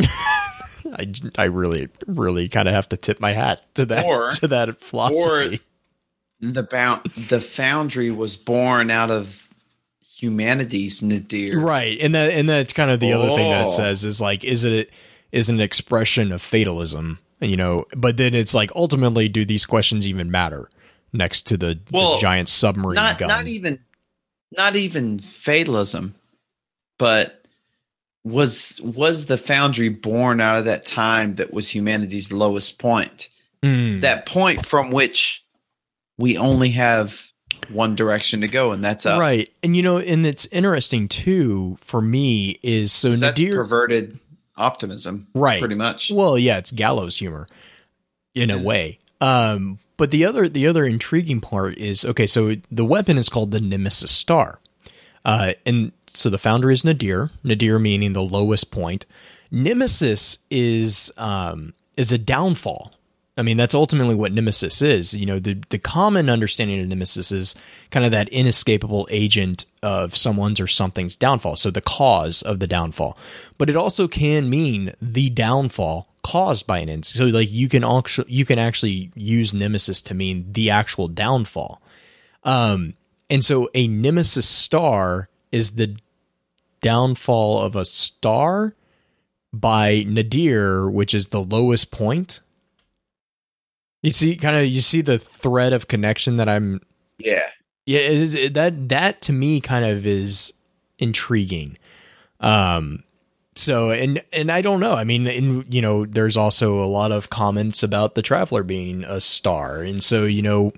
I, 0.94 1.14
I 1.38 1.46
really 1.46 1.88
really 2.08 2.48
kind 2.50 2.68
of 2.68 2.74
have 2.74 2.90
to 2.90 2.98
tip 2.98 3.20
my 3.22 3.32
hat 3.34 3.66
to 3.76 3.86
that 3.86 4.06
Or- 4.06 4.32
to 4.42 4.48
that 4.50 4.82
philosophy. 4.82 5.62
The 6.42 6.64
bound 6.64 7.04
the 7.30 7.40
foundry 7.42 8.12
was 8.12 8.36
born 8.36 8.90
out 8.92 9.12
of 9.12 9.48
humanity's 10.18 11.02
nadir. 11.02 11.60
right, 11.60 11.98
and 12.02 12.14
that 12.16 12.32
and 12.34 12.48
that's 12.50 12.74
kind 12.74 12.92
of 12.92 13.00
the 13.00 13.14
other 13.14 13.36
thing 13.36 13.50
that 13.52 13.62
it 13.62 13.66
Oh. 13.66 13.70
says 13.76 14.06
is 14.06 14.20
like, 14.22 14.44
is 14.44 14.64
it 14.66 14.90
is 15.32 15.50
an 15.50 15.60
expression 15.60 16.32
of 16.32 16.42
fatalism, 16.42 17.18
you 17.40 17.56
know? 17.56 17.86
But 17.96 18.18
then 18.18 18.34
it's 18.36 18.54
like, 18.54 18.70
ultimately, 18.76 19.30
do 19.30 19.46
these 19.46 19.66
questions 19.66 20.06
even 20.08 20.30
matter 20.30 20.68
next 21.14 21.44
to 21.48 21.58
the, 21.58 21.80
Well, 21.90 22.16
the 22.16 22.22
giant 22.22 22.50
submarine 22.50 22.96
Not 22.96 23.18
gun? 23.18 23.30
not 23.30 23.48
even 23.48 23.80
not 24.58 24.76
even 24.76 25.20
fatalism, 25.20 26.16
but 26.98 27.46
was 28.24 28.80
was 28.84 29.26
the 29.26 29.38
foundry 29.38 29.90
born 29.90 30.42
out 30.42 30.60
of 30.60 30.66
that 30.66 30.86
time 30.86 31.36
that 31.36 31.54
was 31.54 31.74
humanity's 31.74 32.32
lowest 32.32 32.78
point? 32.80 33.30
Mm, 33.64 34.02
That 34.02 34.26
point 34.26 34.66
from 34.66 34.92
which 34.92 35.44
we 36.22 36.38
only 36.38 36.70
have 36.70 37.32
one 37.70 37.96
direction 37.96 38.42
to 38.42 38.48
go, 38.48 38.72
and 38.72 38.84
that's 38.84 39.06
up. 39.06 39.20
right, 39.20 39.52
and 39.64 39.76
you 39.76 39.82
know, 39.82 39.98
and 39.98 40.26
it's 40.26 40.46
interesting 40.48 41.08
too 41.08 41.78
for 41.82 42.02
me 42.02 42.60
is 42.64 42.92
so 42.92 43.12
Nadir 43.12 43.56
perverted 43.56 44.20
optimism, 44.58 45.28
Right. 45.34 45.60
Pretty 45.60 45.76
much. 45.76 46.12
Well, 46.12 46.38
yeah, 46.38 46.58
it's 46.58 46.72
gallows 46.72 47.18
humor 47.18 47.48
in 48.36 48.52
a 48.52 48.62
way. 48.62 49.00
Um, 49.20 49.80
but 49.98 50.12
the 50.12 50.26
other 50.26 50.48
the 50.50 50.68
other 50.68 50.86
intriguing 50.86 51.42
part 51.42 51.78
is 51.78 52.04
okay. 52.06 52.28
So 52.28 52.56
the 52.72 52.86
weapon 52.86 53.18
is 53.18 53.30
called 53.30 53.52
the 53.52 53.62
Nemesis 53.62 54.12
Star, 54.12 54.60
uh, 55.26 55.54
and 55.66 55.92
so 56.14 56.30
the 56.30 56.40
founder 56.40 56.72
is 56.72 56.84
Nadir. 56.84 57.30
Nadir 57.44 57.78
meaning 57.80 58.14
the 58.14 58.24
lowest 58.24 58.72
point. 58.72 59.06
Nemesis 59.52 60.40
is 60.50 61.12
um, 61.18 61.74
is 61.98 62.12
a 62.12 62.18
downfall. 62.18 62.94
I 63.38 63.44
mean, 63.44 63.56
that's 63.56 63.74
ultimately 63.74 64.14
what 64.14 64.34
Nemesis 64.34 64.82
is. 64.82 65.14
You 65.14 65.26
know, 65.26 65.40
the 65.40 65.58
the 65.70 65.80
common 65.80 66.30
understanding 66.30 66.82
of 66.82 66.88
Nemesis 66.88 67.32
is 67.32 67.56
kind 67.90 68.06
of 68.06 68.12
that 68.12 68.30
inescapable 68.30 69.08
agent 69.10 69.66
of 69.82 70.18
someone's 70.18 70.60
or 70.60 70.68
something's 70.68 71.16
downfall. 71.16 71.56
So 71.56 71.72
the 71.72 71.82
cause 71.82 72.42
of 72.42 72.60
the 72.60 72.68
downfall. 72.68 73.18
But 73.58 73.70
it 73.70 73.76
also 73.78 74.08
can 74.08 74.50
mean 74.50 74.94
the 75.02 75.30
downfall 75.30 76.10
caused 76.24 76.68
by 76.68 76.80
an 76.80 76.90
incident. 76.90 77.32
So 77.32 77.38
like 77.38 77.52
you 77.52 77.70
can 77.70 77.84
actually 77.84 78.32
you 78.32 78.46
can 78.46 78.60
actually 78.60 79.12
use 79.16 79.54
Nemesis 79.54 80.02
to 80.04 80.14
mean 80.14 80.52
the 80.52 80.70
actual 80.70 81.08
downfall. 81.08 81.82
Um, 82.44 82.96
and 83.30 83.46
so 83.46 83.70
a 83.74 83.88
Nemesis 83.88 84.48
star 84.48 85.30
is 85.54 85.72
the 85.72 85.96
downfall 86.82 87.62
of 87.62 87.78
a 87.78 87.86
star 87.86 88.76
by 89.54 90.04
Nadir, 90.06 90.90
which 90.90 91.14
is 91.14 91.30
the 91.30 91.42
lowest 91.42 91.92
point. 91.92 92.42
You 94.02 94.10
see, 94.12 94.36
kind 94.36 94.56
of, 94.56 94.66
you 94.66 94.82
see 94.82 95.02
the 95.02 95.20
thread 95.20 95.74
of 95.74 95.88
connection 95.88 96.38
that 96.38 96.50
I'm. 96.50 96.82
Yeah. 97.20 97.48
Yeah, 97.86 98.00
it, 98.00 98.36
it- 98.36 98.54
that 98.54 98.90
that 98.90 99.22
to 99.24 99.34
me 99.34 99.60
kind 99.62 99.86
of 99.86 100.06
is 100.06 100.54
intriguing. 101.00 101.78
Um, 102.40 103.04
so 103.56 103.92
and 103.92 104.24
and 104.32 104.52
I 104.52 104.62
don't 104.62 104.80
know. 104.80 104.94
I 104.94 105.04
mean, 105.04 105.28
in 105.28 105.66
you 105.70 105.82
know, 105.82 106.06
there's 106.06 106.38
also 106.38 106.82
a 106.84 106.86
lot 106.86 107.12
of 107.12 107.30
comments 107.30 107.84
about 107.84 108.16
the 108.16 108.22
Traveler 108.22 108.64
being 108.64 109.04
a 109.04 109.20
star, 109.20 109.82
and 109.82 110.04
so 110.04 110.26
you 110.26 110.42
know, 110.42 110.72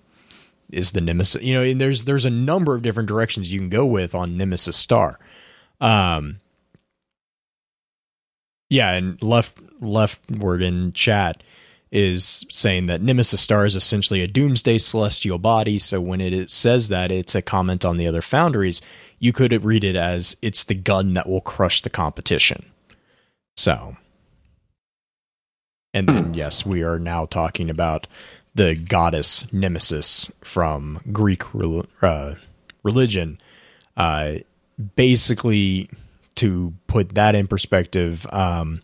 is 0.72 0.94
the 0.94 1.02
Nemesis. 1.02 1.42
You 1.42 1.54
know, 1.54 1.62
and 1.62 1.80
there's 1.80 2.06
there's 2.06 2.26
a 2.26 2.30
number 2.30 2.74
of 2.74 2.82
different 2.82 3.08
directions 3.08 3.54
you 3.54 3.60
can 3.60 3.70
go 3.70 3.86
with 3.86 4.16
on 4.16 4.38
Nemesis 4.38 4.76
Star. 4.78 5.20
Um, 5.80 6.40
yeah, 8.70 8.92
and 8.94 9.22
left 9.22 9.58
leftward 9.82 10.62
in 10.62 10.94
chat 10.94 11.44
is 11.94 12.44
saying 12.50 12.88
that 12.88 13.04
Nemesis 13.04 13.40
Star 13.40 13.68
is 13.68 13.76
essentially 13.76 14.24
a 14.24 14.28
doomsday 14.28 14.80
celestial 14.80 15.38
body. 15.38 15.78
So 15.78 16.02
when 16.02 16.22
it, 16.22 16.34
it 16.34 16.50
says 16.50 16.90
that, 16.90 17.12
it's 17.12 17.36
a 17.36 17.42
comment 17.42 17.86
on 17.86 17.98
the 17.98 18.08
other 18.08 18.24
foundries. 18.24 18.82
You 19.20 19.32
could 19.32 19.64
read 19.64 19.84
it 19.84 19.96
as 19.96 20.36
it's 20.42 20.64
the 20.64 20.74
gun 20.74 21.14
that 21.14 21.30
will 21.30 21.40
crush 21.40 21.84
the 21.84 21.92
competition. 21.92 22.66
So, 23.56 23.96
and 25.94 26.10
then 26.10 26.34
yes, 26.34 26.66
we 26.66 26.82
are 26.82 26.98
now 26.98 27.28
talking 27.28 27.70
about 27.70 28.08
the 28.56 28.74
goddess 28.74 29.46
Nemesis 29.54 30.32
from 30.42 31.00
Greek 31.12 31.44
uh, 32.02 32.34
religion. 32.82 33.38
Uh, 33.96 34.38
basically, 34.96 35.92
to 36.36 36.74
put 36.88 37.16
that 37.16 37.36
in 37.36 37.48
perspective, 37.48 38.26
um, 38.32 38.82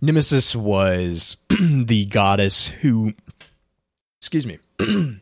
Nemesis 0.00 0.54
was 0.54 1.36
the 1.48 2.06
goddess 2.06 2.68
who, 2.68 3.12
excuse 4.20 4.46
me, 4.46 4.58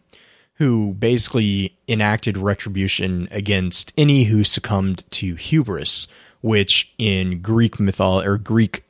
who 0.55 0.93
basically 0.95 1.75
enacted 1.89 2.37
retribution 2.37 3.29
against 3.31 3.93
any 3.97 4.25
who 4.25 4.45
succumbed 4.45 5.11
to 5.11 5.35
hubris, 5.35 6.07
which 6.43 6.93
in 6.99 7.41
Greek 7.41 7.81
mythology 7.81 8.29
or 8.29 8.37
Greek, 8.37 8.85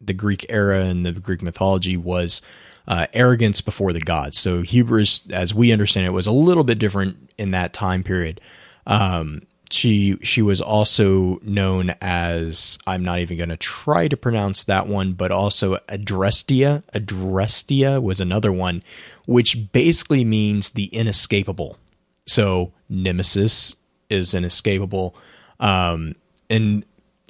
the 0.00 0.12
Greek 0.12 0.44
era 0.50 0.84
and 0.84 1.06
the 1.06 1.12
Greek 1.12 1.42
mythology 1.42 1.96
was 1.96 2.42
uh, 2.86 3.06
arrogance 3.12 3.60
before 3.60 3.92
the 3.92 4.00
gods. 4.00 4.38
So 4.38 4.62
hubris, 4.62 5.28
as 5.30 5.54
we 5.54 5.72
understand 5.72 6.06
it, 6.06 6.10
was 6.10 6.26
a 6.26 6.32
little 6.32 6.64
bit 6.64 6.78
different 6.78 7.30
in 7.38 7.52
that 7.52 7.72
time 7.72 8.02
period. 8.02 8.40
Um, 8.86 9.42
she 9.70 10.16
she 10.22 10.42
was 10.42 10.60
also 10.60 11.38
known 11.42 11.94
as 12.00 12.78
I'm 12.86 13.02
not 13.02 13.18
even 13.20 13.36
going 13.36 13.48
to 13.48 13.56
try 13.56 14.08
to 14.08 14.16
pronounce 14.16 14.64
that 14.64 14.86
one, 14.86 15.12
but 15.12 15.30
also 15.30 15.76
Adrestia. 15.88 16.82
Adrestia 16.94 18.02
was 18.02 18.20
another 18.20 18.52
one, 18.52 18.82
which 19.26 19.72
basically 19.72 20.24
means 20.24 20.70
the 20.70 20.86
inescapable. 20.86 21.78
So 22.26 22.72
Nemesis 22.88 23.76
is 24.10 24.34
inescapable, 24.34 25.14
um, 25.60 26.14
and 26.48 26.84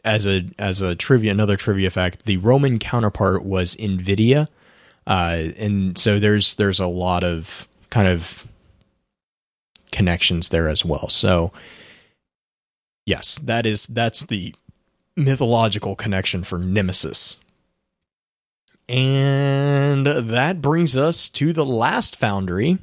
as 0.05 0.27
a 0.27 0.49
as 0.59 0.81
a 0.81 0.95
trivia, 0.95 1.31
another 1.31 1.57
trivia 1.57 1.91
fact, 1.91 2.25
the 2.25 2.37
Roman 2.39 2.79
counterpart 2.79 3.45
was 3.45 3.75
Invidia, 3.75 4.49
uh, 5.07 5.49
and 5.57 5.99
so 5.99 6.19
there's 6.19 6.55
there's 6.55 6.81
a 6.81 6.87
lot 6.87 7.25
of 7.25 7.67
kind 7.91 8.09
of 8.09 8.47
connections 9.91 10.51
there 10.51 10.69
as 10.69 10.85
well. 10.85 11.09
So 11.09 11.53
yes, 13.09 13.39
that 13.39 13.65
is 13.65 13.87
that's 13.87 14.25
the 14.25 14.55
mythological 15.17 15.97
connection 15.97 16.45
for 16.45 16.59
Nemesis. 16.59 17.39
And 18.89 20.07
that 20.07 20.63
brings 20.63 20.97
us 20.97 21.29
to 21.31 21.53
the 21.53 21.65
last 21.65 22.17
foundry. 22.17 22.79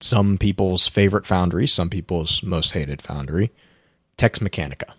Some 0.00 0.38
people's 0.38 0.88
favorite 0.88 1.26
foundry, 1.26 1.66
some 1.66 1.90
people's 1.90 2.42
most 2.42 2.72
hated 2.72 3.02
foundry, 3.02 3.50
Tex 4.16 4.38
Mechanica. 4.38 4.92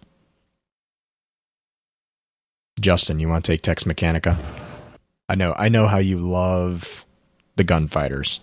Justin, 2.79 3.19
you 3.19 3.27
want 3.27 3.45
to 3.45 3.51
take 3.51 3.61
Tex 3.61 3.83
Mechanica? 3.83 4.37
I 5.27 5.35
know, 5.35 5.53
I 5.57 5.69
know 5.69 5.87
how 5.87 5.99
you 5.99 6.17
love 6.17 7.05
the 7.55 7.63
gunfighters. 7.63 8.39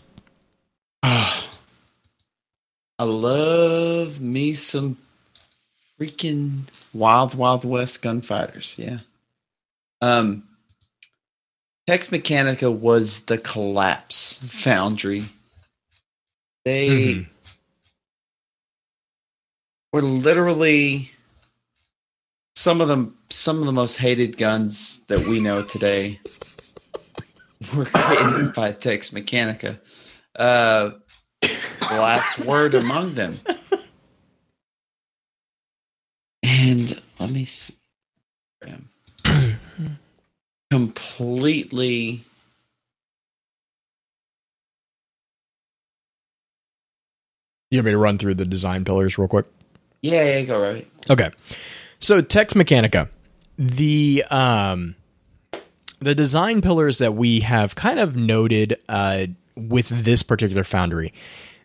Ah, 1.02 1.50
I 2.98 3.04
love 3.04 4.20
me 4.20 4.54
some 4.54 4.96
freaking 6.00 6.62
Wild 6.92 7.34
Wild 7.34 7.64
West 7.64 8.02
gunfighters. 8.02 8.74
Yeah. 8.78 8.98
Um, 10.00 10.44
Tex 11.86 12.08
Mechanica 12.08 12.72
was 12.72 13.20
the 13.26 13.38
collapse 13.38 14.40
foundry. 14.48 15.28
They 16.64 16.88
Mhm. 17.14 17.26
were 19.92 20.02
literally 20.02 21.10
some 22.56 22.80
of 22.80 22.88
them 22.88 23.16
some 23.30 23.60
of 23.60 23.66
the 23.66 23.72
most 23.72 23.96
hated 23.96 24.36
guns 24.36 25.00
that 25.06 25.26
we 25.26 25.40
know 25.40 25.62
today 25.62 26.20
were 27.74 27.84
created 27.86 28.52
by 28.54 28.72
Tex 28.72 29.10
Mechanica. 29.10 29.78
Uh, 30.34 30.90
the 31.40 31.48
last 31.90 32.38
word 32.40 32.74
among 32.74 33.14
them. 33.14 33.40
And 36.46 37.02
let 37.18 37.30
me 37.30 37.44
see. 37.44 37.74
Completely 40.70 42.24
You 47.70 47.78
want 47.78 47.86
me 47.86 47.92
to 47.92 47.98
run 47.98 48.18
through 48.18 48.34
the 48.34 48.44
design 48.44 48.84
pillars 48.84 49.18
real 49.18 49.28
quick? 49.28 49.46
yeah, 50.02 50.22
yeah, 50.38 50.42
go 50.42 50.60
right. 50.60 50.88
Okay. 51.10 51.30
So 51.98 52.20
Tex 52.20 52.54
Mechanica, 52.54 53.08
the 53.58 54.22
um 54.30 54.94
the 55.98 56.14
design 56.14 56.62
pillars 56.62 56.98
that 56.98 57.14
we 57.14 57.40
have 57.40 57.74
kind 57.74 57.98
of 57.98 58.14
noted 58.14 58.80
uh 58.88 59.26
with 59.56 59.88
this 59.88 60.22
particular 60.22 60.62
foundry, 60.62 61.12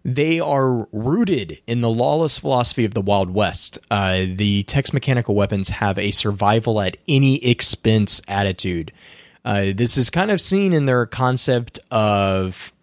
they 0.04 0.40
are 0.40 0.88
rooted 0.92 1.60
in 1.68 1.82
the 1.82 1.90
lawless 1.90 2.38
philosophy 2.38 2.86
of 2.86 2.94
the 2.94 3.02
Wild 3.02 3.32
West. 3.32 3.78
Uh, 3.90 4.26
the 4.36 4.64
Tex 4.64 4.94
Mechanical 4.94 5.36
weapons 5.36 5.70
have 5.70 5.98
a 5.98 6.12
survival 6.12 6.82
at 6.82 6.98
any 7.08 7.44
expense 7.46 8.22
attitude. 8.28 8.92
Uh, 9.44 9.72
this 9.76 9.98
is 9.98 10.10
kind 10.10 10.32
of 10.32 10.40
seen 10.40 10.74
in 10.74 10.86
their 10.86 11.06
concept 11.06 11.80
of 11.90 12.74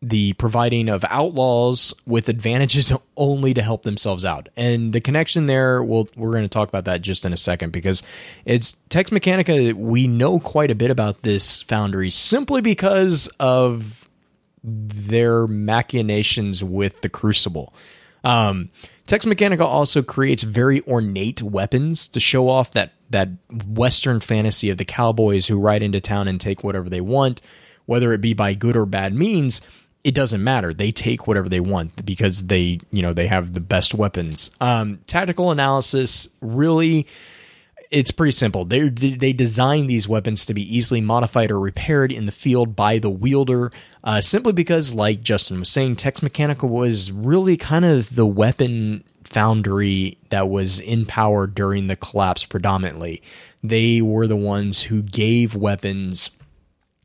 the 0.00 0.32
providing 0.34 0.88
of 0.88 1.04
outlaws 1.08 1.92
with 2.06 2.28
advantages 2.28 2.92
only 3.16 3.52
to 3.52 3.62
help 3.62 3.82
themselves 3.82 4.24
out. 4.24 4.48
And 4.56 4.92
the 4.92 5.00
connection 5.00 5.46
there, 5.46 5.82
we'll, 5.82 6.08
we're 6.16 6.30
going 6.30 6.44
to 6.44 6.48
talk 6.48 6.68
about 6.68 6.84
that 6.84 7.02
just 7.02 7.24
in 7.24 7.32
a 7.32 7.36
second 7.36 7.72
because 7.72 8.02
it's 8.44 8.76
Tex 8.90 9.10
Mechanica. 9.10 9.74
We 9.74 10.06
know 10.06 10.38
quite 10.38 10.70
a 10.70 10.74
bit 10.74 10.90
about 10.90 11.22
this 11.22 11.62
foundry 11.62 12.10
simply 12.10 12.60
because 12.60 13.28
of 13.40 14.07
their 14.62 15.46
machinations 15.46 16.62
with 16.62 17.00
the 17.00 17.08
Crucible. 17.08 17.74
Um, 18.24 18.70
Tex 19.06 19.24
Mechanica 19.24 19.60
also 19.60 20.02
creates 20.02 20.42
very 20.42 20.82
ornate 20.86 21.42
weapons 21.42 22.08
to 22.08 22.20
show 22.20 22.48
off 22.48 22.72
that 22.72 22.92
that 23.10 23.30
Western 23.66 24.20
fantasy 24.20 24.68
of 24.68 24.76
the 24.76 24.84
cowboys 24.84 25.46
who 25.46 25.58
ride 25.58 25.82
into 25.82 26.00
town 26.00 26.28
and 26.28 26.38
take 26.38 26.62
whatever 26.62 26.90
they 26.90 27.00
want, 27.00 27.40
whether 27.86 28.12
it 28.12 28.20
be 28.20 28.34
by 28.34 28.52
good 28.54 28.76
or 28.76 28.84
bad 28.84 29.14
means. 29.14 29.62
It 30.04 30.14
doesn't 30.14 30.44
matter. 30.44 30.72
They 30.72 30.92
take 30.92 31.26
whatever 31.26 31.48
they 31.48 31.60
want 31.60 32.04
because 32.04 32.46
they, 32.46 32.80
you 32.92 33.02
know, 33.02 33.12
they 33.12 33.26
have 33.26 33.54
the 33.54 33.60
best 33.60 33.94
weapons. 33.94 34.50
Um, 34.60 35.00
tactical 35.06 35.50
analysis 35.50 36.28
really 36.40 37.06
it's 37.90 38.10
pretty 38.10 38.32
simple. 38.32 38.64
They 38.64 38.88
they 38.88 39.32
design 39.32 39.86
these 39.86 40.08
weapons 40.08 40.44
to 40.46 40.54
be 40.54 40.76
easily 40.76 41.00
modified 41.00 41.50
or 41.50 41.58
repaired 41.58 42.12
in 42.12 42.26
the 42.26 42.32
field 42.32 42.76
by 42.76 42.98
the 42.98 43.10
wielder, 43.10 43.70
uh, 44.04 44.20
simply 44.20 44.52
because, 44.52 44.94
like 44.94 45.22
Justin 45.22 45.58
was 45.58 45.68
saying, 45.68 45.96
Tex 45.96 46.20
Mechanica 46.20 46.68
was 46.68 47.10
really 47.10 47.56
kind 47.56 47.84
of 47.84 48.14
the 48.14 48.26
weapon 48.26 49.04
foundry 49.24 50.18
that 50.30 50.48
was 50.48 50.80
in 50.80 51.04
power 51.04 51.46
during 51.46 51.86
the 51.86 51.96
collapse 51.96 52.44
predominantly. 52.44 53.22
They 53.62 54.00
were 54.00 54.26
the 54.26 54.36
ones 54.36 54.82
who 54.82 55.02
gave 55.02 55.54
weapons 55.54 56.30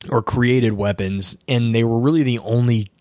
or 0.09 0.21
created 0.21 0.73
weapons, 0.73 1.37
and 1.47 1.73
they 1.73 1.83
were 1.83 1.99
really 1.99 2.23
the 2.23 2.39
only 2.39 2.91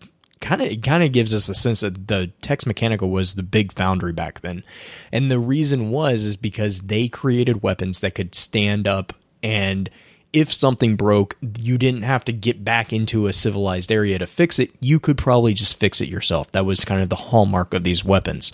kind 0.43 0.61
of 0.61 0.67
it 0.67 0.83
kind 0.83 1.01
of 1.03 1.11
gives 1.11 1.33
us 1.33 1.49
a 1.49 1.55
sense 1.55 1.79
that 1.79 2.07
the 2.07 2.27
Tex 2.41 2.65
Mechanica 2.65 3.09
was 3.09 3.33
the 3.33 3.43
big 3.43 3.71
foundry 3.71 4.11
back 4.11 4.41
then. 4.41 4.63
And 5.11 5.31
the 5.31 5.39
reason 5.39 5.89
was 5.89 6.25
is 6.25 6.37
because 6.37 6.81
they 6.81 7.07
created 7.07 7.63
weapons 7.63 8.01
that 8.01 8.13
could 8.13 8.35
stand 8.35 8.87
up 8.87 9.13
and 9.41 9.89
if 10.33 10.51
something 10.51 10.95
broke, 10.95 11.37
you 11.59 11.77
didn't 11.77 12.01
have 12.01 12.25
to 12.25 12.33
get 12.33 12.65
back 12.65 12.91
into 12.91 13.27
a 13.27 13.33
civilized 13.33 13.91
area 13.91 14.17
to 14.17 14.25
fix 14.25 14.57
it. 14.57 14.71
You 14.79 14.99
could 14.99 15.15
probably 15.15 15.53
just 15.53 15.79
fix 15.79 16.01
it 16.01 16.09
yourself. 16.09 16.51
That 16.51 16.65
was 16.65 16.83
kind 16.83 17.03
of 17.03 17.09
the 17.09 17.15
hallmark 17.15 17.73
of 17.75 17.83
these 17.83 18.03
weapons. 18.03 18.51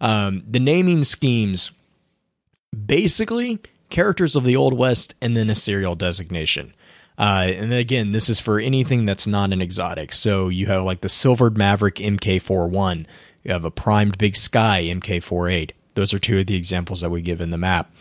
Um, 0.00 0.42
the 0.48 0.58
naming 0.58 1.04
schemes 1.04 1.70
basically 2.84 3.60
characters 3.90 4.34
of 4.34 4.44
the 4.44 4.56
Old 4.56 4.72
West 4.76 5.14
and 5.22 5.36
then 5.36 5.50
a 5.50 5.54
serial 5.54 5.94
designation. 5.94 6.72
Uh, 7.20 7.52
and 7.54 7.70
again, 7.74 8.12
this 8.12 8.30
is 8.30 8.40
for 8.40 8.58
anything 8.58 9.04
that's 9.04 9.26
not 9.26 9.52
an 9.52 9.60
exotic. 9.60 10.10
So 10.10 10.48
you 10.48 10.64
have 10.66 10.84
like 10.84 11.02
the 11.02 11.10
Silvered 11.10 11.58
Maverick 11.58 11.96
MK41, 11.96 13.04
you 13.44 13.52
have 13.52 13.66
a 13.66 13.70
Primed 13.70 14.16
Big 14.16 14.36
Sky 14.36 14.84
MK48. 14.84 15.72
Those 15.94 16.14
are 16.14 16.18
two 16.18 16.38
of 16.38 16.46
the 16.46 16.56
examples 16.56 17.02
that 17.02 17.10
we 17.10 17.20
give 17.20 17.42
in 17.42 17.50
the 17.50 17.58
map. 17.58 17.92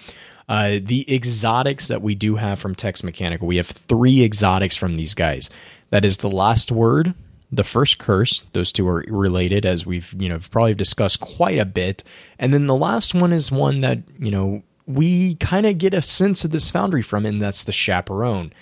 Uh, 0.48 0.80
the 0.82 1.06
exotics 1.14 1.90
that 1.90 2.02
we 2.02 2.16
do 2.16 2.38
have 2.38 2.60
from 2.60 2.74
Tex 2.74 3.04
Mechanical, 3.04 3.46
we 3.46 3.58
have 3.58 3.68
three 3.68 4.24
exotics 4.24 4.78
from 4.78 4.96
these 4.96 5.14
guys. 5.14 5.50
That 5.90 6.06
is 6.06 6.20
the 6.20 6.32
Last 6.32 6.72
Word, 6.72 7.14
the 7.52 7.66
First 7.66 7.98
Curse. 7.98 8.46
Those 8.54 8.72
two 8.72 8.88
are 8.88 9.04
related, 9.10 9.66
as 9.66 9.86
we've 9.86 10.14
you 10.18 10.30
know 10.30 10.40
probably 10.50 10.76
discussed 10.76 11.20
quite 11.20 11.60
a 11.60 11.66
bit. 11.66 12.06
And 12.40 12.54
then 12.54 12.68
the 12.68 12.76
last 12.76 13.14
one 13.14 13.34
is 13.34 13.52
one 13.52 13.82
that 13.82 14.00
you 14.18 14.32
know 14.32 14.64
we 14.88 15.36
kind 15.36 15.66
of 15.66 15.78
get 15.78 15.94
a 15.94 16.02
sense 16.02 16.46
of 16.46 16.52
this 16.52 16.72
foundry 16.72 17.02
from, 17.02 17.26
and 17.26 17.42
that's 17.42 17.66
the 17.66 17.74
Chaperone. 17.74 18.54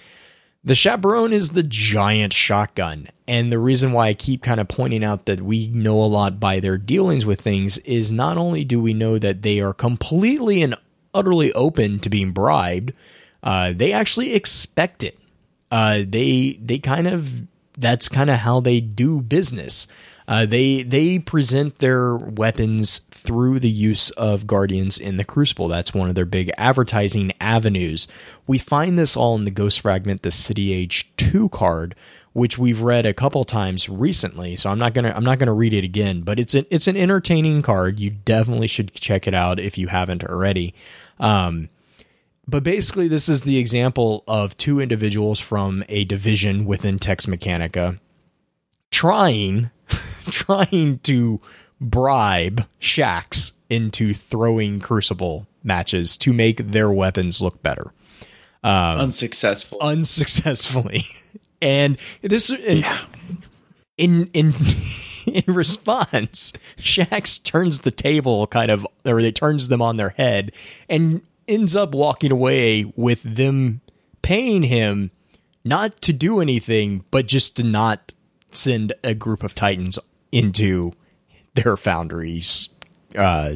The 0.68 0.76
Chaperone 0.76 1.32
is 1.32 1.52
the 1.52 1.64
giant 1.64 2.34
shotgun. 2.34 3.08
And 3.26 3.50
the 3.54 3.58
reason 3.58 3.94
why 3.94 4.08
I 4.08 4.14
keep 4.14 4.44
kind 4.44 4.60
of 4.60 4.68
pointing 4.68 5.02
out 5.02 5.26
that 5.26 5.40
we 5.40 5.68
know 5.68 6.02
a 6.02 6.12
lot 6.12 6.42
by 6.42 6.60
their 6.60 6.78
dealings 6.78 7.26
with 7.26 7.40
things 7.40 7.78
is 7.80 8.12
not 8.12 8.38
only 8.38 8.66
do 8.66 8.82
we 8.82 8.94
know 8.94 9.18
that 9.18 9.44
they 9.44 9.62
are 9.62 9.72
completely 9.72 10.62
and 10.62 10.76
utterly 11.14 11.54
open 11.54 12.00
to 12.02 12.10
being 12.10 12.34
bribed, 12.34 12.92
uh, 13.44 13.72
they 13.74 13.94
actually 13.94 14.34
expect 14.34 15.06
it. 15.06 15.18
Uh, 15.72 16.00
they 16.06 16.60
they 16.62 16.80
kind 16.80 17.08
of 17.08 17.48
that's 17.78 18.10
kind 18.10 18.30
of 18.30 18.40
how 18.40 18.60
they 18.60 18.82
do 18.82 19.22
business. 19.22 19.88
Uh, 20.28 20.46
they 20.46 20.84
they 20.84 21.20
present 21.20 21.78
their 21.80 22.16
weapons 22.16 23.00
through 23.12 23.60
the 23.60 23.70
use 23.70 24.10
of 24.12 24.46
guardians 24.46 25.00
in 25.00 25.18
the 25.18 25.24
crucible. 25.24 25.68
That's 25.68 25.94
one 25.94 26.10
of 26.10 26.16
their 26.16 26.26
big 26.26 26.52
advertising 26.58 27.32
avenues. 27.40 28.08
We 28.46 28.58
find 28.58 29.00
this 29.00 29.16
all 29.16 29.36
in 29.36 29.46
the 29.46 29.52
Ghost 29.52 29.80
Fragment, 29.80 30.24
the 30.24 30.32
City 30.32 30.74
Age 30.74 31.10
Two 31.16 31.48
card, 31.50 31.96
which 32.34 32.58
we've 32.58 32.82
read 32.82 33.06
a 33.06 33.14
couple 33.14 33.46
times 33.46 33.88
recently. 33.88 34.58
So 34.58 34.70
I'm 34.70 34.80
not 34.80 34.94
gonna 34.94 35.14
I'm 35.16 35.24
not 35.24 35.40
gonna 35.40 35.54
read 35.54 35.74
it 35.74 35.86
again, 35.86 36.22
but 36.22 36.40
it's 36.40 36.56
an 36.56 36.66
it's 36.70 36.88
an 36.88 36.98
entertaining 36.98 37.62
card. 37.62 38.00
You 38.00 38.10
definitely 38.10 38.68
should 38.68 38.94
check 38.94 39.28
it 39.28 39.34
out 39.34 39.60
if 39.60 39.78
you 39.78 39.88
haven't 39.88 40.26
already. 40.26 40.74
Um, 41.20 41.70
but 42.50 42.64
basically, 42.64 43.08
this 43.08 43.28
is 43.30 43.44
the 43.44 43.58
example 43.58 44.24
of 44.28 44.58
two 44.58 44.80
individuals 44.80 45.40
from 45.40 45.84
a 45.90 46.06
division 46.06 46.66
within 46.66 47.00
Tex 47.00 47.26
Mechanica 47.26 48.00
trying 48.92 49.70
trying 50.30 51.00
to 51.00 51.42
bribe 51.80 52.66
Shax 52.80 53.54
into 53.70 54.14
throwing 54.14 54.80
Crucible 54.80 55.48
matches 55.64 56.18
to 56.18 56.34
make 56.34 56.72
their 56.72 56.92
weapons 56.92 57.42
look 57.42 57.62
better. 57.62 57.94
Um, 58.64 59.00
Unsuccessful. 59.00 59.80
unsuccessfully. 59.82 61.04
And 61.60 61.98
this 62.22 62.52
in 62.52 62.86
in 63.98 64.28
in 64.28 64.54
in 65.26 65.44
response, 65.48 66.54
Shax 66.78 67.42
turns 67.42 67.80
the 67.80 67.90
table 67.90 68.46
kind 68.46 68.70
of 68.70 68.86
or 69.04 69.24
they 69.24 69.32
turns 69.32 69.68
them 69.68 69.82
on 69.82 69.98
their 69.98 70.10
head 70.10 70.52
and 70.88 71.24
ends 71.48 71.76
up 71.76 71.96
walking 71.96 72.32
away 72.32 72.86
with 72.96 73.24
them 73.24 73.82
paying 74.22 74.62
him 74.64 75.10
not 75.66 76.00
to 76.02 76.14
do 76.14 76.40
anything, 76.42 77.04
but 77.10 77.28
just 77.28 77.56
to 77.58 77.64
not 77.64 78.14
send 78.58 78.94
a 79.04 79.14
group 79.14 79.44
of 79.44 79.56
Titans 79.56 80.00
into 80.32 80.94
their 81.56 81.78
foundries, 81.78 82.70
uh, 83.16 83.56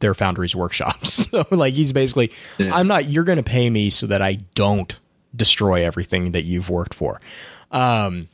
their 0.00 0.14
foundries 0.14 0.54
workshops. 0.56 1.12
so, 1.30 1.46
like, 1.50 1.74
he's 1.74 1.92
basically, 1.92 2.32
Yeah. 2.58 2.74
I'm 2.74 2.86
not. 2.86 3.08
You're 3.08 3.24
going 3.24 3.36
to 3.38 3.42
pay 3.42 3.70
me 3.70 3.90
so 3.90 4.06
that 4.06 4.22
I 4.22 4.34
don't 4.54 4.98
destroy 5.34 5.84
everything 5.84 6.32
that 6.32 6.44
you've 6.44 6.70
worked 6.70 6.94
for. 6.94 7.20
Um. 7.70 8.28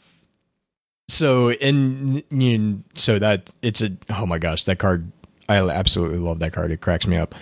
So 1.08 1.50
and 1.50 2.24
you 2.30 2.58
know, 2.58 2.78
so 2.94 3.20
that 3.20 3.52
it's 3.62 3.80
a 3.80 3.96
oh 4.10 4.26
my 4.26 4.38
gosh 4.38 4.64
that 4.64 4.80
card 4.80 5.12
I 5.48 5.58
absolutely 5.60 6.18
love 6.18 6.40
that 6.40 6.52
card 6.52 6.72
it 6.72 6.80
cracks 6.80 7.06
me 7.06 7.16
up. 7.16 7.32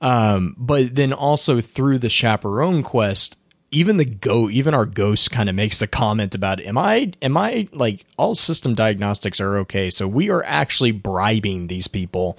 Um, 0.00 0.54
but 0.56 0.94
then 0.94 1.12
also 1.12 1.60
through 1.60 1.98
the 1.98 2.08
chaperone 2.08 2.82
quest, 2.82 3.36
even 3.70 3.96
the 3.96 4.04
go 4.04 4.50
even 4.50 4.74
our 4.74 4.86
ghost 4.86 5.30
kind 5.30 5.48
of 5.48 5.54
makes 5.54 5.78
the 5.78 5.86
comment 5.86 6.34
about 6.34 6.60
am 6.60 6.76
I 6.76 7.12
am 7.22 7.36
I 7.36 7.68
like 7.72 8.04
all 8.16 8.34
system 8.34 8.74
diagnostics 8.74 9.40
are 9.40 9.58
okay 9.58 9.90
so 9.90 10.08
we 10.08 10.28
are 10.30 10.42
actually 10.44 10.92
bribing 10.92 11.68
these 11.68 11.88
people 11.88 12.38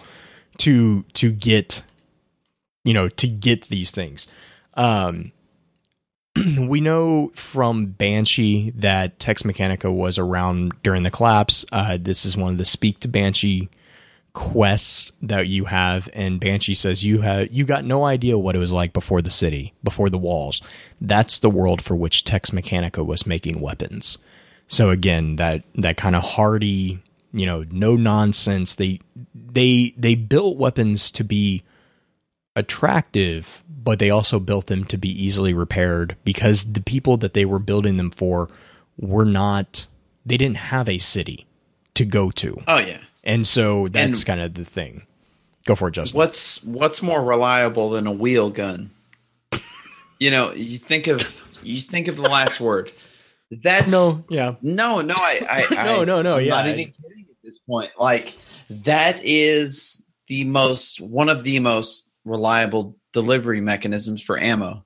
to 0.58 1.04
to 1.14 1.32
get 1.32 1.84
you 2.84 2.94
know 2.94 3.10
to 3.10 3.28
get 3.28 3.68
these 3.68 3.92
things. 3.92 4.28
Um, 4.76 5.32
we 6.60 6.80
know 6.82 7.32
from 7.36 7.88
Banshee 7.88 8.72
that 8.76 9.20
Tex 9.20 9.44
Mechanica 9.44 9.92
was 9.94 10.18
around 10.18 10.74
during 10.84 11.04
the 11.04 11.12
collapse. 11.12 11.66
Uh, 11.72 11.98
this 12.00 12.26
is 12.26 12.38
one 12.38 12.54
of 12.54 12.58
the 12.58 12.66
Speak 12.66 13.00
to 13.02 13.08
Banshee 13.08 13.70
quests 14.34 15.12
that 15.22 15.48
you 15.48 15.66
have, 15.66 16.10
and 16.14 16.40
Banshee 16.40 16.76
says 16.76 17.04
you 17.04 17.22
have 17.22 17.52
you 17.52 17.66
got 17.66 17.86
no 17.86 18.06
idea 18.06 18.38
what 18.38 18.56
it 18.56 18.60
was 18.60 18.72
like 18.72 18.94
before 18.94 19.22
the 19.22 19.30
city, 19.30 19.74
before 19.84 20.10
the 20.10 20.18
walls. 20.18 20.62
That's 21.00 21.40
the 21.40 21.50
world 21.50 21.82
for 21.82 21.96
which 21.96 22.24
Tex 22.24 22.52
Mechanica 22.52 23.06
was 23.06 23.26
making 23.26 23.60
weapons. 23.60 24.18
So 24.68 24.90
again, 24.90 25.36
that 25.36 25.64
that 25.76 25.98
kind 25.98 26.16
of 26.16 26.24
hardy, 26.24 27.00
you 27.34 27.46
know, 27.46 27.66
no 27.72 27.96
nonsense. 27.96 28.76
They 28.76 29.00
they 29.36 29.94
they 29.98 30.16
built 30.16 30.58
weapons 30.58 31.12
to 31.12 31.24
be 31.24 31.64
attractive, 32.56 33.64
but 33.68 34.00
they 34.00 34.10
also 34.10 34.40
built 34.40 34.68
them 34.68 34.86
to 34.86 34.98
be 34.98 35.10
easily 35.10 35.54
repaired 35.54 36.16
because 36.24 36.72
the 36.72 36.82
people 36.82 37.18
that 37.18 37.34
they 37.34 37.46
were 37.46 37.60
building 37.60 37.98
them 37.98 38.12
for 38.12 38.50
were 38.98 39.26
not 39.26 39.88
they 40.26 40.38
didn't 40.38 40.58
have 40.58 40.88
a 40.88 41.00
city 41.00 41.48
to 41.96 42.06
go 42.06 42.32
to. 42.32 42.62
Oh 42.68 42.80
yeah. 42.80 43.00
And 43.24 43.46
so 43.46 43.88
that's 43.88 44.24
kind 44.24 44.42
of 44.42 44.54
the 44.54 44.66
thing. 44.66 45.06
Go 45.66 45.76
for 45.76 45.90
it, 45.90 45.92
Justin. 45.92 46.18
What's 46.18 46.64
what's 46.64 47.04
more 47.04 47.24
reliable 47.24 47.92
than 47.92 48.08
a 48.08 48.12
wheel 48.12 48.50
gun? 48.50 48.92
You 50.20 50.32
know, 50.32 50.54
you 50.54 50.78
think 50.78 51.08
of 51.08 51.42
you 51.64 51.82
think 51.82 52.08
of 52.08 52.16
the 52.16 52.24
last 52.24 52.60
word. 52.60 52.92
That's 53.52 53.92
No, 53.92 54.24
yeah. 54.30 54.56
no, 54.62 55.02
no. 55.02 55.16
I, 55.16 55.66
I 55.72 55.86
No, 55.86 56.04
no, 56.04 56.22
no, 56.22 56.38
I'm 56.38 56.46
yeah, 56.46 56.52
not 56.52 56.68
even 56.68 56.94
kidding 56.94 57.26
at 57.30 57.36
this 57.44 57.60
point. 57.60 57.92
Like 58.00 58.36
that 58.70 59.20
is 59.24 60.06
the 60.28 60.46
most 60.46 61.02
one 61.02 61.30
of 61.30 61.44
the 61.44 61.60
most 61.60 62.08
reliable 62.24 62.98
delivery 63.14 63.62
mechanisms 63.62 64.22
for 64.22 64.40
ammo, 64.40 64.86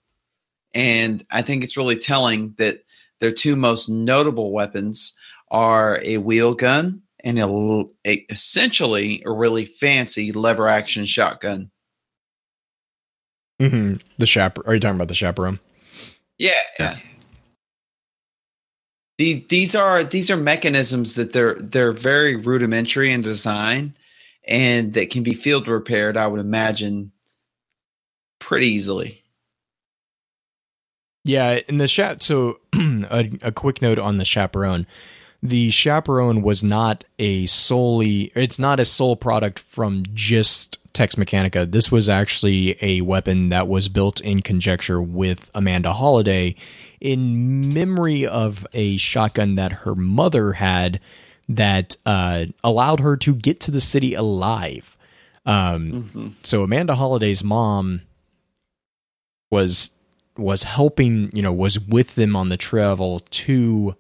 and 0.73 1.23
I 1.29 1.41
think 1.41 1.63
it's 1.63 1.77
really 1.77 1.97
telling 1.97 2.55
that 2.57 2.79
their 3.19 3.31
two 3.31 3.55
most 3.55 3.87
notable 3.87 4.51
weapons 4.51 5.13
are 5.49 5.99
a 6.01 6.17
wheel 6.17 6.53
gun 6.53 7.01
and 7.25 7.39
a, 7.39 8.25
essentially 8.29 9.23
a 9.25 9.31
really 9.31 9.65
fancy 9.65 10.31
lever 10.31 10.67
action 10.67 11.05
shotgun. 11.05 11.71
hmm 13.59 13.95
The 14.17 14.25
chaper. 14.25 14.61
Are 14.65 14.75
you 14.75 14.79
talking 14.79 14.95
about 14.95 15.07
the 15.07 15.15
chaperone? 15.15 15.59
Yeah. 16.37 16.51
Yeah. 16.79 16.97
The, 19.17 19.45
these 19.49 19.75
are 19.75 20.03
these 20.03 20.29
are 20.29 20.37
mechanisms 20.37 21.15
that 21.15 21.33
they're 21.33 21.55
they're 21.55 21.93
very 21.93 22.35
rudimentary 22.35 23.11
in 23.11 23.21
design 23.21 23.95
and 24.47 24.93
that 24.93 25.09
can 25.09 25.23
be 25.23 25.33
field 25.33 25.67
repaired, 25.67 26.17
I 26.17 26.27
would 26.27 26.41
imagine, 26.41 27.11
pretty 28.39 28.67
easily. 28.67 29.23
Yeah, 31.23 31.61
in 31.67 31.77
the 31.77 31.87
chat. 31.87 32.21
So, 32.21 32.59
a, 32.75 33.31
a 33.41 33.51
quick 33.51 33.81
note 33.81 33.97
on 33.97 34.17
the 34.17 34.25
chaperone: 34.25 34.85
the 35.47 35.71
chaperone 35.71 36.41
was 36.41 36.63
not 36.63 37.03
a 37.19 37.45
solely. 37.45 38.31
It's 38.35 38.59
not 38.59 38.79
a 38.79 38.85
sole 38.85 39.15
product 39.15 39.59
from 39.59 40.03
just 40.13 40.77
Tex 40.93 41.15
Mechanica. 41.15 41.69
This 41.69 41.91
was 41.91 42.09
actually 42.09 42.77
a 42.81 43.01
weapon 43.01 43.49
that 43.49 43.67
was 43.67 43.89
built 43.89 44.21
in 44.21 44.41
conjecture 44.41 45.01
with 45.01 45.51
Amanda 45.53 45.93
Holliday, 45.93 46.55
in 46.99 47.73
memory 47.73 48.25
of 48.25 48.65
a 48.73 48.97
shotgun 48.97 49.55
that 49.55 49.71
her 49.71 49.93
mother 49.93 50.53
had 50.53 50.99
that 51.47 51.95
uh, 52.05 52.45
allowed 52.63 53.01
her 53.01 53.17
to 53.17 53.35
get 53.35 53.59
to 53.61 53.71
the 53.71 53.81
city 53.81 54.13
alive. 54.15 54.97
Um, 55.45 56.35
so 56.41 56.63
Amanda 56.63 56.95
Holliday's 56.95 57.43
mom 57.43 58.01
was 59.51 59.91
was 60.37 60.63
helping, 60.63 61.29
you 61.35 61.41
know, 61.41 61.53
was 61.53 61.79
with 61.79 62.15
them 62.15 62.35
on 62.35 62.49
the 62.49 62.57
travel 62.57 63.19
to 63.29 63.95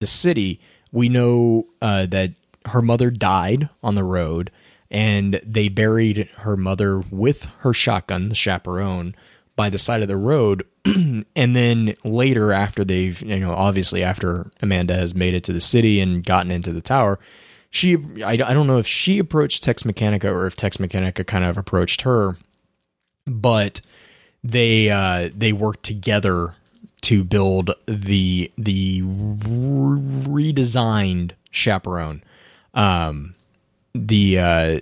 the 0.00 0.06
city. 0.06 0.60
We 0.92 1.08
know 1.08 1.66
uh, 1.82 2.06
that 2.06 2.32
her 2.66 2.82
mother 2.82 3.10
died 3.10 3.68
on 3.82 3.94
the 3.94 4.04
road, 4.04 4.50
and 4.90 5.40
they 5.44 5.68
buried 5.68 6.28
her 6.38 6.56
mother 6.56 7.00
with 7.10 7.44
her 7.60 7.72
shotgun, 7.72 8.28
the 8.28 8.34
chaperone, 8.34 9.14
by 9.56 9.68
the 9.68 9.78
side 9.78 10.02
of 10.02 10.08
the 10.08 10.16
road. 10.16 10.64
and 10.84 11.24
then 11.34 11.94
later, 12.04 12.52
after 12.52 12.84
they've, 12.84 13.20
you 13.22 13.40
know, 13.40 13.52
obviously 13.52 14.02
after 14.02 14.50
Amanda 14.62 14.94
has 14.94 15.14
made 15.14 15.34
it 15.34 15.44
to 15.44 15.52
the 15.52 15.60
city 15.60 16.00
and 16.00 16.24
gotten 16.24 16.50
into 16.50 16.72
the 16.72 16.80
tower, 16.80 17.18
she, 17.70 17.96
I, 18.24 18.32
I 18.32 18.36
don't 18.36 18.66
know 18.66 18.78
if 18.78 18.86
she 18.86 19.18
approached 19.18 19.62
Tex 19.62 19.82
Mechanica 19.82 20.32
or 20.32 20.46
if 20.46 20.56
Tex 20.56 20.78
Mechanica 20.78 21.26
kind 21.26 21.44
of 21.44 21.58
approached 21.58 22.02
her, 22.02 22.38
but 23.26 23.82
they 24.42 24.88
uh, 24.88 25.28
they 25.34 25.52
worked 25.52 25.82
together 25.82 26.54
to 27.02 27.24
build 27.24 27.70
the 27.86 28.50
the 28.56 29.02
re- 29.02 30.52
redesigned 30.54 31.32
chaperone. 31.50 32.22
Um, 32.74 33.34
the 33.94 34.38
uh, 34.38 34.80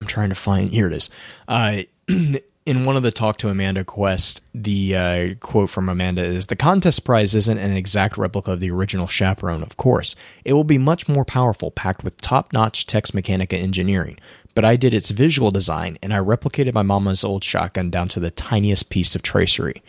I'm 0.00 0.06
trying 0.06 0.28
to 0.28 0.34
find 0.34 0.72
here 0.72 0.86
it 0.86 0.92
is. 0.92 1.10
Uh, 1.46 1.82
in 2.68 2.84
one 2.84 2.98
of 2.98 3.02
the 3.02 3.10
talk 3.10 3.38
to 3.38 3.48
Amanda 3.48 3.82
quest, 3.82 4.42
the 4.54 4.94
uh, 4.94 5.34
quote 5.40 5.70
from 5.70 5.88
Amanda 5.88 6.22
is 6.22 6.48
the 6.48 6.56
contest 6.56 7.02
prize 7.02 7.34
isn't 7.34 7.56
an 7.56 7.74
exact 7.74 8.18
replica 8.18 8.52
of 8.52 8.60
the 8.60 8.70
original 8.70 9.06
chaperone, 9.06 9.62
of 9.62 9.78
course. 9.78 10.14
It 10.44 10.52
will 10.52 10.64
be 10.64 10.76
much 10.76 11.08
more 11.08 11.24
powerful, 11.24 11.70
packed 11.70 12.04
with 12.04 12.20
top 12.20 12.52
notch 12.52 12.84
Tex 12.84 13.12
Mechanica 13.12 13.54
engineering. 13.54 14.18
But 14.54 14.66
I 14.66 14.76
did 14.76 14.92
its 14.92 15.12
visual 15.12 15.50
design 15.50 15.98
and 16.02 16.12
I 16.12 16.18
replicated 16.18 16.74
my 16.74 16.82
mama's 16.82 17.24
old 17.24 17.42
shotgun 17.42 17.90
down 17.90 18.08
to 18.08 18.20
the 18.20 18.30
tiniest 18.30 18.90
piece 18.90 19.14
of 19.14 19.22
tracery. 19.22 19.82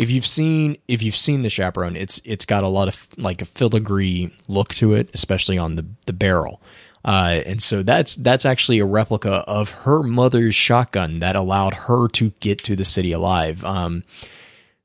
If 0.00 0.10
you've 0.10 0.24
seen 0.24 0.78
if 0.88 1.02
you've 1.02 1.14
seen 1.14 1.42
the 1.42 1.50
chaperone, 1.50 1.94
it's 1.94 2.22
it's 2.24 2.46
got 2.46 2.64
a 2.64 2.68
lot 2.68 2.88
of 2.88 3.06
like 3.18 3.42
a 3.42 3.44
filigree 3.44 4.34
look 4.48 4.72
to 4.76 4.94
it, 4.94 5.10
especially 5.12 5.58
on 5.58 5.76
the 5.76 5.84
the 6.06 6.14
barrel. 6.14 6.62
Uh, 7.04 7.42
and 7.44 7.62
so 7.62 7.82
that's 7.82 8.16
that's 8.16 8.46
actually 8.46 8.78
a 8.78 8.86
replica 8.86 9.44
of 9.46 9.70
her 9.70 10.02
mother's 10.02 10.54
shotgun 10.54 11.18
that 11.18 11.36
allowed 11.36 11.74
her 11.74 12.08
to 12.08 12.30
get 12.40 12.64
to 12.64 12.74
the 12.74 12.84
city 12.86 13.12
alive. 13.12 13.62
Um, 13.62 14.04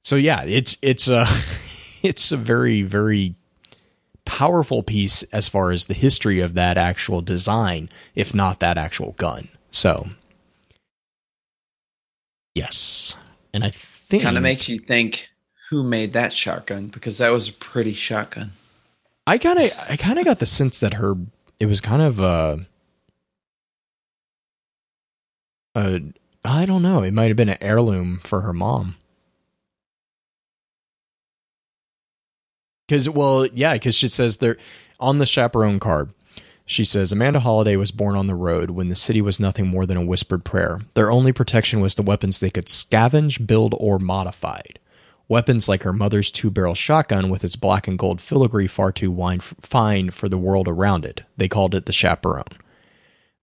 so 0.04 0.18
yeah, 0.18 0.44
it's 0.44 0.78
it's 0.82 1.08
a 1.08 1.26
it's 2.04 2.34
a 2.34 2.38
very 2.38 2.82
very 2.82 3.36
powerful 4.26 4.84
piece 4.84 5.24
as 5.32 5.48
far 5.48 5.72
as 5.72 5.86
the 5.86 5.94
history 5.94 6.42
of 6.42 6.56
that 6.56 6.78
actual 6.78 7.22
design, 7.22 7.90
if 8.16 8.36
not 8.36 8.60
that 8.60 8.78
actual 8.78 9.14
gun. 9.14 9.48
So 9.72 10.10
yes, 12.54 13.16
and 13.54 13.64
I 13.64 13.72
think 14.16 14.24
Kind 14.24 14.38
of 14.38 14.44
makes 14.44 14.70
you 14.70 14.80
think 14.80 15.30
who 15.70 15.84
made 15.84 16.14
that 16.14 16.34
shotgun 16.34 16.88
because 16.88 17.18
that 17.18 17.30
was 17.32 17.50
a 17.50 17.54
pretty 17.54 17.94
shotgun. 17.94 18.52
I 19.28 19.38
kind 19.38 19.60
of 19.60 19.72
I 19.90 19.98
kind 19.98 20.20
of 20.20 20.26
got 20.26 20.40
the 20.40 20.46
sense 20.46 20.80
that 20.80 20.96
her 20.96 21.16
it 21.60 21.66
was 21.66 21.82
kind 21.82 22.02
of 22.02 22.22
uh 22.22 22.58
I 25.76 26.66
don't 26.66 26.82
know, 26.82 27.02
it 27.02 27.12
might 27.12 27.28
have 27.28 27.38
been 27.38 27.50
an 27.50 27.58
heirloom 27.60 28.22
for 28.24 28.42
her 28.42 28.54
mom. 28.54 28.96
Cuz 32.88 33.10
well, 33.10 33.48
yeah, 33.48 33.78
cuz 33.78 33.96
she 33.96 34.08
says 34.10 34.38
there 34.38 34.58
on 35.00 35.18
the 35.18 35.26
chaperone 35.26 35.80
card. 35.80 36.14
She 36.66 36.84
says 36.84 37.12
Amanda 37.12 37.40
Holliday 37.40 37.76
was 37.76 37.92
born 37.92 38.16
on 38.16 38.26
the 38.26 38.36
road 38.36 38.72
when 38.72 38.90
the 38.90 38.96
city 38.96 39.22
was 39.22 39.40
nothing 39.40 39.68
more 39.68 39.86
than 39.86 39.98
a 39.98 40.06
whispered 40.06 40.44
prayer. 40.44 40.80
Their 40.96 41.12
only 41.12 41.32
protection 41.32 41.80
was 41.80 41.94
the 41.94 42.02
weapons 42.02 42.40
they 42.40 42.50
could 42.50 42.66
scavenge, 42.66 43.46
build, 43.46 43.76
or 43.78 44.00
modify. 44.00 44.62
Weapons 45.28 45.70
like 45.70 45.84
her 45.84 45.94
mother's 45.94 46.32
two 46.32 46.50
barrel 46.50 46.76
shotgun 46.76 47.30
with 47.30 47.44
its 47.44 47.56
black 47.56 47.88
and 47.88 47.98
gold 47.98 48.20
filigree 48.20 48.68
far 48.68 48.92
too 48.92 49.16
fine 49.62 50.10
for 50.12 50.28
the 50.28 50.38
world 50.38 50.68
around 50.68 51.06
it. 51.06 51.22
They 51.38 51.48
called 51.48 51.76
it 51.76 51.86
the 51.86 51.94
chaperone. 51.94 52.44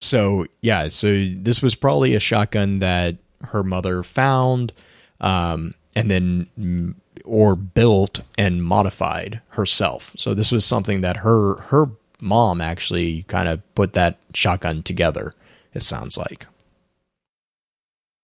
So 0.01 0.47
yeah, 0.61 0.89
so 0.89 1.27
this 1.37 1.63
was 1.63 1.77
probably 1.77 2.15
a 2.15 2.21
shotgun 2.21 2.81
that 2.81 3.19
her 3.45 3.63
mother 3.63 4.03
found, 4.03 4.73
um, 5.21 5.75
and 5.95 6.11
then 6.11 6.95
or 7.25 7.55
built 7.55 8.21
and 8.37 8.65
modified 8.65 9.41
herself. 9.51 10.15
So 10.17 10.35
this 10.35 10.51
was 10.51 10.65
something 10.65 11.03
that 11.03 11.19
her 11.19 11.61
her 11.63 11.91
mom 12.23 12.61
actually 12.61 13.25
kind 13.25 13.49
of 13.49 13.75
put 13.75 13.93
that 13.95 14.19
shotgun 14.35 14.83
together. 14.83 15.33
It 15.75 15.83
sounds 15.83 16.17
like. 16.17 16.47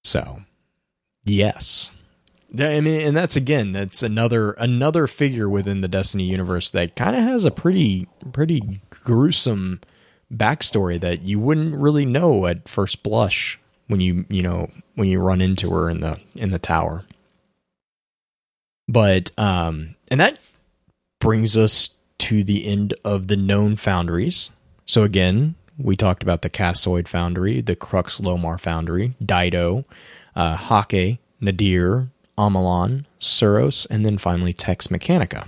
So, 0.05 0.43
yes. 1.25 1.91
I 2.59 2.81
mean, 2.81 3.03
and 3.03 3.16
that's 3.16 3.37
again, 3.37 3.73
that's 3.73 4.03
another 4.03 4.53
another 4.53 5.07
figure 5.07 5.51
within 5.51 5.83
the 5.83 5.89
Destiny 5.89 6.25
universe 6.25 6.70
that 6.70 6.97
kind 6.97 7.15
of 7.15 7.23
has 7.23 7.45
a 7.45 7.51
pretty 7.51 8.09
pretty 8.33 8.81
gruesome 8.89 9.81
backstory 10.33 10.99
that 11.01 11.23
you 11.23 11.39
wouldn't 11.39 11.77
really 11.77 12.07
know 12.07 12.47
at 12.47 12.69
first 12.69 13.03
blush 13.03 13.59
when 13.89 14.01
you 14.01 14.25
you 14.31 14.43
know 14.43 14.70
when 14.95 15.09
you 15.09 15.20
run 15.20 15.43
into 15.43 15.70
her 15.70 15.91
in 15.91 16.01
the 16.01 16.19
in 16.35 16.51
the 16.51 16.59
tower. 16.59 17.05
But 18.89 19.31
um, 19.37 19.97
and 20.11 20.20
that 20.20 20.39
brings 21.20 21.57
us 21.57 21.91
to 22.19 22.45
the 22.45 22.66
end 22.66 22.95
of 23.05 23.28
the 23.28 23.36
known 23.36 23.77
foundries. 23.77 24.51
So 24.86 25.03
again, 25.03 25.55
we 25.78 25.97
talked 25.97 26.23
about 26.23 26.43
the 26.43 26.51
Cassoid 26.51 27.07
Foundry, 27.09 27.61
the 27.61 27.77
Crux 27.77 28.19
Lomar 28.19 28.61
Foundry, 28.61 29.15
Daito, 29.23 29.85
uh, 30.35 30.57
Häkke, 30.57 31.19
Nadir, 31.40 32.09
Omolon, 32.36 33.05
Suros, 33.20 33.86
and 33.90 34.05
then 34.05 34.19
finally 34.19 34.53
Tex 34.53 34.89
Mechanica. 34.89 35.47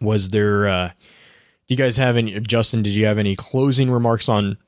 Was 0.00 0.30
there? 0.30 0.66
Uh, 0.66 0.88
do 0.88 1.74
you 1.74 1.76
guys 1.76 1.96
have 1.96 2.16
any? 2.16 2.38
Justin, 2.40 2.82
did 2.82 2.94
you 2.94 3.06
have 3.06 3.18
any 3.18 3.34
closing 3.34 3.90
remarks 3.90 4.28
on 4.28 4.58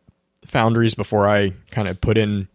foundries 0.46 0.94
before 0.94 1.28
I 1.28 1.52
kind 1.70 1.88
of 1.88 2.00
put 2.00 2.16
in 2.16 2.48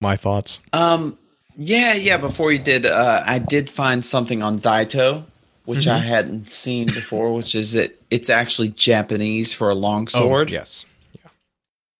my 0.00 0.16
thoughts? 0.16 0.60
Um, 0.72 1.18
yeah, 1.56 1.94
yeah. 1.94 2.16
Before 2.16 2.52
you 2.52 2.58
did, 2.58 2.86
uh, 2.86 3.22
I 3.26 3.38
did 3.38 3.68
find 3.68 4.04
something 4.04 4.42
on 4.42 4.60
Daito, 4.60 5.24
which 5.66 5.80
Mm-hmm. 5.80 5.90
I 5.96 5.98
hadn't 5.98 6.50
seen 6.50 6.86
before, 6.86 7.32
which 7.34 7.54
is 7.54 7.72
that 7.72 8.00
it's 8.10 8.30
actually 8.30 8.70
Japanese 8.70 9.52
for 9.52 9.68
a 9.68 9.74
long 9.74 10.08
sword, 10.08 10.48
Oh, 10.50 10.52
yes. 10.52 10.84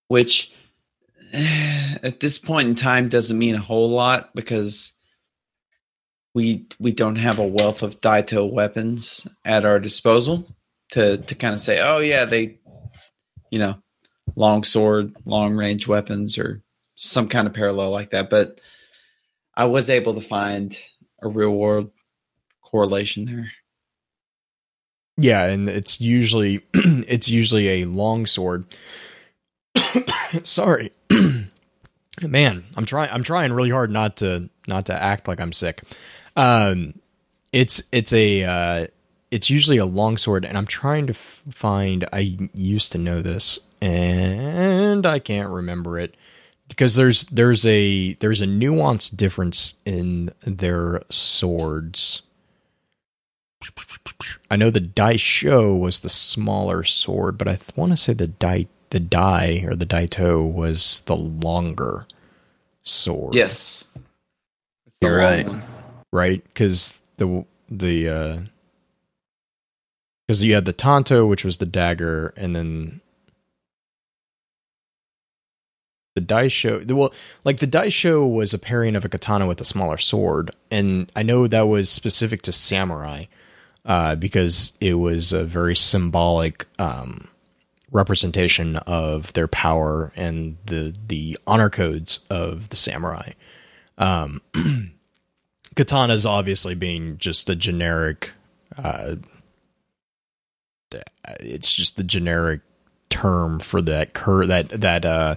which 0.08 0.52
at 1.34 2.20
this 2.20 2.38
point 2.38 2.68
in 2.68 2.74
time 2.74 3.08
doesn't 3.08 3.38
mean 3.38 3.54
a 3.54 3.60
whole 3.60 3.90
lot 3.90 4.34
because 4.34 4.92
we 6.34 6.66
we 6.78 6.92
don't 6.92 7.16
have 7.16 7.38
a 7.38 7.46
wealth 7.46 7.82
of 7.82 8.00
Daito 8.00 8.50
weapons 8.50 9.26
at 9.44 9.64
our 9.64 9.78
disposal 9.78 10.46
to 10.92 11.16
to 11.18 11.34
kind 11.34 11.54
of 11.54 11.60
say, 11.60 11.80
oh 11.80 11.98
yeah, 11.98 12.24
they, 12.26 12.58
you 13.50 13.58
know, 13.58 13.76
long 14.36 14.62
sword, 14.62 15.14
long 15.24 15.54
range 15.54 15.88
weapons, 15.88 16.38
or 16.38 16.62
some 16.94 17.28
kind 17.28 17.46
of 17.46 17.54
parallel 17.54 17.90
like 17.90 18.10
that. 18.10 18.28
But 18.30 18.60
I 19.56 19.64
was 19.64 19.88
able 19.90 20.14
to 20.14 20.20
find 20.20 20.76
a 21.22 21.28
real 21.28 21.50
world 21.52 21.90
correlation 22.70 23.24
there. 23.24 23.50
Yeah, 25.16 25.44
and 25.46 25.68
it's 25.68 26.00
usually 26.00 26.60
it's 26.74 27.28
usually 27.28 27.82
a 27.82 27.84
long 27.86 28.26
sword. 28.26 28.66
Sorry. 30.44 30.90
Man, 32.22 32.64
I'm 32.76 32.86
trying 32.86 33.10
I'm 33.10 33.22
trying 33.22 33.52
really 33.52 33.70
hard 33.70 33.90
not 33.90 34.16
to 34.18 34.48
not 34.66 34.86
to 34.86 35.02
act 35.02 35.28
like 35.28 35.40
I'm 35.40 35.52
sick. 35.52 35.82
Um 36.34 36.94
it's 37.52 37.82
it's 37.92 38.12
a 38.12 38.44
uh 38.44 38.86
it's 39.30 39.50
usually 39.50 39.78
a 39.78 39.86
long 39.86 40.16
sword 40.16 40.44
and 40.44 40.56
I'm 40.56 40.66
trying 40.66 41.06
to 41.06 41.12
f- 41.12 41.42
find 41.50 42.06
I 42.12 42.36
used 42.54 42.92
to 42.92 42.98
know 42.98 43.20
this 43.22 43.58
and 43.80 45.06
I 45.06 45.18
can't 45.18 45.50
remember 45.50 45.98
it 45.98 46.16
because 46.68 46.94
there's 46.94 47.24
there's 47.26 47.66
a 47.66 48.14
there's 48.14 48.40
a 48.40 48.46
nuanced 48.46 49.16
difference 49.16 49.74
in 49.84 50.30
their 50.42 51.02
swords. 51.10 52.22
I 54.50 54.56
know 54.56 54.70
the 54.70 54.80
Daisho 54.80 55.78
was 55.78 56.00
the 56.00 56.08
smaller 56.08 56.84
sword, 56.84 57.36
but 57.38 57.48
I 57.48 57.56
th- 57.56 57.76
want 57.76 57.92
to 57.92 57.96
say 57.96 58.12
the 58.12 58.26
Dai 58.28 58.66
the 58.90 59.00
Dai 59.00 59.64
or 59.66 59.74
the 59.74 59.86
Daito 59.86 60.50
was 60.50 61.02
the 61.06 61.16
longer 61.16 62.06
sword. 62.84 63.34
Yes, 63.34 63.84
You're 65.00 65.12
long 65.12 65.20
right. 65.20 65.48
one. 65.48 65.62
right? 66.12 66.44
Because 66.44 67.02
the 67.16 67.44
the 67.68 68.08
uh 68.08 68.38
because 70.26 70.42
you 70.42 70.54
had 70.54 70.64
the 70.64 70.72
Tanto, 70.72 71.26
which 71.26 71.44
was 71.44 71.58
the 71.58 71.66
dagger, 71.66 72.32
and 72.36 72.54
then 72.56 73.00
the 76.16 76.20
Daisho. 76.20 76.84
The 76.86 76.96
well, 76.96 77.12
like 77.44 77.58
the 77.58 77.66
Daisho 77.66 78.28
was 78.32 78.54
a 78.54 78.58
pairing 78.58 78.96
of 78.96 79.04
a 79.04 79.08
katana 79.08 79.46
with 79.46 79.60
a 79.60 79.64
smaller 79.64 79.98
sword, 79.98 80.50
and 80.70 81.10
I 81.14 81.22
know 81.22 81.46
that 81.46 81.68
was 81.68 81.90
specific 81.90 82.42
to 82.42 82.52
samurai 82.52 83.26
uh, 83.86 84.14
because 84.16 84.72
it 84.80 84.94
was 84.94 85.32
a 85.32 85.44
very 85.44 85.74
symbolic 85.74 86.66
um, 86.78 87.28
representation 87.90 88.76
of 88.76 89.32
their 89.32 89.48
power 89.48 90.12
and 90.16 90.58
the 90.66 90.94
the 91.06 91.38
honor 91.46 91.70
codes 91.70 92.20
of 92.28 92.68
the 92.68 92.76
samurai. 92.76 93.30
Um, 93.96 94.42
katanas 95.76 96.26
obviously 96.28 96.74
being 96.74 97.18
just 97.18 97.48
a 97.48 97.54
generic 97.54 98.32
uh 98.78 99.14
it's 101.40 101.74
just 101.74 101.96
the 101.96 102.04
generic 102.04 102.62
term 103.10 103.60
for 103.60 103.82
that 103.82 104.14
cur 104.14 104.46
that 104.46 104.68
that 104.70 105.04
uh 105.04 105.36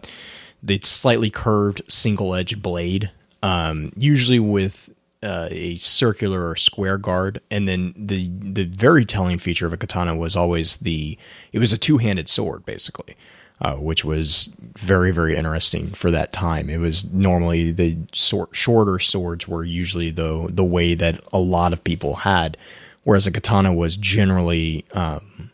the 0.63 0.79
slightly 0.83 1.29
curved 1.29 1.81
single 1.87 2.33
edge 2.33 2.61
blade 2.61 3.11
um 3.43 3.91
usually 3.95 4.39
with 4.39 4.89
uh, 5.21 5.47
a 5.51 5.75
circular 5.75 6.47
or 6.47 6.55
square 6.55 6.97
guard 6.97 7.41
and 7.51 7.67
then 7.67 7.93
the 7.97 8.29
the 8.41 8.65
very 8.65 9.03
telling 9.03 9.37
feature 9.37 9.65
of 9.65 9.73
a 9.73 9.77
katana 9.77 10.15
was 10.15 10.35
always 10.35 10.77
the 10.77 11.17
it 11.51 11.59
was 11.59 11.73
a 11.73 11.77
two-handed 11.77 12.29
sword 12.29 12.65
basically 12.65 13.15
uh, 13.61 13.75
which 13.75 14.05
was 14.05 14.49
very 14.77 15.11
very 15.11 15.35
interesting 15.35 15.87
for 15.87 16.11
that 16.11 16.31
time. 16.31 16.69
It 16.69 16.77
was 16.77 17.11
normally 17.11 17.71
the 17.71 17.97
shorter 18.13 18.99
swords 18.99 19.47
were 19.47 19.63
usually 19.63 20.11
the 20.11 20.47
the 20.49 20.63
way 20.63 20.95
that 20.95 21.19
a 21.33 21.39
lot 21.39 21.73
of 21.73 21.83
people 21.83 22.15
had, 22.15 22.57
whereas 23.03 23.27
a 23.27 23.31
katana 23.31 23.73
was 23.73 23.97
generally 23.97 24.85
um, 24.93 25.51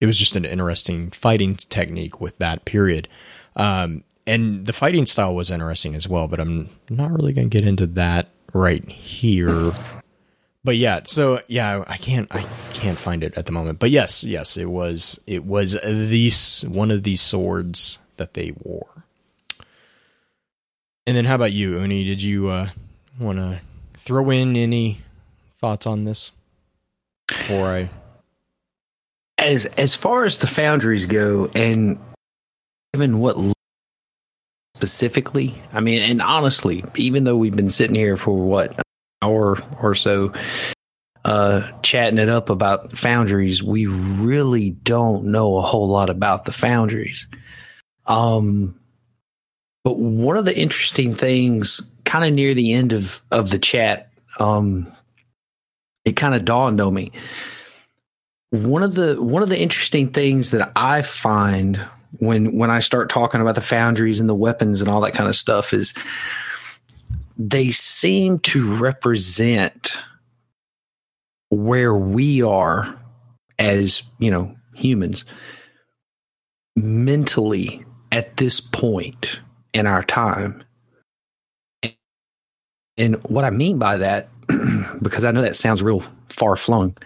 it 0.00 0.06
was 0.06 0.18
just 0.18 0.36
an 0.36 0.44
interesting 0.44 1.10
fighting 1.10 1.56
technique 1.56 2.20
with 2.20 2.36
that 2.38 2.64
period. 2.64 3.08
Um, 3.56 4.04
and 4.26 4.66
the 4.66 4.72
fighting 4.72 5.06
style 5.06 5.34
was 5.34 5.50
interesting 5.50 5.94
as 5.94 6.08
well, 6.08 6.28
but 6.28 6.40
I'm 6.40 6.68
not 6.88 7.10
really 7.12 7.32
going 7.32 7.50
to 7.50 7.58
get 7.58 7.66
into 7.66 7.86
that 7.88 8.28
right 8.52 8.86
here. 8.88 9.72
But 10.64 10.76
yeah, 10.76 11.00
so 11.04 11.40
yeah, 11.48 11.84
I 11.88 11.96
can't 11.96 12.32
I 12.34 12.46
can't 12.72 12.98
find 12.98 13.24
it 13.24 13.34
at 13.36 13.46
the 13.46 13.52
moment. 13.52 13.78
But 13.78 13.90
yes, 13.90 14.22
yes, 14.22 14.56
it 14.56 14.66
was 14.66 15.20
it 15.26 15.44
was 15.44 15.76
these 15.82 16.64
one 16.68 16.90
of 16.90 17.02
these 17.02 17.20
swords 17.20 17.98
that 18.16 18.34
they 18.34 18.52
wore. 18.62 19.04
And 21.04 21.16
then 21.16 21.24
how 21.24 21.34
about 21.34 21.50
you, 21.52 21.80
Uni? 21.80 22.04
Did 22.04 22.22
you 22.22 22.48
uh, 22.48 22.68
want 23.18 23.38
to 23.38 23.60
throw 23.94 24.30
in 24.30 24.54
any 24.54 25.00
thoughts 25.58 25.84
on 25.84 26.04
this 26.04 26.30
before 27.26 27.66
I? 27.66 27.90
as 29.42 29.66
as 29.76 29.94
far 29.94 30.24
as 30.24 30.38
the 30.38 30.46
foundries 30.46 31.06
go 31.06 31.50
and 31.54 31.98
given 32.94 33.18
what 33.18 33.36
specifically? 34.82 35.54
I 35.72 35.78
mean 35.78 36.02
and 36.02 36.20
honestly 36.20 36.84
even 36.96 37.22
though 37.22 37.36
we've 37.36 37.54
been 37.54 37.68
sitting 37.68 37.94
here 37.94 38.16
for 38.16 38.36
what 38.36 38.82
hour 39.22 39.56
or 39.80 39.94
so 39.94 40.32
uh 41.24 41.70
chatting 41.82 42.18
it 42.18 42.28
up 42.28 42.50
about 42.50 42.96
foundries 42.96 43.62
we 43.62 43.86
really 43.86 44.70
don't 44.70 45.26
know 45.26 45.56
a 45.56 45.62
whole 45.62 45.86
lot 45.86 46.10
about 46.10 46.46
the 46.46 46.52
foundries. 46.52 47.28
Um 48.06 48.76
but 49.84 50.00
one 50.00 50.36
of 50.36 50.46
the 50.46 50.58
interesting 50.58 51.14
things 51.14 51.92
kind 52.04 52.24
of 52.24 52.32
near 52.32 52.52
the 52.52 52.72
end 52.72 52.92
of 52.92 53.22
of 53.30 53.50
the 53.50 53.60
chat 53.60 54.10
um 54.40 54.92
it 56.04 56.16
kind 56.16 56.34
of 56.34 56.44
dawned 56.44 56.80
on 56.80 56.92
me. 56.92 57.12
One 58.50 58.82
of 58.82 58.96
the 58.96 59.14
one 59.22 59.44
of 59.44 59.48
the 59.48 59.60
interesting 59.60 60.08
things 60.08 60.50
that 60.50 60.72
I 60.74 61.02
find 61.02 61.80
when 62.18 62.56
when 62.56 62.70
I 62.70 62.80
start 62.80 63.10
talking 63.10 63.40
about 63.40 63.54
the 63.54 63.60
foundries 63.60 64.20
and 64.20 64.28
the 64.28 64.34
weapons 64.34 64.80
and 64.80 64.90
all 64.90 65.00
that 65.02 65.14
kind 65.14 65.28
of 65.28 65.36
stuff 65.36 65.72
is 65.72 65.94
they 67.38 67.70
seem 67.70 68.38
to 68.40 68.76
represent 68.76 69.96
where 71.48 71.94
we 71.94 72.42
are 72.42 72.98
as 73.58 74.02
you 74.18 74.30
know 74.30 74.54
humans 74.74 75.24
mentally 76.76 77.84
at 78.10 78.36
this 78.36 78.60
point 78.60 79.40
in 79.72 79.86
our 79.86 80.02
time. 80.02 80.62
And 82.98 83.16
what 83.28 83.44
I 83.44 83.50
mean 83.50 83.78
by 83.78 83.96
that 83.96 84.28
because 85.02 85.24
I 85.24 85.30
know 85.32 85.42
that 85.42 85.56
sounds 85.56 85.82
real 85.82 86.04
far 86.28 86.56
flung 86.56 86.96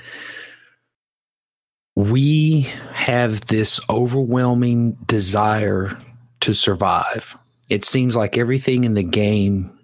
we 1.97 2.61
have 2.93 3.41
this 3.47 3.81
overwhelming 3.89 4.93
desire 5.07 5.99
to 6.41 6.53
survive. 6.53 7.37
It 7.71 7.85
seems 7.85 8.15
like 8.15 8.37
everything 8.37 8.85
in 8.85 8.95
the 8.95 9.03
game, 9.03 9.77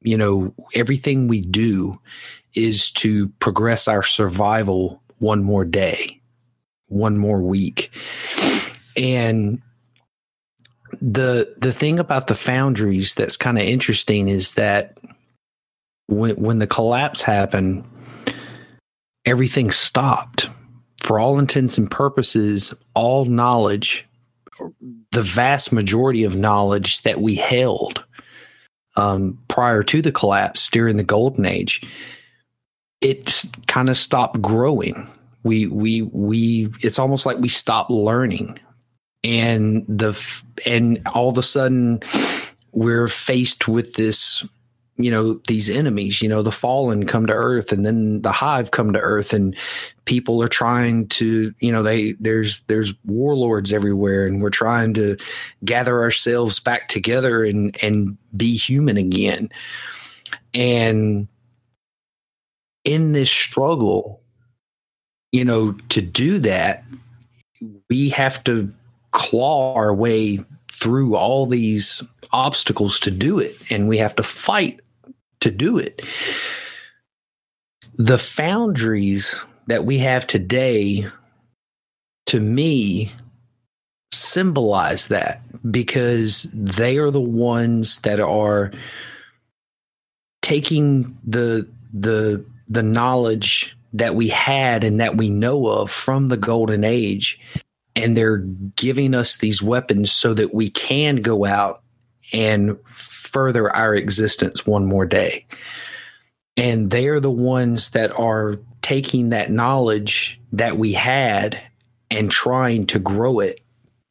you 0.00 0.16
know, 0.16 0.54
everything 0.74 1.26
we 1.26 1.40
do 1.40 2.00
is 2.54 2.90
to 2.92 3.28
progress 3.40 3.88
our 3.88 4.04
survival 4.04 5.02
one 5.18 5.42
more 5.42 5.64
day, 5.64 6.20
one 6.88 7.18
more 7.18 7.42
week. 7.42 7.90
And 8.96 9.60
the 11.02 11.52
the 11.58 11.72
thing 11.72 11.98
about 11.98 12.28
the 12.28 12.34
foundries 12.34 13.14
that's 13.14 13.36
kind 13.36 13.58
of 13.58 13.64
interesting 13.64 14.28
is 14.28 14.54
that 14.54 14.98
when 16.06 16.36
when 16.36 16.58
the 16.60 16.66
collapse 16.66 17.22
happened, 17.22 17.84
everything 19.24 19.72
stopped. 19.72 20.48
For 21.06 21.20
all 21.20 21.38
intents 21.38 21.78
and 21.78 21.88
purposes, 21.88 22.74
all 22.94 23.26
knowledge, 23.26 24.04
the 25.12 25.22
vast 25.22 25.72
majority 25.72 26.24
of 26.24 26.34
knowledge 26.34 27.02
that 27.02 27.20
we 27.20 27.36
held 27.36 28.04
um, 28.96 29.38
prior 29.46 29.84
to 29.84 30.02
the 30.02 30.10
collapse 30.10 30.68
during 30.68 30.96
the 30.96 31.04
golden 31.04 31.46
age, 31.46 31.80
it 33.00 33.44
kind 33.68 33.88
of 33.88 33.96
stopped 33.96 34.42
growing. 34.42 35.08
We 35.44 35.68
we 35.68 36.02
we. 36.02 36.72
It's 36.82 36.98
almost 36.98 37.24
like 37.24 37.38
we 37.38 37.48
stopped 37.48 37.90
learning 37.90 38.58
and 39.22 39.84
the 39.88 40.20
and 40.64 41.06
all 41.14 41.28
of 41.28 41.38
a 41.38 41.42
sudden 41.42 42.00
we're 42.72 43.08
faced 43.08 43.68
with 43.68 43.94
this 43.94 44.44
you 44.98 45.10
know 45.10 45.34
these 45.46 45.68
enemies 45.68 46.22
you 46.22 46.28
know 46.28 46.42
the 46.42 46.52
fallen 46.52 47.06
come 47.06 47.26
to 47.26 47.32
earth 47.32 47.72
and 47.72 47.84
then 47.84 48.22
the 48.22 48.32
hive 48.32 48.70
come 48.70 48.92
to 48.92 49.00
earth 49.00 49.32
and 49.32 49.54
people 50.04 50.42
are 50.42 50.48
trying 50.48 51.06
to 51.08 51.54
you 51.60 51.70
know 51.70 51.82
they 51.82 52.12
there's 52.12 52.60
there's 52.62 52.92
warlords 53.04 53.72
everywhere 53.72 54.26
and 54.26 54.42
we're 54.42 54.50
trying 54.50 54.94
to 54.94 55.16
gather 55.64 56.02
ourselves 56.02 56.60
back 56.60 56.88
together 56.88 57.44
and 57.44 57.76
and 57.82 58.16
be 58.36 58.56
human 58.56 58.96
again. 58.96 59.50
And 60.54 61.28
in 62.84 63.12
this 63.12 63.30
struggle 63.30 64.22
you 65.32 65.44
know 65.44 65.72
to 65.90 66.00
do 66.00 66.38
that 66.38 66.84
we 67.90 68.08
have 68.10 68.42
to 68.44 68.72
claw 69.10 69.74
our 69.74 69.94
way 69.94 70.38
through 70.72 71.16
all 71.16 71.46
these 71.46 72.02
obstacles 72.32 73.00
to 73.00 73.10
do 73.10 73.38
it, 73.38 73.56
and 73.70 73.88
we 73.88 73.96
have 73.98 74.14
to 74.16 74.22
fight 74.22 74.80
to 75.40 75.50
do 75.50 75.78
it. 75.78 76.02
The 77.96 78.18
foundries 78.18 79.36
that 79.66 79.84
we 79.84 79.98
have 79.98 80.26
today, 80.26 81.06
to 82.26 82.40
me, 82.40 83.12
symbolize 84.12 85.08
that 85.08 85.40
because 85.70 86.48
they 86.52 86.98
are 86.98 87.10
the 87.10 87.20
ones 87.20 88.00
that 88.00 88.20
are 88.20 88.72
taking 90.42 91.16
the 91.24 91.68
the 91.92 92.44
the 92.68 92.82
knowledge 92.82 93.76
that 93.92 94.14
we 94.14 94.28
had 94.28 94.84
and 94.84 95.00
that 95.00 95.16
we 95.16 95.30
know 95.30 95.66
of 95.66 95.90
from 95.90 96.28
the 96.28 96.36
golden 96.36 96.84
age 96.84 97.40
and 97.94 98.16
they're 98.16 98.38
giving 98.76 99.14
us 99.14 99.38
these 99.38 99.62
weapons 99.62 100.12
so 100.12 100.34
that 100.34 100.52
we 100.52 100.68
can 100.68 101.16
go 101.16 101.44
out 101.44 101.82
and 102.32 102.76
further 103.26 103.74
our 103.74 103.94
existence 103.94 104.66
one 104.66 104.86
more 104.86 105.06
day. 105.06 105.46
And 106.56 106.90
they're 106.90 107.20
the 107.20 107.30
ones 107.30 107.90
that 107.90 108.18
are 108.18 108.58
taking 108.82 109.30
that 109.30 109.50
knowledge 109.50 110.40
that 110.52 110.78
we 110.78 110.92
had 110.92 111.60
and 112.10 112.30
trying 112.30 112.86
to 112.86 112.98
grow 112.98 113.40
it. 113.40 113.60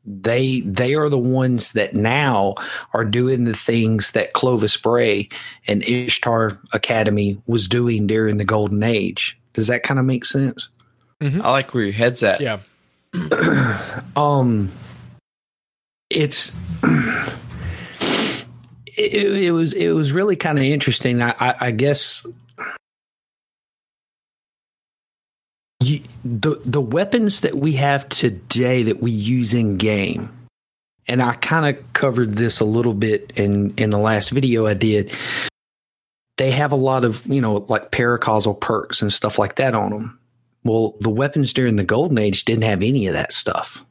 They 0.06 0.60
they 0.60 0.94
are 0.94 1.10
the 1.10 1.18
ones 1.18 1.72
that 1.72 1.96
now 1.96 2.56
are 2.94 3.06
doing 3.06 3.46
the 3.46 3.56
things 3.56 4.12
that 4.12 4.34
Clovis 4.34 4.78
Bray 4.78 5.30
and 5.68 5.82
Ishtar 5.84 6.60
Academy 6.74 7.42
was 7.48 7.68
doing 7.68 8.06
during 8.06 8.38
the 8.38 8.46
Golden 8.46 8.84
Age. 8.84 9.36
Does 9.54 9.66
that 9.68 9.82
kind 9.82 10.00
of 10.00 10.06
make 10.06 10.26
sense? 10.26 10.70
Mm-hmm. 11.22 11.42
I 11.42 11.50
like 11.50 11.74
where 11.74 11.86
your 11.86 11.94
head's 11.94 12.22
at. 12.22 12.42
Yeah. 12.42 12.60
um, 14.16 14.72
it's 16.10 16.56
it, 18.98 19.44
it, 19.44 19.52
was 19.52 19.74
it 19.74 19.92
was 19.92 20.12
really 20.12 20.36
kind 20.36 20.58
of 20.58 20.64
interesting. 20.64 21.22
I, 21.22 21.36
I, 21.40 21.56
I 21.60 21.72
guess 21.72 22.26
you, 25.82 26.02
the 26.24 26.62
the 26.66 26.82
weapons 26.82 27.42
that 27.42 27.56
we 27.56 27.74
have 27.74 28.08
today 28.10 28.84
that 28.84 29.02
we 29.02 29.12
use 29.12 29.54
in 29.54 29.78
game, 29.78 30.32
and 31.08 31.22
I 31.22 31.36
kind 31.36 31.76
of 31.76 31.94
covered 31.94 32.36
this 32.36 32.60
a 32.60 32.66
little 32.66 32.94
bit 32.94 33.34
in 33.36 33.74
in 33.78 33.90
the 33.90 34.00
last 34.00 34.30
video 34.30 34.66
I 34.66 34.74
did. 34.74 35.12
They 36.38 36.52
have 36.52 36.72
a 36.72 36.78
lot 36.78 37.06
of 37.06 37.26
you 37.26 37.42
know 37.42 37.66
like 37.70 37.92
paracausal 37.92 38.60
perks 38.60 39.02
and 39.02 39.12
stuff 39.12 39.40
like 39.40 39.56
that 39.56 39.74
on 39.74 39.92
them 39.92 40.20
well, 40.66 40.96
the 41.00 41.12
weapons 41.12 41.54
during 41.54 41.78
the 41.78 41.84
golden 41.86 42.18
age 42.18 42.44
didn't 42.44 42.64
have 42.64 42.82
any 42.82 43.06
of 43.08 43.14
that 43.14 43.32
stuff, 43.32 43.86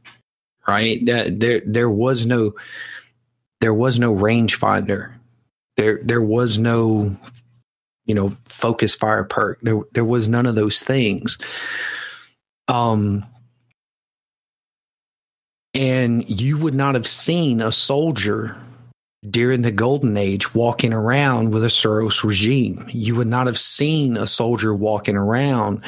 right? 0.66 0.98
That 1.06 1.38
There, 1.38 1.62
there 1.64 1.88
was 1.88 2.26
no, 2.26 2.54
there 3.60 3.74
was 3.74 3.98
no 3.98 4.14
rangefinder. 4.14 5.12
There, 5.76 6.00
there 6.02 6.22
was 6.22 6.58
no, 6.58 7.16
you 8.06 8.14
know, 8.14 8.32
focus 8.46 8.94
fire 8.94 9.24
perk. 9.24 9.60
There, 9.62 9.80
there 9.92 10.04
was 10.04 10.28
none 10.28 10.46
of 10.46 10.54
those 10.54 10.80
things. 10.80 11.38
Um, 12.68 13.26
and 15.74 16.28
you 16.28 16.56
would 16.58 16.74
not 16.74 16.94
have 16.94 17.06
seen 17.06 17.60
a 17.60 17.72
soldier 17.72 18.56
during 19.28 19.62
the 19.62 19.70
golden 19.70 20.16
age 20.16 20.54
walking 20.54 20.92
around 20.92 21.50
with 21.50 21.64
a 21.64 21.68
Suros 21.68 22.22
regime. 22.22 22.86
You 22.92 23.16
would 23.16 23.26
not 23.26 23.46
have 23.46 23.58
seen 23.58 24.16
a 24.16 24.26
soldier 24.26 24.74
walking 24.74 25.16
around 25.16 25.82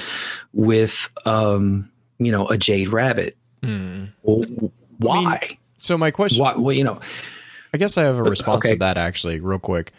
with, 0.53 1.09
um, 1.27 1.91
you 2.19 2.33
know, 2.33 2.49
a 2.49 2.57
jade 2.57 2.89
rabbit. 2.89 3.37
Mm. 3.63 4.11
Well, 4.23 4.71
why? 4.99 5.19
I 5.19 5.47
mean, 5.49 5.59
so 5.79 5.99
my 5.99 6.11
question, 6.11 6.43
why, 6.43 6.57
well, 6.57 6.75
you 6.75 6.85
know, 6.85 6.99
I 7.77 7.78
guess 7.78 7.98
I 7.98 8.05
have 8.05 8.19
a 8.19 8.23
response 8.23 8.65
okay. 8.65 8.70
to 8.70 8.78
that 8.78 8.97
actually, 8.97 9.39
real 9.39 9.59
quick. 9.59 9.93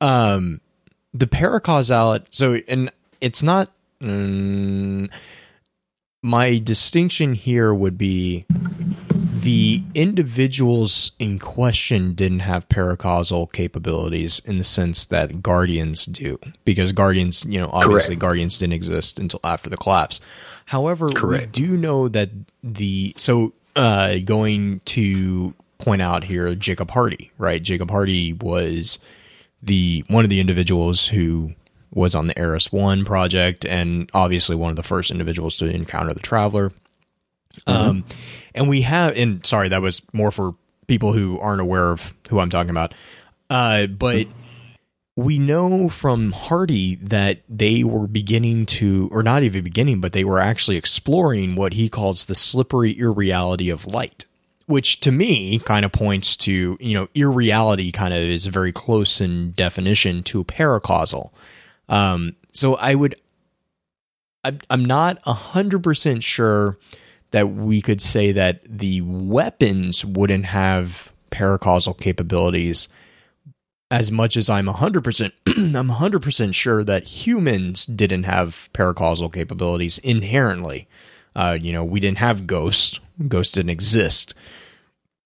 Um, 0.00 0.62
the 1.12 1.26
paracausality. 1.26 2.24
So, 2.30 2.58
and 2.66 2.90
it's 3.20 3.42
not. 3.42 3.70
Mm, 4.00 5.10
my 6.22 6.58
distinction 6.58 7.34
here 7.34 7.74
would 7.74 7.98
be 7.98 8.46
the 8.48 9.82
individuals 9.94 11.12
in 11.18 11.38
question 11.38 12.14
didn't 12.14 12.40
have 12.40 12.66
paracausal 12.70 13.52
capabilities 13.52 14.40
in 14.46 14.56
the 14.56 14.64
sense 14.64 15.04
that 15.04 15.42
guardians 15.42 16.06
do 16.06 16.38
because 16.64 16.92
guardians 16.92 17.44
you 17.44 17.60
know 17.60 17.68
obviously 17.72 18.14
Correct. 18.14 18.20
guardians 18.20 18.58
didn't 18.58 18.72
exist 18.72 19.18
until 19.18 19.40
after 19.44 19.70
the 19.70 19.76
collapse 19.76 20.20
however 20.64 21.08
Correct. 21.10 21.58
we 21.58 21.66
do 21.66 21.76
know 21.76 22.08
that 22.08 22.30
the 22.64 23.14
so 23.16 23.52
uh 23.76 24.18
going 24.24 24.80
to 24.86 25.54
point 25.78 26.02
out 26.02 26.24
here 26.24 26.54
jacob 26.54 26.90
hardy 26.90 27.30
right 27.38 27.62
jacob 27.62 27.90
hardy 27.90 28.32
was 28.32 28.98
the 29.62 30.04
one 30.08 30.24
of 30.24 30.30
the 30.30 30.40
individuals 30.40 31.06
who 31.06 31.52
was 31.90 32.14
on 32.14 32.26
the 32.26 32.40
Ares 32.40 32.70
1 32.70 33.04
project 33.04 33.64
and 33.64 34.10
obviously 34.12 34.54
one 34.54 34.70
of 34.70 34.76
the 34.76 34.82
first 34.82 35.10
individuals 35.10 35.56
to 35.56 35.66
encounter 35.66 36.12
the 36.12 36.20
traveler 36.20 36.70
mm-hmm. 37.66 37.70
um 37.72 38.04
and 38.58 38.68
we 38.68 38.82
have, 38.82 39.16
and 39.16 39.46
sorry, 39.46 39.68
that 39.68 39.80
was 39.80 40.02
more 40.12 40.32
for 40.32 40.56
people 40.88 41.12
who 41.12 41.38
aren't 41.38 41.60
aware 41.60 41.92
of 41.92 42.12
who 42.28 42.40
I'm 42.40 42.50
talking 42.50 42.70
about. 42.70 42.92
Uh, 43.48 43.86
but 43.86 44.26
we 45.14 45.38
know 45.38 45.88
from 45.88 46.32
Hardy 46.32 46.96
that 46.96 47.42
they 47.48 47.84
were 47.84 48.08
beginning 48.08 48.66
to, 48.66 49.08
or 49.12 49.22
not 49.22 49.44
even 49.44 49.62
beginning, 49.62 50.00
but 50.00 50.12
they 50.12 50.24
were 50.24 50.40
actually 50.40 50.76
exploring 50.76 51.54
what 51.54 51.74
he 51.74 51.88
calls 51.88 52.26
the 52.26 52.34
slippery 52.34 52.98
irreality 52.98 53.70
of 53.70 53.86
light, 53.86 54.26
which 54.68 55.00
to 55.00 55.10
me 55.10 55.58
kind 55.60 55.84
of 55.86 55.92
points 55.92 56.36
to, 56.36 56.76
you 56.78 56.94
know, 56.94 57.08
irreality 57.14 57.90
kind 57.90 58.12
of 58.12 58.20
is 58.20 58.44
very 58.46 58.70
close 58.70 59.18
in 59.20 59.52
definition 59.52 60.22
to 60.22 60.44
paracausal. 60.44 61.32
Um, 61.88 62.36
so 62.52 62.76
I 62.76 62.94
would, 62.94 63.16
I, 64.44 64.58
I'm 64.68 64.84
not 64.84 65.20
a 65.24 65.32
hundred 65.32 65.82
percent 65.82 66.22
sure 66.22 66.78
that 67.30 67.48
we 67.50 67.80
could 67.80 68.02
say 68.02 68.30
that 68.32 68.60
the 68.64 69.00
weapons 69.00 70.04
wouldn't 70.04 70.44
have 70.44 71.12
paracausal 71.30 71.98
capabilities 71.98 72.88
as 73.90 74.12
much 74.12 74.36
as 74.36 74.50
I'm 74.50 74.66
100% 74.66 75.32
I'm 75.46 75.88
100% 75.88 76.54
sure 76.54 76.84
that 76.84 77.04
humans 77.04 77.86
didn't 77.86 78.24
have 78.24 78.68
paracausal 78.74 79.32
capabilities 79.32 79.96
inherently. 79.98 80.88
Uh, 81.34 81.56
you 81.58 81.72
know, 81.72 81.84
we 81.84 82.00
didn't 82.00 82.18
have 82.18 82.46
ghosts. 82.46 83.00
Ghosts 83.28 83.54
didn't 83.54 83.70
exist. 83.70 84.34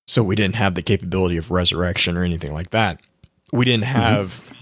So 0.06 0.22
we 0.22 0.34
didn't 0.34 0.56
have 0.56 0.74
the 0.74 0.82
capability 0.82 1.36
of 1.36 1.50
resurrection 1.50 2.16
or 2.16 2.24
anything 2.24 2.52
like 2.52 2.70
that. 2.70 3.00
We 3.52 3.64
didn't 3.64 3.84
mm-hmm. 3.84 3.92
have 3.92 4.44
mm-hmm. 4.44 4.54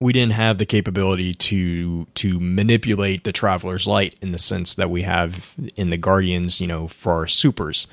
we 0.00 0.12
didn't 0.12 0.32
have 0.32 0.58
the 0.58 0.66
capability 0.66 1.34
to 1.34 2.06
to 2.14 2.40
manipulate 2.40 3.24
the 3.24 3.32
traveler's 3.32 3.86
light 3.86 4.16
in 4.22 4.32
the 4.32 4.38
sense 4.38 4.74
that 4.76 4.90
we 4.90 5.02
have 5.02 5.54
in 5.76 5.90
the 5.90 5.96
guardians 5.96 6.60
you 6.60 6.66
know 6.66 6.86
for 6.86 7.12
our 7.12 7.26
supers 7.26 7.86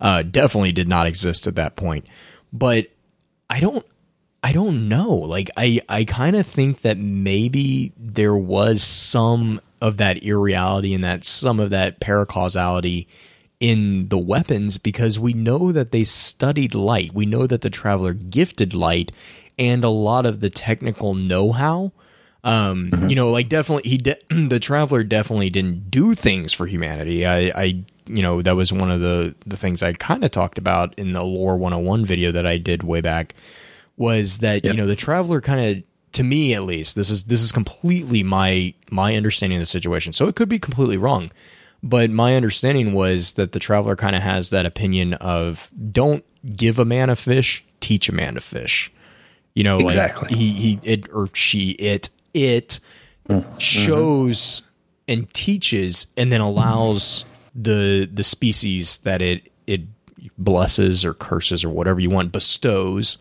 uh 0.00 0.22
definitely 0.22 0.72
did 0.72 0.88
not 0.88 1.06
exist 1.06 1.46
at 1.46 1.54
that 1.56 1.76
point 1.76 2.06
but 2.52 2.88
i 3.48 3.60
don't 3.60 3.86
i 4.42 4.52
don't 4.52 4.88
know 4.88 5.10
like 5.10 5.50
i 5.56 5.80
i 5.88 6.04
kind 6.04 6.34
of 6.34 6.46
think 6.46 6.80
that 6.80 6.96
maybe 6.96 7.92
there 7.96 8.36
was 8.36 8.82
some 8.82 9.60
of 9.80 9.98
that 9.98 10.22
irreality 10.22 10.94
and 10.94 11.04
that 11.04 11.24
some 11.24 11.60
of 11.60 11.70
that 11.70 12.00
paracausality 12.00 13.06
in 13.60 14.08
the 14.08 14.18
weapons 14.18 14.78
because 14.78 15.18
we 15.18 15.32
know 15.34 15.70
that 15.70 15.92
they 15.92 16.02
studied 16.02 16.74
light 16.74 17.12
we 17.14 17.26
know 17.26 17.46
that 17.46 17.60
the 17.60 17.70
traveler 17.70 18.14
gifted 18.14 18.74
light 18.74 19.12
and 19.58 19.84
a 19.84 19.90
lot 19.90 20.24
of 20.24 20.40
the 20.40 20.48
technical 20.48 21.12
know-how. 21.12 21.92
Um, 22.42 22.90
you 23.10 23.14
know, 23.14 23.28
like 23.28 23.50
definitely 23.50 23.90
he 23.90 23.98
de- 23.98 24.16
the 24.48 24.58
traveler 24.58 25.04
definitely 25.04 25.50
didn't 25.50 25.90
do 25.90 26.14
things 26.14 26.54
for 26.54 26.66
humanity. 26.66 27.26
I, 27.26 27.52
I 27.54 27.64
you 28.06 28.22
know, 28.22 28.40
that 28.40 28.56
was 28.56 28.72
one 28.72 28.90
of 28.90 29.00
the 29.02 29.34
the 29.44 29.58
things 29.58 29.82
I 29.82 29.92
kind 29.92 30.24
of 30.24 30.30
talked 30.30 30.56
about 30.56 30.98
in 30.98 31.12
the 31.12 31.22
lore 31.22 31.58
101 31.58 32.06
video 32.06 32.32
that 32.32 32.46
I 32.46 32.56
did 32.56 32.82
way 32.82 33.02
back 33.02 33.34
was 33.98 34.38
that 34.38 34.64
Yep. 34.64 34.72
you 34.72 34.80
know, 34.80 34.86
the 34.86 34.96
traveler 34.96 35.42
kind 35.42 35.60
of 35.76 35.84
to 36.12 36.22
me 36.24 36.54
at 36.54 36.62
least, 36.62 36.96
this 36.96 37.10
is 37.10 37.24
this 37.24 37.42
is 37.42 37.52
completely 37.52 38.22
my 38.22 38.72
my 38.90 39.14
understanding 39.16 39.58
of 39.58 39.62
the 39.62 39.66
situation. 39.66 40.14
So 40.14 40.26
it 40.26 40.34
could 40.34 40.48
be 40.48 40.58
completely 40.58 40.96
wrong. 40.96 41.30
But 41.82 42.10
my 42.10 42.36
understanding 42.36 42.92
was 42.92 43.32
that 43.32 43.52
the 43.52 43.58
traveler 43.58 43.96
kind 43.96 44.14
of 44.14 44.22
has 44.22 44.50
that 44.50 44.66
opinion 44.66 45.14
of 45.14 45.70
don't 45.90 46.24
give 46.54 46.78
a 46.78 46.84
man 46.84 47.10
a 47.10 47.16
fish, 47.16 47.64
teach 47.80 48.08
a 48.08 48.14
man 48.14 48.34
to 48.34 48.40
fish. 48.40 48.92
You 49.54 49.64
know, 49.64 49.78
Exactly. 49.78 50.28
like 50.28 50.36
he 50.36 50.52
he 50.52 50.80
it 50.82 51.12
or 51.12 51.28
she 51.34 51.70
it 51.72 52.10
it 52.34 52.80
mm-hmm. 53.28 53.58
shows 53.58 54.62
and 55.08 55.32
teaches 55.34 56.06
and 56.16 56.30
then 56.30 56.40
allows 56.40 57.24
the 57.54 58.08
the 58.12 58.24
species 58.24 58.98
that 58.98 59.20
it 59.20 59.50
it 59.66 59.82
blesses 60.38 61.04
or 61.04 61.14
curses 61.14 61.64
or 61.64 61.70
whatever 61.70 62.00
you 62.00 62.10
want 62.10 62.32
bestows 62.32 63.18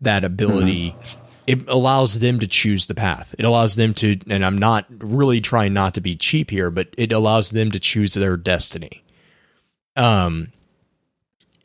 that 0.00 0.22
mm-hmm. 0.22 0.26
ability 0.26 0.96
it 1.48 1.66
allows 1.66 2.20
them 2.20 2.38
to 2.40 2.46
choose 2.46 2.86
the 2.86 2.94
path. 2.94 3.34
It 3.38 3.46
allows 3.46 3.74
them 3.74 3.94
to 3.94 4.18
and 4.28 4.44
i'm 4.44 4.58
not 4.58 4.84
really 4.90 5.40
trying 5.40 5.72
not 5.72 5.94
to 5.94 6.00
be 6.02 6.14
cheap 6.14 6.50
here 6.50 6.70
but 6.70 6.88
it 6.98 7.10
allows 7.10 7.50
them 7.50 7.70
to 7.72 7.80
choose 7.80 8.12
their 8.14 8.36
destiny. 8.36 9.02
Um 9.96 10.52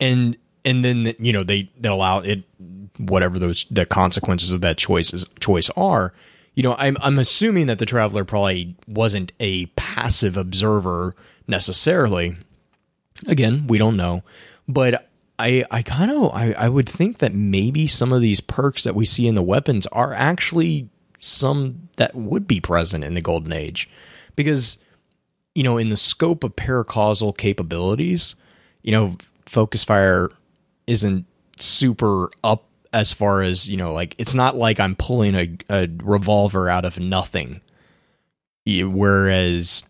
and 0.00 0.38
and 0.64 0.82
then 0.82 1.14
you 1.18 1.34
know 1.34 1.42
they 1.42 1.70
they 1.78 1.90
allow 1.90 2.20
it 2.20 2.44
whatever 2.96 3.38
those 3.38 3.66
the 3.70 3.84
consequences 3.84 4.52
of 4.52 4.62
that 4.62 4.78
choices 4.78 5.26
choice 5.38 5.68
are. 5.76 6.14
You 6.54 6.62
know 6.62 6.76
i'm 6.78 6.96
i'm 7.02 7.18
assuming 7.18 7.66
that 7.66 7.78
the 7.78 7.86
traveler 7.86 8.24
probably 8.24 8.76
wasn't 8.88 9.32
a 9.38 9.66
passive 9.76 10.38
observer 10.38 11.12
necessarily. 11.46 12.38
Again 13.26 13.66
we 13.66 13.76
don't 13.76 13.98
know. 13.98 14.22
But 14.66 15.10
i 15.38 15.64
i 15.70 15.82
kind 15.82 16.10
of 16.10 16.32
I, 16.34 16.52
I 16.52 16.68
would 16.68 16.88
think 16.88 17.18
that 17.18 17.34
maybe 17.34 17.86
some 17.86 18.12
of 18.12 18.20
these 18.20 18.40
perks 18.40 18.84
that 18.84 18.94
we 18.94 19.06
see 19.06 19.26
in 19.26 19.34
the 19.34 19.42
weapons 19.42 19.86
are 19.88 20.12
actually 20.12 20.88
some 21.18 21.88
that 21.96 22.14
would 22.14 22.46
be 22.46 22.60
present 22.60 23.02
in 23.02 23.14
the 23.14 23.20
golden 23.20 23.52
age. 23.52 23.88
Because 24.36 24.78
you 25.54 25.62
know 25.62 25.78
in 25.78 25.88
the 25.88 25.96
scope 25.96 26.44
of 26.44 26.56
paracausal 26.56 27.36
capabilities 27.36 28.34
you 28.82 28.90
know 28.90 29.16
focus 29.46 29.84
fire 29.84 30.30
isn't 30.86 31.26
super 31.58 32.28
up 32.42 32.64
as 32.92 33.12
far 33.12 33.42
as 33.42 33.68
you 33.68 33.76
know 33.76 33.92
like 33.92 34.14
it's 34.18 34.34
not 34.34 34.56
like 34.56 34.80
i'm 34.80 34.96
pulling 34.96 35.34
a, 35.34 35.56
a 35.70 35.88
revolver 36.02 36.68
out 36.68 36.84
of 36.84 36.98
nothing. 36.98 37.60
Whereas 38.66 39.84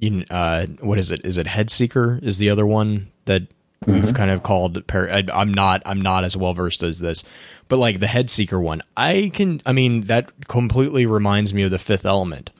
in 0.00 0.24
uh 0.30 0.66
what 0.80 0.98
is 0.98 1.10
it? 1.10 1.24
Is 1.24 1.38
it 1.38 1.46
head 1.46 1.70
seeker 1.70 2.18
is 2.22 2.38
the 2.38 2.50
other 2.50 2.66
one 2.66 3.12
that 3.26 3.42
we've 3.86 4.04
mm-hmm. 4.04 4.12
kind 4.12 4.30
of 4.30 4.42
called 4.42 4.86
par- 4.86 5.08
I, 5.10 5.24
i'm 5.32 5.52
not 5.54 5.82
i'm 5.86 6.02
not 6.02 6.24
as 6.24 6.36
well 6.36 6.52
versed 6.52 6.82
as 6.82 6.98
this 6.98 7.24
but 7.68 7.78
like 7.78 7.98
the 7.98 8.06
head 8.06 8.30
seeker 8.30 8.60
one 8.60 8.82
i 8.96 9.30
can 9.32 9.62
i 9.64 9.72
mean 9.72 10.02
that 10.02 10.48
completely 10.48 11.06
reminds 11.06 11.54
me 11.54 11.62
of 11.62 11.70
the 11.70 11.78
fifth 11.78 12.04
element. 12.04 12.50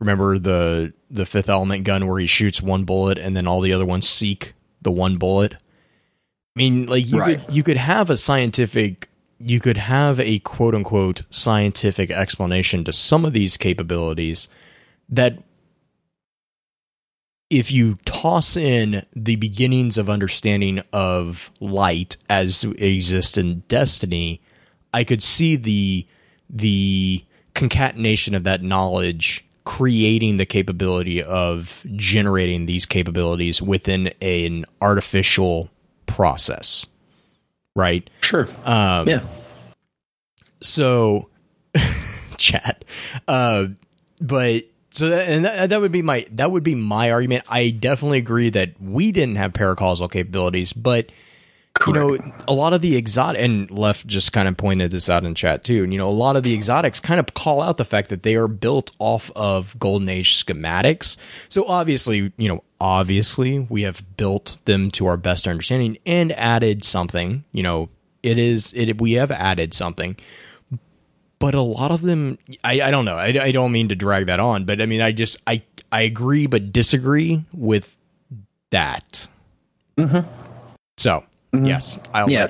Remember 0.00 0.38
the 0.38 0.92
the 1.10 1.24
fifth 1.24 1.48
element 1.48 1.84
gun 1.84 2.06
where 2.06 2.18
he 2.18 2.26
shoots 2.26 2.60
one 2.60 2.84
bullet 2.84 3.16
and 3.16 3.36
then 3.36 3.46
all 3.46 3.60
the 3.60 3.72
other 3.72 3.86
ones 3.86 4.08
seek 4.08 4.52
the 4.82 4.90
one 4.90 5.16
bullet? 5.16 5.54
I 5.54 5.58
mean, 6.56 6.86
like 6.86 7.08
you 7.08 7.20
Right. 7.20 7.44
could 7.46 7.54
you 7.54 7.62
could 7.62 7.76
have 7.76 8.10
a 8.10 8.16
scientific 8.16 9.08
you 9.38 9.60
could 9.60 9.76
have 9.76 10.20
a 10.20 10.40
quote 10.40 10.74
unquote 10.74 11.22
scientific 11.30 12.10
explanation 12.10 12.84
to 12.84 12.92
some 12.92 13.24
of 13.24 13.32
these 13.32 13.56
capabilities 13.56 14.48
that 15.08 15.38
if 17.50 17.70
you 17.70 17.96
toss 18.04 18.56
in 18.56 19.04
the 19.14 19.36
beginnings 19.36 19.98
of 19.98 20.08
understanding 20.10 20.82
of 20.92 21.50
light 21.60 22.16
as 22.28 22.64
it 22.64 22.82
exists 22.82 23.36
in 23.36 23.60
destiny 23.68 24.40
i 24.92 25.04
could 25.04 25.22
see 25.22 25.56
the 25.56 26.06
the 26.50 27.24
concatenation 27.54 28.34
of 28.34 28.44
that 28.44 28.62
knowledge 28.62 29.44
creating 29.64 30.36
the 30.36 30.44
capability 30.46 31.22
of 31.22 31.84
generating 31.96 32.66
these 32.66 32.84
capabilities 32.86 33.62
within 33.62 34.08
an 34.20 34.64
artificial 34.82 35.70
process 36.06 36.86
right 37.76 38.08
Sure. 38.20 38.46
um 38.64 39.08
yeah. 39.08 39.20
so 40.60 41.28
chat 42.36 42.84
uh 43.28 43.66
but 44.20 44.64
so 44.94 45.08
that 45.08 45.28
and 45.28 45.44
that, 45.44 45.70
that 45.70 45.80
would 45.80 45.92
be 45.92 46.02
my 46.02 46.24
that 46.32 46.52
would 46.52 46.62
be 46.62 46.74
my 46.74 47.10
argument. 47.10 47.44
I 47.48 47.70
definitely 47.70 48.18
agree 48.18 48.50
that 48.50 48.80
we 48.80 49.10
didn't 49.12 49.36
have 49.36 49.52
paracausal 49.52 50.10
capabilities 50.10 50.72
but 50.72 51.10
you 51.88 51.92
know 51.92 52.16
a 52.46 52.54
lot 52.54 52.72
of 52.72 52.80
the 52.80 52.96
exotic 52.96 53.42
and 53.42 53.68
left 53.70 54.06
just 54.06 54.32
kind 54.32 54.46
of 54.46 54.56
pointed 54.56 54.92
this 54.92 55.10
out 55.10 55.24
in 55.24 55.34
chat 55.34 55.64
too 55.64 55.82
and 55.82 55.92
you 55.92 55.98
know 55.98 56.08
a 56.08 56.12
lot 56.12 56.36
of 56.36 56.44
the 56.44 56.54
exotics 56.54 57.00
kind 57.00 57.18
of 57.18 57.34
call 57.34 57.60
out 57.60 57.76
the 57.76 57.84
fact 57.84 58.10
that 58.10 58.22
they 58.22 58.36
are 58.36 58.46
built 58.46 58.92
off 59.00 59.32
of 59.34 59.76
golden 59.80 60.08
age 60.08 60.44
schematics. 60.44 61.16
So 61.48 61.66
obviously 61.66 62.32
you 62.36 62.48
know 62.48 62.62
obviously 62.80 63.58
we 63.58 63.82
have 63.82 64.04
built 64.16 64.58
them 64.64 64.92
to 64.92 65.06
our 65.06 65.16
best 65.16 65.48
understanding 65.48 65.98
and 66.06 66.30
added 66.32 66.84
something 66.84 67.44
you 67.50 67.64
know 67.64 67.88
it 68.22 68.38
is 68.38 68.72
it 68.74 69.00
we 69.00 69.12
have 69.12 69.32
added 69.32 69.74
something 69.74 70.16
but 71.44 71.54
a 71.54 71.60
lot 71.60 71.90
of 71.90 72.00
them 72.02 72.38
i, 72.64 72.80
I 72.80 72.90
don't 72.90 73.04
know. 73.04 73.16
I, 73.16 73.26
I 73.40 73.52
don't 73.52 73.70
mean 73.72 73.88
to 73.88 73.94
drag 73.94 74.26
that 74.26 74.40
on 74.40 74.64
but 74.64 74.80
i 74.80 74.86
mean 74.86 75.00
i 75.02 75.12
just 75.12 75.36
i 75.46 75.62
i 75.92 76.00
agree 76.02 76.46
but 76.46 76.72
disagree 76.72 77.44
with 77.52 77.94
that. 78.70 79.28
So 80.96 81.22
yes 81.52 81.98
i'll 82.14 82.30
yeah. 82.30 82.46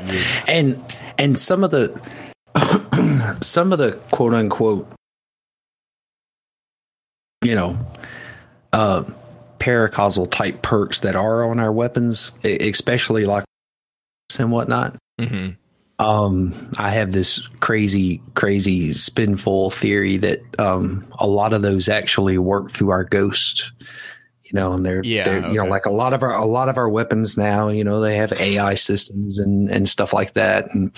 and 0.48 0.82
and 1.18 1.38
some 1.38 1.62
of 1.64 1.70
the 1.70 1.92
some 3.42 3.72
of 3.72 3.78
the 3.78 3.92
quote 4.12 4.32
unquote 4.32 4.90
you 7.44 7.54
know 7.54 7.76
uh 8.72 9.04
paracausal 9.58 10.30
type 10.30 10.62
perks 10.62 11.00
that 11.00 11.16
are 11.16 11.44
on 11.44 11.58
our 11.58 11.72
weapons 11.72 12.32
especially 12.44 13.24
like 13.26 13.44
and 14.38 14.50
whatnot 14.50 14.96
Mhm. 15.20 15.56
Um 15.98 16.52
i 16.78 16.90
have 16.90 17.12
this 17.12 17.46
crazy 17.60 18.20
crazy 18.34 18.92
spinful 18.92 19.70
theory 19.70 20.16
that 20.16 20.40
um 20.58 21.06
a 21.20 21.26
lot 21.26 21.52
of 21.52 21.62
those 21.62 21.88
actually 21.88 22.36
work 22.36 22.70
through 22.70 22.90
our 22.90 23.04
ghost 23.04 23.70
you 24.44 24.50
know 24.54 24.72
and 24.72 24.84
they're, 24.84 25.02
Yeah, 25.04 25.24
they're 25.24 25.50
you 25.50 25.54
know 25.54 25.66
like 25.66 25.86
a 25.86 25.90
lot 25.90 26.12
of 26.12 26.22
our 26.22 26.34
a 26.34 26.44
lot 26.46 26.68
of 26.68 26.78
our 26.78 26.88
weapons 26.88 27.36
now 27.36 27.68
you 27.68 27.84
know 27.84 28.00
they 28.00 28.16
have 28.16 28.32
ai 28.40 28.74
systems 28.74 29.38
and 29.38 29.70
and 29.70 29.88
stuff 29.88 30.12
like 30.12 30.32
that 30.32 30.72
and 30.74 30.90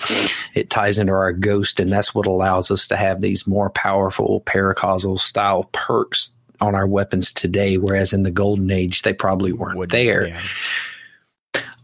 it 0.55 0.69
ties 0.69 0.97
into 0.99 1.13
our 1.13 1.31
ghost 1.31 1.79
and 1.79 1.91
that's 1.91 2.15
what 2.15 2.25
allows 2.25 2.71
us 2.71 2.87
to 2.87 2.97
have 2.97 3.21
these 3.21 3.45
more 3.47 3.69
powerful 3.69 4.41
paracausal 4.41 5.19
style 5.19 5.65
perks 5.73 6.33
on 6.59 6.73
our 6.73 6.87
weapons 6.87 7.31
today 7.31 7.77
whereas 7.77 8.13
in 8.13 8.23
the 8.23 8.31
golden 8.31 8.71
age 8.71 9.03
they 9.03 9.13
probably 9.13 9.53
weren't 9.53 9.77
Would- 9.77 9.91
there 9.91 10.27
yeah. 10.27 10.41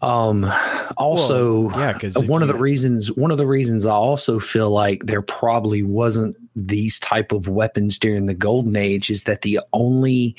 Um 0.04 0.52
also 0.98 1.62
Well, 1.62 1.80
yeah, 1.80 1.94
'cause 1.94 2.18
if 2.18 2.28
one 2.28 2.42
of 2.42 2.50
the 2.50 2.56
reasons 2.56 3.12
one 3.14 3.32
of 3.32 3.38
the 3.38 3.48
reasons 3.48 3.86
I 3.86 3.94
also 3.94 4.40
feel 4.40 4.70
like 4.70 5.06
there 5.06 5.22
probably 5.22 5.82
wasn't 5.82 6.36
these 6.56 7.00
type 7.00 7.32
of 7.32 7.48
weapons 7.48 7.98
during 7.98 8.26
the 8.26 8.34
golden 8.34 8.76
age 8.76 9.10
is 9.10 9.24
that 9.24 9.44
the 9.44 9.60
only 9.72 10.36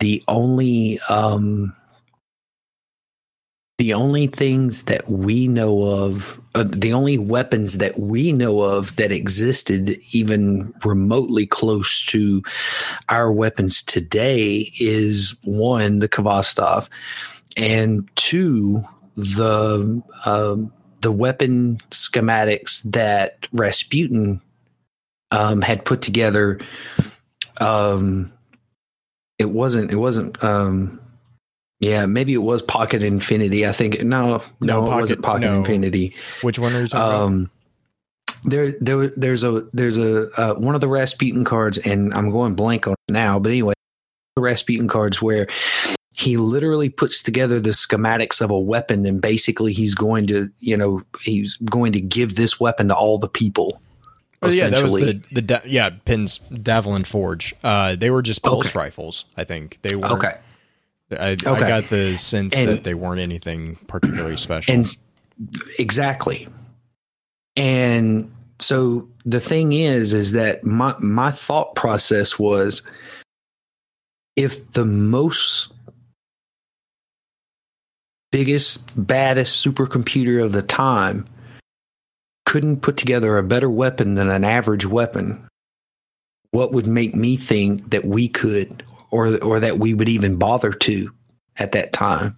the 0.00 0.22
only 0.28 1.00
um 1.08 1.74
the 3.78 3.94
only 3.94 4.26
things 4.26 4.82
that 4.84 5.08
we 5.08 5.46
know 5.46 5.84
of 5.84 6.38
uh, 6.56 6.64
the 6.68 6.92
only 6.92 7.16
weapons 7.16 7.78
that 7.78 7.98
we 7.98 8.32
know 8.32 8.60
of 8.60 8.94
that 8.96 9.12
existed 9.12 9.96
even 10.12 10.74
remotely 10.84 11.46
close 11.46 12.04
to 12.04 12.42
our 13.08 13.30
weapons 13.32 13.82
today 13.82 14.70
is 14.80 15.36
one 15.44 16.00
the 16.00 16.08
Khvostov 16.08 16.88
and 17.58 18.08
two 18.16 18.82
the 19.16 20.02
um, 20.24 20.72
the 21.00 21.12
weapon 21.12 21.78
schematics 21.90 22.82
that 22.92 23.46
Rasputin 23.52 24.40
um, 25.30 25.60
had 25.60 25.84
put 25.84 26.00
together. 26.02 26.60
Um, 27.60 28.32
it 29.38 29.50
wasn't. 29.50 29.90
It 29.90 29.96
wasn't. 29.96 30.42
Um, 30.42 31.00
yeah, 31.80 32.06
maybe 32.06 32.32
it 32.34 32.38
was 32.38 32.62
Pocket 32.62 33.02
Infinity. 33.02 33.66
I 33.66 33.72
think 33.72 34.02
no, 34.02 34.38
no, 34.38 34.42
No, 34.60 34.78
it 34.84 34.88
Pocket- 34.88 35.00
wasn't 35.00 35.22
Pocket 35.22 35.40
no. 35.42 35.58
Infinity. 35.58 36.14
Which 36.42 36.58
one 36.58 36.74
are 36.74 36.80
you 36.82 36.88
talking 36.88 37.08
about? 37.08 37.22
Um, 37.22 37.50
there, 38.44 38.72
there, 38.80 39.08
there's 39.08 39.42
a, 39.44 39.66
there's 39.72 39.96
a 39.96 40.28
uh, 40.40 40.54
one 40.54 40.74
of 40.76 40.80
the 40.80 40.88
Rasputin 40.88 41.44
cards, 41.44 41.76
and 41.78 42.14
I'm 42.14 42.30
going 42.30 42.54
blank 42.54 42.86
on 42.86 42.94
it 42.94 43.12
now. 43.12 43.38
But 43.38 43.50
anyway, 43.50 43.74
the 44.36 44.42
Rasputin 44.42 44.88
cards 44.88 45.20
where 45.20 45.46
he 46.18 46.36
literally 46.36 46.88
puts 46.88 47.22
together 47.22 47.60
the 47.60 47.70
schematics 47.70 48.40
of 48.40 48.50
a 48.50 48.58
weapon, 48.58 49.06
and 49.06 49.22
basically 49.22 49.72
he's 49.72 49.94
going 49.94 50.26
to, 50.26 50.50
you 50.58 50.76
know, 50.76 51.00
he's 51.22 51.56
going 51.64 51.92
to 51.92 52.00
give 52.00 52.34
this 52.34 52.58
weapon 52.58 52.88
to 52.88 52.94
all 52.94 53.18
the 53.18 53.28
people. 53.28 53.80
Oh, 54.42 54.50
yeah, 54.50 54.68
that 54.68 54.82
was 54.82 54.94
the 54.94 55.20
the 55.30 55.42
da- 55.42 55.60
yeah 55.64 55.90
pins 55.90 56.40
Davelin 56.50 57.06
Forge. 57.06 57.54
Uh, 57.62 57.94
they 57.94 58.10
were 58.10 58.22
just 58.22 58.42
pulse 58.42 58.66
Okay. 58.70 58.78
rifles. 58.78 59.26
I 59.36 59.44
think 59.44 59.78
they 59.82 59.94
were. 59.94 60.06
okay. 60.06 60.38
I, 61.12 61.30
I 61.30 61.36
got 61.36 61.84
the 61.86 62.16
sense 62.16 62.56
And- 62.56 62.68
that 62.68 62.84
they 62.84 62.94
weren't 62.94 63.20
anything 63.20 63.76
particularly 63.86 64.36
special. 64.38 64.74
And 64.74 64.96
exactly. 65.78 66.48
And 67.56 68.30
so 68.58 69.08
the 69.24 69.40
thing 69.40 69.72
is, 69.72 70.12
is 70.12 70.32
that 70.32 70.64
my 70.64 70.94
my 70.98 71.30
thought 71.30 71.74
process 71.76 72.38
was, 72.40 72.82
if 74.36 74.72
the 74.72 74.84
most 74.84 75.72
biggest, 78.30 78.92
baddest 78.94 79.64
supercomputer 79.64 80.42
of 80.42 80.52
the 80.52 80.62
time 80.62 81.24
couldn't 82.46 82.80
put 82.80 82.96
together 82.96 83.36
a 83.36 83.42
better 83.42 83.68
weapon 83.68 84.14
than 84.14 84.30
an 84.30 84.44
average 84.44 84.86
weapon, 84.86 85.46
what 86.50 86.72
would 86.72 86.86
make 86.86 87.14
me 87.14 87.36
think 87.36 87.90
that 87.90 88.04
we 88.04 88.28
could, 88.28 88.82
or 89.10 89.36
or 89.42 89.60
that 89.60 89.78
we 89.78 89.92
would 89.92 90.08
even 90.08 90.36
bother 90.36 90.72
to 90.72 91.12
at 91.58 91.72
that 91.72 91.92
time? 91.92 92.36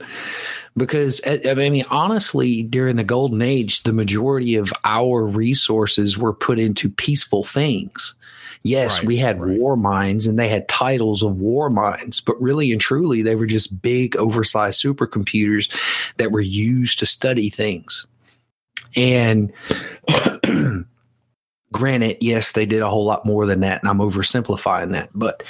because 0.77 1.21
I 1.27 1.55
mean 1.55 1.85
honestly 1.91 2.63
during 2.63 2.97
the 2.97 3.05
golden 3.05 3.43
age 3.43 3.83
the 3.83 3.93
majority 3.93 4.57
of 4.57 4.73
our 4.85 5.25
resources 5.25 6.17
were 6.17 6.33
put 6.33 6.59
into 6.59 6.89
peaceful 6.89 7.45
things 7.45 8.15
yes 8.63 8.99
Right, 8.99 9.07
we 9.07 9.17
had 9.17 9.41
right. 9.41 9.59
warminds 9.59 10.29
and 10.29 10.39
they 10.39 10.49
had 10.49 10.69
titles 10.69 11.23
of 11.23 11.35
warminds 11.35 12.25
but 12.25 12.41
really 12.41 12.73
and 12.73 12.81
truly 12.81 13.23
they 13.23 13.35
were 13.35 13.47
just 13.47 13.81
big 13.81 14.17
oversized 14.17 14.83
supercomputers 14.83 15.71
that 16.19 16.31
were 16.33 16.41
used 16.41 16.99
to 16.99 17.07
study 17.07 17.49
things 17.51 18.07
and 18.97 19.53
granted 21.73 22.17
yes 22.21 22.53
they 22.53 22.67
did 22.67 22.83
a 22.83 22.91
whole 22.91 23.05
lot 23.05 23.25
more 23.25 23.47
than 23.47 23.61
that 23.61 23.81
and 23.81 23.89
i'm 23.89 23.99
oversimplifying 23.99 24.93
that 24.93 25.09
but 25.15 25.43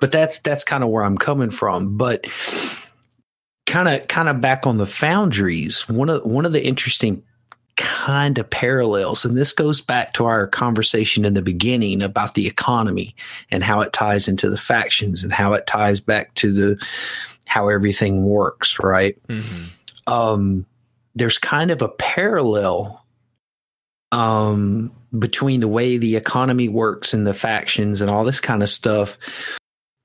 but 0.00 0.10
that's 0.10 0.40
that's 0.40 0.64
kind 0.64 0.82
of 0.82 0.88
where 0.90 1.04
i'm 1.04 1.18
coming 1.18 1.50
from 1.50 1.96
but 1.96 2.26
kind 3.66 3.88
of 3.88 4.08
kind 4.08 4.28
of 4.28 4.40
back 4.40 4.66
on 4.66 4.78
the 4.78 4.86
foundries 4.86 5.88
one 5.88 6.08
of 6.08 6.24
one 6.24 6.46
of 6.46 6.52
the 6.52 6.66
interesting 6.66 7.22
kind 7.76 8.38
of 8.38 8.48
parallels 8.48 9.24
and 9.24 9.36
this 9.36 9.52
goes 9.52 9.80
back 9.80 10.14
to 10.14 10.24
our 10.24 10.46
conversation 10.46 11.24
in 11.24 11.34
the 11.34 11.42
beginning 11.42 12.00
about 12.02 12.34
the 12.34 12.46
economy 12.46 13.14
and 13.50 13.62
how 13.62 13.80
it 13.80 13.92
ties 13.92 14.28
into 14.28 14.48
the 14.48 14.56
factions 14.56 15.22
and 15.22 15.32
how 15.32 15.52
it 15.52 15.66
ties 15.66 16.00
back 16.00 16.32
to 16.34 16.52
the 16.52 16.86
how 17.44 17.68
everything 17.68 18.24
works 18.24 18.78
right 18.82 19.16
Mhm. 19.28 19.70
um, 20.06 20.66
there's 21.14 21.38
kind 21.38 21.70
of 21.70 21.82
a 21.82 21.88
parallel 21.88 23.04
um, 24.12 24.92
between 25.18 25.60
the 25.60 25.68
way 25.68 25.96
the 25.98 26.16
economy 26.16 26.68
works 26.68 27.12
and 27.12 27.26
the 27.26 27.34
factions 27.34 28.00
and 28.00 28.10
all 28.10 28.24
this 28.24 28.40
kind 28.40 28.62
of 28.62 28.68
stuff 28.68 29.18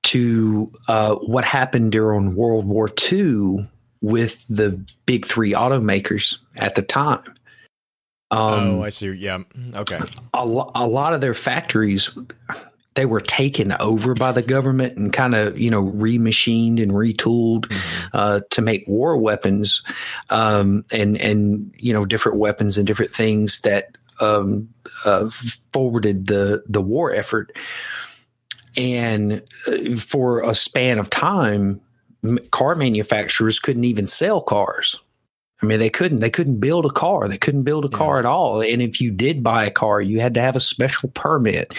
to 0.04 0.70
uh, 0.88 1.14
what 1.14 1.44
happened 1.44 1.92
during 1.92 2.34
World 2.34 2.66
War 2.66 2.90
II 3.10 3.68
with 4.00 4.44
the 4.48 4.70
big 5.06 5.24
three 5.26 5.52
automakers 5.52 6.36
at 6.56 6.74
the 6.74 6.82
time. 6.82 7.22
Um, 8.32 8.68
oh, 8.78 8.82
I 8.82 8.88
see. 8.90 9.08
Yeah. 9.12 9.38
Okay. 9.74 10.00
a, 10.34 10.44
lo- 10.46 10.70
a 10.74 10.86
lot 10.86 11.12
of 11.14 11.20
their 11.20 11.34
factories 11.34 12.10
they 12.94 13.06
were 13.06 13.20
taken 13.22 13.72
over 13.80 14.12
by 14.14 14.32
the 14.32 14.42
government 14.42 14.98
and 14.98 15.12
kind 15.12 15.34
of 15.34 15.58
you 15.58 15.70
know 15.70 15.82
remachined 15.82 16.82
and 16.82 16.92
retooled 16.92 17.66
Mhm. 17.66 18.08
uh, 18.12 18.40
to 18.50 18.60
make 18.62 18.84
war 18.88 19.16
weapons 19.16 19.82
um, 20.30 20.84
and 20.92 21.18
and 21.20 21.72
you 21.78 21.92
know 21.92 22.04
different 22.04 22.38
weapons 22.38 22.76
and 22.78 22.86
different 22.86 23.12
things 23.14 23.60
that 23.60 23.96
um, 24.20 24.68
uh, 25.06 25.30
forwarded 25.72 26.26
the 26.26 26.62
the 26.68 26.82
war 26.82 27.12
effort 27.14 27.56
and 28.76 29.42
uh, 29.66 29.96
for 29.96 30.42
a 30.42 30.54
span 30.54 30.98
of 30.98 31.10
time 31.10 31.80
car 32.50 32.74
manufacturers 32.74 33.58
couldn't 33.58 33.84
even 33.84 34.06
sell 34.06 34.40
cars 34.40 34.98
I 35.62 35.66
mean, 35.66 35.78
they 35.78 35.90
couldn't. 35.90 36.20
They 36.20 36.30
couldn't 36.30 36.58
build 36.58 36.86
a 36.86 36.90
car. 36.90 37.28
They 37.28 37.38
couldn't 37.38 37.62
build 37.62 37.84
a 37.84 37.88
Yeah. 37.88 37.98
car 37.98 38.18
at 38.18 38.26
all. 38.26 38.60
And 38.60 38.82
if 38.82 39.00
you 39.00 39.10
did 39.12 39.42
buy 39.42 39.64
a 39.64 39.70
car, 39.70 40.00
you 40.00 40.20
had 40.20 40.34
to 40.34 40.40
have 40.40 40.56
a 40.56 40.60
special 40.60 41.08
permit. 41.10 41.72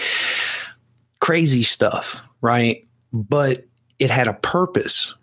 Crazy 1.20 1.62
stuff, 1.62 2.22
right? 2.40 2.84
But 3.12 3.64
it 3.98 4.10
had 4.10 4.26
a 4.28 4.34
purpose, 4.34 5.14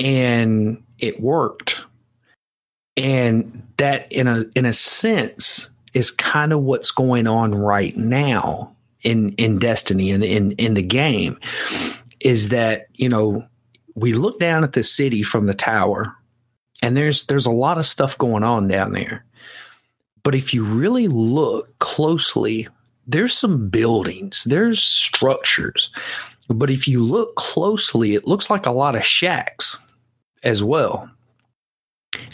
and 0.00 0.82
it 0.98 1.20
worked. 1.20 1.82
And 2.96 3.66
that, 3.78 4.10
in 4.10 4.26
a 4.26 4.44
in 4.54 4.64
a 4.66 4.72
sense, 4.72 5.70
is 5.94 6.10
kind 6.10 6.52
of 6.52 6.60
what's 6.60 6.90
going 6.90 7.26
on 7.26 7.54
right 7.54 7.96
now 7.96 8.74
in 9.02 9.30
in 9.32 9.58
Destiny 9.58 10.10
and 10.10 10.24
in 10.24 10.52
in 10.52 10.74
the 10.74 10.82
game. 10.82 11.38
Is 12.20 12.50
that 12.50 12.86
you 12.94 13.08
know 13.08 13.44
we 13.94 14.12
look 14.12 14.40
down 14.40 14.64
at 14.64 14.72
the 14.72 14.82
city 14.82 15.22
from 15.22 15.46
the 15.46 15.54
tower 15.54 16.14
and 16.82 16.96
there's 16.96 17.26
there's 17.26 17.46
a 17.46 17.50
lot 17.50 17.78
of 17.78 17.86
stuff 17.86 18.18
going 18.18 18.42
on 18.42 18.68
down 18.68 18.92
there. 18.92 19.24
But 20.24 20.34
if 20.34 20.52
you 20.52 20.64
really 20.64 21.08
look 21.08 21.78
closely 21.78 22.68
there's 23.06 23.34
some 23.34 23.68
buildings 23.68 24.44
there's 24.44 24.82
structures. 24.82 25.90
But 26.48 26.70
if 26.70 26.86
you 26.86 27.02
look 27.02 27.36
closely 27.36 28.14
it 28.14 28.26
looks 28.26 28.50
like 28.50 28.66
a 28.66 28.72
lot 28.72 28.96
of 28.96 29.04
shacks 29.04 29.78
as 30.42 30.62
well. 30.62 31.08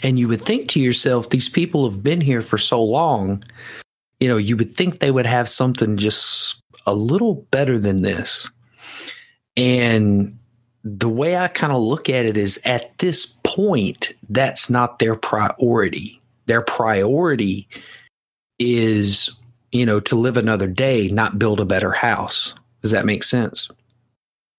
And 0.03 0.19
you 0.19 0.27
would 0.27 0.41
think 0.41 0.67
to 0.69 0.79
yourself 0.79 1.29
these 1.29 1.47
people 1.47 1.89
have 1.89 2.03
been 2.03 2.21
here 2.21 2.41
for 2.41 2.57
so 2.57 2.83
long 2.83 3.43
you 4.19 4.27
know 4.27 4.37
you 4.37 4.57
would 4.57 4.73
think 4.73 4.99
they 4.99 5.11
would 5.11 5.25
have 5.25 5.47
something 5.47 5.95
just 5.95 6.61
a 6.85 6.93
little 6.93 7.35
better 7.51 7.77
than 7.77 8.01
this. 8.01 8.49
And 9.55 10.38
the 10.83 11.09
way 11.09 11.35
I 11.37 11.47
kind 11.47 11.73
of 11.73 11.81
look 11.81 12.09
at 12.09 12.25
it 12.25 12.37
is 12.37 12.59
at 12.65 12.97
this 12.99 13.25
point, 13.43 14.13
that's 14.29 14.69
not 14.69 14.99
their 14.99 15.15
priority. 15.15 16.21
Their 16.45 16.61
priority 16.61 17.67
is, 18.57 19.29
you 19.71 19.85
know, 19.85 19.99
to 20.01 20.15
live 20.15 20.37
another 20.37 20.67
day, 20.67 21.07
not 21.09 21.39
build 21.39 21.59
a 21.59 21.65
better 21.65 21.91
house. 21.91 22.53
Does 22.81 22.91
that 22.91 23.05
make 23.05 23.23
sense? 23.23 23.69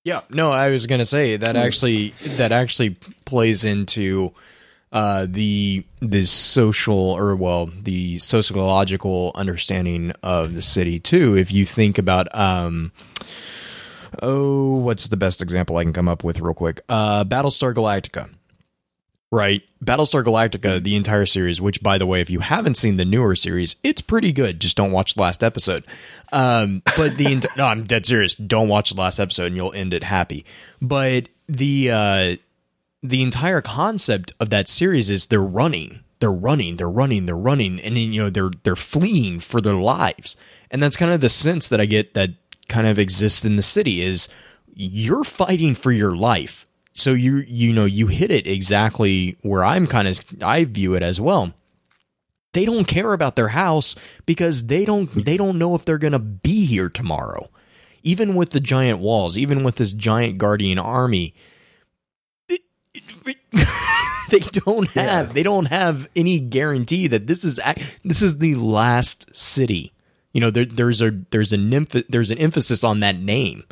Yeah, 0.04 0.22
no, 0.30 0.50
I 0.50 0.70
was 0.70 0.86
gonna 0.86 1.06
say 1.06 1.36
that 1.36 1.56
Hmm. 1.56 1.62
actually 1.62 2.10
that 2.36 2.52
actually 2.52 2.96
plays 3.24 3.64
into 3.64 4.32
uh, 4.92 5.26
the 5.28 5.84
the 6.00 6.24
social 6.26 6.98
or 6.98 7.36
well 7.36 7.66
the 7.82 8.18
sociological 8.18 9.32
understanding 9.34 10.12
of 10.22 10.54
the 10.54 10.62
city 10.62 10.98
too. 10.98 11.36
If 11.36 11.52
you 11.52 11.66
think 11.66 11.98
about 11.98 12.34
um, 12.34 12.92
oh, 14.22 14.76
what's 14.76 15.08
the 15.08 15.16
best 15.16 15.42
example 15.42 15.76
I 15.76 15.84
can 15.84 15.92
come 15.92 16.08
up 16.08 16.24
with 16.24 16.40
real 16.40 16.54
quick? 16.54 16.82
Uh, 16.88 17.24
Battlestar 17.24 17.74
Galactica. 17.74 18.30
Right, 19.32 19.62
Battlestar 19.84 20.24
Galactica, 20.24 20.82
the 20.82 20.96
entire 20.96 21.24
series. 21.24 21.60
Which, 21.60 21.80
by 21.84 21.98
the 21.98 22.06
way, 22.06 22.20
if 22.20 22.30
you 22.30 22.40
haven't 22.40 22.76
seen 22.76 22.96
the 22.96 23.04
newer 23.04 23.36
series, 23.36 23.76
it's 23.84 24.00
pretty 24.00 24.32
good. 24.32 24.58
Just 24.58 24.76
don't 24.76 24.90
watch 24.90 25.14
the 25.14 25.22
last 25.22 25.44
episode. 25.44 25.84
Um, 26.32 26.82
but 26.96 27.14
the 27.14 27.26
ent- 27.26 27.46
no, 27.56 27.66
I'm 27.66 27.84
dead 27.84 28.06
serious. 28.06 28.34
Don't 28.34 28.66
watch 28.68 28.90
the 28.90 29.00
last 29.00 29.20
episode, 29.20 29.46
and 29.46 29.56
you'll 29.56 29.72
end 29.72 29.94
it 29.94 30.02
happy. 30.02 30.44
But 30.82 31.28
the 31.48 31.90
uh, 31.92 32.36
the 33.04 33.22
entire 33.22 33.60
concept 33.60 34.32
of 34.40 34.50
that 34.50 34.68
series 34.68 35.10
is 35.10 35.26
they're 35.26 35.40
running, 35.40 36.00
they're 36.18 36.32
running, 36.32 36.74
they're 36.74 36.90
running, 36.90 37.26
they're 37.26 37.36
running, 37.36 37.80
and 37.80 37.96
then, 37.96 38.12
you 38.12 38.22
know 38.22 38.30
they're 38.30 38.50
they're 38.64 38.74
fleeing 38.74 39.38
for 39.38 39.60
their 39.60 39.74
lives, 39.74 40.34
and 40.72 40.82
that's 40.82 40.96
kind 40.96 41.12
of 41.12 41.20
the 41.20 41.30
sense 41.30 41.68
that 41.68 41.80
I 41.80 41.86
get 41.86 42.14
that 42.14 42.30
kind 42.70 42.86
of 42.86 42.98
exists 42.98 43.44
in 43.44 43.56
the 43.56 43.62
city 43.62 44.00
is 44.00 44.28
you're 44.74 45.24
fighting 45.24 45.74
for 45.74 45.92
your 45.92 46.16
life. 46.16 46.66
So 46.94 47.12
you 47.12 47.36
you 47.38 47.72
know 47.74 47.84
you 47.84 48.06
hit 48.06 48.30
it 48.30 48.46
exactly 48.46 49.36
where 49.42 49.62
I'm 49.64 49.86
kind 49.86 50.08
of 50.08 50.20
I 50.40 50.64
view 50.64 50.94
it 50.94 51.02
as 51.02 51.20
well. 51.20 51.52
They 52.52 52.64
don't 52.64 52.86
care 52.86 53.12
about 53.12 53.36
their 53.36 53.48
house 53.48 53.94
because 54.26 54.66
they 54.68 54.84
don't 54.84 55.24
they 55.24 55.36
don't 55.36 55.58
know 55.58 55.74
if 55.74 55.84
they're 55.84 55.98
going 55.98 56.12
to 56.14 56.18
be 56.18 56.64
here 56.64 56.88
tomorrow. 56.88 57.48
Even 58.02 58.34
with 58.34 58.50
the 58.50 58.60
giant 58.60 58.98
walls 59.00 59.36
even 59.36 59.62
with 59.62 59.76
this 59.76 59.92
giant 59.92 60.38
guardian 60.38 60.78
army 60.78 61.34
it- 62.48 62.60
it- 63.26 63.36
they 64.30 64.38
don't 64.38 64.88
have 64.90 65.34
they 65.34 65.42
don't 65.42 65.66
have 65.66 66.08
any 66.16 66.40
guarantee 66.40 67.08
that 67.08 67.26
this 67.26 67.44
is 67.44 67.60
this 68.04 68.22
is 68.22 68.38
the 68.38 68.54
last 68.54 69.34
city 69.36 69.92
You 70.32 70.40
know, 70.40 70.50
there, 70.50 70.64
there's 70.64 71.02
a 71.02 71.10
there's 71.30 71.52
an 71.52 71.70
emph- 71.70 72.06
there's 72.08 72.30
an 72.30 72.38
emphasis 72.38 72.84
on 72.84 73.00
that 73.00 73.16
name. 73.16 73.64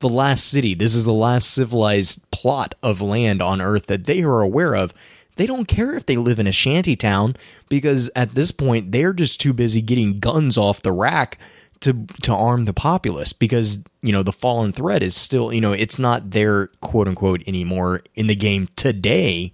The 0.00 0.08
last 0.08 0.46
city. 0.46 0.74
This 0.74 0.94
is 0.94 1.04
the 1.04 1.12
last 1.12 1.50
civilized 1.50 2.28
plot 2.30 2.74
of 2.82 3.00
land 3.00 3.40
on 3.40 3.60
Earth 3.60 3.86
that 3.86 4.04
they 4.04 4.22
are 4.22 4.40
aware 4.40 4.74
of. 4.74 4.92
They 5.36 5.46
don't 5.46 5.66
care 5.66 5.96
if 5.96 6.06
they 6.06 6.16
live 6.16 6.38
in 6.38 6.46
a 6.46 6.52
shanty 6.52 6.94
town 6.94 7.36
because 7.68 8.10
at 8.14 8.34
this 8.34 8.52
point 8.52 8.92
they're 8.92 9.12
just 9.12 9.40
too 9.40 9.52
busy 9.52 9.82
getting 9.82 10.18
guns 10.18 10.56
off 10.58 10.82
the 10.82 10.92
rack 10.92 11.38
to 11.80 12.06
to 12.22 12.32
arm 12.32 12.64
the 12.64 12.72
populace 12.72 13.32
because 13.32 13.80
you 14.02 14.12
know 14.12 14.22
the 14.22 14.32
fallen 14.32 14.72
threat 14.72 15.02
is 15.02 15.14
still 15.14 15.52
you 15.52 15.60
know 15.60 15.72
it's 15.72 15.98
not 15.98 16.30
there 16.30 16.68
quote 16.80 17.06
unquote 17.08 17.42
anymore 17.46 18.00
in 18.14 18.26
the 18.26 18.34
game 18.34 18.68
today 18.74 19.52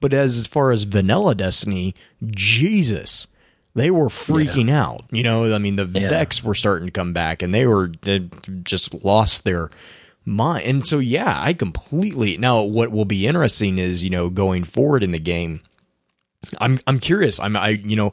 but 0.00 0.12
as 0.12 0.46
far 0.46 0.72
as 0.72 0.82
vanilla 0.82 1.34
destiny 1.34 1.94
jesus 2.26 3.28
they 3.74 3.90
were 3.90 4.08
freaking 4.08 4.68
yeah. 4.68 4.84
out 4.84 5.04
you 5.10 5.22
know 5.22 5.54
i 5.54 5.58
mean 5.58 5.76
the 5.76 5.86
yeah. 5.86 6.08
vex 6.08 6.42
were 6.42 6.54
starting 6.54 6.86
to 6.86 6.92
come 6.92 7.12
back 7.12 7.42
and 7.42 7.54
they 7.54 7.66
were 7.66 7.92
they 8.02 8.28
just 8.62 8.92
lost 9.04 9.44
their 9.44 9.70
mind 10.24 10.64
and 10.64 10.86
so 10.86 10.98
yeah 10.98 11.40
i 11.42 11.52
completely 11.52 12.36
now 12.36 12.60
what 12.60 12.90
will 12.90 13.04
be 13.04 13.26
interesting 13.26 13.78
is 13.78 14.04
you 14.04 14.10
know 14.10 14.28
going 14.28 14.64
forward 14.64 15.02
in 15.02 15.12
the 15.12 15.18
game 15.18 15.60
i'm 16.60 16.78
i'm 16.86 16.98
curious 16.98 17.38
i'm 17.40 17.56
i 17.56 17.70
you 17.70 17.96
know 17.96 18.12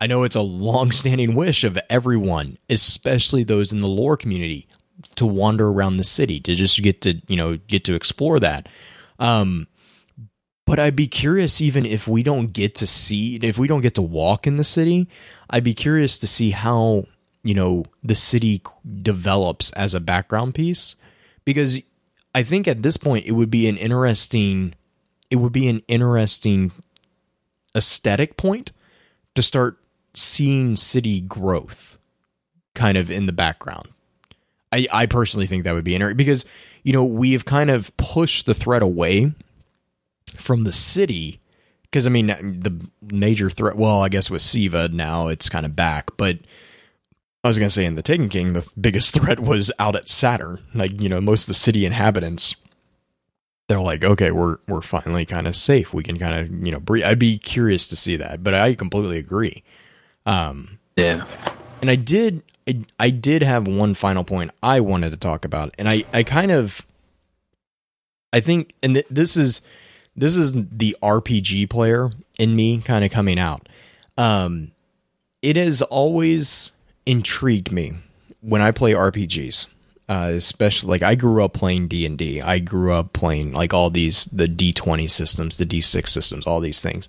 I 0.00 0.06
know 0.06 0.24
it's 0.24 0.36
a 0.36 0.42
long-standing 0.42 1.34
wish 1.34 1.64
of 1.64 1.78
everyone, 1.88 2.58
especially 2.68 3.44
those 3.44 3.72
in 3.72 3.80
the 3.80 3.88
lore 3.88 4.16
community, 4.16 4.68
to 5.16 5.26
wander 5.26 5.68
around 5.68 5.96
the 5.96 6.04
city 6.04 6.40
to 6.40 6.54
just 6.54 6.82
get 6.82 7.00
to 7.02 7.20
you 7.28 7.36
know 7.36 7.56
get 7.56 7.84
to 7.84 7.94
explore 7.94 8.38
that. 8.40 8.68
Um, 9.18 9.66
but 10.66 10.78
I'd 10.78 10.96
be 10.96 11.06
curious, 11.06 11.60
even 11.60 11.86
if 11.86 12.06
we 12.06 12.22
don't 12.22 12.52
get 12.52 12.74
to 12.76 12.86
see, 12.86 13.36
if 13.36 13.58
we 13.58 13.68
don't 13.68 13.80
get 13.80 13.94
to 13.94 14.02
walk 14.02 14.46
in 14.46 14.56
the 14.56 14.64
city, 14.64 15.08
I'd 15.48 15.64
be 15.64 15.74
curious 15.74 16.18
to 16.18 16.26
see 16.26 16.50
how 16.50 17.06
you 17.42 17.54
know 17.54 17.84
the 18.02 18.16
city 18.16 18.60
develops 19.02 19.70
as 19.72 19.94
a 19.94 20.00
background 20.00 20.54
piece, 20.54 20.96
because 21.44 21.80
I 22.34 22.42
think 22.42 22.68
at 22.68 22.82
this 22.82 22.96
point 22.98 23.24
it 23.24 23.32
would 23.32 23.50
be 23.50 23.66
an 23.68 23.78
interesting, 23.78 24.74
it 25.30 25.36
would 25.36 25.52
be 25.52 25.68
an 25.68 25.82
interesting 25.88 26.72
aesthetic 27.74 28.36
point 28.36 28.72
to 29.34 29.42
start 29.42 29.78
seeing 30.12 30.76
city 30.76 31.20
growth 31.20 31.98
kind 32.74 32.98
of 32.98 33.10
in 33.10 33.26
the 33.26 33.32
background. 33.32 33.88
I, 34.72 34.86
I 34.92 35.06
personally 35.06 35.46
think 35.46 35.64
that 35.64 35.72
would 35.72 35.84
be 35.84 35.94
interesting 35.94 36.16
because, 36.16 36.44
you 36.82 36.92
know, 36.92 37.04
we 37.04 37.32
have 37.32 37.44
kind 37.44 37.70
of 37.70 37.96
pushed 37.96 38.46
the 38.46 38.54
threat 38.54 38.82
away 38.82 39.32
from 40.38 40.64
the 40.64 40.72
city. 40.72 41.40
Because, 41.82 42.06
I 42.06 42.10
mean, 42.10 42.26
the 42.26 42.88
major 43.00 43.48
threat, 43.48 43.76
well, 43.76 44.02
I 44.02 44.08
guess 44.08 44.30
with 44.30 44.42
Siva 44.42 44.88
now 44.88 45.28
it's 45.28 45.48
kind 45.48 45.64
of 45.64 45.76
back. 45.76 46.16
But 46.16 46.38
I 47.44 47.48
was 47.48 47.58
going 47.58 47.68
to 47.68 47.74
say 47.74 47.84
in 47.84 47.94
the 47.94 48.02
Taken 48.02 48.28
King, 48.28 48.52
the 48.52 48.68
biggest 48.80 49.14
threat 49.14 49.40
was 49.40 49.72
out 49.78 49.96
at 49.96 50.08
Saturn. 50.08 50.62
Like, 50.74 51.00
you 51.00 51.08
know, 51.08 51.20
most 51.20 51.44
of 51.44 51.48
the 51.48 51.54
city 51.54 51.86
inhabitants 51.86 52.56
they're 53.68 53.80
like, 53.80 54.04
okay, 54.04 54.30
we're 54.30 54.58
we're 54.68 54.80
finally 54.80 55.26
kind 55.26 55.48
of 55.48 55.56
safe. 55.56 55.92
We 55.92 56.04
can 56.04 56.20
kind 56.20 56.36
of 56.36 56.66
you 56.66 56.70
know 56.70 56.78
breathe. 56.78 57.04
I'd 57.04 57.18
be 57.18 57.36
curious 57.36 57.88
to 57.88 57.96
see 57.96 58.14
that, 58.14 58.44
but 58.44 58.54
I 58.54 58.76
completely 58.76 59.18
agree. 59.18 59.64
Um, 60.24 60.78
yeah. 60.96 61.24
And 61.80 61.90
I 61.90 61.96
did, 61.96 62.42
I, 62.68 62.84
I 62.98 63.10
did 63.10 63.42
have 63.42 63.66
one 63.68 63.94
final 63.94 64.24
point 64.24 64.50
I 64.62 64.80
wanted 64.80 65.10
to 65.10 65.16
talk 65.16 65.44
about, 65.44 65.74
and 65.78 65.88
I, 65.88 66.04
I 66.12 66.22
kind 66.22 66.50
of, 66.50 66.84
I 68.32 68.40
think, 68.40 68.74
and 68.82 68.94
th- 68.94 69.06
this 69.08 69.36
is, 69.36 69.62
this 70.16 70.36
is 70.36 70.52
the 70.54 70.96
RPG 71.02 71.68
player 71.70 72.10
in 72.38 72.56
me 72.56 72.80
kind 72.80 73.04
of 73.04 73.10
coming 73.10 73.38
out. 73.38 73.68
Um, 74.16 74.72
it 75.42 75.56
has 75.56 75.82
always 75.82 76.72
intrigued 77.04 77.70
me 77.70 77.94
when 78.40 78.62
I 78.62 78.70
play 78.70 78.92
RPGs. 78.92 79.66
Uh, 80.08 80.30
especially 80.34 80.88
like 80.88 81.02
I 81.02 81.16
grew 81.16 81.44
up 81.44 81.52
playing 81.52 81.88
D 81.88 82.06
and 82.06 82.16
D. 82.16 82.40
I 82.40 82.60
grew 82.60 82.92
up 82.92 83.12
playing 83.12 83.52
like 83.52 83.74
all 83.74 83.90
these 83.90 84.26
the 84.26 84.46
D 84.46 84.72
twenty 84.72 85.08
systems, 85.08 85.56
the 85.56 85.66
D 85.66 85.80
six 85.80 86.12
systems, 86.12 86.46
all 86.46 86.60
these 86.60 86.80
things. 86.80 87.08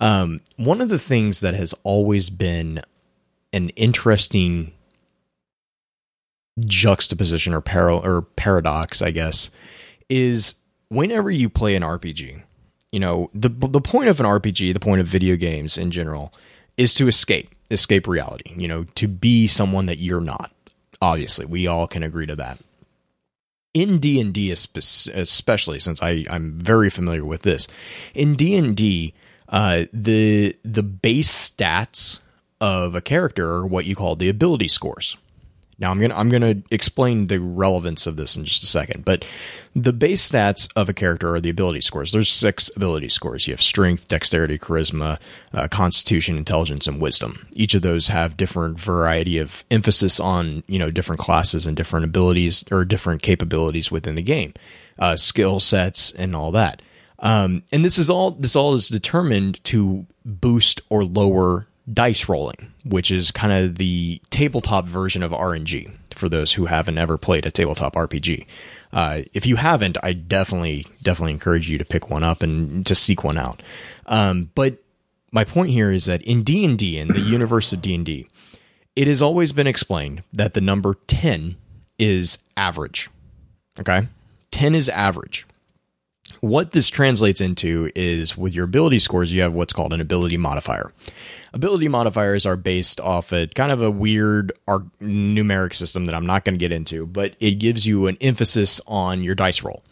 Um, 0.00 0.40
one 0.56 0.80
of 0.80 0.88
the 0.88 0.98
things 0.98 1.38
that 1.40 1.54
has 1.54 1.74
always 1.84 2.30
been 2.30 2.82
an 3.52 3.68
interesting 3.70 4.72
juxtaposition 6.66 7.54
or 7.54 7.60
par- 7.60 7.90
or 7.90 8.22
paradox, 8.22 9.00
I 9.00 9.12
guess, 9.12 9.50
is 10.08 10.54
whenever 10.94 11.30
you 11.30 11.48
play 11.48 11.76
an 11.76 11.82
RPG, 11.82 12.42
you 12.92 13.00
know, 13.00 13.30
the 13.34 13.48
the 13.48 13.80
point 13.80 14.08
of 14.08 14.20
an 14.20 14.26
RPG, 14.26 14.72
the 14.72 14.80
point 14.80 15.00
of 15.00 15.06
video 15.06 15.36
games 15.36 15.76
in 15.76 15.90
general, 15.90 16.32
is 16.76 16.94
to 16.94 17.08
escape, 17.08 17.54
escape 17.70 18.06
reality, 18.06 18.52
you 18.56 18.68
know, 18.68 18.84
to 18.94 19.08
be 19.08 19.46
someone 19.46 19.86
that 19.86 19.98
you're 19.98 20.20
not. 20.20 20.52
Obviously, 21.02 21.44
we 21.44 21.66
all 21.66 21.86
can 21.86 22.02
agree 22.02 22.26
to 22.26 22.36
that. 22.36 22.58
In 23.74 23.98
D 23.98 24.20
and 24.20 24.32
D, 24.32 24.52
especially 24.52 25.80
since 25.80 26.00
I 26.00 26.24
I'm 26.30 26.52
very 26.60 26.88
familiar 26.88 27.24
with 27.24 27.42
this, 27.42 27.66
in 28.14 28.36
D 28.36 28.54
and 28.56 28.76
D, 28.76 29.12
uh, 29.48 29.86
the 29.92 30.56
the 30.62 30.84
base 30.84 31.50
stats 31.50 32.20
of 32.60 32.94
a 32.94 33.00
character 33.00 33.50
are 33.50 33.66
what 33.66 33.84
you 33.84 33.96
call 33.96 34.14
the 34.14 34.28
ability 34.28 34.68
scores. 34.68 35.16
Now 35.84 35.90
I'm 35.90 36.00
gonna 36.00 36.14
I'm 36.14 36.30
gonna 36.30 36.54
explain 36.70 37.26
the 37.26 37.38
relevance 37.38 38.06
of 38.06 38.16
this 38.16 38.36
in 38.36 38.46
just 38.46 38.64
a 38.64 38.66
second, 38.66 39.04
but 39.04 39.22
the 39.76 39.92
base 39.92 40.30
stats 40.30 40.66
of 40.74 40.88
a 40.88 40.94
character 40.94 41.34
are 41.34 41.42
the 41.42 41.50
ability 41.50 41.82
scores. 41.82 42.10
There's 42.10 42.32
six 42.32 42.70
ability 42.74 43.10
scores. 43.10 43.46
You 43.46 43.52
have 43.52 43.60
strength, 43.60 44.08
dexterity, 44.08 44.58
charisma, 44.58 45.20
uh, 45.52 45.68
constitution, 45.68 46.38
intelligence, 46.38 46.86
and 46.86 47.02
wisdom. 47.02 47.46
Each 47.52 47.74
of 47.74 47.82
those 47.82 48.08
have 48.08 48.38
different 48.38 48.80
variety 48.80 49.36
of 49.36 49.62
emphasis 49.70 50.18
on 50.18 50.62
you 50.68 50.78
know 50.78 50.90
different 50.90 51.20
classes 51.20 51.66
and 51.66 51.76
different 51.76 52.04
abilities 52.04 52.64
or 52.70 52.86
different 52.86 53.20
capabilities 53.20 53.90
within 53.90 54.14
the 54.14 54.22
game, 54.22 54.54
uh, 54.98 55.16
skill 55.16 55.60
sets, 55.60 56.12
and 56.12 56.34
all 56.34 56.50
that. 56.52 56.80
Um, 57.18 57.62
and 57.72 57.84
this 57.84 57.98
is 57.98 58.08
all 58.08 58.30
this 58.30 58.56
all 58.56 58.72
is 58.72 58.88
determined 58.88 59.62
to 59.64 60.06
boost 60.24 60.80
or 60.88 61.04
lower 61.04 61.66
dice 61.92 62.28
rolling, 62.28 62.72
which 62.84 63.10
is 63.10 63.30
kind 63.30 63.52
of 63.52 63.76
the 63.76 64.20
tabletop 64.30 64.86
version 64.86 65.22
of 65.22 65.32
RNG 65.32 65.90
for 66.10 66.28
those 66.28 66.52
who 66.52 66.66
haven't 66.66 66.98
ever 66.98 67.18
played 67.18 67.44
a 67.44 67.50
tabletop 67.50 67.94
RPG. 67.94 68.46
Uh, 68.92 69.22
if 69.32 69.46
you 69.46 69.56
haven't, 69.56 69.98
I 70.02 70.12
definitely 70.12 70.86
definitely 71.02 71.32
encourage 71.32 71.68
you 71.68 71.78
to 71.78 71.84
pick 71.84 72.08
one 72.08 72.22
up 72.22 72.42
and 72.42 72.86
to 72.86 72.94
seek 72.94 73.24
one 73.24 73.36
out. 73.36 73.62
Um, 74.06 74.50
but 74.54 74.78
my 75.32 75.44
point 75.44 75.70
here 75.70 75.90
is 75.90 76.06
that 76.06 76.22
in 76.22 76.42
D 76.42 76.64
and 76.64 76.78
D, 76.78 76.98
in 76.98 77.08
the 77.08 77.20
universe 77.20 77.72
of 77.72 77.82
D 77.82 77.94
and 77.94 78.06
D, 78.06 78.28
it 78.96 79.08
has 79.08 79.20
always 79.20 79.52
been 79.52 79.66
explained 79.66 80.22
that 80.32 80.54
the 80.54 80.60
number 80.60 80.94
ten 81.06 81.56
is 81.98 82.38
average. 82.56 83.10
Okay, 83.78 84.06
ten 84.50 84.74
is 84.74 84.88
average 84.88 85.46
what 86.44 86.72
this 86.72 86.90
translates 86.90 87.40
into 87.40 87.90
is 87.94 88.36
with 88.36 88.54
your 88.54 88.66
ability 88.66 88.98
scores, 88.98 89.32
you 89.32 89.40
have 89.40 89.54
what's 89.54 89.72
called 89.72 89.94
an 89.94 90.00
ability 90.00 90.36
modifier. 90.36 90.92
Ability 91.54 91.88
modifiers 91.88 92.44
are 92.44 92.56
based 92.56 93.00
off 93.00 93.32
a 93.32 93.46
kind 93.46 93.72
of 93.72 93.80
a 93.80 93.90
weird 93.90 94.52
numeric 94.68 95.74
system 95.74 96.04
that 96.04 96.14
I'm 96.14 96.26
not 96.26 96.44
going 96.44 96.54
to 96.54 96.58
get 96.58 96.70
into, 96.70 97.06
but 97.06 97.34
it 97.40 97.52
gives 97.52 97.86
you 97.86 98.08
an 98.08 98.18
emphasis 98.20 98.80
on 98.86 99.24
your 99.24 99.34
dice 99.34 99.62
roll. 99.62 99.82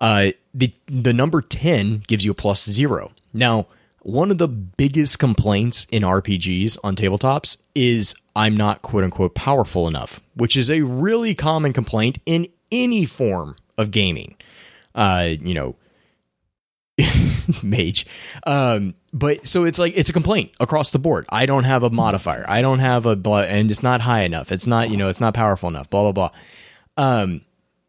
Uh, 0.00 0.32
the 0.52 0.72
the 0.86 1.12
number 1.12 1.40
ten 1.40 2.02
gives 2.06 2.24
you 2.24 2.32
a 2.32 2.34
plus 2.34 2.68
zero. 2.68 3.12
Now, 3.32 3.68
one 4.00 4.30
of 4.32 4.38
the 4.38 4.48
biggest 4.48 5.18
complaints 5.20 5.86
in 5.90 6.02
RPGs 6.02 6.78
on 6.82 6.96
tabletops 6.96 7.56
is 7.74 8.14
I'm 8.34 8.56
not 8.56 8.82
quote 8.82 9.04
unquote 9.04 9.34
powerful 9.34 9.86
enough, 9.86 10.20
which 10.34 10.56
is 10.56 10.70
a 10.70 10.82
really 10.82 11.34
common 11.34 11.72
complaint 11.72 12.18
in 12.26 12.48
any 12.72 13.06
form 13.06 13.54
of 13.78 13.92
gaming 13.92 14.36
uh, 14.94 15.30
you 15.40 15.54
know, 15.54 15.74
mage. 17.62 18.06
Um, 18.46 18.94
but 19.12 19.46
so 19.46 19.64
it's 19.64 19.78
like 19.78 19.94
it's 19.96 20.10
a 20.10 20.12
complaint 20.12 20.52
across 20.60 20.90
the 20.90 20.98
board. 20.98 21.26
I 21.28 21.46
don't 21.46 21.64
have 21.64 21.82
a 21.82 21.90
modifier. 21.90 22.44
I 22.48 22.62
don't 22.62 22.78
have 22.78 23.06
a 23.06 23.16
blah, 23.16 23.40
and 23.40 23.70
it's 23.70 23.82
not 23.82 24.00
high 24.00 24.22
enough. 24.22 24.52
It's 24.52 24.66
not 24.66 24.90
you 24.90 24.96
know 24.96 25.08
it's 25.08 25.20
not 25.20 25.34
powerful 25.34 25.68
enough. 25.68 25.90
Blah 25.90 26.12
blah 26.12 26.12
blah. 26.12 26.30
Um, 26.96 27.40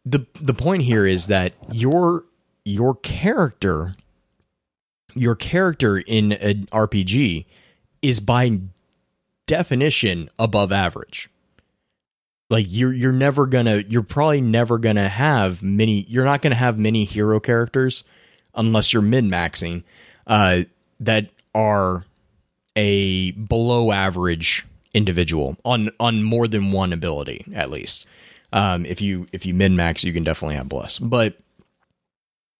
the 0.04 0.26
the 0.40 0.54
point 0.54 0.82
here 0.82 1.06
is 1.06 1.28
that 1.28 1.54
your 1.70 2.24
your 2.64 2.94
character, 2.96 3.94
your 5.14 5.36
character 5.36 5.98
in 5.98 6.32
an 6.32 6.66
RPG, 6.72 7.46
is 8.02 8.20
by 8.20 8.60
definition 9.46 10.28
above 10.38 10.72
average 10.72 11.30
like 12.50 12.66
you're 12.68 12.92
you're 12.92 13.12
never 13.12 13.46
gonna 13.46 13.84
you're 13.88 14.02
probably 14.02 14.40
never 14.40 14.78
gonna 14.78 15.08
have 15.08 15.62
many 15.62 16.04
you're 16.08 16.24
not 16.24 16.42
gonna 16.42 16.54
have 16.54 16.78
many 16.78 17.04
hero 17.04 17.40
characters 17.40 18.04
unless 18.56 18.92
you're 18.92 19.02
min 19.02 19.28
maxing 19.28 19.82
uh, 20.26 20.62
that 21.00 21.30
are 21.54 22.04
a 22.76 23.32
below 23.32 23.92
average 23.92 24.66
individual 24.94 25.56
on 25.64 25.90
on 26.00 26.22
more 26.22 26.48
than 26.48 26.72
one 26.72 26.92
ability 26.92 27.44
at 27.54 27.70
least. 27.70 28.06
Um, 28.52 28.86
if 28.86 29.00
you 29.00 29.26
if 29.32 29.44
you 29.44 29.54
min 29.54 29.76
max, 29.76 30.04
you 30.04 30.12
can 30.12 30.22
definitely 30.22 30.56
have 30.56 30.68
bless. 30.68 30.98
But 30.98 31.38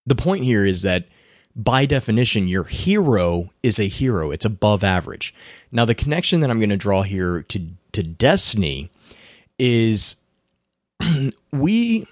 the 0.04 0.14
point 0.14 0.44
here 0.44 0.64
is 0.64 0.82
that 0.82 1.06
by 1.54 1.86
definition, 1.86 2.48
your 2.48 2.64
hero 2.64 3.50
is 3.62 3.78
a 3.78 3.88
hero. 3.88 4.30
It's 4.30 4.44
above 4.44 4.84
average. 4.84 5.34
Now, 5.72 5.86
the 5.86 5.94
connection 5.94 6.40
that 6.40 6.50
I'm 6.50 6.58
going 6.58 6.70
to 6.70 6.76
draw 6.76 7.02
here 7.02 7.42
to 7.42 7.66
to 7.92 8.02
Destiny 8.02 8.90
is 9.58 10.16
we 11.52 12.06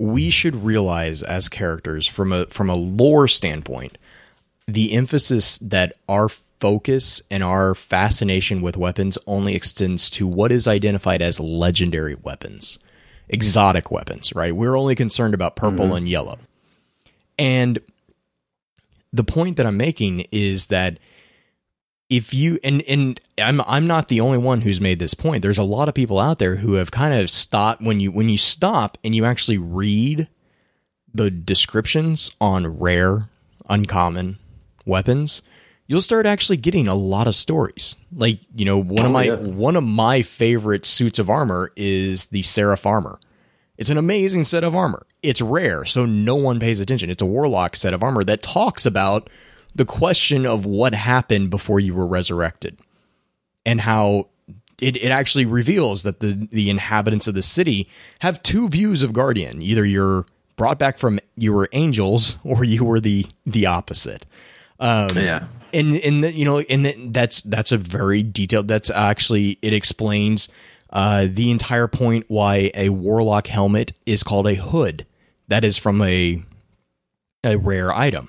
we 0.00 0.30
should 0.30 0.64
realize 0.64 1.22
as 1.22 1.50
characters 1.50 2.06
from 2.06 2.32
a 2.32 2.46
from 2.46 2.70
a 2.70 2.74
lore 2.74 3.28
standpoint 3.28 3.98
the 4.66 4.94
emphasis 4.94 5.58
that 5.58 5.92
our 6.08 6.28
focus 6.28 7.20
and 7.30 7.44
our 7.44 7.74
fascination 7.74 8.62
with 8.62 8.78
weapons 8.78 9.18
only 9.26 9.54
extends 9.54 10.08
to 10.08 10.26
what 10.26 10.50
is 10.50 10.66
identified 10.66 11.20
as 11.20 11.38
legendary 11.38 12.14
weapons 12.14 12.78
exotic 13.28 13.90
weapons 13.90 14.34
right 14.34 14.56
we're 14.56 14.76
only 14.76 14.94
concerned 14.94 15.34
about 15.34 15.54
purple 15.54 15.86
mm-hmm. 15.86 15.96
and 15.96 16.08
yellow 16.08 16.38
and 17.38 17.78
the 19.12 19.24
point 19.24 19.58
that 19.58 19.66
i'm 19.66 19.76
making 19.76 20.24
is 20.32 20.68
that 20.68 20.98
if 22.10 22.34
you 22.34 22.58
and 22.62 22.82
and 22.82 23.20
I'm 23.38 23.60
I'm 23.62 23.86
not 23.86 24.08
the 24.08 24.20
only 24.20 24.38
one 24.38 24.60
who's 24.60 24.80
made 24.80 24.98
this 24.98 25.14
point. 25.14 25.42
There's 25.42 25.58
a 25.58 25.62
lot 25.62 25.88
of 25.88 25.94
people 25.94 26.18
out 26.18 26.38
there 26.38 26.56
who 26.56 26.74
have 26.74 26.90
kind 26.90 27.14
of 27.14 27.30
stopped 27.30 27.80
when 27.80 28.00
you 28.00 28.10
when 28.12 28.28
you 28.28 28.36
stop 28.36 28.98
and 29.02 29.14
you 29.14 29.24
actually 29.24 29.58
read 29.58 30.28
the 31.14 31.30
descriptions 31.30 32.30
on 32.40 32.78
rare, 32.78 33.28
uncommon 33.68 34.38
weapons, 34.84 35.42
you'll 35.86 36.00
start 36.00 36.26
actually 36.26 36.56
getting 36.56 36.88
a 36.88 36.94
lot 36.94 37.26
of 37.26 37.34
stories. 37.34 37.96
Like, 38.14 38.40
you 38.54 38.64
know, 38.64 38.78
one 38.78 39.02
oh, 39.02 39.06
of 39.06 39.12
my 39.12 39.24
yeah. 39.24 39.34
one 39.36 39.76
of 39.76 39.84
my 39.84 40.22
favorite 40.22 40.86
suits 40.86 41.18
of 41.18 41.30
armor 41.30 41.72
is 41.76 42.26
the 42.26 42.42
Seraph 42.42 42.86
armor. 42.86 43.18
It's 43.78 43.90
an 43.90 43.98
amazing 43.98 44.44
set 44.44 44.62
of 44.62 44.74
armor. 44.74 45.06
It's 45.22 45.40
rare, 45.40 45.84
so 45.86 46.04
no 46.04 46.34
one 46.34 46.60
pays 46.60 46.80
attention. 46.80 47.08
It's 47.08 47.22
a 47.22 47.26
warlock 47.26 47.76
set 47.76 47.94
of 47.94 48.02
armor 48.02 48.24
that 48.24 48.42
talks 48.42 48.84
about 48.84 49.30
the 49.74 49.84
question 49.84 50.46
of 50.46 50.66
what 50.66 50.94
happened 50.94 51.50
before 51.50 51.80
you 51.80 51.94
were 51.94 52.06
resurrected 52.06 52.78
and 53.64 53.80
how 53.80 54.26
it, 54.80 54.96
it 54.96 55.10
actually 55.10 55.44
reveals 55.46 56.02
that 56.02 56.20
the, 56.20 56.48
the 56.50 56.70
inhabitants 56.70 57.26
of 57.26 57.34
the 57.34 57.42
city 57.42 57.88
have 58.20 58.42
two 58.42 58.68
views 58.68 59.02
of 59.02 59.12
guardian. 59.12 59.62
Either 59.62 59.84
you're 59.84 60.24
brought 60.56 60.78
back 60.78 60.98
from 60.98 61.18
you 61.36 61.52
were 61.52 61.68
angels 61.72 62.36
or 62.44 62.64
you 62.64 62.84
were 62.84 63.00
the 63.00 63.26
the 63.46 63.66
opposite. 63.66 64.26
Um, 64.78 65.16
yeah. 65.16 65.44
and 65.74 65.96
and 65.96 66.24
the, 66.24 66.32
you 66.32 66.44
know 66.44 66.60
and 66.60 66.86
the, 66.86 67.08
that's 67.10 67.42
that's 67.42 67.70
a 67.70 67.76
very 67.76 68.22
detailed 68.22 68.66
that's 68.66 68.88
actually 68.88 69.58
it 69.60 69.74
explains 69.74 70.48
uh, 70.90 71.28
the 71.30 71.50
entire 71.50 71.86
point 71.86 72.24
why 72.28 72.70
a 72.74 72.88
warlock 72.88 73.46
helmet 73.46 73.92
is 74.06 74.22
called 74.22 74.46
a 74.48 74.54
hood 74.54 75.06
that 75.48 75.64
is 75.64 75.76
from 75.76 76.00
a 76.02 76.42
a 77.44 77.56
rare 77.56 77.92
item. 77.92 78.28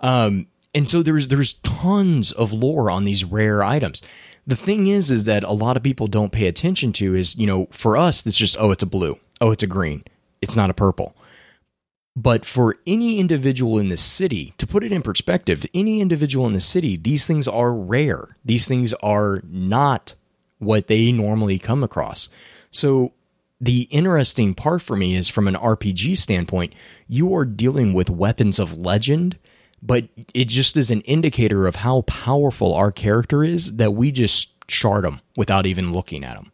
Um, 0.00 0.46
and 0.74 0.88
so 0.88 1.02
there's 1.02 1.28
there's 1.28 1.54
tons 1.54 2.32
of 2.32 2.52
lore 2.52 2.90
on 2.90 3.04
these 3.04 3.24
rare 3.24 3.62
items. 3.62 4.02
The 4.46 4.56
thing 4.56 4.86
is 4.86 5.10
is 5.10 5.24
that 5.24 5.44
a 5.44 5.52
lot 5.52 5.76
of 5.76 5.82
people 5.82 6.06
don't 6.06 6.32
pay 6.32 6.46
attention 6.46 6.92
to 6.94 7.14
is, 7.14 7.36
you 7.36 7.46
know, 7.46 7.66
for 7.70 7.96
us 7.96 8.26
it's 8.26 8.36
just 8.36 8.56
oh 8.58 8.70
it's 8.70 8.82
a 8.82 8.86
blue, 8.86 9.18
oh 9.40 9.50
it's 9.50 9.62
a 9.62 9.66
green. 9.66 10.04
It's 10.40 10.56
not 10.56 10.70
a 10.70 10.74
purple. 10.74 11.16
But 12.14 12.44
for 12.44 12.76
any 12.86 13.18
individual 13.18 13.78
in 13.78 13.90
the 13.90 13.96
city, 13.96 14.52
to 14.58 14.66
put 14.66 14.82
it 14.82 14.90
in 14.90 15.02
perspective, 15.02 15.64
any 15.72 16.00
individual 16.00 16.46
in 16.46 16.52
the 16.52 16.60
city, 16.60 16.96
these 16.96 17.26
things 17.26 17.46
are 17.46 17.72
rare. 17.72 18.36
These 18.44 18.66
things 18.66 18.92
are 18.94 19.40
not 19.44 20.14
what 20.58 20.88
they 20.88 21.12
normally 21.12 21.60
come 21.60 21.84
across. 21.84 22.28
So 22.72 23.12
the 23.60 23.82
interesting 23.90 24.54
part 24.54 24.82
for 24.82 24.96
me 24.96 25.14
is 25.14 25.28
from 25.28 25.46
an 25.48 25.54
RPG 25.54 26.18
standpoint, 26.18 26.74
you 27.06 27.34
are 27.34 27.44
dealing 27.44 27.92
with 27.92 28.10
weapons 28.10 28.58
of 28.58 28.76
legend 28.76 29.38
but 29.82 30.08
it 30.34 30.48
just 30.48 30.76
is 30.76 30.90
an 30.90 31.00
indicator 31.02 31.66
of 31.66 31.76
how 31.76 32.02
powerful 32.02 32.74
our 32.74 32.90
character 32.92 33.44
is 33.44 33.74
that 33.76 33.94
we 33.94 34.10
just 34.10 34.52
chart 34.68 35.04
them 35.04 35.20
without 35.36 35.66
even 35.66 35.92
looking 35.92 36.24
at 36.24 36.34
them. 36.34 36.52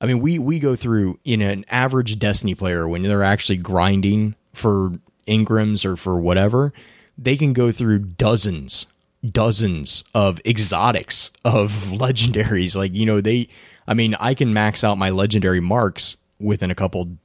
I 0.00 0.06
mean, 0.06 0.20
we 0.20 0.38
we 0.38 0.58
go 0.58 0.74
through 0.76 1.18
you 1.24 1.36
know 1.36 1.48
an 1.48 1.64
average 1.70 2.18
Destiny 2.18 2.54
player 2.54 2.88
when 2.88 3.02
they're 3.02 3.22
actually 3.22 3.58
grinding 3.58 4.34
for 4.52 4.92
engrams 5.26 5.84
or 5.84 5.96
for 5.96 6.18
whatever, 6.18 6.72
they 7.16 7.36
can 7.36 7.52
go 7.52 7.70
through 7.72 8.00
dozens, 8.00 8.86
dozens 9.24 10.02
of 10.14 10.40
exotics 10.44 11.30
of 11.44 11.70
legendaries. 11.90 12.76
Like 12.76 12.92
you 12.92 13.06
know 13.06 13.20
they, 13.20 13.48
I 13.86 13.94
mean, 13.94 14.14
I 14.16 14.34
can 14.34 14.52
max 14.52 14.82
out 14.82 14.98
my 14.98 15.10
legendary 15.10 15.60
marks 15.60 16.16
within 16.40 16.70
a 16.70 16.74
couple 16.74 17.16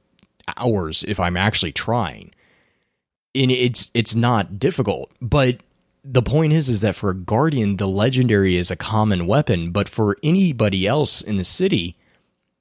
hours 0.56 1.04
if 1.08 1.18
I'm 1.18 1.36
actually 1.36 1.72
trying 1.72 2.32
and 3.34 3.50
it's 3.50 3.90
it's 3.94 4.14
not 4.14 4.58
difficult, 4.58 5.12
but 5.20 5.62
the 6.04 6.22
point 6.22 6.52
is 6.52 6.68
is 6.68 6.80
that 6.80 6.94
for 6.94 7.10
a 7.10 7.14
guardian 7.14 7.76
the 7.76 7.88
legendary 7.88 8.56
is 8.56 8.70
a 8.70 8.76
common 8.76 9.26
weapon 9.26 9.72
but 9.72 9.88
for 9.88 10.16
anybody 10.22 10.86
else 10.86 11.20
in 11.20 11.36
the 11.36 11.44
city 11.44 11.96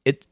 it 0.03 0.25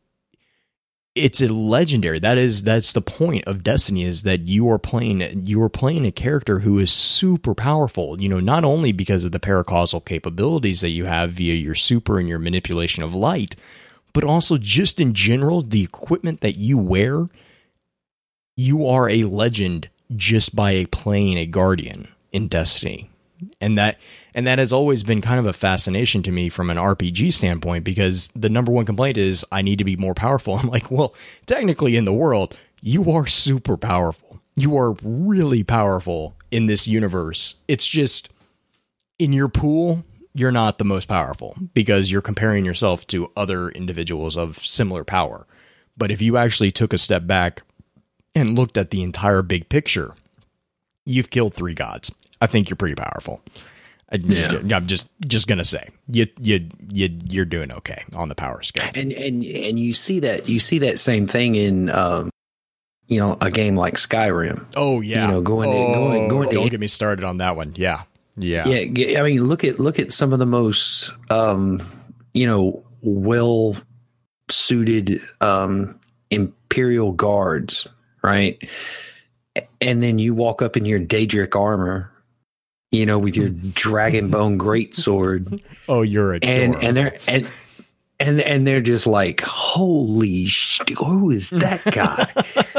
it's 1.14 1.41
a 1.41 1.48
legendary. 1.48 2.20
That 2.20 2.38
is 2.38 2.64
that's 2.64 2.91
the 2.91 3.02
point 3.02 3.45
of 3.45 3.64
destiny 3.64 4.03
is 4.03 4.24
that 4.24 4.41
you 4.41 4.70
are 4.70 4.78
playing 4.78 5.45
you 5.45 5.62
are 5.62 5.70
playing 5.70 6.06
a 6.06 6.12
character 6.12 6.60
who 6.60 6.78
is 6.78 6.91
super 6.91 7.56
powerful 7.56 8.22
you 8.22 8.28
know 8.28 8.41
not 8.41 8.66
only 8.66 8.91
because 8.91 9.24
of 9.24 9.32
the 9.32 9.40
paracausal 9.40 10.03
capabilities 10.03 10.82
that 10.82 10.90
you 10.90 11.06
have 11.06 11.32
via 11.32 11.53
your 11.53 11.76
super 11.76 12.20
and 12.20 12.28
your 12.28 12.40
manipulation 12.40 13.02
of 13.02 13.16
light 13.16 13.56
but 14.12 14.26
also 14.26 14.57
just 14.57 14.99
in 14.99 15.14
general 15.14 15.62
the 15.62 15.84
equipment 15.84 16.41
that 16.41 16.57
you 16.57 16.78
wear 16.78 17.28
you 18.57 18.86
are 18.86 19.10
a 19.10 19.24
legend 19.24 19.90
just 20.15 20.56
by 20.56 20.86
playing 20.91 21.38
a 21.38 21.45
guardian 21.45 22.07
in 22.32 22.48
Destiny. 22.48 23.10
And 23.60 23.77
that 23.77 23.98
and 24.34 24.48
that 24.48 24.60
has 24.60 24.72
always 24.72 25.03
been 25.03 25.22
kind 25.22 25.40
of 25.40 25.45
a 25.45 25.53
fascination 25.53 26.23
to 26.23 26.32
me 26.32 26.49
from 26.49 26.69
an 26.69 26.77
RPG 26.77 27.34
standpoint 27.34 27.84
because 27.84 28.30
the 28.36 28.49
number 28.49 28.72
one 28.72 28.86
complaint 28.86 29.18
is 29.18 29.45
I 29.52 29.61
need 29.61 29.77
to 29.77 29.84
be 29.84 29.98
more 29.98 30.14
powerful. 30.14 30.56
I'm 30.60 30.69
like, 30.69 30.90
well, 30.90 31.14
technically 31.45 31.98
in 31.98 32.06
the 32.06 32.14
world, 32.14 32.56
you 32.82 33.11
are 33.11 33.27
super 33.27 33.77
powerful. 33.77 34.40
You 34.56 34.77
are 34.77 34.95
really 35.03 35.64
powerful 35.64 36.36
in 36.49 36.68
this 36.68 36.88
universe. 36.88 37.56
It's 37.68 37.88
just 37.88 38.30
in 39.19 39.34
your 39.34 39.49
pool, 39.49 40.06
you're 40.34 40.52
not 40.52 40.77
the 40.77 40.86
most 40.86 41.07
powerful 41.07 41.57
because 41.73 42.11
you're 42.11 42.22
comparing 42.22 42.65
yourself 42.65 43.06
to 43.07 43.32
other 43.36 43.69
individuals 43.69 44.38
of 44.38 44.57
similar 44.57 45.03
power. 45.03 45.48
But 45.98 46.11
if 46.11 46.22
you 46.22 46.38
actually 46.38 46.72
took 46.72 46.94
a 46.94 46.98
step 46.98 47.26
back 47.26 47.64
and 48.36 48.57
looked 48.57 48.78
at 48.78 48.91
the 48.91 49.02
entire 49.02 49.41
big 49.41 49.70
picture, 49.70 50.14
you've 51.06 51.30
killed 51.30 51.53
three 51.53 51.74
gods. 51.74 52.12
I 52.41 52.48
think 52.48 52.70
you're 52.70 52.78
pretty 52.78 52.95
powerful. 52.95 53.41
I, 54.12 54.18
yeah. 54.18 54.60
I'm 54.76 54.86
just 54.86 55.07
just 55.28 55.48
gonna 55.48 55.66
say 55.66 55.90
you 56.07 56.28
you 56.40 56.70
you 56.90 57.10
you're 57.26 57.45
doing 57.45 57.72
okay 57.72 58.03
on 58.14 58.30
the 58.30 58.36
power 58.36 58.62
scale. 58.62 58.90
And 58.94 59.12
and 59.12 59.44
and 59.44 59.80
you 59.80 59.94
see 59.94 60.20
that 60.20 60.48
you 60.48 60.60
see 60.60 60.80
that 60.80 60.99
same 60.99 61.26
thing 61.26 61.56
in 61.56 61.90
um, 61.90 62.30
you 63.07 63.20
know 63.20 63.38
a 63.41 63.49
game 63.49 63.76
like 63.76 63.95
Skyrim. 63.95 64.66
Oh 64.76 65.02
yeah, 65.02 65.26
you 65.26 65.32
know 65.32 65.41
going 65.41 65.70
oh, 65.70 65.88
to, 65.88 65.94
going 65.94 66.28
going. 66.28 66.49
Don't 66.49 66.66
to, 66.66 66.70
get 66.70 66.80
me 66.80 66.88
started 66.88 67.24
on 67.24 67.40
that 67.40 67.56
one. 67.56 67.74
Yeah, 67.76 68.03
yeah, 68.38 68.68
yeah. 68.68 69.20
I 69.20 69.24
mean, 69.24 69.44
look 69.45 69.64
at 69.64 69.80
look 69.80 69.98
at 69.98 70.12
some 70.12 70.34
of 70.34 70.40
the 70.40 70.45
most 70.45 71.12
um, 71.32 71.82
you 72.34 72.45
know 72.45 72.86
well 73.02 73.76
suited 74.49 75.20
um, 75.41 75.99
imperial 76.30 77.12
guards 77.12 77.88
right? 78.26 78.61
And 79.80 80.03
then 80.03 80.19
you 80.19 80.34
walk 80.34 80.61
up 80.61 80.76
in 80.76 80.85
your 80.85 80.99
Daedric 80.99 81.56
armor, 81.56 82.11
you 82.91 83.06
know, 83.06 83.19
with 83.19 83.35
your 83.35 83.49
dragon 83.73 84.30
bone 84.30 84.57
great 84.57 84.95
sword. 84.95 85.61
Oh, 85.88 86.02
you're 86.02 86.34
a 86.34 86.39
and 86.41 86.76
and 86.84 86.97
they're 86.97 87.18
and 87.27 87.47
and 88.19 88.41
and 88.41 88.68
they're 88.68 88.81
just 88.81 89.07
like, 89.07 89.41
holy, 89.41 90.45
sh- 90.45 90.81
who 90.97 91.30
is 91.31 91.52
that 91.52 91.84
guy? 91.85 92.26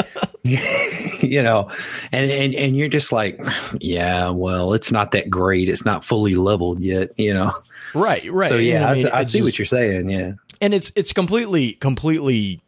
you 1.20 1.42
know, 1.42 1.70
and, 2.12 2.30
and 2.30 2.54
and 2.54 2.76
you're 2.76 2.88
just 2.88 3.10
like, 3.10 3.40
yeah, 3.80 4.30
well, 4.30 4.74
it's 4.74 4.92
not 4.92 5.10
that 5.10 5.28
great. 5.28 5.68
It's 5.68 5.84
not 5.84 6.04
fully 6.04 6.36
leveled 6.36 6.80
yet, 6.80 7.18
you 7.18 7.34
know. 7.34 7.52
Right, 7.94 8.30
right. 8.30 8.48
So 8.48 8.56
yeah, 8.56 8.88
I, 8.88 8.94
mean, 8.94 9.06
I, 9.08 9.18
I 9.18 9.22
see 9.22 9.38
just, 9.38 9.46
what 9.46 9.58
you're 9.58 9.66
saying. 9.66 10.08
Yeah, 10.08 10.32
and 10.60 10.72
it's 10.72 10.92
it's 10.94 11.12
completely 11.12 11.72
completely 11.72 12.60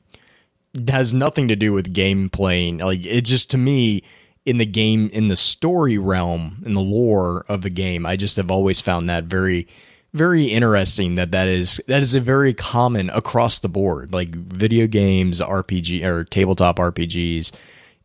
has 0.88 1.14
nothing 1.14 1.48
to 1.48 1.56
do 1.56 1.72
with 1.72 1.92
game 1.92 2.30
playing. 2.30 2.78
Like 2.78 3.04
it 3.04 3.22
just 3.22 3.50
to 3.50 3.58
me 3.58 4.02
in 4.44 4.58
the 4.58 4.66
game 4.66 5.10
in 5.12 5.28
the 5.28 5.36
story 5.36 5.98
realm 5.98 6.62
in 6.64 6.74
the 6.74 6.80
lore 6.80 7.44
of 7.48 7.62
the 7.62 7.70
game, 7.70 8.06
I 8.06 8.16
just 8.16 8.36
have 8.36 8.50
always 8.50 8.80
found 8.80 9.08
that 9.08 9.24
very 9.24 9.68
very 10.14 10.46
interesting 10.46 11.16
that 11.16 11.32
that 11.32 11.48
is 11.48 11.80
that 11.86 12.02
is 12.02 12.14
a 12.14 12.20
very 12.20 12.54
common 12.54 13.10
across 13.10 13.58
the 13.58 13.68
board 13.68 14.12
like 14.14 14.30
video 14.30 14.86
games 14.86 15.40
rpg 15.40 16.02
or 16.02 16.24
tabletop 16.24 16.76
rpgs 16.78 17.52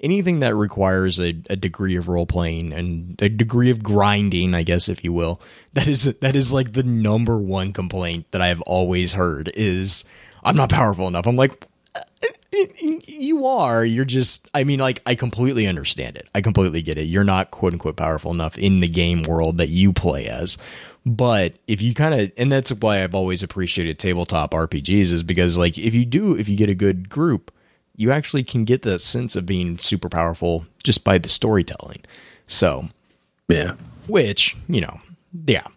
anything 0.01 0.41
that 0.41 0.53
requires 0.53 1.17
a, 1.19 1.29
a 1.49 1.55
degree 1.55 1.95
of 1.95 2.09
role 2.09 2.25
playing 2.25 2.73
and 2.73 3.15
a 3.21 3.29
degree 3.29 3.69
of 3.69 3.81
grinding 3.81 4.53
i 4.53 4.63
guess 4.63 4.89
if 4.89 5.03
you 5.03 5.13
will 5.13 5.39
that 5.73 5.87
is 5.87 6.03
that 6.19 6.35
is 6.35 6.51
like 6.51 6.73
the 6.73 6.83
number 6.83 7.37
one 7.37 7.71
complaint 7.71 8.25
that 8.31 8.41
i 8.41 8.47
have 8.47 8.61
always 8.61 9.13
heard 9.13 9.49
is 9.55 10.03
i'm 10.43 10.57
not 10.57 10.69
powerful 10.69 11.07
enough 11.07 11.25
i'm 11.25 11.37
like 11.37 11.67
you 13.07 13.45
are. 13.45 13.83
You're 13.83 14.05
just. 14.05 14.49
I 14.53 14.63
mean, 14.63 14.79
like 14.79 15.01
I 15.05 15.15
completely 15.15 15.65
understand 15.67 16.17
it. 16.17 16.27
I 16.35 16.41
completely 16.41 16.81
get 16.81 16.97
it. 16.97 17.03
You're 17.03 17.23
not 17.23 17.51
quote 17.51 17.73
unquote 17.73 17.95
powerful 17.95 18.31
enough 18.31 18.57
in 18.57 18.79
the 18.79 18.87
game 18.87 19.23
world 19.23 19.57
that 19.57 19.69
you 19.69 19.91
play 19.93 20.27
as. 20.27 20.57
But 21.05 21.55
if 21.67 21.81
you 21.81 21.93
kind 21.93 22.13
of, 22.13 22.31
and 22.37 22.51
that's 22.51 22.71
why 22.71 23.03
I've 23.03 23.15
always 23.15 23.43
appreciated 23.43 23.99
tabletop 23.99 24.51
RPGs, 24.51 25.11
is 25.11 25.23
because 25.23 25.57
like 25.57 25.77
if 25.77 25.93
you 25.93 26.05
do, 26.05 26.37
if 26.37 26.47
you 26.47 26.55
get 26.55 26.69
a 26.69 26.75
good 26.75 27.09
group, 27.09 27.51
you 27.95 28.11
actually 28.11 28.43
can 28.43 28.63
get 28.65 28.83
that 28.83 28.99
sense 28.99 29.35
of 29.35 29.45
being 29.45 29.77
super 29.79 30.07
powerful 30.09 30.65
just 30.83 31.03
by 31.03 31.17
the 31.17 31.29
storytelling. 31.29 32.03
So, 32.47 32.89
Yeah. 33.49 33.73
which 34.07 34.55
you 34.69 34.81
know, 34.81 35.01
yeah, 35.45 35.67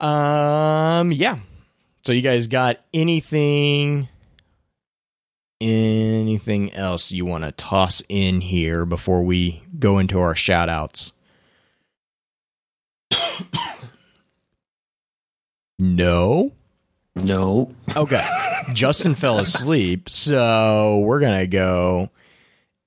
um, 0.00 1.10
yeah. 1.12 1.38
So 2.04 2.12
you 2.12 2.20
guys 2.20 2.46
got 2.48 2.80
anything? 2.92 4.08
Anything 5.64 6.74
else 6.74 7.10
you 7.10 7.24
want 7.24 7.44
to 7.44 7.52
toss 7.52 8.02
in 8.10 8.42
here 8.42 8.84
before 8.84 9.22
we 9.22 9.62
go 9.78 9.98
into 9.98 10.20
our 10.20 10.34
shout 10.34 10.68
outs? 10.68 11.12
no. 15.78 16.52
No. 17.16 17.74
Okay. 17.96 18.22
Justin 18.74 19.14
fell 19.14 19.38
asleep, 19.38 20.10
so 20.10 20.98
we're 20.98 21.20
gonna 21.20 21.46
go. 21.46 22.10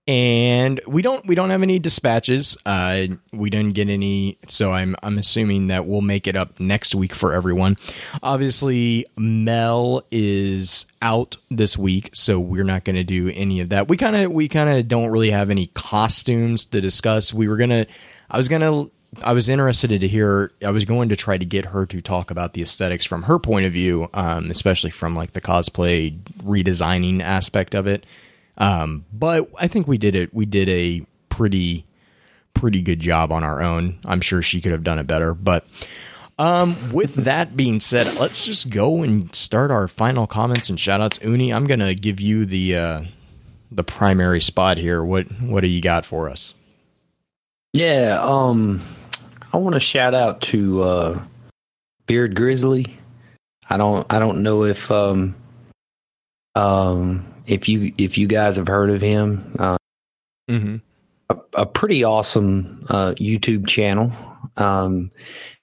And 0.07 0.79
we 0.87 1.01
don't 1.01 1.27
we 1.27 1.35
don't 1.35 1.49
have 1.49 1.63
any 1.63 1.79
dispatches. 1.79 2.55
Uh, 2.65 3.07
we 3.33 3.49
didn't 3.49 3.73
get 3.73 3.89
any, 3.89 4.37
so 4.47 4.71
I'm 4.71 4.95
I'm 5.03 5.17
assuming 5.17 5.67
that 5.67 5.85
we'll 5.85 5.99
make 5.99 6.27
it 6.27 6.37
up 6.37 6.61
next 6.61 6.95
week 6.95 7.13
for 7.13 7.33
everyone. 7.33 7.75
Obviously, 8.23 9.05
Mel 9.17 10.05
is 10.09 10.85
out 11.01 11.35
this 11.51 11.77
week, 11.77 12.11
so 12.13 12.39
we're 12.39 12.63
not 12.63 12.85
going 12.85 12.95
to 12.95 13.03
do 13.03 13.29
any 13.35 13.59
of 13.59 13.69
that. 13.69 13.89
We 13.89 13.97
kind 13.97 14.15
of 14.15 14.31
we 14.31 14.47
kind 14.47 14.69
of 14.69 14.87
don't 14.87 15.09
really 15.09 15.31
have 15.31 15.49
any 15.49 15.67
costumes 15.67 16.65
to 16.67 16.79
discuss. 16.79 17.33
We 17.33 17.49
were 17.49 17.57
gonna, 17.57 17.85
I 18.31 18.37
was 18.37 18.47
gonna 18.47 18.87
I 19.23 19.33
was 19.33 19.49
interested 19.49 19.99
to 19.99 20.07
hear. 20.07 20.51
I 20.63 20.71
was 20.71 20.85
going 20.85 21.09
to 21.09 21.15
try 21.15 21.37
to 21.37 21.45
get 21.45 21.65
her 21.65 21.85
to 21.85 22.01
talk 22.01 22.31
about 22.31 22.53
the 22.53 22.61
aesthetics 22.61 23.05
from 23.05 23.23
her 23.23 23.39
point 23.39 23.65
of 23.65 23.73
view, 23.73 24.09
um, 24.13 24.51
especially 24.51 24.91
from 24.91 25.15
like 25.15 25.31
the 25.31 25.41
cosplay 25.41 26.17
redesigning 26.43 27.21
aspect 27.21 27.73
of 27.73 27.87
it. 27.87 28.05
Um, 28.57 29.05
but 29.13 29.49
I 29.59 29.67
think 29.67 29.87
we 29.87 29.97
did 29.97 30.15
it. 30.15 30.33
We 30.33 30.45
did 30.45 30.69
a 30.69 31.05
pretty 31.29 31.85
pretty 32.53 32.81
good 32.81 32.99
job 32.99 33.31
on 33.31 33.43
our 33.43 33.61
own. 33.61 33.99
I'm 34.03 34.21
sure 34.21 34.41
she 34.41 34.61
could 34.61 34.71
have 34.71 34.83
done 34.83 34.97
it 34.97 35.05
better. 35.05 35.33
But 35.35 35.67
um, 36.39 36.75
with 36.91 37.15
that 37.15 37.55
being 37.55 37.79
said, 37.79 38.15
let's 38.19 38.45
just 38.45 38.69
go 38.69 39.03
and 39.03 39.33
start 39.35 39.69
our 39.69 39.87
final 39.87 40.25
comments 40.25 40.69
and 40.69 40.79
shout 40.79 41.01
outs. 41.01 41.19
Uni, 41.21 41.53
I'm 41.53 41.65
gonna 41.65 41.93
give 41.93 42.19
you 42.19 42.45
the 42.45 42.75
uh, 42.75 43.01
the 43.71 43.83
primary 43.83 44.41
spot 44.41 44.77
here. 44.77 45.03
What 45.03 45.27
what 45.41 45.61
do 45.61 45.67
you 45.67 45.81
got 45.81 46.05
for 46.05 46.29
us? 46.29 46.53
Yeah, 47.73 48.19
um 48.21 48.81
I 49.53 49.57
want 49.57 49.75
to 49.75 49.79
shout 49.79 50.13
out 50.13 50.41
to 50.41 50.81
uh 50.81 51.21
Beard 52.05 52.35
Grizzly. 52.35 52.97
I 53.69 53.77
don't 53.77 54.11
I 54.11 54.19
don't 54.19 54.43
know 54.43 54.63
if 54.63 54.89
um 54.91 55.35
um 56.55 57.25
if 57.47 57.67
you 57.69 57.93
if 57.97 58.17
you 58.17 58.27
guys 58.27 58.57
have 58.57 58.67
heard 58.67 58.89
of 58.89 59.01
him. 59.01 59.55
Uh, 59.57 59.77
Mm-hmm. 60.49 60.77
a, 61.29 61.61
a 61.61 61.65
pretty 61.65 62.05
awesome 62.05 62.79
uh 62.89 63.13
YouTube 63.19 63.67
channel. 63.67 64.13
Um 64.55 65.11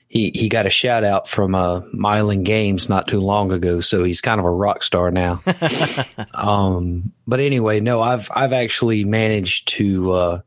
he 0.08 0.30
he 0.34 0.48
got 0.50 0.66
a 0.66 0.70
shout 0.70 1.04
out 1.04 1.26
from 1.26 1.54
uh 1.54 1.80
Mylan 1.94 2.44
Games 2.44 2.88
not 2.90 3.08
too 3.08 3.20
long 3.20 3.50
ago, 3.50 3.80
so 3.80 4.04
he's 4.04 4.20
kind 4.20 4.38
of 4.38 4.44
a 4.44 4.50
rock 4.50 4.82
star 4.82 5.10
now. 5.10 5.40
um 6.34 7.12
but 7.26 7.40
anyway, 7.40 7.80
no, 7.80 8.02
I've 8.02 8.30
I've 8.34 8.52
actually 8.52 9.04
managed 9.04 9.68
to 9.68 10.42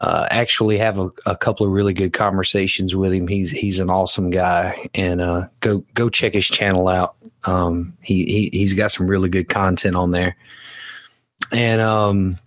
uh 0.00 0.26
actually 0.30 0.76
have 0.78 0.98
a, 0.98 1.08
a 1.26 1.36
couple 1.36 1.64
of 1.66 1.72
really 1.72 1.92
good 1.94 2.12
conversations 2.12 2.94
with 2.94 3.12
him. 3.12 3.28
He's 3.28 3.50
he's 3.50 3.78
an 3.80 3.90
awesome 3.90 4.30
guy, 4.30 4.88
and 4.94 5.20
uh, 5.20 5.48
go 5.60 5.84
go 5.94 6.08
check 6.08 6.34
his 6.34 6.46
channel 6.46 6.88
out. 6.88 7.16
Um, 7.44 7.96
he, 8.00 8.24
he 8.24 8.58
he's 8.58 8.72
got 8.74 8.90
some 8.90 9.06
really 9.06 9.28
good 9.28 9.48
content 9.48 9.96
on 9.96 10.10
there, 10.10 10.36
and 11.52 11.80
um, 11.80 12.38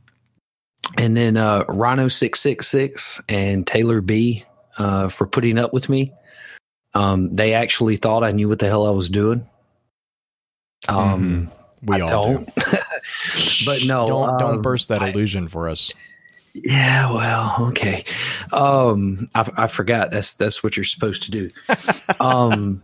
and 0.97 1.15
then 1.15 1.37
uh, 1.37 1.63
Rhino 1.69 2.07
six 2.07 2.39
six 2.39 2.67
six 2.67 3.21
and 3.29 3.65
Taylor 3.65 4.01
B 4.01 4.43
uh, 4.77 5.09
for 5.09 5.25
putting 5.27 5.57
up 5.57 5.73
with 5.73 5.87
me. 5.89 6.13
Um, 6.93 7.33
they 7.33 7.53
actually 7.53 7.95
thought 7.97 8.23
I 8.23 8.31
knew 8.31 8.49
what 8.49 8.59
the 8.59 8.67
hell 8.67 8.87
I 8.87 8.91
was 8.91 9.09
doing. 9.09 9.47
Um, 10.89 11.51
We 11.83 11.97
I 11.97 11.99
all 12.01 12.33
don't. 12.33 12.55
do. 12.55 12.61
but 13.65 13.85
no, 13.85 14.07
don't 14.07 14.39
don't 14.39 14.55
um, 14.55 14.61
burst 14.61 14.89
that 14.89 15.01
I- 15.01 15.09
illusion 15.09 15.47
for 15.47 15.69
us. 15.69 15.93
Yeah, 16.63 17.11
well, 17.11 17.67
okay. 17.69 18.05
Um, 18.51 19.29
I, 19.35 19.49
I 19.57 19.67
forgot 19.67 20.11
that's 20.11 20.33
that's 20.35 20.63
what 20.63 20.75
you're 20.75 20.83
supposed 20.83 21.23
to 21.23 21.31
do. 21.31 21.51
um, 22.19 22.83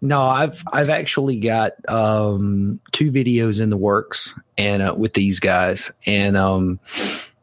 no, 0.00 0.22
I've 0.22 0.62
I've 0.72 0.88
actually 0.88 1.36
got 1.36 1.72
um 1.88 2.80
two 2.92 3.10
videos 3.10 3.60
in 3.60 3.70
the 3.70 3.76
works 3.76 4.34
and 4.56 4.82
uh, 4.82 4.94
with 4.96 5.14
these 5.14 5.40
guys, 5.40 5.92
and 6.06 6.36
um, 6.36 6.80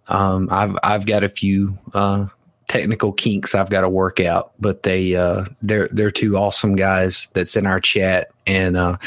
um, 0.08 0.48
I've 0.52 0.78
I've 0.84 1.06
got 1.06 1.24
a 1.24 1.30
few 1.30 1.78
uh 1.94 2.28
technical 2.68 3.12
kinks 3.12 3.54
I've 3.54 3.70
got 3.70 3.82
to 3.82 3.90
work 3.90 4.20
out, 4.20 4.54
but 4.60 4.84
they 4.84 5.16
uh 5.16 5.46
they're 5.62 5.90
they're 5.92 6.12
two 6.12 6.38
awesome 6.38 6.76
guys 6.76 7.28
that's 7.34 7.56
in 7.56 7.68
our 7.68 7.80
chat, 7.80 8.32
and 8.48 8.78
uh, 8.78 8.98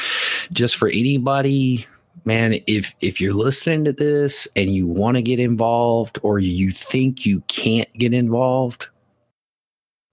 just 0.53 0.77
for 0.77 0.89
anybody 0.89 1.87
man 2.27 2.55
if 2.67 2.95
if 3.01 3.21
you're 3.21 3.35
listening 3.35 3.85
to 3.85 3.93
this 3.93 4.49
and 4.57 4.71
you 4.75 4.87
want 4.87 5.17
to 5.17 5.23
get 5.23 5.39
involved 5.39 6.19
or 6.23 6.39
you 6.39 6.71
think 6.71 7.25
you 7.27 7.41
can't 7.49 7.93
get 7.99 8.13
involved 8.15 8.89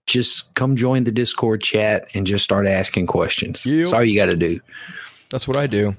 just 0.06 0.52
come 0.54 0.74
join 0.76 1.04
the 1.04 1.12
discord 1.12 1.62
chat 1.62 2.06
and 2.14 2.26
just 2.26 2.42
start 2.44 2.66
asking 2.66 3.06
questions 3.06 3.64
Yep. 3.64 3.78
that's 3.78 3.92
all 3.92 4.04
you 4.04 4.16
got 4.18 4.26
to 4.26 4.36
do 4.36 4.60
That's 5.30 5.46
what 5.48 5.56
I 5.56 5.66
do. 5.66 5.94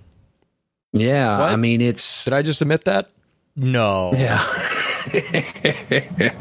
yeah 0.92 1.40
What? 1.40 1.50
i 1.50 1.56
mean 1.56 1.82
it's 1.82 2.26
Did 2.26 2.34
I 2.34 2.42
just 2.42 2.62
admit 2.62 2.84
that? 2.86 3.10
No. 3.56 4.12
yeah 4.14 4.44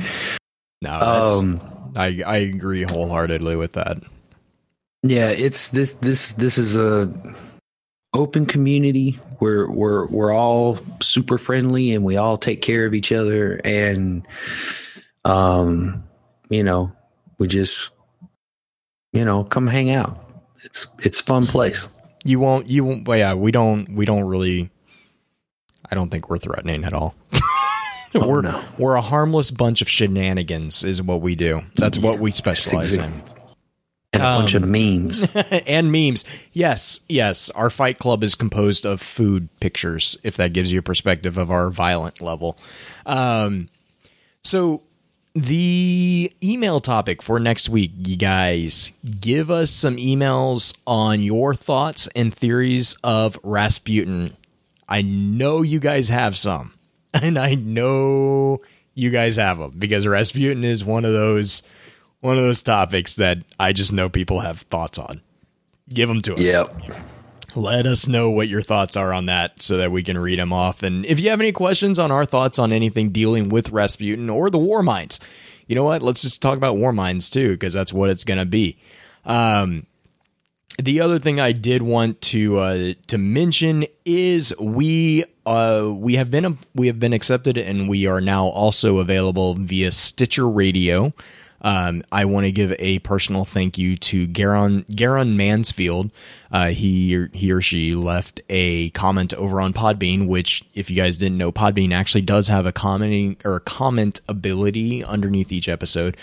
No. 0.83 0.99
That's, 0.99 1.41
um 1.43 1.61
I 1.97 2.23
I 2.27 2.37
agree 2.39 2.83
wholeheartedly 2.83 3.55
with 3.57 3.73
that. 3.75 3.99
yeah 5.03 5.29
it's 5.31 5.69
this 5.69 5.95
this 5.95 6.33
this 6.35 6.59
is 6.59 6.75
a 6.77 7.13
open 8.15 8.45
community 8.47 9.19
we're 9.43 9.69
we're 9.69 10.07
we're 10.07 10.33
all 10.33 10.79
super 11.01 11.37
friendly 11.37 11.95
and 11.95 12.05
we 12.05 12.17
all 12.17 12.39
take 12.39 12.63
care 12.63 12.87
of 12.87 12.95
each 12.95 13.11
other 13.11 13.61
and 13.65 14.27
um 15.25 16.05
you 16.49 16.63
know 16.63 16.93
we 17.39 17.49
just 17.49 17.91
you 19.13 19.25
know 19.25 19.43
come 19.43 19.67
hang 19.67 19.91
out 19.91 20.31
it's 20.65 20.87
it's 21.01 21.19
a 21.19 21.25
fun 21.25 21.47
place 21.49 21.89
You 22.25 22.39
won't. 22.39 22.69
You 22.69 22.85
won't. 22.85 23.09
Well, 23.09 23.19
yeah, 23.19 23.35
we 23.35 23.51
don't. 23.51 23.97
We 23.97 24.05
don't 24.05 24.23
really. 24.23 24.71
I 25.91 25.97
don't 25.97 26.09
think 26.09 26.31
we're 26.31 26.39
threatening 26.39 26.85
at 26.85 26.95
all. 26.95 27.17
Oh, 28.15 28.29
we're 28.29 28.43
no. 28.43 28.63
we're 28.77 28.95
a 28.95 29.01
harmless 29.01 29.51
bunch 29.51 29.81
of 29.81 29.89
shenanigans, 29.89 30.85
is 30.85 31.01
what 31.01 31.23
we 31.23 31.35
do. 31.35 31.63
That's 31.77 31.97
what 31.99 32.19
we 32.19 32.31
specialize 32.31 32.93
exact- 32.93 33.31
in. 33.31 33.32
And 34.13 34.23
a 34.23 34.27
bunch 34.27 34.55
of 34.55 34.63
Um, 34.63 34.73
memes 34.73 35.23
and 35.67 35.91
memes. 35.91 36.25
Yes, 36.53 37.01
yes. 37.09 37.51
Our 37.51 37.71
fight 37.71 37.99
club 37.99 38.23
is 38.23 38.35
composed 38.35 38.85
of 38.85 39.01
food 39.01 39.49
pictures, 39.61 40.17
if 40.23 40.37
that 40.37 40.53
gives 40.53 40.73
you 40.73 40.81
a 40.81 40.83
perspective 40.83 41.39
of 41.39 41.51
our 41.51 41.71
violent 41.71 42.21
level. 42.21 42.59
Um, 43.07 43.69
so 44.45 44.83
the 45.35 46.31
email 46.43 46.81
topic 46.81 47.23
for 47.23 47.41
next 47.41 47.69
week, 47.71 47.93
you 47.97 48.17
guys, 48.17 48.93
give 49.21 49.51
us 49.51 49.71
some 49.71 49.97
emails 49.97 50.75
on 50.87 51.23
your 51.23 51.55
thoughts 51.55 52.07
and 52.15 52.35
theories 52.35 52.97
of 53.03 53.39
Rasputin. 53.43 54.37
I 54.89 55.01
know 55.01 55.63
you 55.63 55.81
guys 55.81 56.11
have 56.11 56.37
some, 56.37 56.75
and 57.15 57.39
I 57.39 57.55
know 57.55 58.61
you 58.95 59.09
guys 59.09 59.37
have 59.37 59.59
them 59.59 59.73
because 59.79 60.07
Rasputin 60.07 60.65
is 60.65 60.85
one 60.85 61.07
of 61.07 61.13
those 61.15 61.63
one 62.23 62.39
of 62.39 62.45
those 62.45 62.63
topics 62.63 63.17
that 63.17 63.39
I 63.61 63.73
just 63.73 63.93
know 63.93 64.09
people 64.09 64.41
have 64.41 64.61
thoughts 64.63 64.99
on. 64.99 65.21
Give 65.89 66.09
them 66.09 66.23
to 66.23 66.35
us. 66.35 66.41
yep 66.41 66.75
Let 67.55 67.85
us 67.85 68.09
know 68.09 68.31
what 68.31 68.49
your 68.49 68.63
thoughts 68.63 68.97
are 68.97 69.13
on 69.13 69.27
that 69.27 69.61
so 69.61 69.77
that 69.77 69.93
we 69.93 70.03
can 70.03 70.17
read 70.17 70.39
them 70.39 70.53
off. 70.53 70.83
And 70.83 71.05
if 71.05 71.21
you 71.21 71.29
have 71.31 71.41
any 71.41 71.53
questions 71.53 71.99
on 71.99 72.11
our 72.11 72.25
thoughts 72.25 72.59
on 72.59 72.73
anything 72.73 73.11
dealing 73.11 73.51
with 73.51 73.71
Rasputin 73.71 74.31
or 74.31 74.49
the 74.49 74.59
Warminds, 74.59 75.19
you 75.67 75.75
know 75.75 75.85
what? 75.85 76.01
Let's 76.01 76.23
just 76.23 76.41
talk 76.41 76.57
about 76.57 76.77
Warminds 76.77 77.31
too, 77.31 77.51
because 77.51 77.75
that's 77.75 77.93
what 77.93 78.09
it's 78.09 78.25
going 78.25 78.39
to 78.39 78.47
be. 78.47 78.79
Um, 79.25 79.87
the 80.79 81.01
other 81.01 81.19
thing 81.19 81.41
I 81.41 81.53
did 81.53 81.83
want 81.83 82.21
to 82.23 82.59
uh, 82.59 82.95
to 83.09 83.19
mention 83.19 83.85
is 84.05 84.55
we 84.59 85.25
uh, 85.45 85.91
we 85.93 86.15
have 86.15 86.31
been 86.31 86.59
we 86.75 86.87
have 86.87 86.99
been 86.99 87.13
accepted 87.13 87.59
and 87.59 87.89
we 87.89 88.07
are 88.07 88.21
now 88.21 88.47
also 88.47 88.99
available 88.99 89.55
via 89.55 89.93
Stitcher 89.93 90.49
Radio. 90.49 91.13
Um, 91.63 92.03
I 92.11 92.25
want 92.25 92.45
to 92.45 92.53
give 92.53 92.75
a 92.79 92.99
personal 93.01 93.45
thank 93.45 93.79
you 93.79 93.97
to 93.97 94.27
Garon 94.27 94.85
Garon 94.87 95.37
Mansfield. 95.37 96.11
Uh, 96.51 96.69
he 96.69 97.17
or, 97.17 97.31
he 97.33 97.53
or 97.53 97.61
she 97.61 97.95
left 97.95 98.43
a 98.51 98.91
comment 98.91 99.33
over 99.35 99.61
on 99.61 99.73
Podbean, 99.73 100.27
which, 100.27 100.65
if 100.75 100.91
you 100.91 100.97
guys 100.97 101.17
didn't 101.17 101.39
know, 101.39 101.53
Podbean 101.53 101.93
actually 101.93 102.23
does 102.23 102.49
have 102.49 102.67
a 102.67 102.73
commenting 102.73 103.37
or 103.45 103.57
a 103.57 103.61
comment 103.61 104.21
ability 104.29 105.05
underneath 105.05 105.53
each 105.53 105.69
episode. 105.69 106.17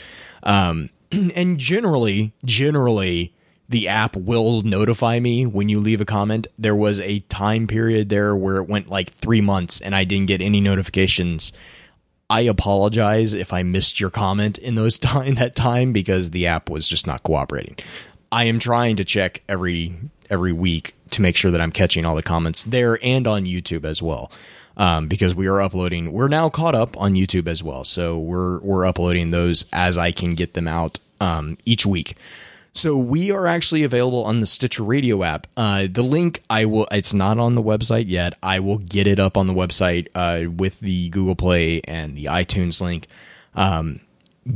Um, 0.43 0.89
and 1.11 1.57
generally, 1.57 2.33
generally, 2.43 3.33
the 3.69 3.87
app 3.87 4.15
will 4.17 4.63
notify 4.63 5.19
me 5.19 5.45
when 5.45 5.69
you 5.69 5.79
leave 5.79 6.01
a 6.01 6.05
comment. 6.05 6.47
There 6.57 6.75
was 6.75 6.99
a 6.99 7.19
time 7.21 7.67
period 7.67 8.09
there 8.09 8.35
where 8.35 8.57
it 8.57 8.67
went 8.67 8.89
like 8.89 9.11
three 9.11 9.41
months 9.41 9.79
and 9.79 9.95
I 9.95 10.03
didn't 10.03 10.25
get 10.25 10.41
any 10.41 10.59
notifications. 10.59 11.53
I 12.29 12.41
apologize 12.41 13.33
if 13.33 13.51
I 13.51 13.63
missed 13.63 13.99
your 13.99 14.09
comment 14.09 14.57
in 14.57 14.75
those 14.75 14.99
time 14.99 15.35
that 15.35 15.55
time 15.55 15.93
because 15.93 16.31
the 16.31 16.47
app 16.47 16.69
was 16.69 16.87
just 16.87 17.07
not 17.07 17.23
cooperating. 17.23 17.77
I 18.31 18.43
am 18.45 18.59
trying 18.59 18.97
to 18.97 19.05
check 19.05 19.43
every 19.49 19.95
every 20.29 20.51
week 20.51 20.93
to 21.11 21.21
make 21.21 21.35
sure 21.35 21.49
that 21.51 21.61
I'm 21.61 21.71
catching 21.71 22.05
all 22.05 22.15
the 22.15 22.21
comments 22.21 22.63
there 22.63 22.99
and 23.01 23.25
on 23.25 23.45
YouTube 23.45 23.83
as 23.83 24.01
well. 24.01 24.31
Um, 24.77 25.07
because 25.07 25.35
we 25.35 25.47
are 25.47 25.59
uploading, 25.59 26.13
we're 26.13 26.29
now 26.29 26.47
caught 26.49 26.73
up 26.73 26.95
on 26.95 27.13
YouTube 27.13 27.47
as 27.47 27.61
well. 27.61 27.83
So 27.83 28.17
we're 28.17 28.59
we're 28.59 28.85
uploading 28.85 29.31
those 29.31 29.65
as 29.73 29.97
I 29.97 30.11
can 30.11 30.35
get 30.35 30.53
them 30.53 30.67
out 30.67 30.99
um, 31.19 31.57
each 31.65 31.85
week. 31.85 32.15
So 32.73 32.95
we 32.95 33.31
are 33.31 33.47
actually 33.47 33.83
available 33.83 34.23
on 34.23 34.41
the 34.41 34.45
Stitcher 34.45 34.83
Radio 34.83 35.23
app. 35.23 35.47
Uh, 35.57 35.87
the 35.89 36.03
link 36.03 36.43
I 36.49 36.65
will 36.65 36.87
it's 36.91 37.13
not 37.13 37.39
on 37.39 37.55
the 37.55 37.63
website 37.63 38.05
yet. 38.07 38.35
I 38.43 38.59
will 38.59 38.77
get 38.77 39.07
it 39.07 39.19
up 39.19 39.37
on 39.37 39.47
the 39.47 39.53
website 39.53 40.07
uh, 40.15 40.49
with 40.49 40.79
the 40.79 41.09
Google 41.09 41.35
Play 41.35 41.81
and 41.81 42.15
the 42.15 42.25
iTunes 42.25 42.79
link. 42.81 43.07
Um, 43.55 44.01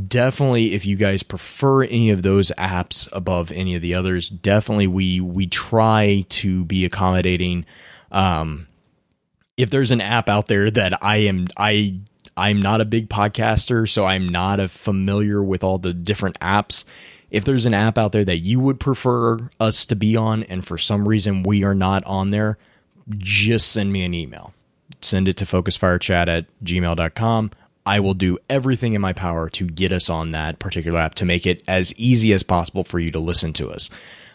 definitely 0.08 0.74
if 0.74 0.86
you 0.86 0.96
guys 0.96 1.24
prefer 1.24 1.84
any 1.84 2.10
of 2.12 2.24
those 2.24 2.52
apps 2.58 3.10
above 3.12 3.52
any 3.52 3.76
of 3.76 3.82
the 3.82 3.96
others, 3.96 4.30
definitely 4.30 4.88
we 4.88 5.20
we 5.20 5.48
try 5.48 6.26
to 6.30 6.66
be 6.66 6.86
accommodating. 6.86 7.66
Um, 8.12 8.68
if 9.58 9.70
there's 9.70 9.92
an 9.92 10.02
app 10.02 10.30
out 10.30 10.48
there 10.48 10.70
that 10.70 11.04
I 11.04 11.18
am 11.18 11.48
I 11.58 12.00
I'm 12.38 12.62
not 12.62 12.82
a 12.82 12.86
big 12.86 13.10
podcaster, 13.10 13.88
so 13.88 14.06
I'm 14.06 14.30
not 14.30 14.60
a 14.60 14.68
familiar 14.68 15.44
with 15.44 15.64
all 15.64 15.78
the 15.78 15.94
different 15.94 16.40
apps 16.40 16.86
if 17.34 17.44
there's 17.44 17.66
an 17.66 17.74
app 17.74 17.98
out 17.98 18.12
there 18.12 18.24
that 18.24 18.38
you 18.38 18.60
would 18.60 18.80
prefer 18.80 19.50
us 19.60 19.88
to 19.88 19.96
be 19.96 20.16
on 20.16 20.44
and 20.44 20.66
for 20.66 20.78
some 20.78 21.08
reason 21.08 21.42
we 21.42 21.64
are 21.64 21.74
not 21.74 22.06
on 22.06 22.30
there, 22.30 22.60
just 23.18 23.72
send 23.72 23.92
me 23.92 24.06
an 24.06 24.14
email. 24.14 24.54
Send 25.02 25.28
it 25.28 25.36
to 25.38 25.46
focusfirechat 25.46 26.28
at 26.28 26.46
gmail.com. 26.64 27.52
I 27.86 28.00
will 28.00 28.14
do 28.14 28.38
everything 28.50 28.94
in 28.94 29.02
my 29.02 29.14
power 29.14 29.50
to 29.50 29.66
get 29.66 29.92
us 29.92 30.10
on 30.10 30.32
that 30.32 30.60
particular 30.60 31.00
app 31.00 31.16
to 31.16 31.26
make 31.26 31.48
it 31.48 31.64
as 31.68 31.92
easy 31.96 32.32
as 32.34 32.44
possible 32.44 32.84
for 32.84 33.00
you 33.00 33.10
to 33.12 33.20
listen 33.20 33.52
to 33.54 33.72
us. 33.72 33.90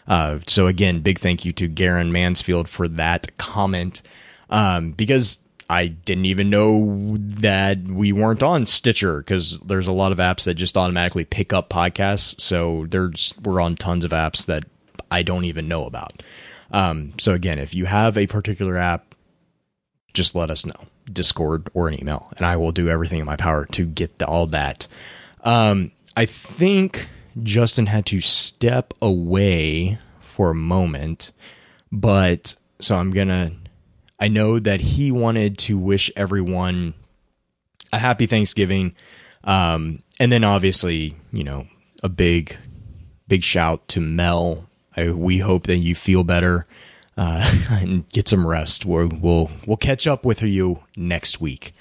Uh, 0.05 0.39
so 0.45 0.67
again, 0.67 0.99
big 0.99 1.19
thank 1.19 1.45
you 1.45 1.53
to 1.53 1.69
Garen 1.69 2.11
Mansfield 2.11 2.67
for 2.67 2.89
that 2.89 3.37
comment 3.37 4.01
um, 4.49 4.91
because 4.91 5.39
I 5.69 5.87
didn't 5.87 6.25
even 6.25 6.49
know 6.49 7.15
that 7.19 7.83
we 7.83 8.11
weren't 8.11 8.41
on 8.41 8.65
Stitcher 8.65 9.19
because 9.19 9.59
there's 9.59 9.87
a 9.87 9.91
lot 9.91 10.11
of 10.11 10.17
apps 10.17 10.45
that 10.45 10.55
just 10.55 10.75
automatically 10.75 11.25
pick 11.25 11.53
up 11.53 11.69
podcasts. 11.69 12.41
So 12.41 12.87
there's 12.89 13.35
we're 13.43 13.61
on 13.61 13.75
tons 13.75 14.03
of 14.03 14.11
apps 14.11 14.47
that 14.47 14.63
I 15.11 15.21
don't 15.21 15.45
even 15.45 15.67
know 15.67 15.85
about. 15.85 16.23
Um, 16.71 17.13
so 17.19 17.33
again, 17.33 17.59
if 17.59 17.75
you 17.75 17.85
have 17.85 18.17
a 18.17 18.27
particular 18.27 18.77
app, 18.77 19.15
just 20.13 20.33
let 20.33 20.49
us 20.49 20.65
know, 20.65 20.87
Discord 21.11 21.69
or 21.75 21.87
an 21.87 21.99
email, 21.99 22.31
and 22.37 22.45
I 22.45 22.57
will 22.57 22.71
do 22.71 22.89
everything 22.89 23.19
in 23.19 23.25
my 23.25 23.35
power 23.35 23.65
to 23.67 23.85
get 23.85 24.21
all 24.23 24.47
that. 24.47 24.87
Um, 25.43 25.91
I 26.17 26.25
think 26.25 27.07
Justin 27.43 27.85
had 27.85 28.07
to 28.07 28.21
step 28.21 28.93
away 29.01 29.99
for 30.19 30.49
a 30.49 30.55
moment, 30.55 31.31
but 31.91 32.55
so 32.79 32.95
I'm 32.95 33.11
gonna 33.11 33.51
I 34.19 34.27
know 34.27 34.59
that 34.59 34.81
he 34.81 35.11
wanted 35.11 35.57
to 35.59 35.77
wish 35.77 36.11
everyone 36.15 36.93
a 37.91 37.99
happy 37.99 38.25
Thanksgiving. 38.25 38.95
Um, 39.43 40.03
and 40.19 40.31
then 40.31 40.43
obviously, 40.43 41.15
you 41.31 41.43
know, 41.43 41.67
a 42.03 42.09
big, 42.09 42.57
big 43.27 43.43
shout 43.43 43.87
to 43.89 44.01
Mel. 44.01 44.67
I, 44.95 45.11
we 45.11 45.39
hope 45.39 45.67
that 45.67 45.77
you 45.77 45.95
feel 45.95 46.23
better 46.23 46.67
uh, 47.17 47.61
and 47.69 48.07
get 48.09 48.27
some 48.27 48.45
rest. 48.45 48.85
We're, 48.85 49.07
we'll 49.07 49.49
we'll 49.65 49.77
catch 49.77 50.07
up 50.07 50.25
with 50.25 50.41
you 50.41 50.83
next 50.95 51.39
week. 51.39 51.73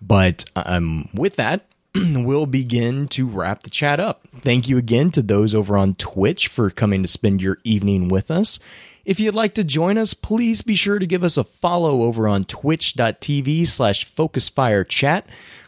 But 0.00 0.44
um, 0.56 1.08
with 1.12 1.36
that, 1.36 1.66
we'll 1.94 2.46
begin 2.46 3.08
to 3.08 3.26
wrap 3.26 3.62
the 3.62 3.70
chat 3.70 4.00
up. 4.00 4.26
Thank 4.40 4.68
you 4.68 4.78
again 4.78 5.10
to 5.12 5.22
those 5.22 5.54
over 5.54 5.76
on 5.76 5.94
Twitch 5.94 6.48
for 6.48 6.70
coming 6.70 7.02
to 7.02 7.08
spend 7.08 7.42
your 7.42 7.58
evening 7.64 8.08
with 8.08 8.30
us. 8.30 8.58
If 9.04 9.18
you'd 9.18 9.34
like 9.34 9.54
to 9.54 9.64
join 9.64 9.98
us, 9.98 10.14
please 10.14 10.62
be 10.62 10.74
sure 10.74 10.98
to 10.98 11.06
give 11.06 11.24
us 11.24 11.36
a 11.36 11.44
follow 11.44 12.02
over 12.02 12.26
on 12.28 12.44
twitch.tv 12.44 13.66
slash 13.66 14.06
focusfirechat. 14.06 15.24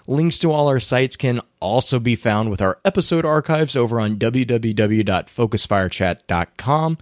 Links 0.07 0.39
to 0.41 0.53
all 0.53 0.69
our 0.69 0.81
sites 0.81 1.17
can 1.17 1.41
also 1.61 1.99
be 1.99 2.15
found 2.15 2.51
with 2.51 2.61
our 2.61 2.79
episode 2.85 3.25
archives 3.25 3.75
over 3.77 3.99
on 4.01 4.17
www.focusfirechat.com. 4.17 6.99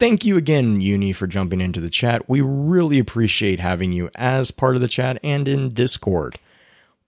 Thank 0.00 0.24
you 0.24 0.36
again, 0.36 0.80
Uni, 0.80 1.12
for 1.12 1.28
jumping 1.28 1.60
into 1.60 1.80
the 1.80 1.90
chat. 1.90 2.28
We 2.28 2.40
really 2.40 2.98
appreciate 2.98 3.60
having 3.60 3.92
you 3.92 4.10
as 4.16 4.50
part 4.50 4.74
of 4.74 4.82
the 4.82 4.88
chat 4.88 5.20
and 5.22 5.46
in 5.46 5.72
Discord 5.72 6.36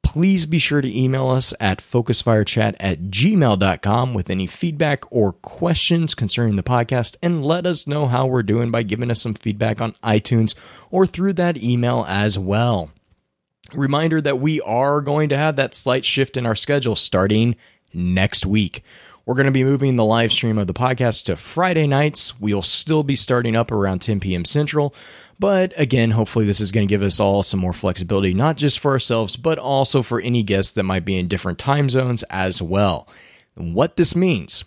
please 0.07 0.47
be 0.47 0.61
sure 0.61 0.81
to 0.81 0.97
email 0.99 1.29
us 1.29 1.53
at 1.59 1.81
focusfirechat 1.81 2.77
at 2.79 3.03
gmail.com 3.11 4.15
with 4.15 4.31
any 4.31 4.47
feedback 4.47 5.03
or 5.11 5.33
questions 5.33 6.15
concerning 6.15 6.55
the 6.55 6.63
podcast 6.63 7.17
and 7.21 7.45
let 7.45 7.67
us 7.67 7.89
know 7.89 8.07
how 8.07 8.25
we're 8.25 8.45
doing 8.45 8.71
by 8.71 8.85
giving 8.85 9.11
us 9.11 9.21
some 9.21 9.35
feedback 9.35 9.81
on 9.81 9.95
iTunes 10.05 10.55
or 10.93 11.09
through 11.09 11.33
that 11.33 11.57
email 11.57 12.07
as 12.09 12.39
well. 12.39 12.93
Reminder 13.75 14.21
that 14.21 14.39
we 14.39 14.61
are 14.61 15.01
going 15.01 15.29
to 15.31 15.37
have 15.37 15.57
that 15.57 15.75
slight 15.75 16.05
shift 16.05 16.37
in 16.37 16.47
our 16.47 16.55
schedule 16.55 16.95
starting 16.95 17.57
next 17.93 18.47
week. 18.47 18.85
We're 19.27 19.35
going 19.35 19.47
to 19.47 19.53
be 19.53 19.65
moving 19.65 19.97
the 19.97 20.05
live 20.05 20.31
stream 20.31 20.57
of 20.57 20.69
the 20.69 20.73
podcast 20.73 21.25
to 21.25 21.35
Friday 21.35 21.89
nights. 21.89 22.39
We'll 22.39 22.63
still 22.63 23.03
be 23.03 23.17
starting 23.17 23.57
up 23.57 23.73
around 23.73 23.99
10 23.99 24.21
p.m. 24.21 24.45
Central, 24.45 24.95
but 25.39 25.73
again, 25.77 26.11
hopefully, 26.11 26.47
this 26.47 26.61
is 26.61 26.73
going 26.73 26.87
to 26.87 26.93
give 26.93 27.03
us 27.03 27.21
all 27.21 27.43
some 27.43 27.61
more 27.61 27.73
flexibility, 27.73 28.33
not 28.33 28.57
just 28.57 28.79
for 28.79 28.93
ourselves, 28.93 29.37
but 29.37 29.59
also 29.59 30.03
for 30.03 30.21
any 30.21 30.43
guests 30.43 30.73
that 30.75 30.85
might 30.85 31.05
be 31.05 31.19
in 31.19 31.29
different 31.29 31.59
time 31.59 31.91
zones 31.91 32.23
as 32.25 32.63
well. 32.63 33.09
What 33.55 33.97
this 33.97 34.17
means 34.17 34.65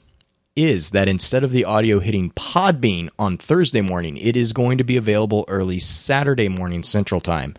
is 0.55 0.91
that 0.91 1.07
instead 1.07 1.43
of 1.43 1.51
the 1.51 1.65
audio 1.65 1.99
hitting 1.99 2.31
Podbean 2.31 3.09
on 3.17 3.37
Thursday 3.37 3.81
morning, 3.81 4.17
it 4.17 4.35
is 4.35 4.53
going 4.53 4.77
to 4.77 4.83
be 4.83 4.97
available 4.97 5.45
early 5.47 5.79
Saturday 5.79 6.49
morning 6.49 6.83
Central 6.83 7.21
Time. 7.21 7.55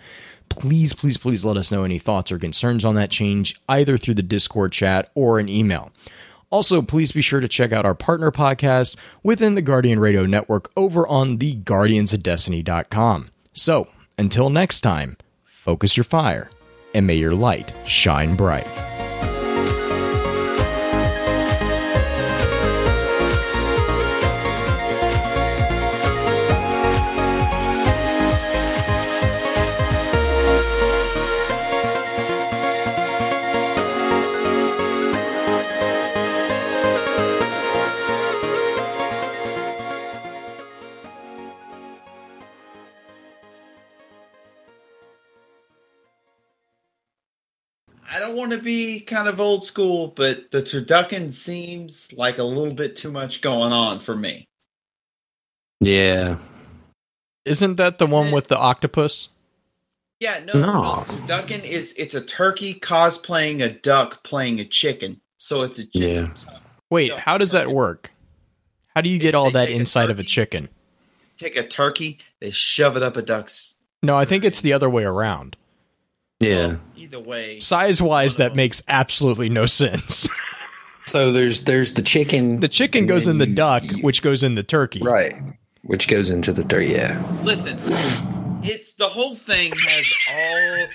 Please, 0.48 0.92
please, 0.92 1.16
please 1.16 1.44
let 1.44 1.56
us 1.56 1.72
know 1.72 1.84
any 1.84 1.98
thoughts 1.98 2.30
or 2.30 2.38
concerns 2.38 2.84
on 2.84 2.96
that 2.96 3.10
change, 3.10 3.60
either 3.68 3.96
through 3.96 4.14
the 4.14 4.22
Discord 4.22 4.72
chat 4.72 5.10
or 5.14 5.38
an 5.38 5.48
email. 5.48 5.92
Also, 6.50 6.82
please 6.82 7.12
be 7.12 7.22
sure 7.22 7.40
to 7.40 7.48
check 7.48 7.70
out 7.72 7.86
our 7.86 7.94
partner 7.94 8.30
podcast 8.30 8.96
within 9.22 9.54
the 9.54 9.62
Guardian 9.62 10.00
Radio 10.00 10.26
Network 10.26 10.70
over 10.76 11.06
on 11.06 11.36
the 11.36 11.54
guardiansofdestiny.com. 11.56 13.30
So, 13.52 13.88
until 14.18 14.50
next 14.50 14.80
time, 14.80 15.16
focus 15.44 15.96
your 15.96 16.04
fire 16.04 16.50
and 16.92 17.06
may 17.06 17.14
your 17.14 17.34
light 17.34 17.72
shine 17.86 18.34
bright. 18.34 18.66
Want 48.34 48.52
to 48.52 48.58
be 48.58 49.00
kind 49.00 49.28
of 49.28 49.40
old 49.40 49.64
school, 49.64 50.08
but 50.08 50.50
the 50.50 50.62
turducken 50.62 51.32
seems 51.32 52.12
like 52.12 52.38
a 52.38 52.44
little 52.44 52.74
bit 52.74 52.96
too 52.96 53.10
much 53.10 53.40
going 53.40 53.72
on 53.72 54.00
for 54.00 54.14
me. 54.16 54.46
Yeah. 55.80 56.36
Isn't 57.44 57.76
that 57.76 57.98
the 57.98 58.06
Is 58.06 58.10
one 58.10 58.26
it- 58.28 58.34
with 58.34 58.48
the 58.48 58.58
octopus? 58.58 59.28
Yeah, 60.20 60.40
no, 60.44 60.52
No. 60.52 60.72
no. 60.72 61.04
Turducken 61.26 61.64
is 61.64 61.94
it's 61.96 62.14
a 62.14 62.20
turkey 62.20 62.74
cosplaying 62.74 63.62
a 63.62 63.70
duck 63.70 64.22
playing 64.22 64.60
a 64.60 64.66
chicken. 64.66 65.20
So 65.38 65.62
it's 65.62 65.78
a 65.78 65.86
chicken. 65.86 66.34
Wait, 66.90 67.08
No, 67.08 67.16
how 67.16 67.38
does 67.38 67.52
that 67.52 67.68
work? 67.70 68.12
How 68.94 69.00
do 69.00 69.08
you 69.08 69.16
If 69.16 69.22
get 69.22 69.34
all 69.34 69.50
that 69.52 69.66
take 69.66 69.76
a 69.76 69.78
inside 69.80 70.10
of 70.10 70.18
a 70.18 70.22
chicken? 70.22 70.68
Take 71.38 71.56
a 71.56 71.66
turkey, 71.66 72.18
they 72.40 72.50
shove 72.50 72.98
it 72.98 73.02
up 73.02 73.16
a 73.16 73.22
duck's. 73.22 73.74
No, 74.02 74.14
I 74.16 74.26
think 74.26 74.44
it's 74.44 74.60
the 74.60 74.74
other 74.74 74.90
way 74.90 75.04
around. 75.04 75.56
Yeah. 76.40 76.76
Either 76.96 77.20
way, 77.20 77.58
Size 77.60 78.00
wise, 78.02 78.36
that 78.36 78.56
makes 78.56 78.82
absolutely 78.88 79.48
no 79.48 79.66
sense. 79.66 80.28
So 81.06 81.32
there's 81.32 81.62
there's 81.62 81.94
the 81.94 82.02
chicken. 82.02 82.60
The 82.60 82.68
chicken 82.68 83.06
goes 83.06 83.26
in 83.26 83.38
the 83.38 83.48
you- 83.48 83.54
duck, 83.54 83.82
you- 83.82 84.02
which 84.02 84.22
goes 84.22 84.44
in 84.44 84.54
the 84.54 84.62
turkey. 84.62 85.00
right, 85.02 85.34
which 85.82 86.06
goes 86.06 86.30
into 86.30 86.52
the 86.52 86.62
turkey. 86.62 86.88
Yeah, 86.88 87.20
Listen, 87.42 87.78
it's 88.62 88.92
the 88.92 89.08
whole 89.08 89.34
thing 89.34 89.72
has 89.72 90.06
all 90.30 90.86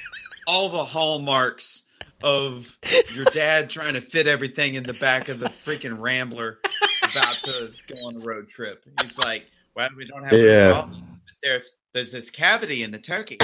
all 0.48 0.70
the 0.70 0.86
hallmarks 0.86 1.84
of 2.24 2.78
your 3.14 3.26
dad 3.26 3.70
trying 3.70 3.96
to 3.96 4.02
fit 4.02 4.26
everything 4.28 4.76
in 4.76 4.84
the 4.84 4.94
back 4.94 5.28
of 5.28 5.40
the 5.40 5.50
freaking 5.50 6.00
Rambler 6.00 6.60
about 7.12 7.36
to 7.44 7.72
go 7.88 7.96
on 8.06 8.16
a 8.16 8.20
road 8.20 8.48
trip. 8.48 8.86
He's 9.02 9.18
like, 9.18 9.48
"Well, 9.76 9.90
we 9.98 10.06
don't 10.08 10.24
have 10.24 10.32
Yeah. 10.40 10.68
a 10.70 10.74
problem. 10.76 11.20
There's 11.44 11.72
there's 11.94 12.12
this 12.14 12.30
cavity 12.30 12.84
in 12.84 12.92
the 12.92 13.00
turkey." 13.00 13.40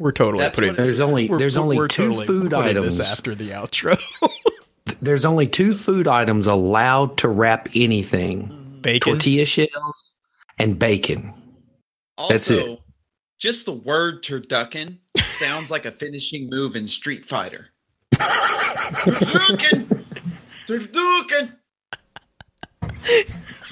We're 0.00 0.12
totally 0.12 0.42
That's 0.42 0.54
putting 0.54 0.70
what 0.70 0.76
this. 0.78 0.86
there's 0.86 1.00
only 1.00 1.28
we're- 1.28 1.38
there's 1.38 1.56
we're- 1.56 1.62
only 1.62 1.76
we're 1.76 1.86
two 1.88 2.06
totally 2.08 2.26
food 2.26 2.54
items. 2.54 2.96
This 2.96 3.06
after 3.06 3.34
the 3.34 3.50
outro. 3.50 4.00
There's 5.02 5.24
only 5.24 5.46
two 5.46 5.74
food 5.74 6.08
items 6.08 6.46
allowed 6.46 7.16
to 7.18 7.28
wrap 7.28 7.68
anything: 7.74 8.78
Bacon. 8.80 9.12
tortilla 9.12 9.44
shells 9.44 10.14
and 10.58 10.78
bacon. 10.78 11.32
Also, 12.18 12.32
That's 12.34 12.50
it. 12.50 12.80
just 13.38 13.66
the 13.66 13.72
word 13.72 14.22
turducken 14.24 14.98
sounds 15.38 15.70
like 15.70 15.84
a 15.86 15.92
finishing 15.92 16.48
move 16.50 16.76
in 16.76 16.88
Street 16.88 17.24
Fighter. 17.26 17.68
turducken, 18.14 20.04
turducken. 20.66 21.56